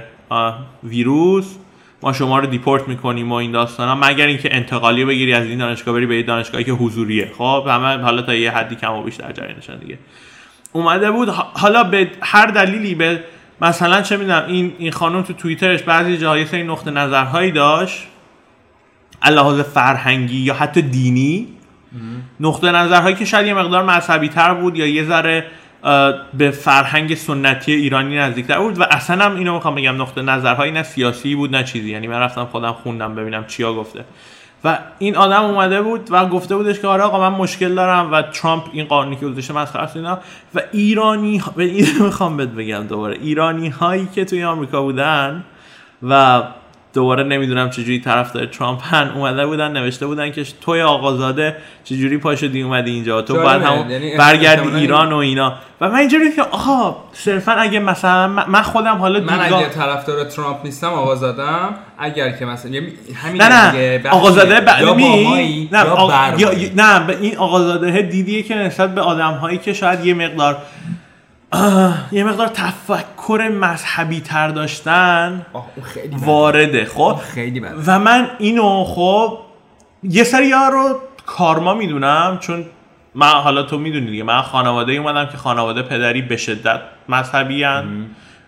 ویروس. 0.84 1.54
ما 2.02 2.12
شما 2.12 2.38
رو 2.38 2.46
دیپورت 2.46 2.88
می‌کنیم 2.88 3.32
و 3.32 3.34
این 3.34 3.52
داستان 3.52 3.88
ها 3.88 3.94
مگر 3.94 4.26
اینکه 4.26 4.56
انتقالی 4.56 5.04
بگیری 5.04 5.34
از 5.34 5.46
این 5.46 5.58
دانشگاه 5.58 5.94
بری 5.94 6.06
به 6.06 6.22
دانشگاهی 6.22 6.64
که 6.64 6.72
حضوریه. 6.72 7.32
خب 7.38 7.66
همه 7.68 8.02
حالا 8.02 8.22
تا 8.22 8.34
یه 8.34 8.50
حدی 8.50 8.74
کم 8.74 8.92
و 8.92 9.02
بیشتر 9.02 9.32
جریانشن 9.32 9.76
دیگه. 9.76 9.98
اومده 10.72 11.10
بود 11.10 11.28
حالا 11.28 11.84
به 11.84 12.10
هر 12.22 12.46
دلیلی 12.46 12.94
به 12.94 13.20
مثلا 13.60 14.02
چه 14.02 14.16
می‌دونم 14.16 14.44
این 14.48 14.72
این 14.78 14.92
خانم 14.92 15.22
تو 15.22 15.32
توییترش 15.32 15.82
بعضی 15.82 16.18
جاهای 16.18 16.46
سری 16.46 16.62
نقطه 16.62 16.90
نظرهایی 16.90 17.50
داشت. 17.52 18.06
لحاظ 19.30 19.60
فرهنگی 19.60 20.38
یا 20.38 20.54
حتی 20.54 20.82
دینی. 20.82 21.48
نقطه 22.40 22.72
نظرهایی 22.72 23.16
که 23.16 23.24
شاید 23.24 23.46
یه 23.46 23.54
مقدار 23.54 23.84
مذهبی 23.84 24.28
تر 24.28 24.54
بود 24.54 24.76
یا 24.76 24.86
یه 24.86 25.04
ذره 25.04 25.46
به 26.34 26.50
فرهنگ 26.50 27.14
سنتی 27.14 27.72
ایرانی 27.72 28.18
نزدیکتر 28.18 28.58
بود 28.58 28.80
و 28.80 28.82
اصلا 28.90 29.24
هم 29.24 29.36
اینو 29.36 29.54
می‌خوام 29.54 29.74
بگم 29.74 30.02
نقطه 30.02 30.22
نظرهایی 30.22 30.72
نه 30.72 30.82
سیاسی 30.82 31.34
بود 31.34 31.56
نه 31.56 31.64
چیزی. 31.64 31.90
یعنی 31.90 32.06
من 32.06 32.18
رفتم 32.18 32.44
خودم 32.44 32.72
خوندم 32.72 33.14
ببینم 33.14 33.44
چیا 33.46 33.74
گفته. 33.74 34.04
و 34.64 34.78
این 34.98 35.16
آدم 35.16 35.42
اومده 35.42 35.82
بود 35.82 36.08
و 36.10 36.26
گفته 36.26 36.56
بودش 36.56 36.80
که 36.80 36.86
آره 36.86 37.02
آقا 37.02 37.30
من 37.30 37.38
مشکل 37.38 37.74
دارم 37.74 38.12
و 38.12 38.22
ترامپ 38.22 38.64
این 38.72 38.84
قانونی 38.84 39.16
که 39.16 39.26
گذاشته 39.26 39.54
مسخره 39.54 39.96
اینا. 39.96 40.18
و 40.54 40.62
ایرانی 40.72 41.42
این 41.56 41.86
می‌خوام 42.04 42.36
بهت 42.36 42.48
بگم 42.48 42.86
دوباره. 42.86 43.16
ایرانی 43.16 43.68
هایی 43.68 44.08
که 44.14 44.24
توی 44.24 44.44
آمریکا 44.44 44.82
بودن 44.82 45.44
و 46.02 46.42
دوباره 46.96 47.22
نمی‌دونم 47.22 47.70
چجوری 47.70 48.00
طرفدار 48.00 48.46
ترامپ 48.46 48.94
هن. 48.94 49.08
اومده 49.08 49.46
بودن 49.46 49.72
نوشته 49.72 50.06
بودن 50.06 50.32
که 50.32 50.44
توی 50.60 50.82
آقازاده 50.82 51.56
چجوری 51.84 52.18
پا 52.18 52.36
شدی 52.36 52.62
اومدی 52.62 52.90
اینجا. 52.90 53.22
تو 53.22 53.34
بعد 53.34 53.62
هم 53.62 53.90
یعنی 53.90 54.16
برگردی 54.16 54.68
ایران 54.68 55.12
و 55.12 55.16
اینا. 55.16 55.54
و 55.80 55.88
من 55.88 55.94
اینجوری 55.94 56.32
که 56.32 56.42
آها 56.42 57.04
صرفا 57.12 57.52
اگه 57.52 57.78
مثلا 57.78 58.28
من 58.28 58.62
خودم 58.62 58.96
حالا 58.96 59.20
من 59.20 59.40
اگه 59.40 59.68
طرفدار 59.68 60.24
ترامپ 60.24 60.56
نیستم 60.64 60.88
آقازادم 60.88 61.74
اگر 61.98 62.30
که 62.30 62.44
مثلا 62.44 62.72
همین 63.14 63.42
نه 63.42 63.72
نه. 63.72 64.10
آقازاده 64.10 64.60
ب... 64.60 64.68
یا 64.80 64.94
نه 64.94 66.40
یا, 66.40 66.50
نه 66.76 67.06
به 67.06 67.18
این 67.20 67.36
آقازاده 67.36 68.02
دیدیه 68.02 68.42
که 68.42 68.54
نسبت 68.54 68.94
به 68.94 69.00
آدم 69.00 69.32
هایی 69.32 69.58
که 69.58 69.72
شاید 69.72 70.06
یه 70.06 70.14
مقدار 70.14 70.58
یه 72.12 72.24
مقدار 72.24 72.48
تفکر 72.48 73.50
مذهبی 73.60 74.20
تر 74.20 74.48
داشتن 74.48 75.46
خیلی 75.82 76.16
وارده 76.16 76.84
خب؟ 76.84 77.16
خیلی 77.34 77.60
و 77.86 77.98
من 77.98 78.30
اینو 78.38 78.84
خب 78.84 79.38
یه 80.02 80.24
سری 80.24 80.52
ها 80.52 80.68
رو 80.68 81.00
کارما 81.26 81.74
می‌دونم 81.74 82.38
چون 82.40 82.64
من 83.14 83.30
حالا 83.30 83.62
تو 83.62 83.78
می‌دونی 83.78 84.06
دیگه 84.06 84.22
من 84.22 84.42
خانواده 84.42 84.92
اومدم 84.92 85.26
که 85.26 85.36
خانواده 85.36 85.82
پدری 85.82 86.22
به 86.22 86.36
شدت 86.36 86.80
مذهبی 87.08 87.64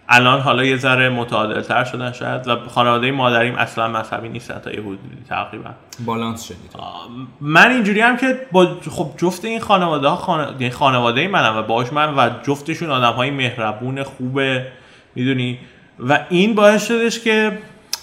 الان 0.09 0.41
حالا 0.41 0.65
یه 0.65 0.77
ذره 0.77 1.09
متعادل 1.09 1.61
تر 1.61 1.85
شدن 1.85 2.13
شاید 2.13 2.49
و 2.49 2.57
خانواده 2.69 3.11
مادریم 3.11 3.55
اصلا 3.55 3.89
مذهبی 3.89 4.29
نیستن 4.29 4.59
تا 4.59 4.71
یه 4.71 4.81
حدودی 4.81 5.25
تقریبا. 5.29 5.71
بالانس 6.05 6.45
شدید 6.45 6.73
من 7.41 7.71
اینجوری 7.71 8.01
هم 8.01 8.17
که 8.17 8.41
با 8.53 8.77
خب 8.91 9.11
جفت 9.17 9.45
این 9.45 9.61
خانواده 9.61 10.09
ها 10.09 10.17
خان... 10.17 10.49
یعنی 10.61 10.71
خانواده 10.71 11.29
منم 11.29 11.57
و 11.57 11.63
باش 11.63 11.93
من 11.93 12.15
و 12.15 12.31
جفتشون 12.43 12.91
آدم 12.91 13.13
های 13.13 13.31
مهربون 13.31 14.03
خوبه 14.03 14.67
می‌دونی؟ 15.15 15.59
و 15.99 16.21
این 16.29 16.55
باعث 16.55 16.89
شدش 16.89 17.21
که 17.21 17.59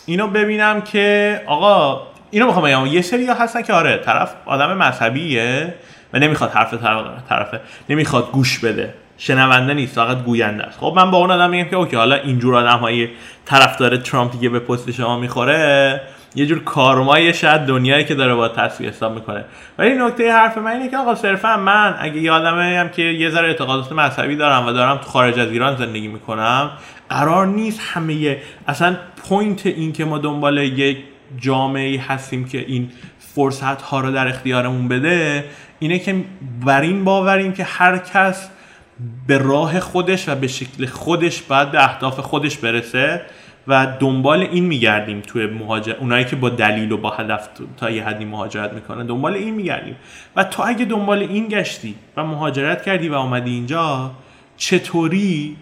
اینو 0.05 0.27
ببینم 0.27 0.81
که 0.81 1.41
آقا 1.47 2.01
اینو 2.31 2.45
می‌خوام 2.45 2.65
بگم 2.65 2.85
یه 2.85 3.01
سری 3.01 3.25
هستن 3.25 3.61
که 3.61 3.73
آره 3.73 3.97
طرف 3.97 4.35
آدم 4.45 4.77
مذهبیه 4.77 5.75
و 6.13 6.19
نمی‌خواد 6.19 6.51
حرف 6.51 6.73
طرفه 7.29 7.61
نمی‌خواد 7.89 8.31
گوش 8.31 8.59
بده. 8.59 8.93
شنونده 9.17 9.73
نیست 9.73 9.95
فقط 9.95 10.23
گوینده 10.23 10.63
است. 10.63 10.79
خب 10.79 10.93
من 10.95 11.11
با 11.11 11.17
اون 11.17 11.31
آدم 11.31 11.49
میگم 11.49 11.69
که 11.69 11.75
اوکی 11.75 11.95
حالا 11.95 12.15
اینجور 12.15 12.55
آدم 12.55 12.77
های 12.77 13.09
طرفدار 13.45 13.97
ترامپ 13.97 14.31
دیگه 14.31 14.49
به 14.49 14.59
پست 14.59 14.91
شما 14.91 15.19
می‌خوره 15.19 16.01
یه 16.35 16.45
جور 16.45 16.63
کارمای 16.63 17.33
شاید 17.33 17.61
دنیایی 17.61 18.05
که 18.05 18.15
داره 18.15 18.35
با 18.35 18.47
تصویر 18.47 18.89
حساب 18.89 19.13
می‌کنه. 19.13 19.45
ولی 19.77 19.95
نکته 19.97 20.31
حرف 20.31 20.57
من 20.57 20.71
اینه 20.71 20.89
که 20.89 20.97
آقا 20.97 21.15
صرفا 21.15 21.57
من 21.57 21.95
اگه 21.99 22.17
یه 22.17 22.31
آدمی 22.31 22.75
هم 22.75 22.89
که 22.89 23.01
یه 23.01 23.29
ذره 23.29 23.47
اعتقادات 23.47 23.91
مذهبی 23.91 24.35
دارم 24.35 24.67
و 24.67 24.71
دارم 24.71 24.97
تو 24.97 25.03
خارج 25.03 25.39
از 25.39 25.51
ایران 25.51 25.75
زندگی 25.75 26.07
می‌کنم 26.07 26.71
قرار 27.09 27.47
نیست 27.47 27.79
همه 27.83 28.37
اصلا 28.67 28.95
point 29.29 29.65
این 29.65 29.93
که 29.93 30.05
ما 30.05 30.17
دنبال 30.17 30.57
یک 30.57 30.97
جامعه 31.37 32.01
هستیم 32.01 32.47
که 32.47 32.57
این 32.67 32.91
فرصت 33.19 33.81
ها 33.81 33.99
رو 33.99 34.11
در 34.11 34.27
اختیارمون 34.27 34.87
بده 34.87 35.45
اینه 35.79 35.99
که 35.99 36.15
بر 36.65 36.81
این 36.81 37.03
باوریم 37.03 37.53
که 37.53 37.63
هر 37.63 37.97
کس 37.97 38.49
به 39.27 39.37
راه 39.37 39.79
خودش 39.79 40.29
و 40.29 40.35
به 40.35 40.47
شکل 40.47 40.85
خودش 40.85 41.41
باید 41.41 41.71
به 41.71 41.83
اهداف 41.83 42.19
خودش 42.19 42.57
برسه 42.57 43.21
و 43.67 43.87
دنبال 43.99 44.39
این 44.39 44.65
میگردیم 44.65 45.21
توی 45.21 45.45
مهاجر 45.45 45.93
اونایی 45.99 46.25
که 46.25 46.35
با 46.35 46.49
دلیل 46.49 46.91
و 46.91 46.97
با 46.97 47.09
هدف 47.09 47.49
تا 47.77 47.89
یه 47.89 48.03
حدی 48.03 48.25
مهاجرت 48.25 48.73
می‌کنن 48.73 49.05
دنبال 49.05 49.33
این 49.33 49.53
میگردیم. 49.53 49.95
و 50.35 50.43
تو 50.43 50.63
اگه 50.65 50.85
دنبال 50.85 51.19
این 51.19 51.47
گشتی 51.47 51.95
و 52.17 52.23
مهاجرت 52.23 52.83
کردی 52.83 53.09
و 53.09 53.15
آمدی 53.15 53.51
اینجا 53.51 54.11
چطوری 54.57 55.57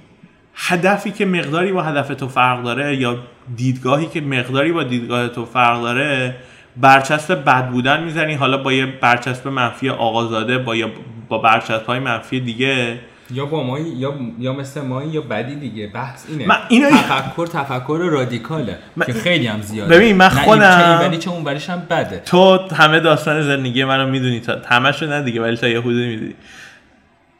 هدفی 0.55 1.11
که 1.11 1.25
مقداری 1.25 1.71
با 1.71 1.81
هدف 1.81 2.07
تو 2.07 2.27
فرق 2.27 2.63
داره 2.63 2.95
یا 2.95 3.17
دیدگاهی 3.55 4.05
که 4.05 4.21
مقداری 4.21 4.71
با 4.71 4.83
دیدگاه 4.83 5.27
تو 5.27 5.45
فرق 5.45 5.81
داره 5.81 6.35
برچسب 6.77 7.45
بد 7.45 7.69
بودن 7.69 8.03
می‌زنی. 8.03 8.33
حالا 8.33 8.57
با 8.57 8.73
یه 8.73 8.85
برچسب 8.85 9.47
منفی 9.47 9.89
آقازاده 9.89 10.57
با 10.57 10.75
یا 10.75 10.89
با 11.29 11.37
برچسب 11.37 11.85
های 11.85 11.99
منفی 11.99 12.39
دیگه 12.39 12.99
یا 13.33 13.45
با 13.45 13.63
ما 13.63 13.79
یا 13.79 14.13
یا 14.39 14.53
مثل 14.53 14.81
ما 14.81 15.03
یا 15.03 15.21
بدی 15.21 15.55
دیگه. 15.55 15.87
بحث 15.87 16.25
اینه. 16.29 16.47
من 16.47 16.57
اینو 16.69 16.89
تفکر 16.89 17.47
تفکر 17.47 17.97
رادیکاله 18.11 18.77
که 19.05 19.13
خیلی 19.13 19.47
هم 19.47 19.61
زیاده. 19.61 19.95
ببین 19.95 20.15
من 20.15 20.29
خودم 20.29 20.99
ولی 21.01 21.17
چه 21.17 21.31
اون 21.31 21.57
هم 21.57 21.83
بده. 21.89 22.21
تو 22.25 22.57
همه 22.57 22.99
داستان 22.99 23.41
زندگی 23.41 23.83
منو 23.83 24.07
می‌دونی. 24.07 24.39
تا 24.39 24.61
همشو 24.65 25.05
نه 25.05 25.21
دیگه 25.21 25.41
ولی 25.41 25.57
تا 25.57 25.67
یه 25.67 25.79
حدودی 25.79 26.07
می‌دونی. 26.07 26.33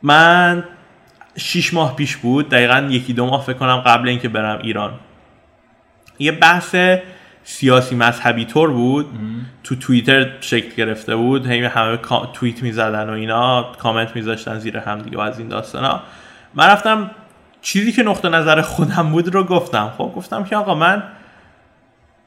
من 0.03 0.63
شیش 1.37 1.73
ماه 1.73 1.95
پیش 1.95 2.17
بود 2.17 2.49
دقیقا 2.49 2.87
یکی 2.89 3.13
دو 3.13 3.25
ماه 3.25 3.43
فکر 3.43 3.57
کنم 3.57 3.77
قبل 3.77 4.09
اینکه 4.09 4.29
برم 4.29 4.59
ایران. 4.63 4.93
یه 6.19 6.31
بحث 6.31 6.75
سیاسی 7.43 7.95
مذهبی 7.95 8.45
طور 8.45 8.71
بود 8.71 9.05
تو 9.63 9.75
توییتر 9.75 10.27
شکل 10.41 10.75
گرفته 10.75 11.15
بود 11.15 11.47
هی 11.47 11.65
همه 11.65 11.99
توییت 12.33 12.63
می‌زدن 12.63 13.09
و 13.09 13.13
اینا 13.13 13.71
کامنت 13.79 14.15
میذاشتن 14.15 14.59
زیر 14.59 14.77
هم 14.77 14.99
دیگه 14.99 15.17
و 15.17 15.21
از 15.21 15.39
این 15.39 15.51
ها 15.51 16.01
من 16.53 16.67
رفتم 16.67 17.11
چیزی 17.61 17.91
که 17.91 18.03
نقطه 18.03 18.29
نظر 18.29 18.61
خودم 18.61 19.09
بود 19.11 19.35
رو 19.35 19.43
گفتم. 19.43 19.93
خب 19.97 20.11
گفتم 20.15 20.43
که 20.43 20.55
آقا 20.55 20.75
من 20.75 21.03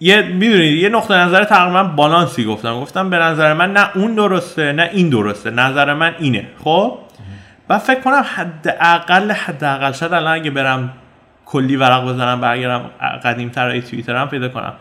یه 0.01 0.23
می‌دونید 0.23 0.79
یه 0.83 0.89
نقطه 0.89 1.15
نظر 1.15 1.45
تقریبا 1.45 1.85
بالانسی 1.85 2.45
گفتم. 2.45 2.81
گفتم 2.81 3.11
به 3.11 3.17
نظر 3.17 3.53
من 3.53 3.73
نه 3.73 3.97
اون 3.97 4.15
درسته 4.15 4.73
نه 4.73 4.91
این 4.93 5.11
درسته 5.11 5.51
نظر 5.51 5.95
من 5.95 6.15
اینه. 6.19 6.47
خب؟ 6.65 6.99
و 7.69 7.79
فکر 7.79 8.01
کنم 8.01 8.25
حداقل 8.35 9.31
حداقل 9.31 9.93
شاید 9.93 10.13
الان 10.13 10.35
اگه 10.35 10.51
برم 10.51 10.93
کلی 11.47 11.77
ورق 11.77 12.05
بزنم 12.05 12.41
برگردم 12.41 12.91
قدیمتر 13.25 13.81
توییترم 13.81 14.29
پیدا 14.29 14.49
کنم. 14.49 14.73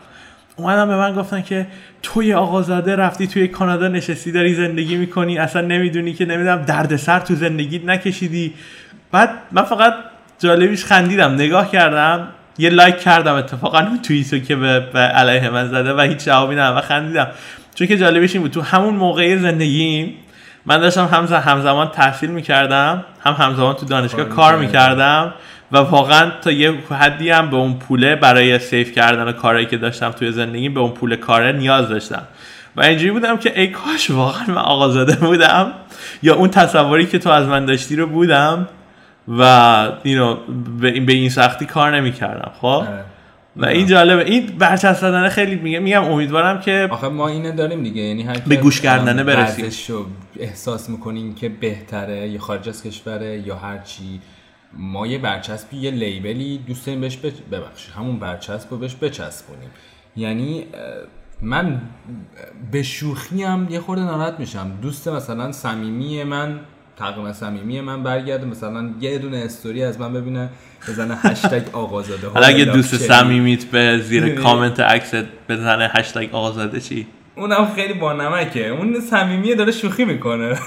اومدن 0.56 0.88
به 0.88 0.96
من 0.96 1.14
گفتن 1.14 1.42
که 1.42 1.66
توی 2.02 2.34
آقازاده 2.34 2.96
رفتی 2.96 3.26
توی 3.26 3.48
کانادا 3.48 3.88
نشستی 3.88 4.32
داری 4.32 4.54
زندگی 4.54 4.96
می‌کنی. 4.96 5.38
اصلا 5.38 5.62
نمی‌دونی 5.62 6.12
که 6.12 6.24
نمی‌دونم 6.24 6.62
دردسر 6.62 7.20
تو 7.20 7.34
زندگیت 7.34 7.84
نکشیدی. 7.84 8.54
بعد 9.12 9.30
من 9.52 9.62
فقط 9.62 9.94
جالبیش 10.38 10.84
خندیدم. 10.84 11.34
نگاه 11.34 11.70
کردم 11.70 12.28
یه 12.58 12.70
لایک 12.70 12.98
کردم. 12.98 13.34
اتفاقا 13.34 13.78
اون 13.78 14.02
توییتو 14.02 14.38
که 14.38 14.56
به, 14.56 14.80
به 14.80 14.98
علیه 14.98 15.50
من 15.50 15.68
زده 15.68 15.94
و 15.94 16.00
هیچ 16.00 16.24
جوابی 16.24 16.54
ندادم 16.54 16.78
و 16.78 16.80
خندیدم. 16.80 17.26
چون 17.74 17.86
که 17.86 17.96
جالبیش 17.96 18.32
این 18.32 18.42
بود. 18.42 18.50
تو 18.50 18.60
همون 18.60 18.94
موقع 18.94 19.36
زندگیم 19.36 20.14
من 20.66 20.78
داشتم 20.78 21.04
هم 21.04 21.24
همزمان 21.24 21.90
تحصیل 21.90 22.30
می‌کردم. 22.30 23.04
هم 23.20 23.32
همزمان 23.32 23.74
تو 23.74 23.86
دانشگاه 23.86 24.28
کار 24.28 24.58
می‌کردم. 24.58 25.34
و 25.72 25.76
واقعا 25.76 26.30
تا 26.42 26.50
یه 26.50 26.74
حدی 26.90 27.30
هم 27.30 27.50
به 27.50 27.56
اون 27.56 27.78
پوله 27.78 28.16
برای 28.16 28.58
سیف 28.58 28.92
کردن 28.92 29.28
و 29.28 29.32
کارهایی 29.32 29.66
که 29.66 29.76
داشتم 29.76 30.10
توی 30.10 30.32
زندگی 30.32 30.68
به 30.68 30.80
اون 30.80 30.90
پول 30.90 31.16
کاره 31.16 31.52
نیاز 31.52 31.88
داشتم. 31.88 32.22
و 32.76 32.82
اینجوری 32.82 33.10
بودم 33.10 33.36
که 33.36 33.60
ای 33.60 33.66
کاش 33.66 34.10
واقعا 34.10 34.44
من 34.48 34.58
آقازاده 34.58 35.16
بودم 35.16 35.72
یا 36.22 36.34
اون 36.34 36.48
تصوری 36.48 37.06
که 37.06 37.18
تو 37.18 37.30
از 37.30 37.46
من 37.46 37.64
داشتی 37.64 37.96
رو 37.96 38.06
بودم 38.06 38.68
و 39.28 39.42
اینو 40.02 40.36
به 40.80 40.88
این, 40.88 41.06
به 41.06 41.12
این 41.12 41.30
سختی 41.30 41.66
کار 41.66 41.96
نمی‌کردم 41.96 42.52
خب؟ 42.60 42.66
آره. 42.66 43.04
و 43.56 43.66
این 43.66 43.86
جالبه. 43.86 44.24
این 44.24 44.46
برچسب 44.58 45.00
زدن 45.00 45.28
خیلی 45.28 45.54
میگم 45.54 45.82
میگم 45.82 46.04
امیدوارم 46.04 46.60
که 46.60 46.88
آخه 46.90 47.08
ما 47.08 47.28
اینو 47.28 47.52
داریم 47.52 47.82
دیگه. 47.82 48.02
یعنی 48.02 48.22
هر 48.22 48.38
به 48.46 48.56
گوش 48.56 48.80
کردنه 48.80 49.24
برسیم. 49.24 49.70
احساس 50.40 50.88
می‌کنیم 50.88 51.34
که 51.34 51.48
بهتره 51.48 52.28
یا 52.28 52.40
خارج 52.40 52.68
از 52.68 52.82
کشوره 52.82 53.42
یا 53.46 53.56
هر 53.56 53.78
چی. 53.78 54.20
ما 54.78 55.06
یه 55.06 55.18
برچسبی 55.18 55.76
یه 55.76 55.90
لیبلی 55.90 56.58
دوست 56.58 56.86
داریم 56.86 57.00
بهش 57.00 57.16
ببخشید 57.52 57.94
همون 57.94 58.18
برچسب 58.18 58.70
رو 58.70 58.78
بهش 58.78 58.94
بچسبونیم 58.94 59.70
یعنی 60.16 60.66
من 61.42 61.80
به 62.72 62.82
شوخی 62.82 63.42
هم 63.42 63.66
یه 63.70 63.80
خورده 63.80 64.02
ناراحت 64.02 64.40
میشم 64.40 64.78
دوست 64.82 65.08
مثلا 65.08 65.52
صمیمی 65.52 66.24
من 66.24 66.60
تقریبا 66.96 67.32
صمیمی 67.32 67.80
من 67.80 68.02
برگرده 68.02 68.46
مثلا 68.46 68.94
یه 69.00 69.18
دونه 69.18 69.36
استوری 69.36 69.82
از 69.82 70.00
من 70.00 70.12
ببینه 70.12 70.48
بزنه 70.88 71.16
هشتگ 71.16 71.62
آقازاده 71.72 72.28
حالا 72.28 72.46
اگه 72.46 72.64
دوست. 72.64 72.96
صمیمیت 72.96 73.64
به 73.64 73.98
زیر؟ 73.98 74.34
کامنت 74.34 74.80
عکست 74.80 75.24
بزنه 75.48 75.90
هشتگ 75.94 76.28
آقازاده 76.32 76.80
چی 76.80 77.06
اونم 77.36 77.66
خیلی 77.76 77.94
با 77.94 78.12
نمکه. 78.12 78.68
اون 78.68 79.00
صمیمیه 79.00 79.54
داره 79.54 79.72
شوخی 79.72 80.04
می‌کنه. 80.04 80.58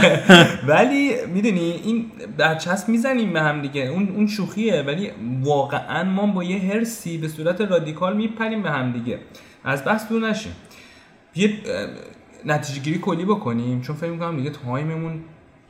ولی 0.68 1.14
می‌دونی 1.34 1.80
این 1.84 2.06
برچسب 2.38 2.88
می‌زنیم 2.88 3.32
به 3.32 3.40
هم 3.40 3.62
دیگه. 3.62 3.82
اون 3.82 4.08
اون 4.16 4.26
شوخیه. 4.26 4.82
ولی 4.82 5.10
واقعا 5.42 6.04
ما 6.04 6.26
با 6.26 6.44
یه 6.44 6.72
حرصی 6.72 7.18
به 7.18 7.28
صورت 7.28 7.60
رادیکال 7.60 8.16
میپریم 8.16 8.62
به 8.62 8.70
هم 8.70 8.92
دیگه. 8.92 9.18
از 9.64 9.84
بحث 9.84 10.08
دور 10.08 10.28
نشیم. 10.28 10.52
یه 11.34 11.50
نتیجه 12.44 12.80
گیری 12.80 12.98
کلی 12.98 13.24
بکنیم. 13.24 13.80
چون 13.80 13.96
فکر 13.96 14.10
می‌کنم 14.10 14.36
دیگه 14.36 14.50
time 14.50 14.90
مون 14.90 15.20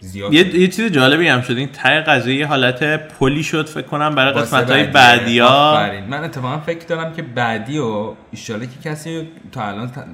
زیاد 0.04 0.34
یه, 0.34 0.56
یه 0.60 0.68
چیز 0.68 0.92
جالبی 0.92 1.28
هم 1.28 1.40
شد. 1.40 1.56
این 1.56 1.68
ته 1.68 2.00
قضیه 2.00 2.34
یه 2.34 2.46
حالت 2.46 3.08
پلی 3.08 3.42
شد 3.42 3.66
فکر 3.68 3.86
کنم 3.86 4.14
برای 4.14 4.32
قسمت 4.32 4.70
های. 4.70 4.84
بعدی. 4.84 5.38
ها. 5.38 5.72
آفرین. 5.72 6.04
من 6.04 6.24
اتفاقا 6.24 6.58
فکر 6.58 6.86
دارم 6.86 7.12
که 7.12 7.22
بعدی 7.22 7.78
و 7.78 8.14
ایشالا 8.30 8.64
که 8.64 8.90
کسی 8.90 9.28
تا 9.52 9.62
الان 9.68 9.88
ت- 9.88 10.04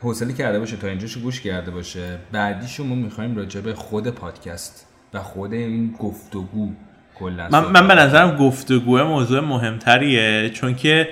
حوصله 0.00 0.32
کرده 0.32 0.58
باشه 0.58 0.76
تا 0.76 0.86
اینجاشو 0.88 1.20
گوش 1.20 1.40
کرده 1.40 1.70
باشه 1.70 2.18
بعدیشو 2.32 2.84
ما 2.84 2.94
می‌خوایم 2.94 3.36
راجع 3.36 3.60
به 3.60 3.74
خود 3.74 4.08
پادکست 4.08 4.86
و 5.14 5.18
خود 5.22 5.52
این 5.52 5.92
گفتگو 5.98 6.72
کلا 7.18 7.48
من, 7.52 7.64
من 7.64 7.88
به 7.88 7.94
نظرم 7.94 8.36
گفتگوه 8.36 9.02
موضوع 9.02 9.40
مهمتریه 9.40 10.50
چون 10.50 10.74
که 10.74 11.08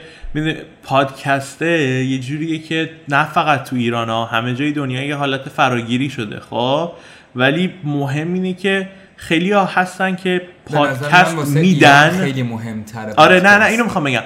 پادکسته 0.83 2.05
یه 2.05 2.19
جوریه 2.19 2.59
که 2.59 2.91
نه 3.09 3.25
فقط 3.25 3.65
تو 3.65 3.77
ایران 3.77 4.09
ها 4.09 4.25
همه 4.25 4.55
جای 4.55 4.73
دنیا 4.73 5.03
یه 5.05 5.17
حالت 5.17 5.49
فراگیری 5.49 6.11
شده 6.11 6.41
خب؟ 6.41 6.93
ولی 7.37 7.75
مهم 7.85 8.35
اینه 8.35 8.53
که 8.53 8.89
خیلی 9.17 9.53
ها 9.53 9.65
هستن 9.65 10.17
که 10.17 10.43
پادکست 10.67 11.37
میدن. 11.57 12.11
خیلی 12.11 12.43
مهمتره 12.43 13.15
آره 13.17 13.41
نه 13.41 13.59
نه. 13.59 13.65
اینو 13.65 13.85
می‌خوام 13.85 14.05
بگم. 14.05 14.23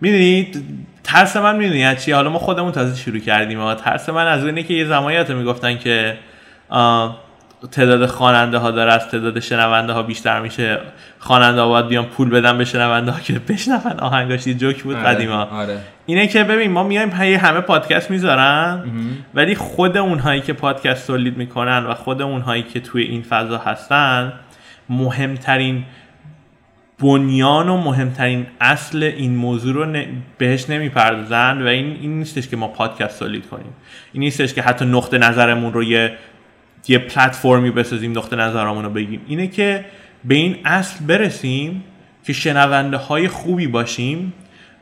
می‌دونید 0.00 0.64
ترس 1.04 1.36
من 1.36 1.56
می‌دونی 1.56 1.84
از 1.84 2.04
چی؟ 2.04 2.12
حالا 2.12 2.30
ما 2.30 2.38
خودمون 2.38 2.72
تازه 2.72 2.96
شروع 2.96 3.18
کردیم 3.18 3.60
اما 3.60 3.74
ترس 3.74 4.08
من 4.08 4.26
از 4.26 4.44
اینه 4.44 4.62
که 4.62 4.74
یه 4.74 4.84
زمانیات 4.84 5.30
می‌گفتن 5.30 5.78
که 5.78 6.18
آه، 6.68 7.29
تعداد 7.66 8.06
خواننده 8.06 8.58
ها 8.58 8.70
داره 8.70 8.92
از 8.92 9.08
تعداد 9.08 9.40
شنونده 9.40 9.92
ها 9.92 10.02
بیشتر 10.02 10.40
میشه. 10.40 10.78
خواننده 11.18 11.60
ها 11.60 11.68
باید 11.68 11.86
بیان 11.86 12.04
پول 12.04 12.30
بدن 12.30 12.58
به 12.58 12.64
شنونده 12.64 13.10
ها 13.10 13.20
که 13.20 13.38
بشنون. 13.38 14.00
آهنگاش 14.00 14.46
یه 14.46 14.54
جوک 14.54 14.82
بود 14.82 14.96
آره، 14.96 15.04
قدیما. 15.04 15.42
آره. 15.42 15.78
اینه 16.06 16.26
که 16.26 16.44
ببین 16.44 16.70
ما 16.70 16.82
میایم 16.82 17.10
همه 17.10 17.60
پادکست 17.60 18.10
می‌ذارن 18.10 18.84
ولی 19.34 19.54
خود 19.54 19.96
اونهایی 19.96 20.40
که 20.40 20.52
پادکست 20.52 21.06
تولید 21.06 21.36
می‌کنن 21.36 21.86
و 21.86 21.94
خود 21.94 22.22
اونهایی 22.22 22.62
که 22.62 22.80
توی 22.80 23.02
این 23.02 23.22
فضا 23.22 23.58
هستن 23.58 24.32
مهمترین 24.88 25.84
بنیان 26.98 27.68
و 27.68 27.76
مهمترین 27.76 28.46
اصل 28.60 29.02
این 29.02 29.36
موضوع 29.36 29.74
رو 29.74 29.84
ن- 29.86 30.06
بهش 30.38 30.70
نمی‌پردازن 30.70 31.62
و 31.62 31.66
این 31.66 31.98
این 32.00 32.18
نیستش 32.18 32.48
که 32.48 32.56
ما 32.56 32.68
پادکست 32.68 33.18
تولید 33.18 33.46
کنیم. 33.48 33.72
این 34.12 34.22
نیستش 34.22 34.54
که 34.54 34.62
حتی 34.62 34.84
نقطه 34.84 35.18
نظرمون 35.18 35.72
رو 35.72 35.82
یه 35.82 36.12
یه 36.88 36.98
پلتفرمی 36.98 37.70
بسازیم 37.70 38.18
نقطه 38.18 38.36
نظرمون 38.36 38.84
رو 38.84 38.90
بگیم. 38.90 39.20
اینه 39.26 39.46
که 39.46 39.84
به 40.24 40.34
این 40.34 40.56
اصل 40.64 41.04
برسیم 41.04 41.84
که 42.24 42.32
شنونده 42.32 42.96
های 42.96 43.28
خوبی 43.28 43.66
باشیم 43.66 44.32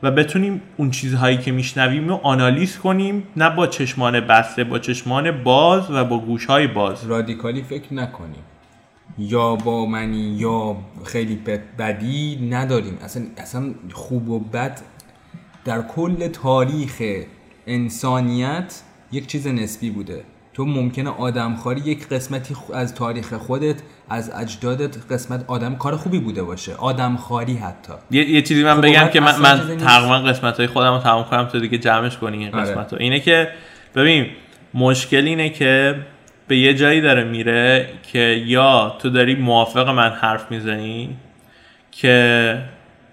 و 0.03 0.11
بتونیم 0.11 0.61
اون 0.77 0.91
چیزهایی 0.91 1.37
که 1.37 1.51
میشنویم 1.51 2.09
رو 2.09 2.19
آنالیز 2.23 2.77
کنیم 2.77 3.23
نه 3.37 3.49
با 3.49 3.67
چشمان 3.67 4.19
بسته 4.19 4.63
با 4.63 4.79
چشمان 4.79 5.43
باز 5.43 5.91
و 5.91 6.05
با 6.05 6.19
گوشهای 6.19 6.67
باز. 6.67 7.07
رادیکالی 7.07 7.61
فکر 7.63 7.93
نکنیم. 7.93 8.43
یا 9.17 9.55
با 9.55 9.85
منی 9.85 10.35
یا 10.37 10.77
خیلی 11.05 11.35
بد- 11.35 11.75
بدی 11.79 12.47
نداریم. 12.51 12.97
اصلا 13.01 13.23
اصلا 13.37 13.73
خوب 13.93 14.29
و 14.29 14.39
بد 14.39 14.81
در 15.65 15.81
کل 15.81 16.27
تاریخ 16.27 17.01
انسانیت 17.67 18.81
یک 19.11 19.27
چیز 19.27 19.47
نسبی 19.47 19.89
بوده. 19.89 20.23
تو 20.59 20.65
ممکنه 20.65 21.09
آدمخواری 21.09 21.81
یک 21.81 22.07
قسمتی 22.07 22.55
از 22.73 22.95
تاریخ 22.95 23.33
خودت 23.33 23.75
از 24.09 24.31
اجدادت 24.35 24.97
قسمت 25.11 25.45
آدم 25.47 25.75
کار 25.75 25.95
خوبی 25.95 26.19
بوده 26.19 26.43
باشه 26.43 26.75
آدمخواری 26.75 27.57
حتی 27.57 27.93
یه, 28.11 28.29
یه 28.29 28.41
چیزی 28.41 28.63
من 28.63 28.75
خب، 28.75 28.81
بگم 28.81 29.07
که 29.07 29.19
من, 29.19 29.39
من. 29.39 29.77
تقریبا 29.77 30.19
قسمت 30.19 30.57
های 30.57 30.67
خودم 30.67 30.93
رو 30.93 30.99
تمام 30.99 31.23
کنم 31.23 31.45
تو 31.45 31.59
دیگه 31.59 31.77
جمعش 31.77 32.17
کنی 32.17 32.37
این 32.37 32.55
آره. 32.55 32.63
قسمت 32.63 32.93
اینه 32.93 33.19
که 33.19 33.49
ببین 33.95 34.25
مشکل 34.73 35.25
اینه 35.25 35.49
که 35.49 35.95
به 36.47 36.57
یه 36.57 36.73
جایی 36.73 37.01
داره 37.01 37.23
میره 37.23 37.89
که 38.13 38.43
یا 38.45 38.95
تو 38.99 39.09
داری 39.09 39.35
موافق 39.35 39.89
من 39.89 40.09
حرف 40.09 40.51
می‌زنی 40.51 41.17
که 41.91 42.57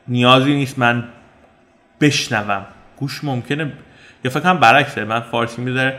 نیازی 0.09 0.55
نیست 0.55 0.78
من 0.78 1.05
بشنوم 2.01 2.66
گوش 2.97 3.24
ممکنه 3.24 3.73
یا 4.24 4.31
فکر 4.31 4.40
کنم 4.40 4.59
برعکسه 4.59 5.05
من 5.05 5.20
فارسی 5.20 5.62
می‌ذاره 5.62 5.98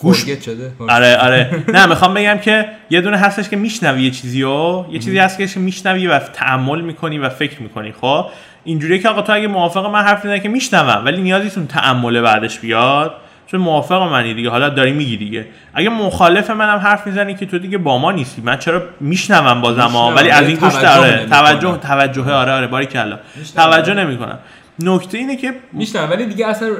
گوش 0.00 0.24
گوش 0.24 0.44
شده. 0.44 0.72
آره 0.88 1.16
آره. 1.16 1.50
نه 1.74 1.86
می‌خوام 1.86 2.14
بگم 2.14 2.38
که 2.38 2.68
یه 2.90 3.00
دونه 3.00 3.16
هستش 3.16 3.48
که 3.48 3.56
میشنوی 3.56 4.02
یه 4.02 4.10
چیزی 4.10 4.42
و 4.42 4.84
یه 4.90 4.98
چیزی 4.98 5.18
هست 5.18 5.38
که 5.38 5.60
میشنوی 5.60 6.06
و 6.06 6.18
تعمل 6.18 6.80
می‌کنی 6.80 7.18
و 7.18 7.28
فکر 7.28 7.62
می‌کنی. 7.62 7.92
خب؟ 8.00 8.26
اینجوریه 8.64 8.98
که 8.98 9.08
آقا 9.08 9.22
تو 9.22 9.32
اگه 9.32 9.46
موافق 9.46 9.86
من 9.86 10.02
حرف 10.02 10.24
می‌زنی 10.24 10.40
که 10.40 10.48
میشنوم 10.48 11.04
ولی 11.04 11.22
نیازی 11.22 11.44
نیست 11.44 11.58
اون 11.58 11.66
تعمل 11.66 12.20
بعدش 12.20 12.58
بیاد. 12.58 13.14
چون 13.46 13.60
موافق 13.60 14.02
منی 14.02 14.34
دیگه. 14.34 14.50
حالا 14.50 14.68
داری 14.68 14.92
میگی 14.92 15.16
دیگه. 15.16 15.46
اگه 15.74 15.88
مخالف 15.88 16.50
منم 16.50 16.78
حرف 16.78 17.06
می‌زنی 17.06 17.34
که 17.34 17.46
تو 17.46 17.58
دیگه 17.58 17.78
با 17.78 17.98
ما 17.98 18.12
نیستی. 18.12 18.42
من 18.42 18.58
چرا 18.58 18.82
میشنوم 19.00 19.60
بازم؟ 19.60 19.96
ولی 20.16 20.30
از 20.30 20.48
این 20.48 20.56
گوش 20.56 20.72
توجه 20.72 20.96
داره. 20.96 21.26
توجه 21.26 21.76
توجه 21.76 22.32
آره 22.32 22.52
آره. 22.52 22.66
باری 22.66 22.86
کلا. 22.86 23.18
توجه 23.56 23.94
نمی‌کنم. 23.94 24.38
نکته 24.82 25.18
اینه 25.18 25.36
که 25.36 25.54
میشنم 25.72 26.10
ولی 26.10 26.26
دیگه 26.26 26.46
اصلا 26.46 26.70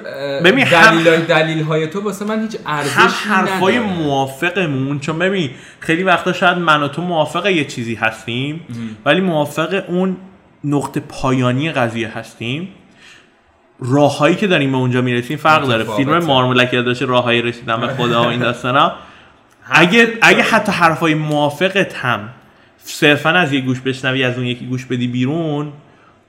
ببین، 0.44 0.66
هم- 0.66 1.02
دلیل 1.02 1.20
دلیل 1.20 1.62
های 1.62 1.86
تو 1.86 2.00
واسه 2.00 2.24
من 2.24 2.42
هیچ 2.42 2.56
ارزشی 2.66 2.98
هم 3.00 3.34
حرفای 3.34 3.78
نداره. 3.78 3.92
موافقمون 3.92 5.00
چون 5.00 5.18
ببین 5.18 5.50
خیلی 5.80 6.02
وقتا 6.02 6.32
شاید 6.32 6.58
من 6.58 6.82
و 6.82 6.88
تو 6.88 7.02
موافق 7.02 7.46
یه 7.46 7.64
چیزی 7.64 7.94
هستیم 7.94 8.60
ولی 9.04 9.20
موافق 9.20 9.84
اون 9.88 10.16
نقطه 10.64 11.00
پایانی 11.00 11.70
قضیه 11.70 12.18
هستیم. 12.18 12.68
راههایی 13.82 14.36
که 14.36 14.46
داریم 14.46 14.70
به 14.70 14.76
اونجا 14.76 15.00
می‌رسیم 15.00 15.36
فرق 15.36 15.66
داره. 15.66 15.84
فیلم 15.84 16.18
مارمولک 16.18 16.70
داشته 16.72 17.04
راههایی 17.06 17.42
رسیدن 17.42 17.80
به 17.80 17.88
خدا 17.88 18.22
و 18.22 18.26
این 18.26 18.40
داستانا 18.40 18.92
اگه 19.70 20.08
اگه 20.22 20.42
حتی 20.42 20.72
حرفای 20.72 21.14
موافقت 21.14 21.94
هم 21.94 22.28
صرفا 22.78 23.30
از 23.30 23.52
یه 23.52 23.60
گوش 23.60 23.80
بشنوی 23.80 24.24
از 24.24 24.36
اون 24.36 24.46
یکی 24.46 24.66
گوش 24.66 24.84
بدی 24.86 25.06
بیرون 25.08 25.72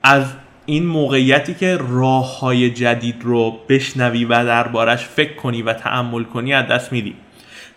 از 0.02 0.24
این 0.66 0.86
موقعیتی 0.86 1.54
که 1.54 1.78
راه 1.88 2.40
های 2.40 2.70
جدید 2.70 3.16
رو 3.22 3.58
بشنوی 3.68 4.24
و 4.24 4.44
دربارش 4.44 5.04
فکر 5.04 5.34
کنی 5.34 5.62
و 5.62 5.72
تعمل 5.72 6.24
کنی 6.24 6.54
از 6.54 6.66
دست 6.66 6.92
میدی. 6.92 7.14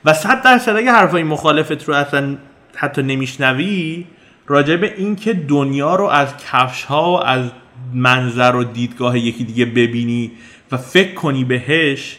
و 0.05 0.13
صد 0.13 0.43
درصد 0.43 0.75
اگه 0.75 0.91
حرفای 0.91 1.23
مخالفت 1.23 1.83
رو 1.83 1.93
اصلا 1.93 2.37
حتی 2.75 3.03
نمیشنوی 3.03 4.05
راجع 4.47 4.75
به 4.75 4.93
این 4.97 5.15
که 5.15 5.33
دنیا 5.33 5.95
رو 5.95 6.05
از 6.05 6.33
کفش 6.37 6.83
ها 6.83 7.11
و 7.13 7.23
از 7.23 7.51
منظر 7.93 8.55
و 8.55 8.63
دیدگاه 8.63 9.19
یکی 9.19 9.43
دیگه 9.43 9.65
ببینی 9.65 10.31
و 10.71 10.77
فکر 10.77 11.13
کنی 11.13 11.43
بهش 11.43 12.17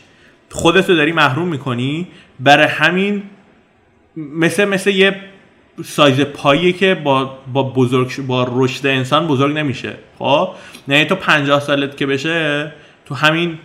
خودتو 0.51 0.95
داری 0.95 1.13
محروم 1.13 1.49
می‌کنی. 1.49 2.07
برای 2.41 2.67
همین 2.67 3.23
مثل 4.17 4.65
مثل 4.65 4.91
یه 4.91 5.17
سایز 5.85 6.21
پاییه 6.21 6.73
که 6.73 6.95
با 6.95 7.39
با 7.53 7.63
بزرگ 7.63 8.27
با 8.27 8.49
رشد 8.53 8.87
انسان 8.87 9.27
بزرگ 9.27 9.57
نمیشه. 9.57 9.93
خب؟ 10.19 10.49
یعنی 10.89 11.05
تو 11.05 11.15
50 11.15 11.61
سالت 11.61 11.97
که 11.97 12.07
بشه 12.07 12.73
تو 13.07 13.15
همین 13.15 13.59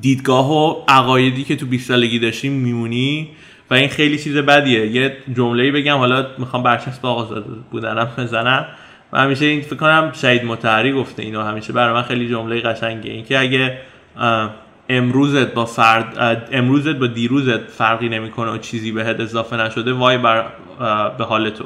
دیدگاه 0.00 0.52
و 0.52 0.84
عقایدی 0.88 1.44
که 1.44 1.56
تو 1.56 1.66
20 1.66 1.88
سالگی 1.88 2.18
داشتیم 2.18 2.52
میمونی 2.52 3.28
و 3.70 3.74
این 3.74 3.88
خیلی 3.88 4.18
چیز 4.18 4.36
بدیه. 4.36 4.86
یه 4.86 5.16
جمله‌ای 5.36 5.70
بگم 5.70 5.96
حالا 5.96 6.26
می‌خوام 6.38 6.62
برچسب 6.62 7.06
آقازاده 7.06 7.50
بودنم 7.70 8.08
بزنم. 8.18 8.66
و 9.12 9.20
همیشه 9.20 9.44
این 9.44 9.60
فکر 9.60 9.76
کنم 9.76 10.12
شهید 10.14 10.44
متحری 10.44 10.92
گفته 10.92 11.22
اینو 11.22 11.42
همیشه 11.42 11.72
برای 11.72 11.94
من 11.94 12.02
خیلی 12.02 12.28
جمله 12.28 12.60
قشنگه 12.60 13.10
این 13.10 13.24
که 13.24 13.38
اگه 13.38 13.78
امروزت 14.88 15.54
با 15.54 15.64
فرد 15.64 16.48
امروزت 16.52 16.94
با 16.94 17.06
دیروزت 17.06 17.60
فرقی 17.60 18.08
نمی‌کنه 18.08 18.50
و 18.50 18.58
چیزی 18.58 18.92
بهت 18.92 19.20
اضافه 19.20 19.56
نشده 19.56 19.92
وای 19.92 20.18
بر 20.18 20.46
به 21.18 21.24
حال 21.24 21.50
تو. 21.50 21.64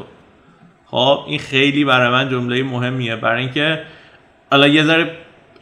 خب 0.86 1.24
این 1.26 1.38
خیلی 1.38 1.84
برای 1.84 2.10
من 2.10 2.30
جمله 2.30 2.62
مهمیه. 2.62 3.16
برای 3.16 3.42
اینکه 3.42 3.82
حالا 4.50 4.68
یه 4.68 4.84
ذره 4.84 5.10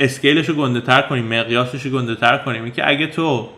اسکیلش 0.00 0.48
رو 0.48 0.54
گنده 0.54 0.80
تر 0.80 1.02
کنیم 1.02 1.24
مقیاسش 1.24 1.82
رو 1.82 1.90
گنده 1.90 2.14
تر 2.14 2.38
کنیم 2.38 2.64
اینکه 2.64 2.88
اگه 2.88 3.06
تو 3.06 3.48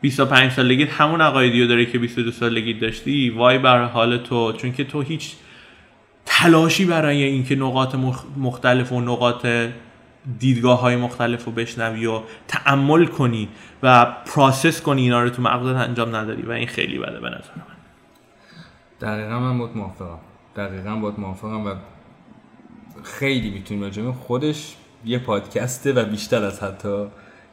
25 0.00 0.52
سالگی 0.52 0.84
همون 0.84 1.20
عقایدی 1.20 1.62
رو 1.62 1.66
داری 1.66 1.86
که 1.86 1.98
22 1.98 2.30
سالگی 2.30 2.74
داشتی 2.74 3.30
وای 3.30 3.58
بر 3.58 3.84
حال 3.84 4.18
تو. 4.18 4.52
چون 4.52 4.72
که 4.72 4.84
تو 4.84 5.00
هیچ 5.00 5.32
تلاشی 6.26 6.84
برای 6.84 7.22
اینکه 7.22 7.56
نقاط 7.56 7.94
مختلف 8.36 8.92
و 8.92 9.00
نقاط 9.00 9.46
دیدگاه 10.38 10.80
های 10.80 10.96
مختلف 10.96 11.44
رو 11.44 11.52
بشنوی 11.52 12.06
و 12.06 12.20
تعمل 12.48 13.06
کنی 13.06 13.48
و 13.82 14.04
پراسس 14.04 14.80
کنی 14.80 15.02
اینا 15.02 15.22
رو 15.22 15.30
تو 15.30 15.42
مغزت 15.42 15.88
انجام 15.88 16.16
نداری 16.16 16.42
و 16.42 16.50
این 16.50 16.66
خیلی 16.66 16.98
بده 16.98 17.20
به 17.20 17.28
نظر 17.28 17.50
من. 17.56 17.76
دقیقا 19.00 19.40
من 19.40 19.58
باید 19.58 19.76
موافقم. 19.76 20.18
دقیقا 20.56 20.96
باید 20.96 21.20
موافقم 21.20 21.66
و 21.66 21.74
خیلی 23.02 23.50
می‌تونیم 23.50 23.82
راجع 23.82 24.10
خودش 24.10 24.76
یه 25.04 25.18
پادکسته 25.18 25.92
و 25.92 26.04
بیشتر 26.04 26.44
از 26.44 26.62
حتی 26.62 27.06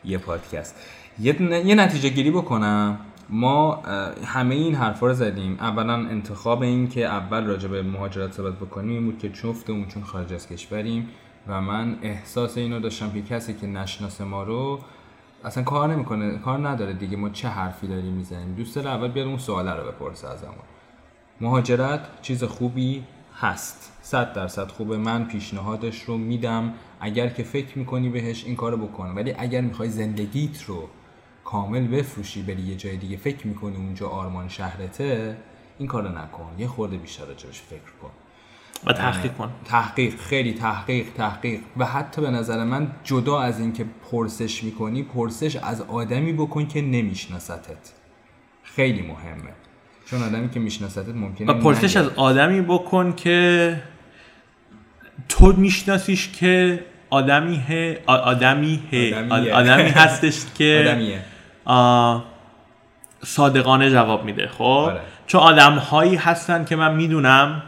یه 0.06 0.18
پادکست. 0.18 0.76
یه, 1.20 1.42
یه 1.42 1.76
نتیجه 1.76 2.10
گیری 2.10 2.32
بکنم. 2.32 3.00
ما 3.30 3.84
همه 4.26 4.56
این 4.56 4.76
حرفا 4.76 5.08
رو 5.08 5.14
زدیم. 5.14 5.58
اولا 5.60 5.94
انتخاب 5.94 6.62
این 6.62 6.90
که 6.90 7.06
اول 7.06 7.46
راجع 7.46 7.68
به 7.68 7.84
مهاجرت 7.84 8.32
صحبت 8.32 8.54
بکنیم. 8.54 8.92
این 8.92 9.06
بود 9.06 9.20
که 9.20 9.30
جفتمون 9.30 9.88
چون 9.88 10.04
خارج 10.04 10.34
از 10.34 10.48
کشوریم. 10.48 11.10
و 11.48 11.62
من 11.62 11.98
احساس 12.02 12.58
اینو 12.58 12.80
داشتم 12.80 13.12
که 13.12 13.22
کسی 13.22 13.54
که 13.54 13.68
نشناسه 13.68 14.24
ما 14.24 14.44
رو 14.44 14.80
اصلا 15.44 15.64
کار 15.64 15.90
نمی‌کنه 15.90 16.38
کار 16.38 16.68
نداره 16.68 16.94
دیگه 16.94 17.18
ما 17.18 17.30
چه 17.30 17.48
حرفی 17.48 17.88
داریم 17.88 18.14
می‌زنیم. 18.14 18.56
دوست 18.56 18.76
داره 18.76 18.90
اول 18.90 19.08
بیاد 19.08 19.28
اون 19.28 19.38
سواله 19.38 19.74
رو 19.74 19.92
بپرسه 19.92 20.28
ازمون 20.28 20.54
مهاجرت 21.42 22.22
چیز 22.22 22.44
خوبی 22.44 23.04
هست. 23.40 23.92
صد 24.02 24.34
درصد 24.34 24.68
خوبه. 24.68 24.98
من 24.98 25.26
پیشنهادش 25.26 26.02
رو 26.02 26.18
میدم. 26.18 26.74
اگر 27.00 27.28
که 27.28 27.44
فکر 27.44 27.78
می‌کنی 27.78 28.10
بهش 28.10 28.46
این 28.46 28.56
کارو 28.56 28.78
بکن. 28.78 29.14
ولی 29.16 29.34
اگر 29.38 29.62
می‌خوای 29.62 29.90
زندگیت 29.90 30.64
رو 30.64 30.90
کامل 31.44 31.88
بفروشی 31.88 32.42
بری 32.42 32.62
یه 32.62 32.76
جای 32.76 32.98
دیگه 32.98 33.18
فکر 33.18 33.48
می‌کنی 33.48 33.76
اونجا 33.76 34.10
آرمان 34.10 34.50
شهرته 34.50 35.38
این 35.78 35.88
کارو 35.88 36.10
نکن. 36.10 36.52
یه 36.58 36.68
خورده 36.68 36.98
بیشتر 36.98 37.26
راجبش 37.26 37.62
فکر 37.62 37.92
کن. 38.02 38.10
و 38.86 38.94
تحقیق 38.94 39.34
کن. 39.34 39.50
تحقیق 39.66 40.20
خیلی 40.20 40.54
تحقیق 40.54 41.06
تحقیق. 41.18 41.60
و 41.78 41.86
حتی 41.86 42.22
به 42.22 42.30
نظر 42.30 42.64
من 42.64 42.92
جدا 43.04 43.42
از 43.42 43.60
اینکه 43.60 43.86
پرسش 44.12 44.64
می‌کنی 44.64 45.04
پرسش 45.04 45.56
از 45.56 45.82
آدمی 45.82 46.34
بکن 46.34 46.68
که 46.68 46.82
نمیشناستت. 46.82 47.94
خیلی 48.64 49.02
مهمه. 49.02 49.54
چون 50.10 50.24
آدمی 50.24 50.50
که 50.50 50.60
میشناستت 50.60 51.16
ممکنه 51.16 51.52
و 51.52 51.54
پرسش 51.54 51.98
از 51.98 52.10
آدمی 52.16 52.62
بکن 52.62 53.14
که 53.14 53.82
تو 55.30 55.54
میشناسیش 55.58 56.30
که 56.30 56.86
آدمی 57.10 57.56
ه... 57.70 57.98
آدمی 58.08 58.80
ه... 58.92 58.96
آدمی 59.54 59.90
هستش 59.90 60.46
که 60.58 61.22
صادقانه 63.24 63.92
جواب 63.92 64.26
میده 64.26 64.48
خب؟ 64.48 64.64
آره. 64.64 65.02
چون 65.28 65.42
آدم 65.42 65.74
هایی 65.74 66.16
هستن 66.16 66.66
که 66.66 66.76
من 66.76 66.96
می‌دونم 66.96 67.64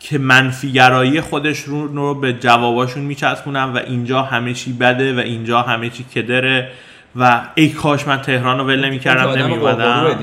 که 0.00 0.18
منفیگرایی 0.18 1.20
خودش 1.20 1.58
رو, 1.60 2.14
به 2.14 2.32
جواباشون 2.32 3.02
میچسبونم 3.02 3.74
و 3.74 3.78
اینجا 3.78 4.22
همه 4.22 4.54
چی 4.54 4.72
بده 4.72 5.14
و 5.14 5.18
اینجا 5.18 5.62
همه 5.62 5.90
چی 5.90 6.04
کدره 6.04 6.70
و 7.16 7.40
ای 7.54 7.68
کاش 7.68 8.08
من 8.08 8.22
تهران 8.22 8.58
رو 8.58 8.64
ول 8.64 8.84
نمی‌کردم 8.84 9.42
نمیومدم 9.42 10.18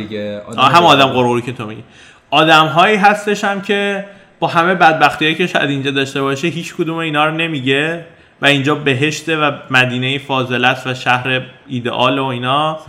هم 0.57 0.83
آدم 0.83 1.05
قرقوری 1.05 1.41
که 1.41 1.53
تو 1.53 1.65
میگی. 1.65 1.83
آدم 2.29 2.65
هایی 2.65 2.97
هستش 2.97 3.43
هم 3.43 3.61
که 3.61 4.05
با 4.39 4.47
همه 4.47 4.75
بدبختی 4.75 5.25
هایی 5.25 5.37
که 5.37 5.47
شاید 5.47 5.69
اینجا 5.69 5.91
داشته 5.91 6.21
باشه 6.21 6.47
هیچ 6.47 6.75
کدوم 6.75 6.97
اینا 6.97 7.25
رو 7.25 7.33
نمیگه 7.33 8.05
و 8.41 8.45
اینجا 8.45 8.75
بهشته 8.75 9.37
و 9.37 9.51
مدینه 9.69 10.17
فاضله 10.17 10.67
است 10.67 10.87
و 10.87 10.93
شهر 10.93 11.41
ایدئال 11.67 12.19
و 12.19 12.25
اینا. 12.25 12.79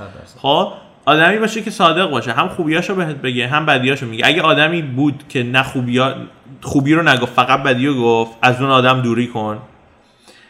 خب 0.43 0.73
آدمی 1.05 1.39
باشه 1.39 1.63
که 1.63 1.71
صادق 1.71 2.11
باشه. 2.11 2.33
هم 2.33 2.49
خوبیاشو 2.49 2.95
بهت 2.95 3.17
بگه 3.17 3.49
هم 3.49 3.67
بدیاشو 3.67 4.07
میگه. 4.07 4.27
اگه 4.27 4.43
آدمی 4.43 4.83
بود 4.83 5.23
که 5.29 5.43
نه 5.43 5.63
خوبیا 5.63 6.15
خوبی 6.63 6.95
رو 6.95 7.03
نگفت 7.03 7.33
فقط 7.33 7.63
بدیو 7.63 7.95
گفت 7.95 8.33
از 8.43 8.61
اون 8.61 8.71
آدم 8.71 9.03
دوری 9.03 9.27
کن. 9.27 9.59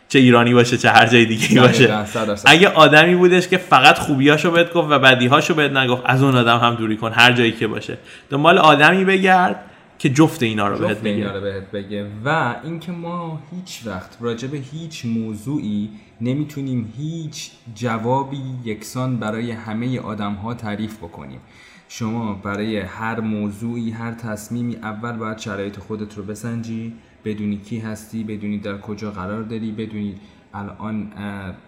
چه 0.09 0.18
ایرانی 0.18 0.55
باشه 0.55 0.76
چه 0.76 0.90
هر 0.90 1.06
جای 1.06 1.26
دیگه 1.26 1.60
باشه. 1.60 2.05
اگه 2.44 2.68
آدمی 2.68 3.14
بودش 3.14 3.48
که 3.48 3.56
فقط 3.56 3.98
خوبیاشو 3.98 4.51
بهت 4.51 4.72
گفت 4.72 4.89
و 4.90 4.98
بدیهاشو 4.98 5.55
بهت 5.55 5.72
نگفت 5.72 6.02
از 6.06 6.22
اون 6.22 6.36
آدم 6.36 6.59
هم 6.59 6.74
دوری 6.74 6.97
کن 6.97 7.12
هر 7.12 7.32
جایی 7.32 7.52
که 7.52 7.66
باشه. 7.66 7.98
دنبال 8.30 8.59
آدمی 8.59 9.05
بگرد 9.05 9.64
که 9.98 10.09
جفت 10.09 10.43
اینا 10.43 10.68
رو 10.68 10.78
بهت 10.78 10.98
بگه. 10.98 11.32
رو 11.32 11.40
بهت 11.40 11.70
بگه. 11.70 12.06
و 12.24 12.55
اینکه 12.64 12.93
ما 12.93 13.43
هیچ 13.51 13.82
وقت 13.86 14.16
راجع 14.20 14.48
به 14.48 14.59
هیچ 14.72 15.05
موضوعی 15.05 15.90
نمی‌تونیم 16.20 16.93
هیچ 16.98 17.51
جوابی 17.74 18.43
یکسان 18.64 19.16
برای 19.16 19.51
همه 19.51 20.01
آدم 20.01 20.32
ها 20.32 20.55
تعریف 20.55 20.97
بکنیم. 20.97 21.40
شما 21.89 22.35
برای 22.35 22.78
هر 22.78 23.20
موضوعی 23.20 23.90
هر 23.90 24.12
تصمیمی 24.12 24.77
اول 24.77 25.12
باید 25.12 25.39
شرایط 25.39 25.78
خودت 25.78 26.19
رو 26.19 26.23
بسنجی 26.23 26.93
بدونی 27.24 27.56
کی 27.56 27.78
هستی 27.78 28.24
بدونی 28.24 28.59
در 28.59 28.78
کجا 28.78 29.10
قرار 29.10 29.43
داری 29.43 29.73
بدونی 29.73 30.16
الان 30.55 31.12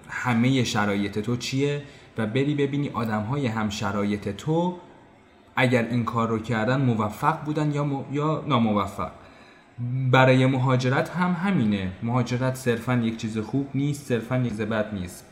همه 0.09 0.65
شرایط 0.65 1.19
تو 1.19 1.37
چیه 1.37 1.83
و 2.19 2.27
بری 2.27 2.55
ببینی 2.55 2.89
آدم 2.89 3.23
های 3.23 3.47
هم 3.47 3.69
شرایط 3.69 4.29
تو 4.29 4.77
اگر 5.57 5.89
این 5.91 6.05
کار 6.05 6.29
رو 6.29 6.39
کردن 6.39 6.81
موفق 6.81 7.45
بودن 7.45 7.73
یا, 7.73 8.05
یا 8.13 8.45
ناموفق. 8.49 9.11
برای 10.11 10.47
مهاجرت 10.47 11.11
هم 11.11 11.33
همینه. 11.33 11.93
مهاجرت 12.03 12.55
صرفا 12.55 12.95
یک 12.95 13.17
چیز 13.17 13.39
خوب 13.39 13.69
نیست 13.75 14.07
صرفا 14.07 14.39
یک 14.39 14.53
بد 14.53 14.95
نیست. 14.95 15.25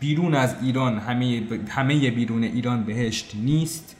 بیرون 0.00 0.34
از 0.34 0.56
ایران 0.62 0.98
همه 0.98 1.42
همه 1.68 2.10
بیرون 2.10 2.44
ایران 2.44 2.84
بهشت 2.84 3.32
نیست. 3.34 3.96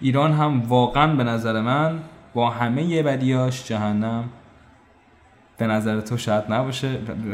ایران 0.00 0.32
هم 0.32 0.62
واقعا 0.68 1.14
به 1.14 1.24
نظر 1.24 1.60
من 1.60 1.98
با 2.34 2.50
همه 2.50 3.02
بدیاش 3.02 3.64
جهنم 3.64 4.24
به 5.58 5.66
نظر 5.66 6.00
تو 6.00 6.16
شاید 6.16 6.44
نباشه. 6.48 6.88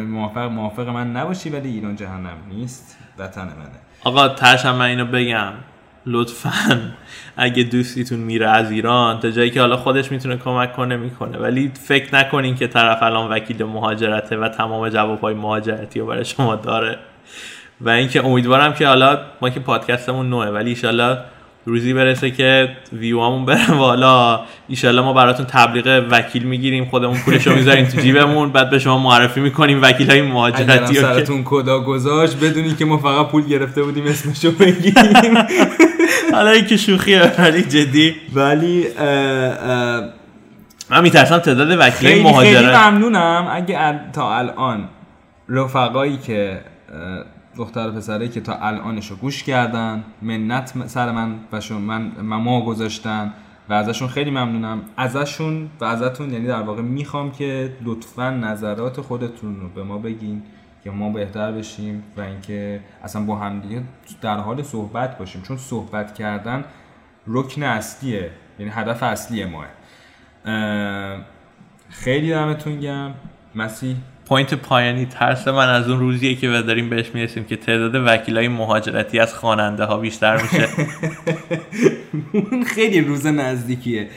موافق 0.08 0.38
موافق 0.38 0.88
من 0.88 1.12
نباشی 1.16 1.50
ولی 1.50 1.68
ایران 1.68 1.96
جهنم 1.96 2.36
نیست. 2.48 2.98
وطن 3.18 3.44
منه. 3.44 3.80
آقا 4.04 4.28
ترشم 4.28 4.74
من 4.74 4.84
اینو 4.84 5.04
بگم. 5.04 5.52
لطفا 6.06 6.80
اگه 7.36 7.62
دوستیتون 7.62 8.18
میره 8.18 8.50
از 8.50 8.70
ایران 8.70 9.20
تا 9.20 9.30
جایی 9.30 9.50
که 9.50 9.60
حالا 9.60 9.76
خودش 9.76 10.12
می‌تونه 10.12 10.36
کمک 10.36 10.72
کنه 10.72 10.96
می‌کنه. 10.96 11.38
ولی 11.38 11.72
فکر 11.74 12.14
نکنین 12.14 12.54
که 12.54 12.66
طرف 12.66 13.02
الان 13.02 13.32
وکیل 13.32 13.64
مهاجرته 13.64 14.36
و 14.36 14.48
تمام 14.48 14.88
جوابهای 14.88 15.34
مهاجرتی 15.34 16.00
رو 16.00 16.06
برای 16.06 16.24
شما 16.24 16.56
داره. 16.56 16.98
و 17.80 17.88
اینکه 17.88 18.26
امیدوارم 18.26 18.74
که 18.74 18.86
حالا 18.86 19.18
ما 19.42 19.50
که 19.50 19.60
پادکستمون 19.60 20.30
نوه 20.30 20.46
ولی 20.46 20.70
ایشالله 20.70 21.18
روزی 21.66 21.92
برسه 21.92 22.30
که 22.30 22.68
ویوامون 22.92 23.44
بره 23.44 23.74
بالا. 23.74 24.40
ایشالله 24.68 25.02
ما 25.02 25.12
براتون 25.12 25.46
تبلیغ 25.46 26.04
وکیل 26.10 26.42
می‌گیریم 26.42 26.84
خودمون 26.84 27.18
پولشو 27.18 27.54
می‌ذاریم 27.54 27.84
تو 27.84 28.00
جیبمون 28.00 28.52
بعد 28.52 28.70
به 28.70 28.78
شما 28.78 28.98
معرفی 28.98 29.40
می‌کنیم 29.40 29.82
وکیل 29.82 30.10
های 30.10 30.22
مهاجرتی 30.22 30.98
اگر 30.98 31.00
سرتون 31.00 31.42
کدا 31.44 31.80
گذاشت 31.80 32.36
بدونی 32.36 32.74
که 32.74 32.84
ما 32.84 32.98
فقط 32.98 33.28
پول 33.28 33.46
گرفته 33.46 33.82
بودیم 33.82 34.06
اسمشو 34.06 34.50
بگیریم 34.50 35.34
حالا 36.34 36.50
این 36.50 36.66
که 36.66 36.76
شوخیه 36.76 37.32
ولی 37.38 37.62
جدی. 37.62 38.14
ولی 38.34 38.86
من 40.90 41.02
میترسم 41.02 41.38
تعداد 41.38 41.76
وکیل 41.80 42.22
مهاجرت 42.22 42.56
خیلی 42.56 42.76
ممنونم. 42.76 43.48
اگه 43.50 44.00
تا 44.12 44.36
الان 44.36 44.88
رفقایی 45.48 46.16
که 46.16 46.60
دختر 47.56 47.90
پسره 47.90 48.28
که 48.28 48.40
تا 48.40 48.54
الانش 48.54 49.10
رو 49.10 49.16
گوش 49.16 49.42
کردن 49.42 50.04
منت 50.22 50.88
سر 50.88 51.12
من 51.12 51.34
و 51.70 51.78
من 51.78 52.12
ما 52.22 52.64
گذاشتن 52.64 53.32
و 53.68 53.72
ازشون 53.72 54.08
خیلی 54.08 54.30
ممنونم. 54.30 54.80
ازشون 54.96 55.70
و 55.80 55.84
ازتون 55.84 56.32
یعنی 56.32 56.46
در 56.46 56.62
واقع 56.62 56.82
می‌خوام 56.82 57.32
که 57.32 57.76
لطفا 57.84 58.30
نظرات 58.30 59.00
خودتون 59.00 59.60
رو 59.60 59.68
به 59.68 59.82
ما 59.82 59.98
بگین 59.98 60.42
که 60.84 60.90
ما 60.90 61.10
بهتر 61.10 61.52
بشیم 61.52 62.02
و 62.16 62.20
اینکه 62.20 62.80
اصلا 63.04 63.22
با 63.22 63.36
همدیگه 63.36 63.82
در 64.22 64.36
حال 64.36 64.62
صحبت 64.62 65.18
باشیم. 65.18 65.42
چون 65.42 65.56
صحبت 65.56 66.14
کردن 66.14 66.64
رکن 67.26 67.62
اصلیه 67.62 68.30
یعنی 68.58 68.72
هدف 68.74 69.02
اصلی 69.02 69.44
ماست. 69.44 69.66
خیلی 71.88 72.30
دمتون 72.30 72.80
گرم 72.80 73.14
مسیح. 73.54 73.96
point 74.26 74.54
پایانی 74.54 75.06
ترس 75.06 75.48
من 75.48 75.68
از 75.68 75.90
اون 75.90 75.98
روزیه 76.00 76.34
که 76.34 76.48
داریم 76.48 76.90
بهش 76.90 77.14
می‌رسیم 77.14 77.44
که 77.44 77.56
تعداد 77.56 77.94
وکیلای 77.94 78.48
مهاجرتی 78.48 79.18
از 79.18 79.34
خواننده 79.34 79.84
ها 79.84 79.98
بیشتر 79.98 80.42
میشه. 80.42 80.68
خیلی 82.74 83.00
روز 83.00 83.26
نزدیکیه. 83.26 84.08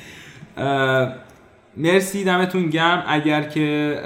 مرسی 1.77 2.23
دمتون 2.23 2.69
گرم. 2.69 3.03
اگر 3.07 3.41
که 3.43 3.99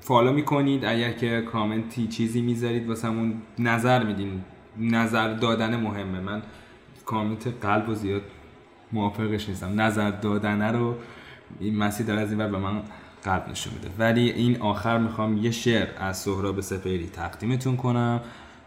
فالو 0.00 0.32
می‌کنید 0.32 0.84
اگر 0.84 1.12
که 1.12 1.42
کامنتی 1.52 2.06
چیزی 2.06 2.40
می‌ذارید 2.40 2.88
واسمون 2.88 3.34
نظر 3.58 4.04
میدین. 4.04 4.40
نظر 4.78 5.34
دادن 5.34 5.76
مهمه. 5.76 6.20
من 6.20 6.42
کامنت 7.06 7.46
قلب 7.62 7.88
و 7.88 7.94
زیاد 7.94 8.22
موافقش 8.92 9.48
نیستم. 9.48 9.80
نظر 9.80 10.10
دادنه 10.10 10.72
رو 10.72 10.96
این 11.60 11.76
مسیح 11.76 12.06
داره 12.06 12.20
از 12.20 12.28
این 12.28 12.38
بر 12.38 12.48
به 12.48 12.58
من 12.58 12.82
قلب 13.24 13.48
نشون 13.48 13.74
میده. 13.74 13.90
ولی 13.98 14.30
این 14.30 14.60
آخر 14.60 14.98
می‌خوام 14.98 15.36
یه 15.36 15.50
شعر 15.50 15.88
از 15.98 16.18
سهراب 16.18 16.60
سپیری 16.60 17.06
تقدیمتون 17.06 17.76
کنم 17.76 18.20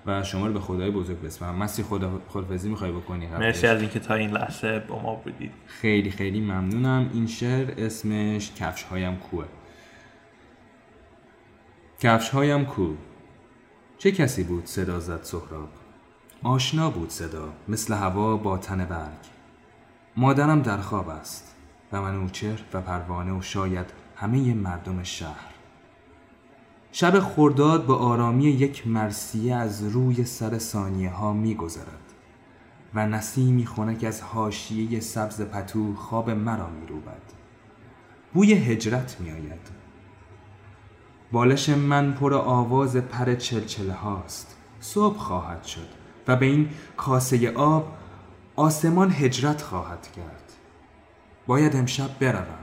و 0.05 0.23
شما 0.23 0.47
رو 0.47 0.53
به 0.53 0.59
خدای 0.59 0.91
بزرگ 0.91 1.21
بسپارم. 1.21 1.55
مسی 1.55 1.83
خدا 1.83 2.21
خدافظی 2.29 2.69
می‌خوای 2.69 2.91
بکنی 2.91 3.27
مرسی 3.27 3.67
از 3.67 3.81
اینکه 3.81 3.99
تا 3.99 4.13
این 4.13 4.31
لحظه 4.31 4.79
با 4.79 5.01
ما 5.01 5.15
بودید. 5.15 5.51
خیلی 5.65 6.11
خیلی 6.11 6.39
ممنونم. 6.39 7.09
این 7.13 7.27
شعر 7.27 7.73
اسمش 7.77 8.51
کفش 8.51 8.83
هایم 8.83 9.15
کوه. 9.15 9.45
کفش 11.99 12.29
هایم 12.29 12.65
کو 12.65 12.93
چه 13.97 14.11
کسی 14.11 14.43
بود 14.43 14.65
صدا 14.65 14.99
زد 14.99 15.23
سهراب؟ 15.23 15.69
آشنا 16.43 16.89
بود 16.89 17.09
صدا 17.09 17.53
مثل 17.67 17.93
هوا 17.93 18.37
با 18.37 18.57
تن 18.57 18.85
برگ. 18.85 19.31
مادرم 20.17 20.61
در 20.61 20.77
خواب 20.77 21.09
است 21.09 21.55
و 21.91 22.01
منوچر 22.01 22.59
و 22.73 22.81
پروانه 22.81 23.31
و 23.31 23.41
شاید 23.41 24.00
همه 24.21 24.53
مردم 24.53 25.03
شهر 25.03 25.51
شب 26.91 27.19
خورداد 27.19 27.87
به 27.87 27.93
آرامی 27.93 28.43
یک 28.43 28.87
مرسیه 28.87 29.55
از 29.55 29.83
روی 29.83 30.23
سر 30.25 30.57
ثانیه 30.57 31.09
ها 31.09 31.33
می 31.33 31.55
گذرد 31.55 32.13
و 32.93 33.07
نسیمی 33.07 33.65
خنک 33.65 34.03
از 34.03 34.21
حاشیه 34.21 34.99
سبز 34.99 35.41
پتو 35.41 35.95
خواب 35.95 36.29
مرا 36.29 36.69
می 36.69 36.87
روبد. 36.87 37.21
بوی 38.33 38.53
هجرت 38.53 39.17
می 39.19 39.31
آید. 39.31 39.69
بالش 41.31 41.69
من 41.69 42.13
پر 42.13 42.33
آواز 42.33 42.97
پر 42.97 43.35
چلچله 43.35 43.93
هاست. 43.93 44.57
صبح 44.79 45.17
خواهد 45.17 45.63
شد 45.63 45.87
و 46.27 46.35
به 46.35 46.45
این 46.45 46.69
کاسه 46.97 47.51
آب 47.51 47.93
آسمان 48.55 49.11
هجرت 49.11 49.61
خواهد 49.61 50.07
کرد. 50.15 50.53
باید 51.47 51.75
امشب 51.75 52.19
بروم. 52.19 52.60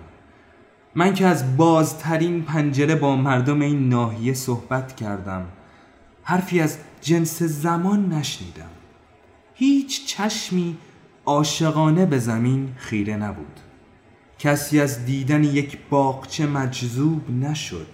من 0.94 1.14
که 1.14 1.26
از 1.26 1.56
بازترین 1.56 2.42
پنجره 2.42 2.94
با 2.94 3.16
مردم 3.16 3.60
این 3.60 3.88
ناحیه 3.88 4.34
صحبت 4.34 4.96
کردم. 4.96 5.46
حرفی 6.22 6.60
از 6.60 6.78
جنس 7.00 7.42
زمان 7.42 8.12
نشنیدم. 8.12 8.70
هیچ 9.54 10.06
چشمی 10.06 10.76
عاشقانه 11.26 12.06
به 12.06 12.18
زمین 12.18 12.72
خیره 12.76 13.16
نبود. 13.16 13.60
کسی 14.38 14.80
از 14.80 15.04
دیدن 15.04 15.44
یک 15.44 15.78
باغچه 15.90 16.46
مجذوب 16.46 17.30
نشد. 17.30 17.86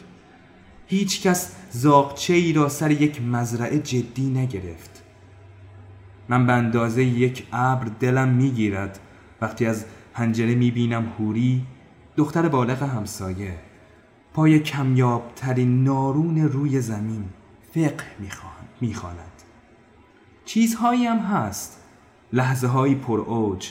هیچ 0.87 1.23
کس 1.23 1.53
زاغچه 1.71 2.35
ای 2.35 2.53
را 2.53 2.69
سر 2.69 2.91
یک 2.91 3.23
مزرعه 3.23 3.79
جدی 3.79 4.31
نگرفت. 4.31 5.03
من 6.29 6.47
به 6.47 6.53
اندازه 6.53 7.05
یک 7.05 7.47
ابر 7.53 7.91
دلم 8.01 8.29
می‌گیرد. 8.29 8.99
وقتی 9.41 9.67
از 9.67 9.85
پنجره 10.13 10.55
می‌بینم 10.55 11.13
هوری 11.19 11.63
دختر 12.17 12.49
بالغ 12.49 12.83
همسایه 12.83 13.59
پای 14.35 14.61
کمیاب 14.61 15.33
ترین 15.37 15.85
نارون 15.85 16.39
روی 16.39 16.81
زمین 16.81 17.25
فقه 17.75 18.05
می‌خواند. 18.81 19.43
چیزهایی 20.45 21.07
هم 21.07 21.19
هست. 21.19 21.81
لحظه 22.33 22.67
هایی 22.67 22.95
پر 22.95 23.21
اوج. 23.21 23.71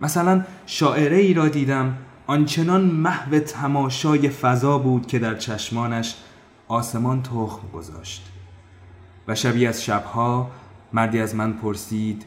مثلا 0.00 0.44
شاعره 0.66 1.16
ای 1.16 1.34
را 1.34 1.48
دیدم 1.48 1.96
آنچنان 2.26 2.84
محو 2.84 3.38
تماشای 3.38 4.28
فضا 4.28 4.78
بود 4.78 5.06
که 5.06 5.18
در 5.18 5.34
چشمانش 5.34 6.16
آسمان 6.68 7.22
تخم 7.22 7.68
گذاشت. 7.72 8.32
و 9.28 9.34
شبی 9.34 9.66
از 9.66 9.84
شبها 9.84 10.50
مردی 10.92 11.20
از 11.20 11.34
من 11.34 11.52
پرسید 11.52 12.24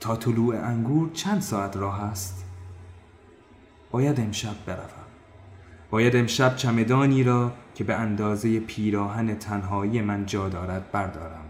تا 0.00 0.16
طلوع 0.16 0.56
انگور 0.64 1.10
چند 1.12 1.40
ساعت 1.40 1.76
راه 1.76 2.02
است؟ 2.02 2.37
باید 3.90 4.20
امشب 4.20 4.54
بروم. 4.66 5.06
باید 5.90 6.16
امشب 6.16 6.56
چمدانی 6.56 7.22
را 7.22 7.52
که 7.74 7.84
به 7.84 7.94
اندازه 7.94 8.60
پیراهن 8.60 9.34
تنهایی 9.34 10.00
من 10.00 10.26
جا 10.26 10.48
دارد 10.48 10.92
بردارم 10.92 11.44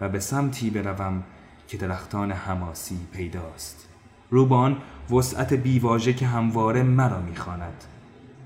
و 0.00 0.08
به 0.08 0.20
سمتی 0.20 0.70
بروم 0.70 1.22
که 1.68 1.76
درختان 1.76 2.32
حماسی 2.32 2.98
پیداست. 3.12 3.88
روبان 4.30 4.76
وسعت 5.10 5.52
بیواژه 5.52 6.12
که 6.12 6.26
همواره 6.26 6.82
مرا 6.82 7.20
می‌خواند. 7.20 7.84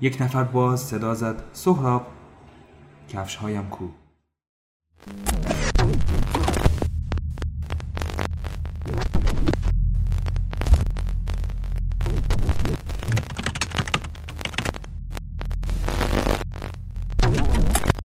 یک 0.01 0.21
نفر 0.21 0.43
باز 0.43 0.81
صدا 0.81 1.13
زد 1.13 1.43
سهراب 1.53 2.07
کفش 3.09 3.35
هایم 3.35 3.69
کو؟ 3.69 3.87